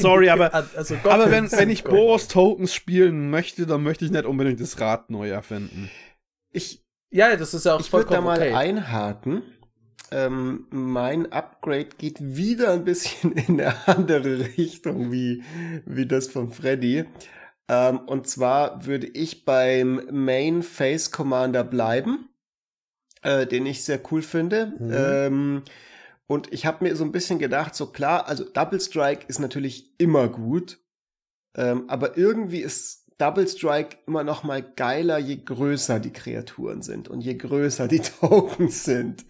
Sorry, 0.00 0.28
aber, 0.28 0.52
also 0.52 0.96
aber 1.04 1.30
wenn, 1.30 1.50
wenn 1.52 1.70
ich 1.70 1.84
Boros 1.84 2.26
Tokens 2.26 2.74
spielen 2.74 3.30
möchte, 3.30 3.64
dann 3.66 3.82
möchte 3.82 4.04
ich 4.04 4.10
nicht 4.10 4.24
unbedingt 4.24 4.60
das 4.60 4.80
Rad 4.80 5.10
neu 5.10 5.30
erfinden. 5.30 5.90
Ich, 6.50 6.82
ja, 7.10 7.36
das 7.36 7.54
ist 7.54 7.66
ja 7.66 7.76
auch 7.76 7.80
Ich 7.80 7.92
würde 7.92 8.10
da 8.10 8.20
mal 8.20 8.38
okay. 8.38 8.52
einhaken. 8.52 9.42
Ähm, 10.14 10.68
mein 10.70 11.32
Upgrade 11.32 11.88
geht 11.98 12.18
wieder 12.20 12.72
ein 12.72 12.84
bisschen 12.84 13.32
in 13.32 13.60
eine 13.60 13.88
andere 13.88 14.38
Richtung 14.56 15.10
wie, 15.10 15.42
wie 15.86 16.06
das 16.06 16.28
von 16.28 16.52
Freddy. 16.52 17.04
Ähm, 17.68 17.98
und 17.98 18.28
zwar 18.28 18.86
würde 18.86 19.08
ich 19.08 19.44
beim 19.44 20.06
Main 20.12 20.62
Face 20.62 21.10
Commander 21.10 21.64
bleiben, 21.64 22.28
äh, 23.22 23.44
den 23.44 23.66
ich 23.66 23.82
sehr 23.82 24.00
cool 24.12 24.22
finde. 24.22 24.72
Mhm. 24.78 24.92
Ähm, 24.94 25.62
und 26.28 26.52
ich 26.52 26.64
habe 26.64 26.84
mir 26.84 26.94
so 26.94 27.04
ein 27.04 27.12
bisschen 27.12 27.40
gedacht, 27.40 27.74
so 27.74 27.86
klar, 27.86 28.28
also 28.28 28.44
Double 28.44 28.80
Strike 28.80 29.26
ist 29.26 29.40
natürlich 29.40 29.98
immer 29.98 30.28
gut, 30.28 30.78
ähm, 31.56 31.84
aber 31.88 32.16
irgendwie 32.16 32.60
ist 32.60 33.03
Double 33.18 33.46
Strike 33.46 33.98
immer 34.06 34.24
noch 34.24 34.42
mal 34.42 34.62
geiler, 34.62 35.18
je 35.18 35.36
größer 35.36 36.00
die 36.00 36.12
Kreaturen 36.12 36.82
sind 36.82 37.08
und 37.08 37.20
je 37.20 37.34
größer 37.34 37.86
die 37.88 38.00
Tokens 38.20 38.84
sind. 38.84 39.24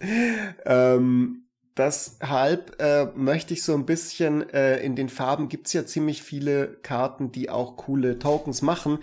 Ähm, 0.65 1.45
deshalb 1.77 2.81
äh, 2.81 3.05
möchte 3.15 3.53
ich 3.53 3.63
so 3.63 3.73
ein 3.75 3.85
bisschen, 3.85 4.49
äh, 4.49 4.79
in 4.79 4.95
den 4.95 5.09
Farben 5.09 5.49
gibt's 5.49 5.73
ja 5.73 5.85
ziemlich 5.85 6.23
viele 6.23 6.77
Karten, 6.81 7.31
die 7.31 7.49
auch 7.49 7.77
coole 7.77 8.17
Tokens 8.17 8.61
machen, 8.61 8.99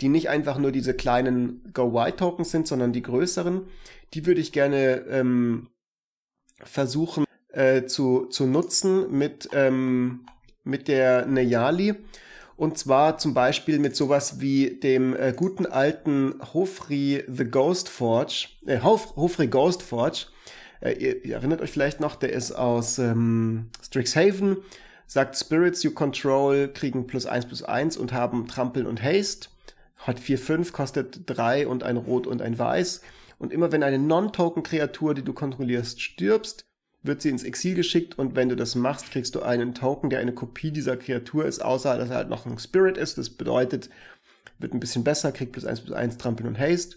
die 0.00 0.08
nicht 0.08 0.28
einfach 0.28 0.58
nur 0.58 0.72
diese 0.72 0.94
kleinen 0.94 1.62
Go-White-Tokens 1.72 2.50
sind, 2.50 2.66
sondern 2.66 2.92
die 2.92 3.02
größeren. 3.02 3.62
Die 4.14 4.26
würde 4.26 4.40
ich 4.40 4.52
gerne 4.52 5.04
ähm, 5.08 5.68
versuchen 6.62 7.24
äh, 7.52 7.84
zu, 7.84 8.26
zu 8.26 8.46
nutzen 8.46 9.16
mit, 9.16 9.48
ähm, 9.52 10.26
mit 10.64 10.88
der 10.88 11.26
Neyali. 11.26 11.94
Und 12.56 12.78
zwar 12.78 13.18
zum 13.18 13.34
Beispiel 13.34 13.78
mit 13.78 13.96
sowas 13.96 14.40
wie 14.40 14.78
dem 14.78 15.16
äh, 15.16 15.32
guten 15.36 15.66
alten 15.66 16.34
Hofri 16.52 17.24
The 17.26 17.44
Ghost 17.44 17.88
Forge, 17.88 18.48
äh, 18.66 18.80
Hof, 18.80 19.16
Hofri 19.16 19.48
Ghost 19.48 19.82
Forge. 19.82 20.26
Äh, 20.80 20.92
ihr, 20.92 21.24
ihr, 21.24 21.34
erinnert 21.34 21.60
euch 21.60 21.70
vielleicht 21.70 22.00
noch, 22.00 22.14
der 22.14 22.32
ist 22.32 22.52
aus 22.52 22.98
ähm, 22.98 23.70
Strixhaven, 23.82 24.58
sagt 25.06 25.36
Spirits 25.36 25.82
you 25.82 25.90
control 25.90 26.68
kriegen 26.68 27.06
plus 27.06 27.26
eins 27.26 27.46
plus 27.46 27.62
eins 27.64 27.96
und 27.96 28.12
haben 28.12 28.46
Trampeln 28.46 28.86
und 28.86 29.02
Haste. 29.02 29.48
Hat 29.96 30.20
4, 30.20 30.38
5, 30.38 30.72
kostet 30.72 31.22
3 31.26 31.66
und 31.66 31.82
ein 31.82 31.96
Rot 31.96 32.26
und 32.26 32.42
ein 32.42 32.58
Weiß. 32.58 33.00
Und 33.38 33.52
immer 33.52 33.72
wenn 33.72 33.82
eine 33.82 33.98
Non-Token-Kreatur, 33.98 35.14
die 35.14 35.22
du 35.22 35.32
kontrollierst, 35.32 36.00
stirbst, 36.00 36.66
wird 37.04 37.22
sie 37.22 37.28
ins 37.28 37.44
Exil 37.44 37.74
geschickt 37.74 38.18
und 38.18 38.34
wenn 38.34 38.48
du 38.48 38.56
das 38.56 38.74
machst, 38.74 39.10
kriegst 39.12 39.34
du 39.34 39.42
einen 39.42 39.74
Token, 39.74 40.10
der 40.10 40.18
eine 40.18 40.32
Kopie 40.32 40.70
dieser 40.70 40.96
Kreatur 40.96 41.44
ist, 41.44 41.62
außer 41.62 41.96
dass 41.98 42.10
er 42.10 42.16
halt 42.16 42.30
noch 42.30 42.46
ein 42.46 42.58
Spirit 42.58 42.96
ist. 42.96 43.18
Das 43.18 43.30
bedeutet, 43.30 43.90
wird 44.58 44.72
ein 44.72 44.80
bisschen 44.80 45.04
besser, 45.04 45.30
kriegt 45.30 45.52
plus 45.52 45.66
1 45.66 45.82
plus 45.82 45.94
1 45.94 46.16
Trampeln 46.16 46.48
und 46.48 46.58
Haste. 46.58 46.96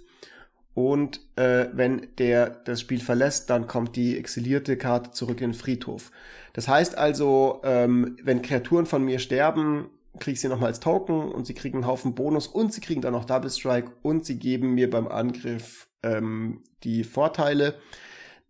Und 0.74 1.20
äh, 1.36 1.68
wenn 1.74 2.08
der 2.20 2.50
das 2.50 2.82
Spiel 2.82 3.02
verlässt, 3.02 3.50
dann 3.50 3.68
kommt 3.68 3.96
die 3.96 4.18
exilierte 4.18 4.78
Karte 4.78 5.12
zurück 5.12 5.42
in 5.42 5.50
den 5.50 5.58
Friedhof. 5.58 6.12
Das 6.54 6.68
heißt 6.68 6.98
also, 6.98 7.62
ähm, 7.64 8.16
wenn 8.24 8.42
Kreaturen 8.42 8.86
von 8.86 9.04
mir 9.04 9.20
sterben, 9.20 9.90
kriege 10.20 10.36
ich 10.36 10.42
sie 10.42 10.48
nochmal 10.48 10.70
als 10.70 10.80
Token 10.80 11.32
und 11.32 11.48
sie 11.48 11.54
kriegen 11.54 11.80
einen 11.80 11.88
Haufen 11.88 12.16
Bonus 12.16 12.48
und 12.48 12.74
sie 12.74 12.82
kriegen 12.82 13.02
dann 13.02 13.14
noch 13.14 13.26
Double 13.26 13.50
Strike 13.50 13.92
und 14.04 14.26
sie 14.26 14.40
geben 14.40 14.74
mir 14.76 14.90
beim 14.90 15.08
Angriff 15.08 15.88
ähm, 16.04 16.64
die 16.84 17.04
Vorteile. 17.04 17.76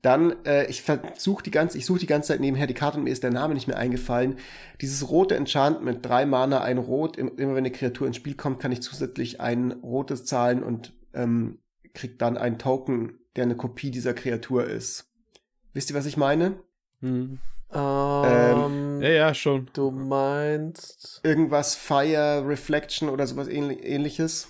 Dann, 0.07 0.37
äh, 0.45 0.67
ich 0.67 0.83
versuche 0.83 1.43
die 1.43 1.51
ganze, 1.51 1.77
ich 1.77 1.85
suche 1.85 1.99
die 1.99 2.05
ganze 2.05 2.29
Zeit 2.29 2.39
nebenher 2.39 2.65
die 2.65 2.73
Karte 2.73 2.97
und 2.97 3.03
mir 3.03 3.09
ist 3.09 3.23
der 3.23 3.29
Name 3.29 3.53
nicht 3.53 3.67
mehr 3.67 3.75
eingefallen. 3.75 4.37
Dieses 4.79 5.09
rote 5.09 5.35
Enchantment, 5.35 6.05
drei 6.05 6.25
Mana, 6.25 6.61
ein 6.61 6.77
Rot, 6.77 7.17
immer 7.17 7.35
wenn 7.35 7.57
eine 7.57 7.71
Kreatur 7.71 8.07
ins 8.07 8.15
Spiel 8.15 8.35
kommt, 8.35 8.61
kann 8.61 8.71
ich 8.71 8.81
zusätzlich 8.81 9.41
ein 9.41 9.73
rotes 9.83 10.23
zahlen 10.23 10.63
und 10.63 10.93
ähm, 11.13 11.59
krieg 11.93 12.17
dann 12.19 12.37
einen 12.37 12.57
Token, 12.57 13.19
der 13.35 13.43
eine 13.43 13.57
Kopie 13.57 13.91
dieser 13.91 14.13
Kreatur 14.13 14.63
ist. 14.63 15.11
Wisst 15.73 15.89
ihr, 15.89 15.95
was 15.97 16.05
ich 16.05 16.15
meine? 16.15 16.57
Hm. 17.01 17.39
Ähm, 17.73 19.01
ja, 19.01 19.09
ja, 19.09 19.33
schon. 19.33 19.69
Du 19.73 19.91
meinst. 19.91 21.19
Irgendwas 21.23 21.75
Fire 21.75 22.47
Reflection 22.47 23.09
oder 23.09 23.27
sowas 23.27 23.49
ähnliches. 23.49 24.47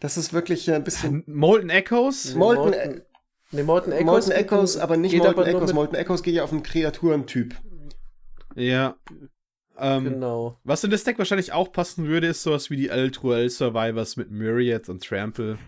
Das 0.00 0.16
ist 0.16 0.32
wirklich 0.32 0.68
ein 0.72 0.82
bisschen. 0.82 1.22
Molten 1.28 1.70
Echoes? 1.70 2.34
Molten, 2.34 2.62
Molten 2.62 3.02
Nee, 3.56 3.62
Molten 3.62 3.92
Echoes, 3.92 4.06
Molten 4.06 4.30
Echoes 4.30 4.76
aber 4.76 4.96
nicht 4.96 5.16
Molten 5.16 5.40
aber 5.40 5.48
Echoes. 5.48 5.72
Molten 5.72 5.94
Echoes 5.94 6.22
geht 6.22 6.34
ja 6.34 6.44
auf 6.44 6.52
einen 6.52 6.62
Kreaturentyp. 6.62 7.54
Ja. 8.54 8.96
Ähm, 9.78 10.04
genau. 10.04 10.58
Was 10.64 10.84
in 10.84 10.90
das 10.90 11.04
Deck 11.04 11.18
wahrscheinlich 11.18 11.52
auch 11.52 11.72
passen 11.72 12.06
würde, 12.06 12.28
ist 12.28 12.42
sowas 12.42 12.70
wie 12.70 12.76
die 12.76 12.90
L2L 12.90 13.50
Survivors 13.50 14.16
mit 14.16 14.30
Myriad 14.30 14.88
und 14.88 15.04
Trample. 15.04 15.58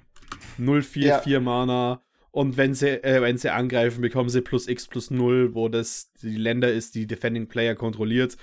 0-4, 0.58 0.98
ja. 1.00 1.18
4 1.20 1.40
Mana. 1.40 2.02
Und 2.30 2.56
wenn 2.56 2.74
sie, 2.74 3.02
äh, 3.02 3.20
wenn 3.20 3.38
sie 3.38 3.52
angreifen, 3.52 4.00
bekommen 4.00 4.28
sie 4.28 4.42
plus 4.42 4.68
X 4.68 4.86
plus 4.86 5.10
0, 5.10 5.54
wo 5.54 5.68
das 5.68 6.12
die 6.22 6.36
Länder 6.36 6.72
ist, 6.72 6.94
die 6.94 7.06
Defending 7.06 7.48
Player 7.48 7.74
kontrolliert. 7.74 8.36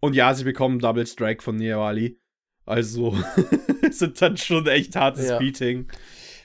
Und 0.00 0.14
ja, 0.14 0.32
sie 0.34 0.44
bekommen 0.44 0.78
Double 0.78 1.06
Strike 1.06 1.42
von 1.42 1.56
Neowali. 1.56 2.20
Also 2.64 3.16
sind 3.90 4.20
dann 4.20 4.36
schon 4.36 4.66
echt 4.66 4.96
hartes 4.96 5.28
ja. 5.28 5.38
Beating. 5.38 5.86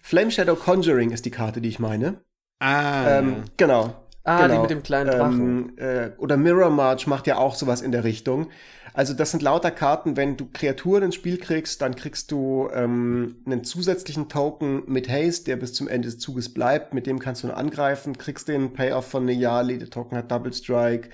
Flame 0.03 0.31
Shadow 0.31 0.55
Conjuring 0.55 1.11
ist 1.11 1.25
die 1.25 1.31
Karte, 1.31 1.61
die 1.61 1.69
ich 1.69 1.79
meine. 1.79 2.23
Ah. 2.61 3.17
Ähm, 3.17 3.43
genau. 3.57 3.95
Ah, 4.23 4.43
genau. 4.43 4.53
die 4.53 4.61
mit 4.61 4.69
dem 4.69 4.83
kleinen 4.83 5.09
Drachen. 5.09 5.73
Ähm, 5.77 6.11
äh, 6.11 6.11
oder 6.19 6.37
Mirror 6.37 6.69
March 6.69 7.07
macht 7.07 7.25
ja 7.25 7.37
auch 7.37 7.55
sowas 7.55 7.81
in 7.81 7.91
der 7.91 8.03
Richtung. 8.03 8.49
Also 8.93 9.13
das 9.13 9.31
sind 9.31 9.41
lauter 9.41 9.71
Karten, 9.71 10.15
wenn 10.15 10.37
du 10.37 10.47
Kreaturen 10.51 11.03
ins 11.03 11.15
Spiel 11.15 11.37
kriegst, 11.37 11.81
dann 11.81 11.95
kriegst 11.95 12.31
du 12.31 12.69
ähm, 12.73 13.37
einen 13.45 13.63
zusätzlichen 13.63 14.27
Token 14.29 14.83
mit 14.85 15.09
Haste, 15.09 15.45
der 15.45 15.55
bis 15.55 15.73
zum 15.73 15.87
Ende 15.87 16.09
des 16.09 16.19
Zuges 16.19 16.53
bleibt. 16.53 16.93
Mit 16.93 17.07
dem 17.07 17.17
kannst 17.17 17.41
du 17.41 17.47
nur 17.47 17.57
angreifen, 17.57 18.17
kriegst 18.17 18.47
den 18.47 18.73
Payoff 18.73 19.07
von 19.07 19.25
Neyali, 19.25 19.79
der 19.79 19.89
Token 19.89 20.17
hat 20.17 20.29
Double 20.29 20.53
Strike. 20.53 21.09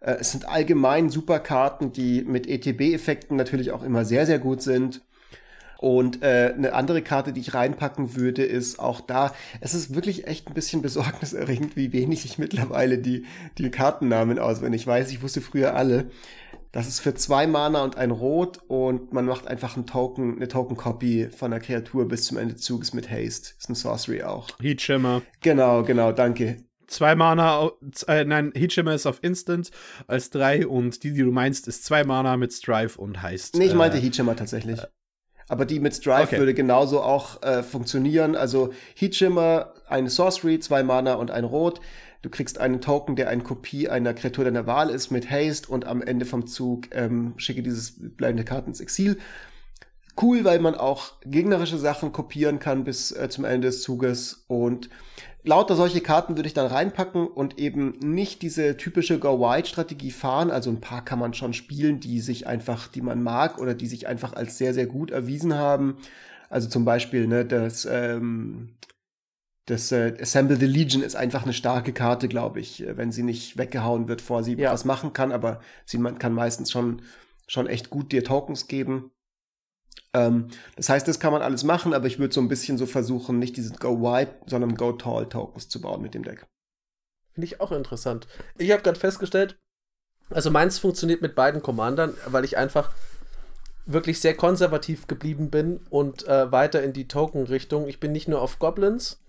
Äh, 0.00 0.18
es 0.20 0.30
sind 0.30 0.48
allgemein 0.48 1.10
super 1.10 1.40
Karten, 1.40 1.92
die 1.92 2.22
mit 2.22 2.46
ETB-Effekten 2.46 3.36
natürlich 3.36 3.72
auch 3.72 3.82
immer 3.82 4.04
sehr, 4.04 4.26
sehr 4.26 4.38
gut 4.38 4.62
sind. 4.62 5.00
Und 5.82 6.22
äh, 6.22 6.54
eine 6.56 6.74
andere 6.74 7.02
Karte, 7.02 7.32
die 7.32 7.40
ich 7.40 7.54
reinpacken 7.54 8.14
würde, 8.14 8.44
ist 8.44 8.78
auch 8.78 9.00
da. 9.00 9.34
Es 9.60 9.74
ist 9.74 9.96
wirklich 9.96 10.28
echt 10.28 10.46
ein 10.46 10.54
bisschen 10.54 10.80
besorgniserregend, 10.82 11.74
wie 11.74 11.92
wenig 11.92 12.24
ich 12.24 12.38
mittlerweile 12.38 12.98
die, 12.98 13.24
die 13.58 13.68
Kartennamen 13.68 14.38
auswendig 14.38 14.86
weiß. 14.86 15.10
Ich 15.10 15.22
wusste 15.22 15.40
früher 15.40 15.74
alle. 15.74 16.08
Das 16.70 16.86
ist 16.86 17.00
für 17.00 17.14
zwei 17.14 17.48
Mana 17.48 17.82
und 17.82 17.96
ein 17.96 18.12
Rot 18.12 18.60
und 18.68 19.12
man 19.12 19.26
macht 19.26 19.48
einfach 19.48 19.74
einen 19.74 19.84
Token, 19.84 20.36
eine 20.36 20.46
Token-Copy 20.46 21.30
von 21.36 21.50
der 21.50 21.58
Kreatur 21.58 22.06
bis 22.06 22.26
zum 22.26 22.38
Ende 22.38 22.54
des 22.54 22.62
Zuges 22.62 22.94
mit 22.94 23.10
Haste. 23.10 23.54
Ist 23.58 23.68
ein 23.68 23.74
Sorcery 23.74 24.22
auch. 24.22 24.50
Heat 24.60 24.80
Shimmer. 24.80 25.22
Genau, 25.40 25.82
genau, 25.82 26.12
danke. 26.12 26.58
Zwei 26.86 27.16
Mana, 27.16 27.72
äh, 28.06 28.24
nein, 28.24 28.52
Heat 28.54 28.72
Shimmer 28.72 28.94
ist 28.94 29.06
auf 29.06 29.18
Instant 29.22 29.72
als 30.06 30.30
drei 30.30 30.64
und 30.64 31.02
die, 31.02 31.12
die 31.12 31.22
du 31.22 31.32
meinst, 31.32 31.66
ist 31.66 31.84
zwei 31.84 32.04
Mana 32.04 32.36
mit 32.36 32.52
Strive 32.52 33.00
und 33.00 33.20
heißt. 33.20 33.56
Nee, 33.56 33.66
ich 33.66 33.74
meinte 33.74 33.98
äh, 33.98 34.00
Heat 34.00 34.14
Shimmer 34.14 34.36
tatsächlich. 34.36 34.78
Äh, 34.78 34.86
aber 35.52 35.66
die 35.66 35.80
mit 35.80 35.94
Strive 35.94 36.22
okay. 36.22 36.38
würde 36.38 36.54
genauso 36.54 37.02
auch 37.02 37.42
äh, 37.42 37.62
funktionieren. 37.62 38.36
Also 38.36 38.72
Heat 38.94 39.14
Shimmer, 39.14 39.74
eine 39.86 40.08
Sorcery, 40.08 40.58
zwei 40.60 40.82
Mana 40.82 41.12
und 41.16 41.30
ein 41.30 41.44
Rot. 41.44 41.82
Du 42.22 42.30
kriegst 42.30 42.56
einen 42.56 42.80
Token, 42.80 43.16
der 43.16 43.28
eine 43.28 43.42
Kopie 43.42 43.86
einer 43.86 44.14
Kreatur 44.14 44.46
deiner 44.46 44.66
Wahl 44.66 44.88
ist 44.88 45.10
mit 45.10 45.30
Haste 45.30 45.70
und 45.70 45.84
am 45.84 46.00
Ende 46.00 46.24
vom 46.24 46.46
Zug 46.46 46.86
ähm, 46.92 47.34
schicke 47.36 47.62
dieses 47.62 47.92
bleibende 48.16 48.44
Karten 48.44 48.70
ins 48.70 48.80
Exil. 48.80 49.18
cool, 50.22 50.42
weil 50.44 50.58
man 50.58 50.74
auch 50.74 51.20
gegnerische 51.26 51.76
Sachen 51.76 52.12
kopieren 52.12 52.58
kann 52.58 52.84
bis 52.84 53.12
äh, 53.12 53.28
zum 53.28 53.44
Ende 53.44 53.68
des 53.68 53.82
Zuges 53.82 54.46
und 54.48 54.88
lauter 55.44 55.74
solche 55.74 56.00
Karten 56.00 56.36
würde 56.36 56.46
ich 56.46 56.54
dann 56.54 56.66
reinpacken 56.66 57.26
und 57.26 57.58
eben 57.58 57.98
nicht 58.00 58.42
diese 58.42 58.76
typische 58.76 59.18
Go-Wide-Strategie 59.18 60.10
fahren. 60.10 60.50
Also 60.50 60.70
ein 60.70 60.80
paar 60.80 61.04
kann 61.04 61.18
man 61.18 61.34
schon 61.34 61.52
spielen, 61.52 62.00
die 62.00 62.20
sich 62.20 62.46
einfach, 62.46 62.88
die 62.88 63.02
man 63.02 63.22
mag 63.22 63.58
oder 63.58 63.74
die 63.74 63.86
sich 63.86 64.06
einfach 64.06 64.34
als 64.34 64.58
sehr, 64.58 64.74
sehr 64.74 64.86
gut 64.86 65.10
erwiesen 65.10 65.54
haben. 65.54 65.96
Also 66.48 66.68
zum 66.68 66.84
Beispiel, 66.84 67.26
ne, 67.26 67.44
das, 67.44 67.86
ähm, 67.90 68.76
das 69.66 69.90
äh, 69.90 70.14
Assemble 70.20 70.56
the 70.56 70.66
Legion 70.66 71.02
ist 71.02 71.16
einfach 71.16 71.44
eine 71.44 71.52
starke 71.52 71.92
Karte, 71.92 72.28
glaube 72.28 72.60
ich, 72.60 72.84
wenn 72.86 73.10
sie 73.10 73.22
nicht 73.22 73.56
weggehauen 73.58 74.08
wird, 74.08 74.20
vor 74.20 74.44
sie 74.44 74.54
ja. 74.54 74.72
was 74.72 74.84
machen 74.84 75.12
kann, 75.12 75.32
aber 75.32 75.60
sie 75.86 75.98
man 75.98 76.18
kann 76.18 76.34
meistens 76.34 76.70
schon, 76.70 77.02
schon 77.46 77.66
echt 77.66 77.90
gut 77.90 78.12
dir 78.12 78.22
Tokens 78.22 78.68
geben. 78.68 79.10
Ähm, 80.14 80.48
das 80.76 80.88
heißt, 80.88 81.08
das 81.08 81.20
kann 81.20 81.32
man 81.32 81.42
alles 81.42 81.64
machen, 81.64 81.94
aber 81.94 82.06
ich 82.06 82.18
würde 82.18 82.34
so 82.34 82.40
ein 82.40 82.48
bisschen 82.48 82.78
so 82.78 82.86
versuchen, 82.86 83.38
nicht 83.38 83.56
diese 83.56 83.74
Go 83.74 84.00
Wide, 84.00 84.34
sondern 84.46 84.74
Go 84.74 84.92
Tall 84.92 85.28
Tokens 85.28 85.68
zu 85.68 85.80
bauen 85.80 86.02
mit 86.02 86.14
dem 86.14 86.22
Deck. 86.22 86.46
Finde 87.32 87.46
ich 87.46 87.60
auch 87.60 87.72
interessant. 87.72 88.26
Ich 88.58 88.70
habe 88.72 88.82
gerade 88.82 88.98
festgestellt, 88.98 89.58
also 90.30 90.50
meins 90.50 90.78
funktioniert 90.78 91.22
mit 91.22 91.34
beiden 91.34 91.62
Commandern, 91.62 92.14
weil 92.26 92.44
ich 92.44 92.56
einfach 92.56 92.92
wirklich 93.86 94.20
sehr 94.20 94.36
konservativ 94.36 95.06
geblieben 95.06 95.50
bin 95.50 95.80
und 95.90 96.26
äh, 96.28 96.52
weiter 96.52 96.82
in 96.82 96.92
die 96.92 97.08
Token-Richtung. 97.08 97.88
Ich 97.88 98.00
bin 98.00 98.12
nicht 98.12 98.28
nur 98.28 98.40
auf 98.40 98.58
Goblins, 98.58 99.22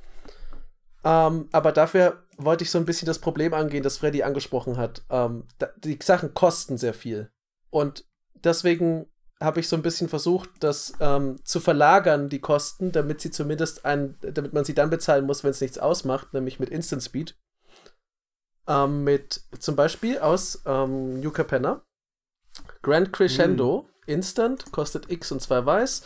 ähm, 1.03 1.47
aber 1.51 1.71
dafür 1.71 2.23
wollte 2.37 2.63
ich 2.63 2.71
so 2.71 2.77
ein 2.77 2.85
bisschen 2.85 3.05
das 3.05 3.19
Problem 3.19 3.53
angehen, 3.53 3.83
das 3.83 3.97
Freddy 3.97 4.23
angesprochen 4.23 4.77
hat. 4.77 5.03
Ähm, 5.09 5.45
die 5.83 5.97
Sachen 6.01 6.33
kosten 6.33 6.77
sehr 6.77 6.93
viel. 6.93 7.29
Und 7.69 8.05
deswegen 8.43 9.07
habe 9.43 9.59
ich 9.59 9.67
so 9.67 9.75
ein 9.75 9.81
bisschen 9.81 10.09
versucht, 10.09 10.49
das 10.59 10.93
ähm, 10.99 11.37
zu 11.43 11.59
verlagern, 11.59 12.29
die 12.29 12.39
Kosten, 12.39 12.91
damit 12.91 13.21
sie 13.21 13.31
zumindest 13.31 13.85
ein, 13.85 14.15
damit 14.21 14.53
man 14.53 14.65
sie 14.65 14.73
dann 14.73 14.89
bezahlen 14.89 15.25
muss, 15.25 15.43
wenn 15.43 15.51
es 15.51 15.61
nichts 15.61 15.77
ausmacht, 15.77 16.33
nämlich 16.33 16.59
mit 16.59 16.69
Instant 16.69 17.03
Speed. 17.03 17.35
Ähm, 18.67 19.03
mit 19.03 19.41
zum 19.59 19.75
Beispiel 19.75 20.19
aus 20.19 20.61
ähm, 20.65 21.19
New 21.19 21.31
Capenna. 21.31 21.83
Grand 22.81 23.11
Crescendo, 23.11 23.81
mm. 23.81 24.09
Instant, 24.11 24.71
kostet 24.71 25.11
X 25.11 25.31
und 25.31 25.41
2 25.41 25.65
Weiß 25.65 26.03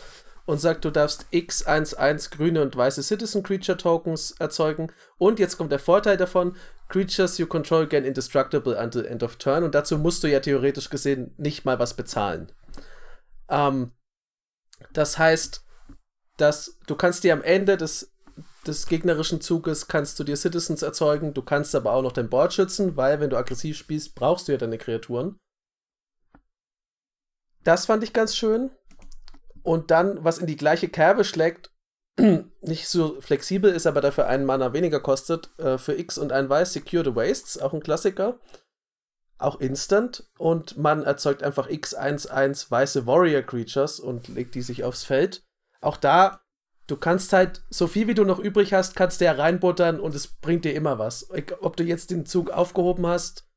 und 0.48 0.58
sagt, 0.58 0.84
du 0.86 0.90
darfst 0.90 1.26
X11 1.30 2.30
grüne 2.30 2.62
und 2.62 2.74
weiße 2.74 3.02
Citizen 3.02 3.42
Creature 3.42 3.76
Tokens 3.76 4.34
erzeugen. 4.38 4.90
Und 5.18 5.38
jetzt 5.38 5.58
kommt 5.58 5.70
der 5.70 5.78
Vorteil 5.78 6.16
davon: 6.16 6.56
Creatures 6.88 7.36
you 7.36 7.46
control 7.46 7.86
gain 7.86 8.04
indestructible 8.04 8.74
until 8.82 9.04
end 9.04 9.22
of 9.22 9.36
turn. 9.36 9.62
Und 9.62 9.74
dazu 9.74 9.98
musst 9.98 10.24
du 10.24 10.28
ja 10.28 10.40
theoretisch 10.40 10.88
gesehen 10.88 11.34
nicht 11.36 11.66
mal 11.66 11.78
was 11.78 11.94
bezahlen. 11.94 12.50
Ähm, 13.48 13.92
das 14.92 15.18
heißt, 15.18 15.64
dass 16.36 16.78
du 16.86 16.96
kannst 16.96 17.24
dir 17.24 17.32
am 17.32 17.42
Ende 17.42 17.76
des, 17.76 18.12
des 18.66 18.86
gegnerischen 18.86 19.40
Zuges 19.40 19.88
kannst 19.88 20.18
du 20.18 20.24
dir 20.24 20.36
Citizens 20.36 20.82
erzeugen, 20.82 21.34
du 21.34 21.42
kannst 21.42 21.74
aber 21.74 21.92
auch 21.92 22.02
noch 22.02 22.12
dein 22.12 22.30
Board 22.30 22.54
schützen, 22.54 22.96
weil 22.96 23.20
wenn 23.20 23.30
du 23.30 23.36
aggressiv 23.36 23.76
spielst, 23.76 24.14
brauchst 24.14 24.48
du 24.48 24.52
ja 24.52 24.58
deine 24.58 24.78
Kreaturen. 24.78 25.38
Das 27.64 27.86
fand 27.86 28.02
ich 28.04 28.12
ganz 28.12 28.36
schön. 28.36 28.70
Und 29.62 29.90
dann, 29.90 30.24
was 30.24 30.38
in 30.38 30.46
die 30.46 30.56
gleiche 30.56 30.88
Kerbe 30.88 31.24
schlägt, 31.24 31.70
nicht 32.60 32.88
so 32.88 33.20
flexibel 33.20 33.70
ist, 33.70 33.86
aber 33.86 34.00
dafür 34.00 34.26
einen 34.26 34.46
Mana 34.46 34.72
weniger 34.72 35.00
kostet, 35.00 35.50
äh, 35.58 35.76
für 35.76 35.98
X 35.98 36.16
und 36.16 36.32
ein 36.32 36.48
Weiß, 36.48 36.72
Secure 36.72 37.04
the 37.04 37.16
Wastes, 37.16 37.58
auch 37.58 37.74
ein 37.74 37.82
Klassiker 37.82 38.38
auch 39.38 39.60
instant 39.60 40.28
und 40.36 40.76
man 40.76 41.04
erzeugt 41.04 41.42
einfach 41.42 41.68
x11 41.68 42.70
weiße 42.70 43.06
Warrior 43.06 43.42
Creatures 43.42 44.00
und 44.00 44.28
legt 44.28 44.54
die 44.54 44.62
sich 44.62 44.84
aufs 44.84 45.04
Feld. 45.04 45.44
Auch 45.80 45.96
da, 45.96 46.42
du 46.88 46.96
kannst 46.96 47.32
halt 47.32 47.62
so 47.70 47.86
viel 47.86 48.08
wie 48.08 48.14
du 48.14 48.24
noch 48.24 48.40
übrig 48.40 48.72
hast, 48.72 48.96
kannst 48.96 49.20
du 49.20 49.26
ja 49.26 49.32
reinbuttern 49.32 50.00
und 50.00 50.14
es 50.14 50.26
bringt 50.26 50.64
dir 50.64 50.74
immer 50.74 50.98
was. 50.98 51.28
Ob 51.60 51.76
du 51.76 51.84
jetzt 51.84 52.10
den 52.10 52.26
Zug 52.26 52.50
aufgehoben 52.50 53.06
hast 53.06 53.48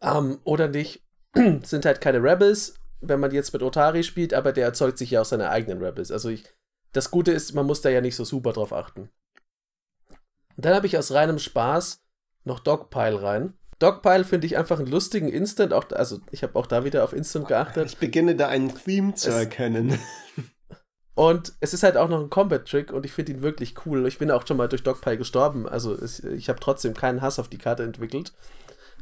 ähm, 0.00 0.40
oder 0.44 0.68
nicht, 0.68 1.06
sind 1.62 1.84
halt 1.84 2.00
keine 2.00 2.22
Rebels, 2.22 2.74
wenn 3.00 3.20
man 3.20 3.30
jetzt 3.30 3.52
mit 3.52 3.62
Otari 3.62 4.02
spielt, 4.02 4.34
aber 4.34 4.52
der 4.52 4.66
erzeugt 4.66 4.98
sich 4.98 5.12
ja 5.12 5.20
auch 5.20 5.26
seine 5.26 5.50
eigenen 5.50 5.82
Rebels. 5.82 6.10
Also 6.10 6.28
ich, 6.28 6.44
das 6.92 7.10
Gute 7.10 7.32
ist, 7.32 7.54
man 7.54 7.66
muss 7.66 7.80
da 7.80 7.90
ja 7.90 8.00
nicht 8.00 8.16
so 8.16 8.24
super 8.24 8.52
drauf 8.52 8.72
achten. 8.72 9.10
Und 10.56 10.66
dann 10.66 10.74
habe 10.74 10.86
ich 10.86 10.98
aus 10.98 11.12
reinem 11.12 11.38
Spaß 11.38 12.04
noch 12.44 12.60
Dogpile 12.60 13.22
rein. 13.22 13.58
Dogpile 13.82 14.24
finde 14.24 14.46
ich 14.46 14.56
einfach 14.56 14.78
einen 14.78 14.90
lustigen 14.90 15.28
Instant. 15.28 15.72
Auch, 15.72 15.90
also 15.90 16.20
ich 16.30 16.42
habe 16.42 16.56
auch 16.58 16.66
da 16.66 16.84
wieder 16.84 17.02
auf 17.02 17.12
Instant 17.12 17.48
geachtet. 17.48 17.86
Ich 17.86 17.98
beginne 17.98 18.36
da 18.36 18.48
einen 18.48 18.74
Theme 18.74 19.14
zu 19.14 19.30
es, 19.30 19.34
erkennen. 19.34 19.98
Und 21.14 21.52
es 21.60 21.74
ist 21.74 21.82
halt 21.82 21.96
auch 21.96 22.08
noch 22.08 22.20
ein 22.20 22.30
Combat-Trick 22.30 22.92
und 22.92 23.04
ich 23.04 23.12
finde 23.12 23.32
ihn 23.32 23.42
wirklich 23.42 23.74
cool. 23.84 24.06
Ich 24.06 24.18
bin 24.18 24.30
auch 24.30 24.46
schon 24.46 24.56
mal 24.56 24.68
durch 24.68 24.82
Dogpile 24.82 25.18
gestorben. 25.18 25.68
Also 25.68 25.92
es, 25.94 26.20
ich 26.20 26.48
habe 26.48 26.60
trotzdem 26.60 26.94
keinen 26.94 27.20
Hass 27.20 27.38
auf 27.38 27.48
die 27.48 27.58
Karte 27.58 27.82
entwickelt. 27.82 28.32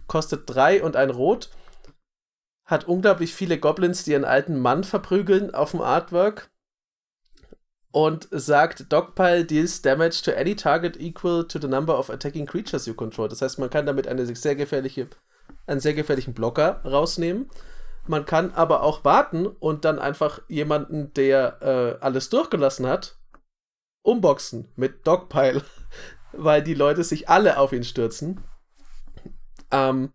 Kostet 0.06 0.42
drei 0.46 0.82
und 0.82 0.96
ein 0.96 1.10
Rot. 1.10 1.50
Hat 2.64 2.88
unglaublich 2.88 3.34
viele 3.34 3.58
Goblins, 3.58 4.04
die 4.04 4.14
einen 4.14 4.24
alten 4.24 4.58
Mann 4.58 4.82
verprügeln 4.82 5.54
auf 5.54 5.72
dem 5.72 5.82
Artwork 5.82 6.50
und 7.92 8.28
sagt, 8.30 8.92
Dogpile 8.92 9.44
deals 9.44 9.82
damage 9.82 10.22
to 10.22 10.32
any 10.32 10.54
target 10.54 10.98
equal 11.00 11.46
to 11.46 11.58
the 11.58 11.66
number 11.66 11.98
of 11.98 12.10
attacking 12.10 12.46
creatures 12.46 12.86
you 12.86 12.94
control. 12.94 13.28
Das 13.28 13.42
heißt, 13.42 13.58
man 13.58 13.70
kann 13.70 13.86
damit 13.86 14.06
eine 14.06 14.26
sehr 14.34 14.54
gefährliche, 14.54 15.08
einen 15.66 15.80
sehr 15.80 15.94
gefährlichen 15.94 16.34
Blocker 16.34 16.82
rausnehmen. 16.84 17.50
Man 18.06 18.24
kann 18.24 18.52
aber 18.52 18.82
auch 18.82 19.04
warten 19.04 19.46
und 19.46 19.84
dann 19.84 19.98
einfach 19.98 20.40
jemanden, 20.48 21.12
der 21.14 21.60
äh, 22.00 22.04
alles 22.04 22.30
durchgelassen 22.30 22.86
hat, 22.86 23.18
umboxen 24.02 24.72
mit 24.76 25.06
Dogpile, 25.06 25.62
weil 26.32 26.62
die 26.62 26.74
Leute 26.74 27.02
sich 27.04 27.28
alle 27.28 27.58
auf 27.58 27.72
ihn 27.72 27.84
stürzen. 27.84 28.42
Ähm, 29.72 30.12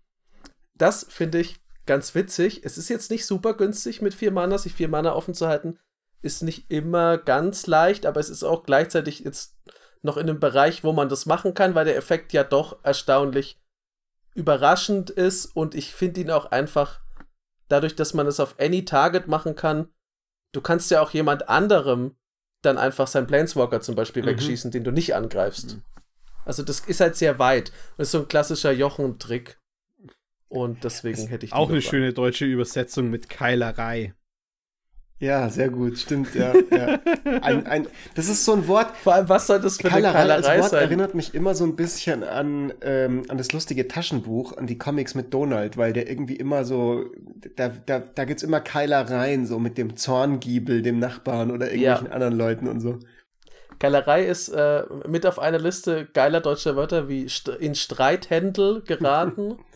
das 0.77 1.05
finde 1.09 1.39
ich 1.39 1.57
ganz 1.85 2.15
witzig. 2.15 2.63
Es 2.63 2.77
ist 2.77 2.89
jetzt 2.89 3.11
nicht 3.11 3.25
super 3.25 3.53
günstig, 3.53 4.01
mit 4.01 4.13
vier 4.13 4.31
Mana 4.31 4.57
sich 4.57 4.73
vier 4.73 4.87
Mana 4.87 5.13
offen 5.13 5.33
zu 5.33 5.47
halten 5.47 5.77
ist 6.25 6.41
nicht 6.41 6.69
immer 6.69 7.17
ganz 7.17 7.67
leicht, 7.67 8.05
aber 8.05 8.19
es 8.19 8.29
ist 8.29 8.43
auch 8.43 8.63
gleichzeitig 8.63 9.19
jetzt 9.19 9.55
noch 10.01 10.17
in 10.17 10.29
einem 10.29 10.39
Bereich, 10.39 10.83
wo 10.83 10.91
man 10.91 11.09
das 11.09 11.25
machen 11.25 11.53
kann, 11.53 11.75
weil 11.75 11.85
der 11.85 11.97
Effekt 11.97 12.33
ja 12.33 12.43
doch 12.43 12.83
erstaunlich 12.83 13.61
überraschend 14.33 15.09
ist 15.09 15.45
und 15.45 15.75
ich 15.75 15.93
finde 15.93 16.21
ihn 16.21 16.31
auch 16.31 16.51
einfach 16.51 16.99
dadurch, 17.69 17.95
dass 17.95 18.13
man 18.13 18.27
es 18.27 18.39
auf 18.39 18.59
any 18.59 18.85
Target 18.85 19.27
machen 19.27 19.55
kann. 19.55 19.87
Du 20.51 20.61
kannst 20.61 20.91
ja 20.91 21.01
auch 21.01 21.11
jemand 21.11 21.47
anderem 21.49 22.15
dann 22.61 22.77
einfach 22.77 23.07
seinen 23.07 23.27
Planeswalker 23.27 23.81
zum 23.81 23.95
Beispiel 23.95 24.23
mhm. 24.23 24.27
wegschießen, 24.27 24.71
den 24.71 24.83
du 24.83 24.91
nicht 24.91 25.15
angreifst. 25.15 25.75
Mhm. 25.75 25.83
Also 26.43 26.63
das 26.63 26.81
ist 26.81 26.99
halt 26.99 27.15
sehr 27.15 27.39
weit. 27.39 27.71
Das 27.97 28.07
ist 28.07 28.11
so 28.11 28.19
ein 28.19 28.27
klassischer 28.27 28.71
Jochen-Trick. 28.71 29.59
Und 30.47 30.83
deswegen 30.83 31.27
hätte 31.27 31.45
ich 31.45 31.53
auch 31.53 31.69
eine 31.69 31.81
schöne 31.81 32.13
deutsche 32.13 32.45
Übersetzung 32.45 33.09
mit 33.09 33.29
Keilerei. 33.29 34.13
Ja, 35.25 35.49
sehr 35.49 35.69
gut, 35.69 35.97
stimmt, 35.97 36.35
ja. 36.35 36.53
ja. 36.71 36.99
Ein, 37.41 37.65
ein, 37.65 37.87
das 38.13 38.29
ist 38.29 38.45
so 38.45 38.53
ein 38.53 38.67
Wort. 38.67 38.95
Vor 38.95 39.15
allem, 39.15 39.27
was 39.27 39.47
soll 39.47 39.59
das 39.59 39.77
für 39.77 39.89
Keilerei, 39.89 40.19
eine 40.19 40.29
Keilerei 40.41 40.59
Wort 40.59 40.69
sein? 40.69 40.83
erinnert 40.83 41.15
mich 41.15 41.33
immer 41.33 41.55
so 41.55 41.63
ein 41.63 41.75
bisschen 41.75 42.23
an, 42.23 42.73
ähm, 42.81 43.23
an 43.27 43.37
das 43.37 43.51
lustige 43.51 43.87
Taschenbuch, 43.87 44.55
an 44.55 44.67
die 44.67 44.77
Comics 44.77 45.15
mit 45.15 45.33
Donald, 45.33 45.77
weil 45.77 45.93
der 45.93 46.07
irgendwie 46.07 46.35
immer 46.35 46.63
so, 46.63 47.05
da, 47.55 47.69
da, 47.69 47.99
da 47.99 48.25
gibt's 48.25 48.43
immer 48.43 48.59
Keilereien, 48.59 49.47
so 49.47 49.57
mit 49.57 49.79
dem 49.79 49.95
Zorngiebel, 49.95 50.83
dem 50.83 50.99
Nachbarn 50.99 51.49
oder 51.49 51.71
irgendwelchen 51.71 52.07
ja. 52.07 52.13
anderen 52.13 52.35
Leuten 52.35 52.67
und 52.67 52.79
so. 52.79 52.99
Keilerei 53.79 54.25
ist 54.25 54.49
äh, 54.49 54.83
mit 55.07 55.25
auf 55.25 55.39
einer 55.39 55.59
Liste 55.59 56.07
geiler 56.13 56.39
deutscher 56.39 56.75
Wörter 56.75 57.09
wie 57.09 57.27
in 57.59 57.73
Streithändel 57.73 58.83
geraten. 58.83 59.57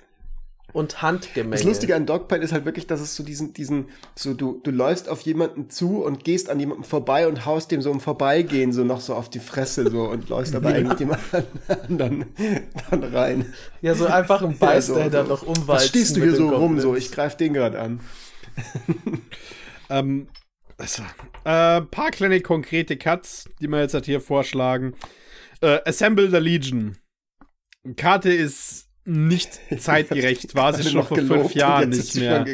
und 0.73 1.01
Handgemenge. 1.01 1.55
Das 1.55 1.63
Lustige 1.63 1.95
an 1.95 2.05
Dogpile 2.05 2.41
ist 2.41 2.51
halt 2.51 2.65
wirklich, 2.65 2.87
dass 2.87 3.01
es 3.01 3.15
so 3.15 3.23
diesen, 3.23 3.53
diesen, 3.53 3.85
so 4.15 4.33
du, 4.33 4.59
du 4.63 4.71
läufst 4.71 5.09
auf 5.09 5.21
jemanden 5.21 5.69
zu 5.69 6.03
und 6.03 6.23
gehst 6.23 6.49
an 6.49 6.59
jemanden 6.59 6.83
vorbei 6.83 7.27
und 7.27 7.45
haust 7.45 7.71
dem 7.71 7.81
so 7.81 7.91
im 7.91 7.99
Vorbeigehen 7.99 8.71
so 8.71 8.83
noch 8.83 9.01
so 9.01 9.15
auf 9.15 9.29
die 9.29 9.39
Fresse 9.39 9.89
so 9.89 10.03
und 10.03 10.29
läufst 10.29 10.55
aber 10.55 10.69
eigentlich 10.69 10.97
dem 10.97 11.11
anderen 11.81 12.25
dann 12.89 13.03
rein. 13.03 13.53
Ja, 13.81 13.95
so 13.95 14.05
einfach 14.05 14.41
ein 14.41 14.57
Bystander 14.57 15.03
ja, 15.11 15.11
so, 15.11 15.23
so. 15.23 15.29
noch 15.29 15.43
umwalzen. 15.43 15.67
Was 15.67 15.87
stehst 15.87 16.17
du 16.17 16.21
hier 16.21 16.35
so 16.35 16.49
rum, 16.49 16.79
so, 16.79 16.95
ich 16.95 17.11
greif 17.11 17.35
den 17.35 17.53
gerade 17.53 17.79
an. 17.79 17.99
ähm, 19.89 20.27
also, 20.77 21.03
äh, 21.43 21.81
paar 21.81 22.11
kleine 22.11 22.41
konkrete 22.41 22.97
Cuts, 22.97 23.49
die 23.59 23.67
wir 23.67 23.81
jetzt 23.81 23.93
halt 23.93 24.05
hier 24.05 24.21
vorschlagen. 24.21 24.93
Äh, 25.61 25.79
Assemble 25.85 26.29
the 26.29 26.37
Legion. 26.37 26.97
Karte 27.95 28.31
ist 28.31 28.88
nicht 29.09 29.59
zeitgerecht 29.79 30.55
war 30.55 30.73
sie 30.73 30.89
schon 30.89 31.03
vor 31.03 31.17
fünf 31.17 31.53
Jahren 31.53 31.89
nicht 31.89 32.15
mehr. 32.15 32.45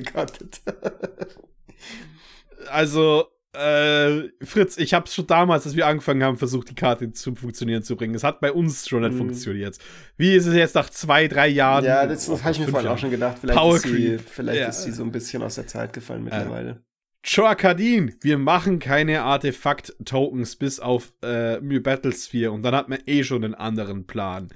also, 2.70 3.26
äh, 3.54 4.30
Fritz, 4.44 4.78
ich 4.78 4.94
habe 4.94 5.08
schon 5.08 5.28
damals, 5.28 5.66
als 5.66 5.76
wir 5.76 5.88
angefangen 5.88 6.24
haben, 6.24 6.38
versucht, 6.38 6.70
die 6.70 6.76
Karte 6.76 7.12
zum 7.12 7.36
Funktionieren 7.36 7.84
zu 7.84 7.96
bringen. 7.96 8.16
Es 8.16 8.24
hat 8.24 8.40
bei 8.40 8.52
uns 8.52 8.88
schon 8.88 9.02
nicht 9.02 9.14
mhm. 9.14 9.18
funktioniert. 9.18 9.78
Wie 10.18 10.36
ist 10.36 10.46
es 10.46 10.56
jetzt 10.56 10.76
nach 10.76 10.90
zwei, 10.90 11.28
drei 11.28 11.48
Jahren? 11.48 11.86
Ja, 11.86 12.06
das, 12.06 12.28
das 12.28 12.44
habe 12.44 12.54
ich 12.54 12.60
mir 12.60 12.68
vorhin 12.68 12.90
auch 12.90 12.98
schon 12.98 13.12
gedacht. 13.12 13.38
Vielleicht, 13.40 13.76
ist 13.76 13.84
sie, 13.84 14.18
vielleicht 14.18 14.60
ja. 14.60 14.68
ist 14.68 14.84
sie 14.84 14.92
so 14.92 15.04
ein 15.04 15.12
bisschen 15.12 15.44
aus 15.44 15.56
der 15.56 15.68
Zeit 15.68 15.94
gefallen 15.94 16.24
mittlerweile. 16.24 16.84
Joakadin, 17.28 18.16
wir 18.22 18.38
machen 18.38 18.78
keine 18.78 19.24
Artefakt-Tokens 19.24 20.58
bis 20.58 20.80
auf 20.80 21.12
äh, 21.24 21.60
Mu 21.60 21.80
Battlesphere 21.80 22.52
und 22.52 22.62
dann 22.62 22.76
hat 22.76 22.88
man 22.88 23.00
eh 23.08 23.24
schon 23.24 23.44
einen 23.44 23.56
anderen 23.56 24.06
Plan. 24.06 24.50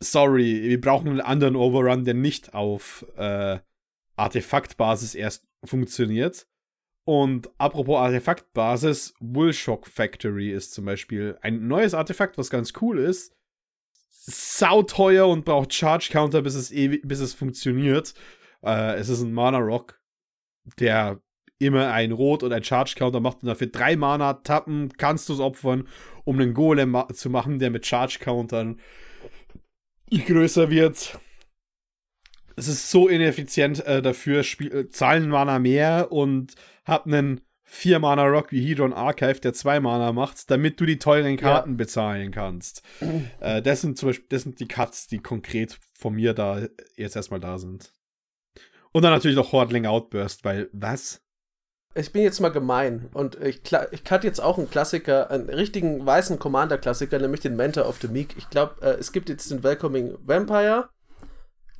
Sorry, 0.00 0.62
wir 0.62 0.80
brauchen 0.80 1.08
einen 1.08 1.20
anderen 1.20 1.56
Overrun, 1.56 2.04
der 2.04 2.14
nicht 2.14 2.54
auf 2.54 3.04
äh, 3.16 3.58
Artefaktbasis 4.16 5.14
erst 5.14 5.46
funktioniert. 5.64 6.46
Und 7.04 7.50
apropos 7.58 7.96
Artefaktbasis, 7.98 9.14
Woolshock 9.18 9.86
Factory 9.86 10.52
ist 10.52 10.74
zum 10.74 10.84
Beispiel 10.84 11.38
ein 11.40 11.66
neues 11.66 11.94
Artefakt, 11.94 12.36
was 12.38 12.50
ganz 12.50 12.74
cool 12.80 12.98
ist. 12.98 13.34
Sauteuer 14.10 15.26
und 15.26 15.44
braucht 15.44 15.72
Charge 15.72 16.10
Counter, 16.12 16.42
bis 16.42 16.54
es, 16.54 16.68
bis 16.68 17.20
es 17.20 17.34
funktioniert. 17.34 18.14
Äh, 18.62 18.96
es 18.96 19.08
ist 19.08 19.22
ein 19.22 19.32
Mana 19.32 19.58
Rock, 19.58 20.00
der 20.78 21.22
immer 21.58 21.90
ein 21.92 22.12
Rot 22.12 22.42
und 22.42 22.52
ein 22.52 22.62
Charge 22.62 22.94
Counter 22.96 23.20
macht 23.20 23.42
und 23.42 23.48
dafür 23.48 23.68
drei 23.68 23.96
Mana 23.96 24.34
tappen, 24.34 24.92
kannst 24.96 25.28
du 25.28 25.32
es 25.32 25.40
opfern, 25.40 25.88
um 26.24 26.38
einen 26.38 26.54
Golem 26.54 26.90
ma 26.90 27.08
zu 27.08 27.30
machen, 27.30 27.58
der 27.58 27.70
mit 27.70 27.86
Charge 27.86 28.18
Countern 28.20 28.80
größer 30.10 30.70
wird 30.70 31.18
es 32.58 32.68
ist 32.68 32.90
so 32.90 33.08
ineffizient 33.08 33.84
äh, 33.86 34.02
dafür, 34.02 34.42
Spiel, 34.42 34.74
äh, 34.74 34.88
zahlen 34.88 35.28
Mana 35.28 35.58
mehr 35.58 36.10
und 36.10 36.54
hab 36.84 37.06
einen 37.06 37.40
4 37.64 37.98
Mana 37.98 38.24
Rock 38.24 38.50
wie 38.50 38.66
Hedron 38.66 38.92
Archive, 38.92 39.40
der 39.40 39.52
2 39.52 39.80
Mana 39.80 40.12
macht, 40.12 40.50
damit 40.50 40.80
du 40.80 40.86
die 40.86 40.98
teuren 40.98 41.36
Karten 41.36 41.70
ja. 41.70 41.76
bezahlen 41.76 42.30
kannst. 42.32 42.82
äh, 43.40 43.62
das 43.62 43.82
sind 43.82 43.96
zum 43.96 44.08
Beispiel, 44.08 44.26
das 44.28 44.42
sind 44.42 44.58
die 44.60 44.68
Cuts, 44.68 45.06
die 45.06 45.18
konkret 45.18 45.78
von 45.94 46.14
mir 46.14 46.34
da 46.34 46.66
jetzt 46.96 47.16
erstmal 47.16 47.40
da 47.40 47.58
sind. 47.58 47.92
Und 48.92 49.02
dann 49.02 49.12
natürlich 49.12 49.36
noch 49.36 49.52
Hordling 49.52 49.86
Outburst, 49.86 50.44
weil 50.44 50.68
was? 50.72 51.22
Ich 51.98 52.12
bin 52.12 52.22
jetzt 52.22 52.40
mal 52.40 52.50
gemein 52.50 53.08
und 53.12 53.34
ich, 53.42 53.60
ich 53.90 54.04
cut 54.04 54.22
jetzt 54.22 54.40
auch 54.40 54.56
einen 54.56 54.70
Klassiker, 54.70 55.30
einen 55.30 55.50
richtigen 55.50 56.06
weißen 56.06 56.38
Commander-Klassiker, 56.38 57.18
nämlich 57.18 57.40
den 57.40 57.56
Mentor 57.56 57.88
of 57.88 57.98
the 58.00 58.08
Meek. 58.08 58.36
Ich 58.36 58.48
glaube, 58.50 58.80
äh, 58.82 58.98
es 58.98 59.12
gibt 59.12 59.28
jetzt 59.28 59.50
den 59.50 59.64
Welcoming 59.64 60.16
Vampire 60.22 60.88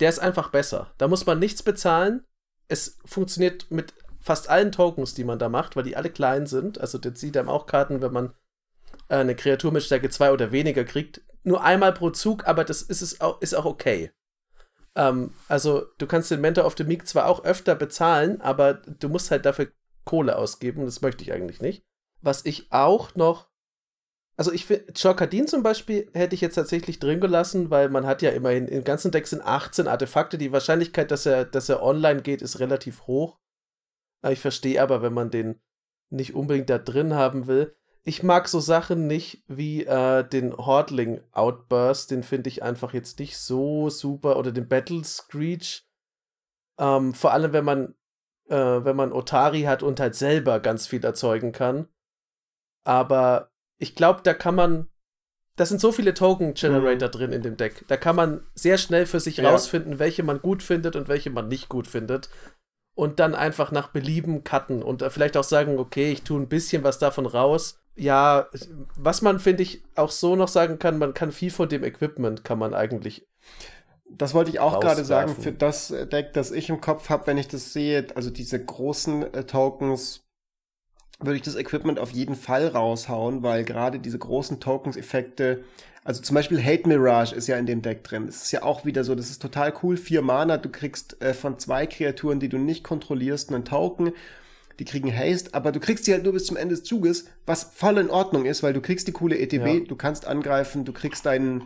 der 0.00 0.08
ist 0.08 0.18
einfach 0.18 0.50
besser. 0.50 0.92
Da 0.98 1.08
muss 1.08 1.26
man 1.26 1.38
nichts 1.38 1.62
bezahlen. 1.62 2.24
Es 2.68 2.98
funktioniert 3.04 3.70
mit 3.70 3.94
fast 4.20 4.48
allen 4.48 4.72
Tokens, 4.72 5.14
die 5.14 5.24
man 5.24 5.38
da 5.38 5.48
macht, 5.48 5.76
weil 5.76 5.84
die 5.84 5.96
alle 5.96 6.10
klein 6.10 6.46
sind. 6.46 6.80
Also 6.80 6.98
der 6.98 7.14
zieht 7.14 7.36
einem 7.36 7.48
auch 7.48 7.66
Karten, 7.66 8.02
wenn 8.02 8.12
man 8.12 8.34
äh, 9.08 9.16
eine 9.16 9.34
Kreatur 9.34 9.72
mit 9.72 9.82
Stärke 9.82 10.10
2 10.10 10.32
oder 10.32 10.52
weniger 10.52 10.84
kriegt. 10.84 11.22
Nur 11.44 11.64
einmal 11.64 11.92
pro 11.92 12.10
Zug, 12.10 12.46
aber 12.46 12.64
das 12.64 12.82
ist, 12.82 13.02
es 13.02 13.20
auch, 13.20 13.40
ist 13.40 13.54
auch 13.54 13.64
okay. 13.64 14.12
Ähm, 14.94 15.32
also 15.48 15.86
du 15.98 16.06
kannst 16.06 16.30
den 16.30 16.40
Mentor 16.40 16.64
of 16.64 16.74
the 16.76 16.84
Meek 16.84 17.06
zwar 17.06 17.26
auch 17.26 17.44
öfter 17.44 17.74
bezahlen, 17.74 18.40
aber 18.40 18.74
du 18.74 19.08
musst 19.08 19.30
halt 19.30 19.46
dafür 19.46 19.68
Kohle 20.08 20.36
ausgeben. 20.36 20.84
Das 20.84 21.02
möchte 21.02 21.22
ich 21.22 21.32
eigentlich 21.32 21.60
nicht. 21.60 21.84
Was 22.20 22.44
ich 22.44 22.72
auch 22.72 23.14
noch 23.14 23.48
also 24.38 24.52
ich 24.52 24.66
finde, 24.66 24.92
Chorkadin 24.92 25.48
zum 25.48 25.64
Beispiel 25.64 26.08
hätte 26.14 26.36
ich 26.36 26.40
jetzt 26.40 26.54
tatsächlich 26.54 27.00
drin 27.00 27.20
gelassen, 27.20 27.70
weil 27.70 27.88
man 27.88 28.06
hat 28.06 28.22
ja 28.22 28.30
immerhin, 28.30 28.68
im 28.68 28.84
ganzen 28.84 29.10
Deck 29.10 29.26
sind 29.26 29.42
18 29.42 29.88
Artefakte. 29.88 30.38
Die 30.38 30.52
Wahrscheinlichkeit, 30.52 31.10
dass 31.10 31.26
er, 31.26 31.44
dass 31.44 31.68
er 31.68 31.82
online 31.82 32.22
geht, 32.22 32.40
ist 32.40 32.60
relativ 32.60 33.08
hoch. 33.08 33.40
Ich 34.28 34.38
verstehe 34.38 34.80
aber, 34.80 35.02
wenn 35.02 35.12
man 35.12 35.32
den 35.32 35.60
nicht 36.10 36.36
unbedingt 36.36 36.70
da 36.70 36.78
drin 36.78 37.14
haben 37.14 37.48
will. 37.48 37.74
Ich 38.04 38.22
mag 38.22 38.46
so 38.46 38.60
Sachen 38.60 39.08
nicht 39.08 39.42
wie 39.48 39.84
äh, 39.84 40.22
den 40.22 40.56
Hordling 40.56 41.20
Outburst, 41.32 42.12
den 42.12 42.22
finde 42.22 42.48
ich 42.48 42.62
einfach 42.62 42.94
jetzt 42.94 43.18
nicht 43.18 43.38
so 43.38 43.90
super. 43.90 44.38
Oder 44.38 44.52
den 44.52 44.68
Battle 44.68 45.04
Screech. 45.04 45.84
Ähm, 46.78 47.12
vor 47.12 47.32
allem, 47.32 47.52
wenn 47.52 47.64
man, 47.64 47.94
äh, 48.48 48.84
wenn 48.84 48.96
man 48.96 49.12
Otari 49.12 49.62
hat 49.62 49.82
und 49.82 50.00
halt 50.00 50.14
selber 50.14 50.60
ganz 50.60 50.86
viel 50.86 51.04
erzeugen 51.04 51.52
kann. 51.52 51.88
Aber 52.84 53.50
ich 53.78 53.94
glaube, 53.94 54.20
da 54.22 54.34
kann 54.34 54.54
man. 54.54 54.88
Da 55.56 55.66
sind 55.66 55.80
so 55.80 55.90
viele 55.90 56.14
Token-Generator 56.14 57.08
mhm. 57.08 57.12
drin 57.12 57.32
in 57.32 57.42
dem 57.42 57.56
Deck. 57.56 57.84
Da 57.88 57.96
kann 57.96 58.14
man 58.14 58.46
sehr 58.54 58.78
schnell 58.78 59.06
für 59.06 59.18
sich 59.18 59.38
ja. 59.38 59.50
rausfinden, 59.50 59.98
welche 59.98 60.22
man 60.22 60.40
gut 60.40 60.62
findet 60.62 60.94
und 60.94 61.08
welche 61.08 61.30
man 61.30 61.48
nicht 61.48 61.68
gut 61.68 61.88
findet. 61.88 62.30
Und 62.94 63.18
dann 63.18 63.34
einfach 63.34 63.72
nach 63.72 63.88
Belieben 63.88 64.44
cutten 64.44 64.82
und 64.82 65.02
vielleicht 65.10 65.36
auch 65.36 65.44
sagen, 65.44 65.78
okay, 65.78 66.12
ich 66.12 66.22
tue 66.22 66.40
ein 66.40 66.48
bisschen 66.48 66.84
was 66.84 67.00
davon 67.00 67.26
raus. 67.26 67.80
Ja, 67.96 68.48
was 68.94 69.22
man, 69.22 69.40
finde 69.40 69.64
ich, 69.64 69.82
auch 69.96 70.12
so 70.12 70.36
noch 70.36 70.46
sagen 70.46 70.78
kann, 70.78 70.98
man 70.98 71.12
kann 71.12 71.32
viel 71.32 71.50
von 71.50 71.68
dem 71.68 71.82
Equipment, 71.82 72.44
kann 72.44 72.58
man 72.60 72.72
eigentlich 72.72 73.26
das 74.10 74.34
wollte 74.34 74.50
ich 74.50 74.60
auch 74.60 74.80
gerade 74.80 75.04
sagen, 75.04 75.34
für 75.34 75.52
das 75.52 75.94
Deck, 76.12 76.32
das 76.32 76.50
ich 76.50 76.68
im 76.68 76.80
Kopf 76.80 77.08
habe, 77.10 77.26
wenn 77.26 77.38
ich 77.38 77.48
das 77.48 77.72
sehe, 77.72 78.06
also 78.14 78.30
diese 78.30 78.62
großen 78.62 79.34
äh, 79.34 79.44
Tokens, 79.44 80.24
würde 81.20 81.36
ich 81.36 81.42
das 81.42 81.56
Equipment 81.56 81.98
auf 81.98 82.12
jeden 82.12 82.36
Fall 82.36 82.68
raushauen, 82.68 83.42
weil 83.42 83.64
gerade 83.64 83.98
diese 83.98 84.18
großen 84.18 84.60
Tokens-Effekte, 84.60 85.64
also 86.04 86.22
zum 86.22 86.34
Beispiel 86.34 86.62
Hate 86.62 86.88
Mirage 86.88 87.34
ist 87.34 87.48
ja 87.48 87.56
in 87.56 87.66
dem 87.66 87.82
Deck 87.82 88.04
drin. 88.04 88.26
Das 88.26 88.44
ist 88.44 88.52
ja 88.52 88.62
auch 88.62 88.84
wieder 88.84 89.02
so, 89.02 89.14
das 89.14 89.28
ist 89.28 89.42
total 89.42 89.74
cool. 89.82 89.96
Vier 89.96 90.22
Mana, 90.22 90.58
du 90.58 90.68
kriegst 90.68 91.20
äh, 91.20 91.34
von 91.34 91.58
zwei 91.58 91.86
Kreaturen, 91.86 92.38
die 92.38 92.48
du 92.48 92.58
nicht 92.58 92.84
kontrollierst, 92.84 93.52
einen 93.52 93.64
Token. 93.64 94.12
Die 94.78 94.84
kriegen 94.84 95.12
Haste, 95.12 95.54
aber 95.54 95.72
du 95.72 95.80
kriegst 95.80 96.06
die 96.06 96.12
halt 96.12 96.22
nur 96.22 96.32
bis 96.32 96.46
zum 96.46 96.56
Ende 96.56 96.76
des 96.76 96.84
Zuges, 96.84 97.26
was 97.46 97.64
voll 97.64 97.98
in 97.98 98.10
Ordnung 98.10 98.44
ist, 98.44 98.62
weil 98.62 98.72
du 98.72 98.80
kriegst 98.80 99.08
die 99.08 99.12
coole 99.12 99.36
ETB, 99.36 99.66
ja. 99.66 99.80
du 99.80 99.96
kannst 99.96 100.24
angreifen, 100.24 100.84
du 100.84 100.92
kriegst 100.92 101.26
deinen 101.26 101.64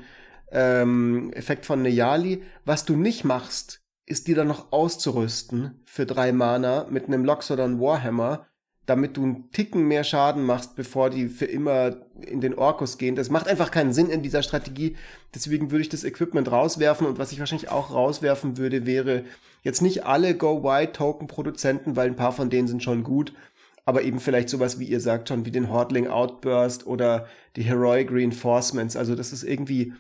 ähm, 0.53 1.33
Effekt 1.33 1.67
von 1.67 1.83
Neyali. 1.83 2.43
Was 2.65 2.85
du 2.85 2.97
nicht 2.97 3.25
machst, 3.25 3.81
ist 4.07 4.29
die 4.29 4.35
dann 4.35 4.49
noch 4.49 4.73
auszurüsten 4.73 5.83
für 5.85 6.07
drei 6.07 6.33
Mana 6.33 6.87
mit 6.91 7.07
einem 7.07 7.25
Lox 7.25 7.51
oder 7.51 7.65
einem 7.65 7.81
Warhammer 7.81 8.47
damit 8.87 9.17
du 9.17 9.23
einen 9.23 9.51
Ticken 9.53 9.87
mehr 9.87 10.03
Schaden 10.03 10.45
machst, 10.45 10.75
bevor 10.75 11.09
die 11.09 11.29
für 11.29 11.45
immer 11.45 11.97
in 12.21 12.41
den 12.41 12.55
Orkus 12.55 12.99
gehen. 12.99 13.15
Das 13.15 13.31
macht 13.31 13.47
einfach 13.47 13.71
keinen 13.71 13.93
Sinn 13.93 14.11
in 14.11 14.23
dieser 14.23 14.43
Strategie. 14.43 14.97
Deswegen 15.35 15.71
würde 15.71 15.83
ich 15.83 15.89
das 15.89 16.05
Equipment 16.05 16.51
rauswerfen 16.51 17.07
und 17.07 17.19
was 17.19 17.31
ich 17.31 17.39
wahrscheinlich 17.39 17.71
auch 17.71 17.93
rauswerfen 17.93 18.59
würde, 18.59 18.85
wäre 18.85 19.25
jetzt 19.63 19.83
nicht 19.83 20.05
alle 20.05 20.37
Go-Wide-Token-Produzenten, 20.37 21.95
weil 21.95 22.09
ein 22.09 22.17
paar 22.17 22.33
von 22.33 22.51
denen 22.51 22.67
sind 22.67 22.83
schon 22.83 23.05
gut, 23.05 23.33
aber 23.85 24.03
eben 24.03 24.19
vielleicht 24.19 24.49
sowas, 24.49 24.81
wie 24.81 24.87
ihr 24.87 25.01
sagt 25.01 25.29
schon, 25.29 25.45
wie 25.45 25.53
den 25.53 25.71
Hordling 25.71 26.09
Outburst 26.09 26.85
oder 26.85 27.29
die 27.55 27.63
Heroic 27.63 28.11
Reinforcements. 28.11 28.97
Also 28.97 29.15
das 29.15 29.33
ist 29.33 29.45
irgendwie, 29.45 29.93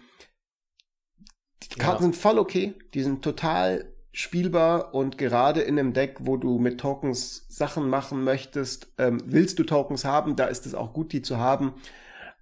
die 1.74 1.78
Karten 1.78 2.02
ja. 2.02 2.10
sind 2.10 2.16
voll 2.16 2.38
okay, 2.38 2.74
die 2.94 3.02
sind 3.02 3.22
total 3.22 3.86
spielbar 4.12 4.94
und 4.94 5.16
gerade 5.16 5.62
in 5.62 5.78
einem 5.78 5.94
Deck, 5.94 6.18
wo 6.20 6.36
du 6.36 6.58
mit 6.58 6.78
Tokens 6.78 7.46
Sachen 7.48 7.88
machen 7.88 8.24
möchtest, 8.24 8.92
ähm, 8.98 9.18
willst 9.24 9.58
du 9.58 9.64
Tokens 9.64 10.04
haben, 10.04 10.36
da 10.36 10.44
ist 10.44 10.66
es 10.66 10.74
auch 10.74 10.92
gut, 10.92 11.12
die 11.12 11.22
zu 11.22 11.38
haben. 11.38 11.72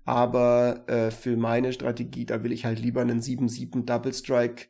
Aber 0.05 0.89
äh, 0.89 1.11
für 1.13 1.37
meine 1.37 1.73
Strategie, 1.73 2.27
da 2.27 2.43
will 2.43 2.53
ich 2.53 2.65
halt 2.65 2.81
lieber 2.81 3.01
einen 3.01 3.21
7-7 3.21 3.85
Double 3.85 4.13
Strike 4.13 4.67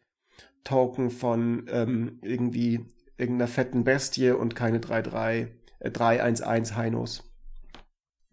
Token 0.65 1.09
von 1.09 1.67
ähm, 1.71 2.19
irgendwie 2.21 2.87
irgendeiner 3.17 3.49
fetten 3.49 3.85
Bestie 3.85 4.31
und 4.33 4.55
keine 4.55 4.79
3-3, 4.79 5.49
äh, 5.79 5.89
3-1-1 5.89 6.75
Heinos. 6.77 7.30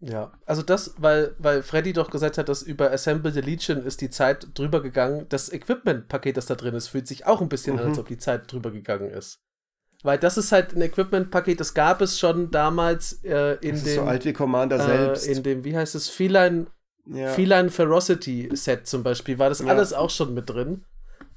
Ja, 0.00 0.32
also 0.46 0.62
das, 0.62 0.94
weil, 0.98 1.34
weil 1.38 1.62
Freddy 1.62 1.92
doch 1.92 2.10
gesagt 2.10 2.38
hat, 2.38 2.48
dass 2.48 2.62
über 2.62 2.92
Assemble 2.92 3.32
the 3.32 3.40
Legion 3.40 3.82
ist 3.82 4.00
die 4.00 4.10
Zeit 4.10 4.46
drüber 4.54 4.80
gegangen. 4.80 5.26
Das 5.28 5.52
Equipment-Paket, 5.52 6.36
das 6.36 6.46
da 6.46 6.54
drin 6.54 6.74
ist, 6.74 6.88
fühlt 6.88 7.08
sich 7.08 7.26
auch 7.26 7.40
ein 7.40 7.48
bisschen 7.48 7.74
mhm. 7.74 7.80
an, 7.80 7.88
als 7.88 7.98
ob 7.98 8.06
die 8.06 8.18
Zeit 8.18 8.50
drüber 8.52 8.70
gegangen 8.70 9.10
ist. 9.10 9.40
Weil 10.04 10.18
das 10.18 10.38
ist 10.38 10.52
halt 10.52 10.76
ein 10.76 10.82
Equipment-Paket, 10.82 11.58
das 11.58 11.74
gab 11.74 12.00
es 12.00 12.20
schon 12.20 12.52
damals 12.52 13.24
äh, 13.24 13.56
in 13.60 13.72
das 13.72 13.84
dem. 13.84 13.94
so 13.96 14.02
alt 14.02 14.24
wie 14.24 14.32
Commander 14.32 14.76
äh, 14.76 14.82
selbst. 14.82 15.26
In 15.26 15.42
dem, 15.42 15.64
wie 15.64 15.76
heißt 15.76 15.96
es, 15.96 16.08
Feline, 16.08 16.66
ja. 17.06 17.32
Feline 17.32 17.68
Ferocity 17.68 18.50
Set 18.52 18.86
zum 18.86 19.02
Beispiel, 19.02 19.40
war 19.40 19.48
das 19.48 19.58
ja. 19.58 19.66
alles 19.66 19.92
auch 19.92 20.10
schon 20.10 20.32
mit 20.32 20.48
drin. 20.48 20.84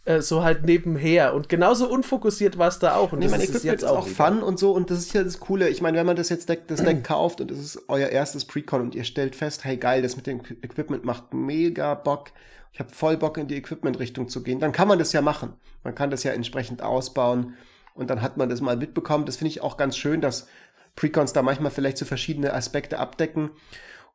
Äh, 0.03 0.21
so 0.21 0.43
halt 0.43 0.65
nebenher. 0.65 1.35
Und 1.35 1.47
genauso 1.47 1.87
unfokussiert 1.87 2.57
war 2.57 2.69
es 2.69 2.79
da 2.79 2.95
auch. 2.95 3.11
Und 3.13 3.19
nee, 3.19 3.27
das 3.27 3.43
ist 3.43 3.63
jetzt 3.63 3.85
auch, 3.85 3.99
auch 3.99 4.07
Fun 4.07 4.41
und 4.41 4.57
so. 4.57 4.71
Und 4.71 4.89
das 4.89 4.99
ist 4.99 5.13
ja 5.13 5.23
das 5.23 5.39
Coole. 5.39 5.69
Ich 5.69 5.81
meine, 5.81 5.97
wenn 5.97 6.07
man 6.07 6.15
das 6.15 6.29
jetzt 6.29 6.49
Deck, 6.49 6.67
das 6.67 6.83
Deck 6.83 7.03
kauft 7.07 7.39
und 7.39 7.51
es 7.51 7.59
ist 7.59 7.83
euer 7.87 8.09
erstes 8.09 8.45
Precon 8.45 8.81
und 8.81 8.95
ihr 8.95 9.03
stellt 9.03 9.35
fest, 9.35 9.63
hey 9.63 9.77
geil, 9.77 10.01
das 10.01 10.15
mit 10.15 10.25
dem 10.25 10.41
Equipment 10.63 11.05
macht 11.05 11.33
mega 11.33 11.93
Bock. 11.93 12.31
Ich 12.73 12.79
habe 12.79 12.89
voll 12.89 13.17
Bock 13.17 13.37
in 13.37 13.47
die 13.47 13.57
Equipment-Richtung 13.57 14.27
zu 14.27 14.41
gehen. 14.41 14.59
Dann 14.59 14.71
kann 14.71 14.87
man 14.87 14.97
das 14.97 15.13
ja 15.13 15.21
machen. 15.21 15.53
Man 15.83 15.93
kann 15.93 16.09
das 16.09 16.23
ja 16.23 16.31
entsprechend 16.31 16.81
ausbauen. 16.81 17.55
Und 17.93 18.09
dann 18.09 18.21
hat 18.23 18.37
man 18.37 18.49
das 18.49 18.61
mal 18.61 18.77
mitbekommen. 18.77 19.25
Das 19.25 19.37
finde 19.37 19.49
ich 19.49 19.61
auch 19.61 19.77
ganz 19.77 19.97
schön, 19.97 20.21
dass 20.21 20.47
Precons 20.95 21.33
da 21.33 21.43
manchmal 21.43 21.71
vielleicht 21.71 21.97
so 21.97 22.05
verschiedene 22.05 22.53
Aspekte 22.53 22.97
abdecken. 22.97 23.51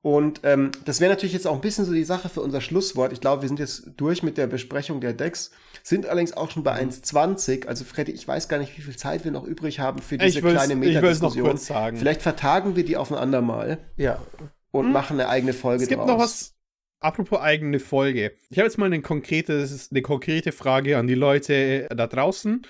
Und 0.06 0.42
ähm, 0.44 0.70
das 0.84 1.00
wäre 1.00 1.10
natürlich 1.10 1.32
jetzt 1.32 1.48
auch 1.48 1.56
ein 1.56 1.60
bisschen 1.60 1.84
so 1.84 1.92
die 1.92 2.04
Sache 2.04 2.28
für 2.28 2.40
unser 2.40 2.60
Schlusswort. 2.60 3.12
Ich 3.12 3.20
glaube, 3.20 3.42
wir 3.42 3.48
sind 3.48 3.58
jetzt 3.58 3.90
durch 3.96 4.22
mit 4.22 4.38
der 4.38 4.46
Besprechung 4.46 5.00
der 5.00 5.12
Decks, 5.12 5.50
sind 5.82 6.06
allerdings 6.06 6.32
auch 6.32 6.48
schon 6.48 6.62
bei 6.62 6.80
1,20. 6.80 7.64
Mhm. 7.64 7.68
Also 7.68 7.84
Freddy, 7.84 8.12
ich 8.12 8.28
weiß 8.28 8.48
gar 8.48 8.58
nicht, 8.58 8.78
wie 8.78 8.82
viel 8.82 8.94
Zeit 8.94 9.24
wir 9.24 9.32
noch 9.32 9.42
übrig 9.42 9.80
haben 9.80 10.00
für 10.00 10.16
diese 10.16 10.40
kleine 10.42 10.76
Meta-Diskussion. 10.76 11.46
Ich 11.46 11.52
noch 11.54 11.58
sagen. 11.58 11.96
Vielleicht 11.96 12.22
vertagen 12.22 12.76
wir 12.76 12.84
die 12.84 12.96
auf 12.96 13.10
ein 13.10 13.18
andermal. 13.18 13.78
Ja. 13.96 14.22
Und 14.70 14.84
hm. 14.84 14.92
machen 14.92 15.18
eine 15.18 15.28
eigene 15.28 15.52
Folge 15.52 15.82
Es 15.82 15.88
gibt 15.88 16.00
draus. 16.02 16.08
noch 16.08 16.18
was, 16.20 16.54
apropos 17.00 17.40
eigene 17.40 17.80
Folge. 17.80 18.30
Ich 18.48 18.58
habe 18.58 18.68
jetzt 18.68 18.78
mal 18.78 18.86
eine 18.86 19.02
konkrete, 19.02 19.68
eine 19.90 20.02
konkrete 20.02 20.52
Frage 20.52 20.98
an 20.98 21.08
die 21.08 21.14
Leute 21.14 21.88
da 21.90 22.06
draußen. 22.06 22.64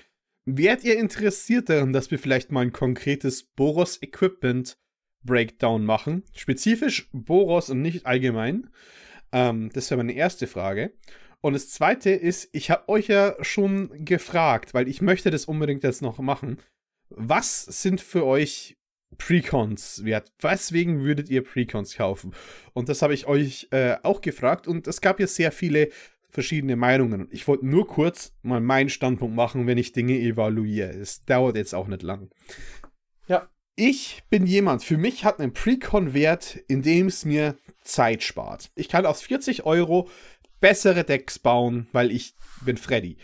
Wärt 0.45 0.83
ihr 0.83 0.97
interessiert 0.97 1.69
daran, 1.69 1.93
dass 1.93 2.09
wir 2.09 2.17
vielleicht 2.17 2.51
mal 2.51 2.61
ein 2.61 2.73
konkretes 2.73 3.43
Boros 3.43 4.01
Equipment 4.01 4.75
Breakdown 5.27 5.85
machen? 5.85 6.23
Spezifisch 6.33 7.07
Boros 7.13 7.69
und 7.69 7.83
nicht 7.83 8.07
allgemein. 8.07 8.71
Ähm, 9.31 9.69
das 9.73 9.91
wäre 9.91 9.97
meine 9.97 10.13
erste 10.13 10.47
Frage. 10.47 10.93
Und 11.41 11.53
das 11.53 11.69
zweite 11.69 12.09
ist, 12.09 12.49
ich 12.53 12.71
habe 12.71 12.89
euch 12.89 13.07
ja 13.07 13.35
schon 13.41 14.03
gefragt, 14.03 14.73
weil 14.73 14.87
ich 14.87 15.03
möchte 15.03 15.29
das 15.29 15.45
unbedingt 15.45 15.83
jetzt 15.83 16.01
noch 16.01 16.17
machen. 16.17 16.57
Was 17.09 17.63
sind 17.63 18.01
für 18.01 18.25
euch 18.25 18.77
Precons 19.17 20.03
wert? 20.03 20.31
Weswegen 20.39 21.03
würdet 21.03 21.29
ihr 21.29 21.43
Precons 21.43 21.95
kaufen? 21.95 22.33
Und 22.73 22.89
das 22.89 23.01
habe 23.01 23.13
ich 23.13 23.27
euch 23.27 23.67
äh, 23.71 23.97
auch 24.01 24.21
gefragt 24.21 24.67
und 24.67 24.87
es 24.87 24.99
gab 24.99 25.19
ja 25.19 25.27
sehr 25.27 25.51
viele 25.51 25.89
verschiedene 26.29 26.75
Meinungen. 26.75 27.27
Ich 27.31 27.47
wollte 27.47 27.65
nur 27.65 27.87
kurz 27.87 28.33
mal 28.41 28.59
meinen 28.59 28.89
Standpunkt 28.89 29.35
machen, 29.35 29.67
wenn 29.67 29.77
ich 29.77 29.93
Dinge 29.93 30.19
evaluiere. 30.19 30.89
Es 30.89 31.21
dauert 31.21 31.55
jetzt 31.55 31.73
auch 31.73 31.87
nicht 31.87 32.03
lang. 32.03 32.29
Ich 33.79 34.23
bin 34.31 34.47
jemand, 34.47 34.83
für 34.83 34.97
mich 34.97 35.23
hat 35.23 35.39
ein 35.39 35.53
Precon 35.53 36.15
Wert, 36.15 36.57
indem 36.67 37.05
es 37.05 37.25
mir 37.25 37.59
Zeit 37.83 38.23
spart. 38.23 38.71
Ich 38.73 38.89
kann 38.89 39.05
aus 39.05 39.21
40 39.21 39.67
Euro 39.67 40.09
bessere 40.59 41.03
Decks 41.03 41.37
bauen, 41.37 41.85
weil 41.91 42.11
ich 42.11 42.33
bin 42.65 42.77
Freddy. 42.77 43.17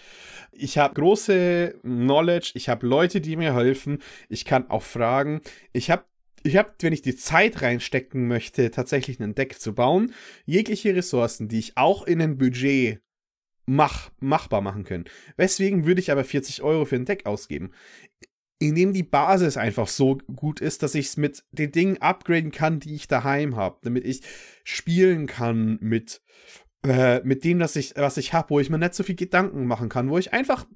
Ich 0.51 0.77
habe 0.77 0.93
große 0.93 1.79
Knowledge, 1.81 2.51
ich 2.53 2.69
habe 2.69 2.85
Leute, 2.85 3.19
die 3.19 3.35
mir 3.35 3.55
helfen, 3.55 3.97
ich 4.29 4.45
kann 4.45 4.69
auch 4.69 4.83
fragen. 4.83 5.41
Ich 5.71 5.89
habe 5.89 6.05
ich 6.43 6.55
habe, 6.55 6.71
wenn 6.81 6.93
ich 6.93 7.01
die 7.01 7.15
Zeit 7.15 7.63
reinstecken 7.63 8.27
möchte, 8.27 8.69
tatsächlich 8.69 9.19
ein 9.19 9.33
Deck 9.33 9.59
zu 9.59 9.73
bauen, 9.73 10.13
jegliche 10.45 10.93
Ressourcen, 10.95 11.47
die 11.47 11.57
ich 11.57 11.77
auch 11.77 12.03
in 12.05 12.21
ein 12.21 12.37
Budget 12.37 12.99
mach, 13.65 14.11
machbar 14.19 14.61
machen 14.61 14.83
können. 14.83 15.05
Weswegen 15.35 15.87
würde 15.87 16.01
ich 16.01 16.11
aber 16.11 16.23
40 16.23 16.61
Euro 16.61 16.85
für 16.85 16.97
ein 16.97 17.05
Deck 17.05 17.25
ausgeben? 17.25 17.71
Indem 18.59 18.93
die 18.93 19.03
Basis 19.03 19.57
einfach 19.57 19.87
so 19.87 20.19
gut 20.35 20.61
ist, 20.61 20.83
dass 20.83 20.95
ich 20.95 21.07
es 21.07 21.17
mit 21.17 21.43
den 21.51 21.71
Dingen 21.71 22.01
upgraden 22.01 22.51
kann, 22.51 22.79
die 22.79 22.95
ich 22.95 23.07
daheim 23.07 23.55
habe, 23.55 23.79
damit 23.81 24.05
ich 24.05 24.21
spielen 24.63 25.27
kann 25.27 25.77
mit 25.81 26.21
äh, 26.85 27.21
mit 27.23 27.43
dem, 27.43 27.59
was 27.59 27.75
ich, 27.75 27.93
was 27.95 28.17
ich 28.17 28.33
habe, 28.33 28.49
wo 28.49 28.59
ich 28.59 28.69
mir 28.69 28.77
nicht 28.77 28.93
so 28.93 29.03
viel 29.03 29.15
Gedanken 29.15 29.65
machen 29.65 29.89
kann, 29.89 30.09
wo 30.09 30.17
ich 30.17 30.33
einfach 30.33 30.67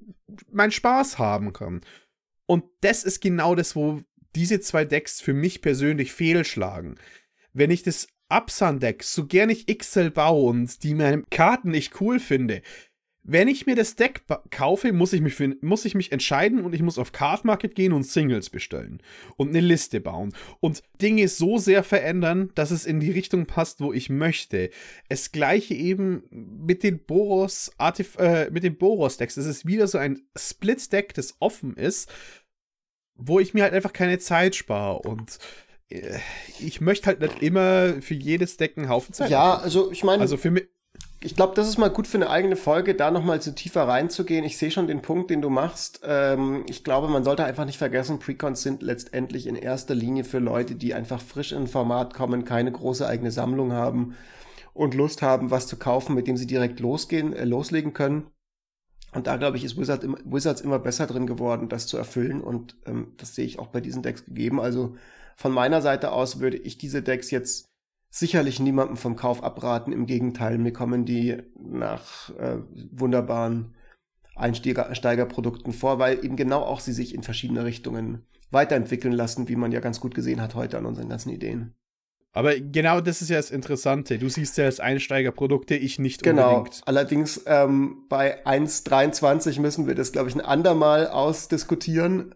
meinen 0.50 0.70
Spaß 0.70 1.18
haben 1.18 1.52
kann. 1.52 1.82
Und 2.46 2.64
das 2.80 3.04
ist 3.04 3.20
genau 3.20 3.54
das, 3.54 3.76
wo 3.76 4.00
diese 4.34 4.60
zwei 4.60 4.84
Decks 4.84 5.20
für 5.20 5.34
mich 5.34 5.60
persönlich 5.60 6.12
fehlschlagen. 6.12 6.98
Wenn 7.52 7.70
ich 7.70 7.82
das 7.82 8.08
Absan-Deck, 8.30 9.02
so 9.02 9.26
gern 9.26 9.50
ich 9.50 9.66
XL 9.66 10.10
baue 10.10 10.50
und 10.50 10.82
die 10.82 10.94
meine 10.94 11.24
Karten 11.30 11.70
nicht 11.70 12.00
cool 12.00 12.20
finde, 12.20 12.62
wenn 13.30 13.46
ich 13.46 13.66
mir 13.66 13.76
das 13.76 13.94
Deck 13.94 14.22
kaufe, 14.50 14.90
muss 14.90 15.12
ich, 15.12 15.20
mich 15.20 15.34
für, 15.34 15.54
muss 15.60 15.84
ich 15.84 15.94
mich 15.94 16.12
entscheiden 16.12 16.64
und 16.64 16.74
ich 16.74 16.80
muss 16.80 16.98
auf 16.98 17.12
Card 17.12 17.44
Market 17.44 17.74
gehen 17.74 17.92
und 17.92 18.04
Singles 18.04 18.48
bestellen 18.48 19.02
und 19.36 19.50
eine 19.50 19.60
Liste 19.60 20.00
bauen 20.00 20.32
und 20.60 20.82
Dinge 21.02 21.28
so 21.28 21.58
sehr 21.58 21.84
verändern, 21.84 22.50
dass 22.54 22.70
es 22.70 22.86
in 22.86 23.00
die 23.00 23.10
Richtung 23.10 23.44
passt, 23.44 23.82
wo 23.82 23.92
ich 23.92 24.08
möchte. 24.08 24.70
Es 25.10 25.30
gleiche 25.30 25.74
eben 25.74 26.22
mit 26.30 26.82
den 26.82 27.04
Boros 27.04 27.70
Artif 27.76 28.16
äh, 28.16 28.48
mit 28.50 28.64
den 28.64 28.78
Boros 28.78 29.18
Decks. 29.18 29.36
Es 29.36 29.44
ist 29.44 29.66
wieder 29.66 29.86
so 29.88 29.98
ein 29.98 30.22
Split 30.34 30.90
Deck, 30.90 31.12
das 31.12 31.36
offen 31.38 31.76
ist, 31.76 32.10
wo 33.14 33.40
ich 33.40 33.52
mir 33.52 33.64
halt 33.64 33.74
einfach 33.74 33.92
keine 33.92 34.18
Zeit 34.18 34.56
spare 34.56 35.00
und 35.00 35.38
äh, 35.90 36.18
ich 36.60 36.80
möchte 36.80 37.08
halt 37.08 37.20
nicht 37.20 37.42
immer 37.42 38.00
für 38.00 38.14
jedes 38.14 38.56
Deck 38.56 38.78
einen 38.78 38.88
Haufen 38.88 39.12
Zeit. 39.12 39.28
Ja, 39.28 39.58
also 39.58 39.92
ich 39.92 40.02
meine, 40.02 40.22
also 40.22 40.38
für 40.38 40.50
mich 40.50 40.64
ich 41.20 41.34
glaube, 41.34 41.54
das 41.56 41.68
ist 41.68 41.78
mal 41.78 41.90
gut 41.90 42.06
für 42.06 42.18
eine 42.18 42.30
eigene 42.30 42.54
Folge, 42.54 42.94
da 42.94 43.10
nochmal 43.10 43.42
so 43.42 43.50
tiefer 43.50 43.88
reinzugehen. 43.88 44.44
Ich 44.44 44.56
sehe 44.56 44.70
schon 44.70 44.86
den 44.86 45.02
Punkt, 45.02 45.30
den 45.30 45.42
du 45.42 45.50
machst. 45.50 46.00
Ähm, 46.04 46.64
ich 46.68 46.84
glaube, 46.84 47.08
man 47.08 47.24
sollte 47.24 47.44
einfach 47.44 47.64
nicht 47.64 47.78
vergessen, 47.78 48.20
Precons 48.20 48.62
sind 48.62 48.82
letztendlich 48.82 49.48
in 49.48 49.56
erster 49.56 49.96
Linie 49.96 50.22
für 50.22 50.38
Leute, 50.38 50.76
die 50.76 50.94
einfach 50.94 51.20
frisch 51.20 51.52
in 51.52 51.66
Format 51.66 52.14
kommen, 52.14 52.44
keine 52.44 52.70
große 52.70 53.06
eigene 53.06 53.32
Sammlung 53.32 53.72
haben 53.72 54.14
und 54.74 54.94
Lust 54.94 55.20
haben, 55.22 55.50
was 55.50 55.66
zu 55.66 55.76
kaufen, 55.76 56.14
mit 56.14 56.28
dem 56.28 56.36
sie 56.36 56.46
direkt 56.46 56.78
losgehen, 56.78 57.32
äh, 57.32 57.44
loslegen 57.44 57.94
können. 57.94 58.30
Und 59.12 59.26
da, 59.26 59.36
glaube 59.36 59.56
ich, 59.56 59.64
ist 59.64 59.76
Wizard, 59.76 60.06
Wizards 60.24 60.60
immer 60.60 60.78
besser 60.78 61.06
drin 61.08 61.26
geworden, 61.26 61.68
das 61.68 61.88
zu 61.88 61.96
erfüllen. 61.96 62.40
Und 62.40 62.76
ähm, 62.86 63.14
das 63.16 63.34
sehe 63.34 63.46
ich 63.46 63.58
auch 63.58 63.68
bei 63.68 63.80
diesen 63.80 64.02
Decks 64.02 64.24
gegeben. 64.24 64.60
Also 64.60 64.96
von 65.34 65.50
meiner 65.50 65.82
Seite 65.82 66.12
aus 66.12 66.38
würde 66.38 66.58
ich 66.58 66.78
diese 66.78 67.02
Decks 67.02 67.32
jetzt 67.32 67.67
sicherlich 68.10 68.60
niemandem 68.60 68.96
vom 68.96 69.16
Kauf 69.16 69.42
abraten. 69.42 69.92
Im 69.92 70.06
Gegenteil, 70.06 70.58
mir 70.58 70.72
kommen 70.72 71.04
die 71.04 71.36
nach 71.58 72.30
äh, 72.38 72.58
wunderbaren 72.90 73.74
Einsteigerprodukten 74.34 75.72
vor, 75.72 75.98
weil 75.98 76.24
eben 76.24 76.36
genau 76.36 76.62
auch 76.62 76.80
sie 76.80 76.92
sich 76.92 77.14
in 77.14 77.22
verschiedene 77.22 77.64
Richtungen 77.64 78.26
weiterentwickeln 78.50 79.12
lassen, 79.12 79.48
wie 79.48 79.56
man 79.56 79.72
ja 79.72 79.80
ganz 79.80 80.00
gut 80.00 80.14
gesehen 80.14 80.40
hat 80.40 80.54
heute 80.54 80.78
an 80.78 80.86
unseren 80.86 81.08
ganzen 81.08 81.30
Ideen. 81.30 81.74
Aber 82.32 82.58
genau 82.58 83.00
das 83.00 83.22
ist 83.22 83.30
ja 83.30 83.36
das 83.36 83.50
Interessante. 83.50 84.18
Du 84.18 84.28
siehst 84.28 84.58
ja 84.58 84.66
als 84.66 84.80
Einsteigerprodukte, 84.80 85.74
ich 85.74 85.98
nicht 85.98 86.22
genau. 86.22 86.58
unbedingt. 86.58 86.82
Allerdings 86.86 87.42
ähm, 87.46 88.04
bei 88.08 88.44
1,23 88.46 89.60
müssen 89.60 89.86
wir 89.86 89.94
das, 89.94 90.12
glaube 90.12 90.28
ich, 90.28 90.34
ein 90.34 90.40
andermal 90.40 91.08
ausdiskutieren. 91.08 92.34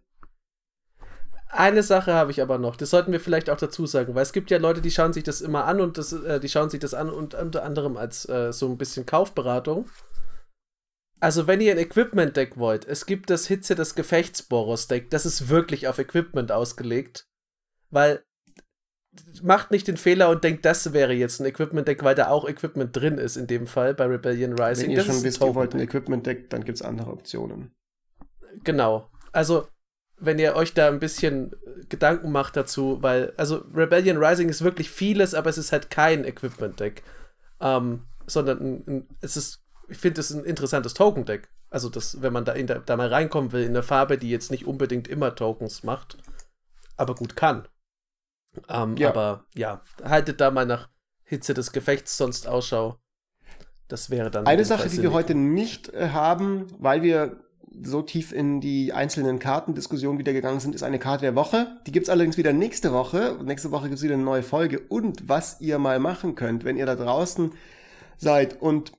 Eine 1.54 1.82
Sache 1.82 2.14
habe 2.14 2.30
ich 2.30 2.40
aber 2.40 2.56
noch, 2.56 2.76
das 2.76 2.88
sollten 2.88 3.12
wir 3.12 3.20
vielleicht 3.20 3.50
auch 3.50 3.58
dazu 3.58 3.84
sagen, 3.84 4.14
weil 4.14 4.22
es 4.22 4.32
gibt 4.32 4.50
ja 4.50 4.56
Leute, 4.56 4.80
die 4.80 4.90
schauen 4.90 5.12
sich 5.12 5.22
das 5.22 5.42
immer 5.42 5.66
an 5.66 5.82
und 5.82 5.98
das, 5.98 6.14
äh, 6.14 6.40
die 6.40 6.48
schauen 6.48 6.70
sich 6.70 6.80
das 6.80 6.94
an 6.94 7.10
und 7.10 7.34
unter 7.34 7.62
anderem 7.62 7.98
als 7.98 8.26
äh, 8.26 8.54
so 8.54 8.68
ein 8.68 8.78
bisschen 8.78 9.04
Kaufberatung. 9.04 9.84
Also, 11.20 11.46
wenn 11.46 11.60
ihr 11.60 11.72
ein 11.72 11.78
Equipment-Deck 11.78 12.56
wollt, 12.56 12.86
es 12.86 13.04
gibt 13.04 13.28
das 13.28 13.46
Hitze 13.46 13.74
des 13.74 13.94
Gefechtsboros-Deck, 13.94 15.10
das 15.10 15.26
ist 15.26 15.50
wirklich 15.50 15.88
auf 15.88 15.98
Equipment 15.98 16.50
ausgelegt. 16.50 17.28
Weil 17.90 18.24
macht 19.42 19.70
nicht 19.70 19.86
den 19.86 19.98
Fehler 19.98 20.30
und 20.30 20.42
denkt, 20.42 20.64
das 20.64 20.94
wäre 20.94 21.12
jetzt 21.12 21.38
ein 21.38 21.44
Equipment-Deck, 21.44 22.02
weil 22.02 22.14
da 22.14 22.28
auch 22.28 22.48
Equipment 22.48 22.96
drin 22.96 23.18
ist, 23.18 23.36
in 23.36 23.46
dem 23.46 23.66
Fall 23.66 23.92
bei 23.92 24.06
Rebellion 24.06 24.58
Rising. 24.58 24.86
Wenn 24.86 24.90
ihr 24.92 24.96
das 24.96 25.06
schon 25.06 25.22
wisst, 25.22 25.42
ihr 25.42 25.54
wollt 25.54 25.74
ein 25.74 25.80
Equipment-Deck, 25.80 26.48
dann 26.48 26.64
gibt 26.64 26.76
es 26.76 26.82
andere 26.82 27.10
Optionen. 27.10 27.74
Genau. 28.64 29.10
Also, 29.32 29.68
wenn 30.24 30.39
ihr 30.39 30.55
euch 30.55 30.73
da 30.73 30.89
ein 30.89 31.01
bisschen 31.01 31.55
Gedanken 31.89 32.31
macht 32.31 32.57
dazu, 32.57 33.03
weil, 33.03 33.32
also 33.36 33.65
Rebellion 33.74 34.23
Rising 34.23 34.49
ist 34.49 34.62
wirklich 34.62 34.90
vieles, 34.90 35.35
aber 35.35 35.51
es 35.51 35.59
ist 35.59 35.73
halt 35.73 35.90
kein 35.90 36.24
Equipment-Deck. 36.24 37.03
Ähm, 37.61 38.07
sondern 38.27 38.59
ein, 38.61 38.85
ein, 38.86 39.09
es 39.20 39.36
ist, 39.36 39.62
ich 39.89 39.99
finde 39.99 40.20
es 40.20 40.31
ein 40.31 40.44
interessantes 40.44 40.94
Token-Deck. 40.94 41.49
Also, 41.70 41.89
das, 41.89 42.23
wenn 42.23 42.32
man 42.32 42.44
da, 42.44 42.53
in 42.53 42.66
der, 42.66 42.81
da 42.81 42.97
mal 42.97 43.09
reinkommen 43.09 43.53
will, 43.53 43.62
in 43.62 43.70
eine 43.70 43.82
Farbe, 43.82 44.19
die 44.19 44.31
jetzt 44.31 44.51
nicht 44.51 44.66
unbedingt 44.66 45.09
immer 45.09 45.35
Tokens 45.35 45.82
macht, 45.82 46.19
aber 46.97 47.15
gut 47.15 47.35
kann. 47.35 47.66
Ähm, 48.69 48.97
ja. 48.97 49.09
Aber 49.09 49.47
ja, 49.55 49.82
haltet 50.05 50.40
da 50.40 50.51
mal 50.51 50.66
nach 50.66 50.89
Hitze 51.24 51.55
des 51.55 51.73
Gefechts 51.73 52.16
sonst 52.16 52.47
Ausschau. 52.47 52.99
Das 53.89 54.11
wäre 54.11 54.31
dann. 54.31 54.47
Eine 54.47 54.65
Sache, 54.65 54.89
die 54.89 55.03
wir 55.03 55.12
heute 55.12 55.35
nicht 55.35 55.89
äh, 55.89 56.11
haben, 56.11 56.66
weil 56.78 57.03
wir 57.03 57.43
so 57.82 58.03
tief 58.03 58.32
in 58.32 58.61
die 58.61 58.93
einzelnen 58.93 59.39
Kartendiskussionen 59.39 60.19
wieder 60.19 60.32
gegangen 60.32 60.61
sind, 60.61 60.74
ist 60.74 60.82
eine 60.82 60.99
Karte 60.99 61.23
der 61.23 61.35
Woche. 61.35 61.77
Die 61.86 61.93
gibt's 61.93 62.09
allerdings 62.09 62.36
wieder 62.36 62.53
nächste 62.53 62.93
Woche. 62.93 63.39
Nächste 63.44 63.70
Woche 63.70 63.89
gibt's 63.89 64.03
wieder 64.03 64.15
eine 64.15 64.23
neue 64.23 64.43
Folge. 64.43 64.81
Und 64.89 65.28
was 65.28 65.61
ihr 65.61 65.78
mal 65.78 65.99
machen 65.99 66.35
könnt, 66.35 66.65
wenn 66.65 66.77
ihr 66.77 66.86
da 66.86 66.97
draußen 66.97 67.53
seid 68.16 68.61
und 68.61 68.93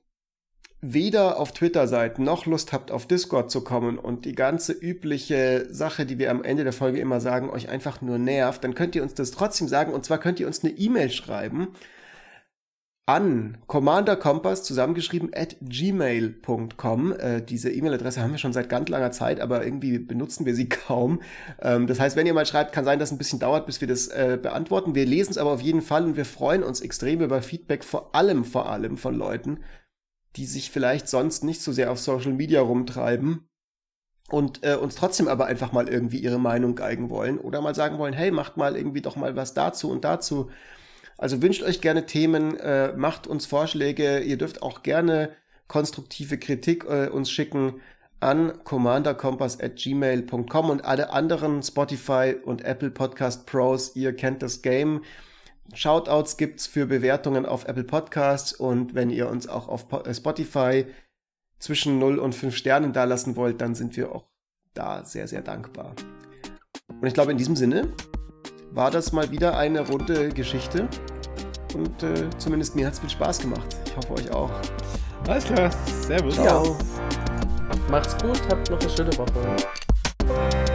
weder 0.80 1.38
auf 1.38 1.52
Twitter 1.52 1.88
seid, 1.88 2.18
noch 2.18 2.46
Lust 2.46 2.72
habt, 2.72 2.90
auf 2.90 3.06
Discord 3.06 3.50
zu 3.50 3.64
kommen 3.64 3.98
und 3.98 4.26
die 4.26 4.34
ganze 4.34 4.72
übliche 4.72 5.66
Sache, 5.70 6.04
die 6.04 6.18
wir 6.18 6.30
am 6.30 6.42
Ende 6.42 6.64
der 6.64 6.74
Folge 6.74 6.98
immer 6.98 7.20
sagen, 7.20 7.48
euch 7.48 7.68
einfach 7.70 8.02
nur 8.02 8.18
nervt, 8.18 8.62
dann 8.64 8.74
könnt 8.74 8.94
ihr 8.94 9.02
uns 9.02 9.14
das 9.14 9.30
trotzdem 9.30 9.68
sagen. 9.68 9.94
Und 9.94 10.04
zwar 10.04 10.18
könnt 10.18 10.40
ihr 10.40 10.46
uns 10.46 10.62
eine 10.62 10.74
E-Mail 10.74 11.10
schreiben 11.10 11.68
an 13.06 13.58
Commander 13.66 14.16
Kompass 14.16 14.62
zusammengeschrieben 14.62 15.30
at 15.34 15.56
gmail.com. 15.60 17.12
Äh, 17.12 17.42
diese 17.42 17.70
E-Mail-Adresse 17.70 18.22
haben 18.22 18.30
wir 18.30 18.38
schon 18.38 18.54
seit 18.54 18.70
ganz 18.70 18.88
langer 18.88 19.10
Zeit, 19.10 19.40
aber 19.40 19.64
irgendwie 19.64 19.98
benutzen 19.98 20.46
wir 20.46 20.54
sie 20.54 20.68
kaum. 20.68 21.20
Ähm, 21.60 21.86
das 21.86 22.00
heißt, 22.00 22.16
wenn 22.16 22.26
ihr 22.26 22.32
mal 22.32 22.46
schreibt, 22.46 22.72
kann 22.72 22.84
sein, 22.84 22.98
dass 22.98 23.10
es 23.10 23.14
ein 23.14 23.18
bisschen 23.18 23.40
dauert, 23.40 23.66
bis 23.66 23.80
wir 23.82 23.88
das 23.88 24.08
äh, 24.08 24.38
beantworten. 24.40 24.94
Wir 24.94 25.04
lesen 25.04 25.32
es 25.32 25.38
aber 25.38 25.50
auf 25.50 25.60
jeden 25.60 25.82
Fall 25.82 26.04
und 26.04 26.16
wir 26.16 26.24
freuen 26.24 26.62
uns 26.62 26.80
extrem 26.80 27.20
über 27.20 27.42
Feedback, 27.42 27.84
vor 27.84 28.14
allem, 28.14 28.44
vor 28.44 28.70
allem 28.70 28.96
von 28.96 29.14
Leuten, 29.14 29.60
die 30.36 30.46
sich 30.46 30.70
vielleicht 30.70 31.06
sonst 31.08 31.44
nicht 31.44 31.60
so 31.60 31.72
sehr 31.72 31.90
auf 31.90 32.00
Social 32.00 32.32
Media 32.32 32.62
rumtreiben 32.62 33.46
und 34.30 34.64
äh, 34.64 34.76
uns 34.76 34.94
trotzdem 34.94 35.28
aber 35.28 35.44
einfach 35.44 35.72
mal 35.72 35.88
irgendwie 35.88 36.18
ihre 36.18 36.38
Meinung 36.38 36.74
geigen 36.74 37.10
wollen 37.10 37.38
oder 37.38 37.60
mal 37.60 37.74
sagen 37.74 37.98
wollen, 37.98 38.14
hey, 38.14 38.30
macht 38.30 38.56
mal 38.56 38.76
irgendwie 38.76 39.02
doch 39.02 39.16
mal 39.16 39.36
was 39.36 39.52
dazu 39.52 39.90
und 39.90 40.04
dazu. 40.04 40.50
Also 41.18 41.42
wünscht 41.42 41.62
euch 41.62 41.80
gerne 41.80 42.06
Themen, 42.06 42.56
äh, 42.58 42.92
macht 42.96 43.26
uns 43.26 43.46
Vorschläge. 43.46 44.20
Ihr 44.20 44.36
dürft 44.36 44.62
auch 44.62 44.82
gerne 44.82 45.30
konstruktive 45.68 46.38
Kritik 46.38 46.84
äh, 46.84 47.08
uns 47.08 47.30
schicken 47.30 47.80
an 48.20 48.62
commanderkompass@gmail.com 48.64 50.70
und 50.70 50.84
alle 50.84 51.10
anderen 51.10 51.62
Spotify 51.62 52.36
und 52.42 52.64
Apple 52.64 52.90
Podcast 52.90 53.46
Pros. 53.46 53.94
Ihr 53.96 54.16
kennt 54.16 54.42
das 54.42 54.62
Game. 54.62 55.02
Shoutouts 55.72 56.36
gibt's 56.36 56.66
für 56.66 56.86
Bewertungen 56.86 57.46
auf 57.46 57.66
Apple 57.66 57.84
Podcasts 57.84 58.52
und 58.52 58.94
wenn 58.94 59.10
ihr 59.10 59.28
uns 59.28 59.46
auch 59.46 59.68
auf 59.68 59.86
äh, 59.92 60.14
Spotify 60.14 60.86
zwischen 61.58 61.98
0 61.98 62.18
und 62.18 62.34
5 62.34 62.56
Sternen 62.56 62.92
dalassen 62.92 63.36
wollt, 63.36 63.60
dann 63.60 63.74
sind 63.74 63.96
wir 63.96 64.12
auch 64.12 64.24
da 64.74 65.04
sehr, 65.04 65.28
sehr 65.28 65.42
dankbar. 65.42 65.94
Und 66.88 67.06
ich 67.06 67.14
glaube, 67.14 67.32
in 67.32 67.38
diesem 67.38 67.56
Sinne 67.56 67.92
war 68.74 68.90
das 68.90 69.12
mal 69.12 69.30
wieder 69.30 69.56
eine 69.56 69.80
runde 69.80 70.28
Geschichte. 70.30 70.88
Und 71.74 72.02
äh, 72.02 72.28
zumindest 72.38 72.76
mir 72.76 72.86
hat 72.86 72.94
es 72.94 73.00
viel 73.00 73.10
Spaß 73.10 73.38
gemacht. 73.40 73.76
Ich 73.86 73.96
hoffe 73.96 74.14
euch 74.14 74.30
auch. 74.32 74.50
Alles 75.26 75.44
klar. 75.44 75.70
Servus. 75.86 76.34
Ciao. 76.34 76.76
Macht's 77.90 78.16
gut, 78.22 78.40
habt 78.50 78.70
noch 78.70 78.80
eine 78.80 78.90
schöne 78.90 79.16
Woche. 79.16 80.73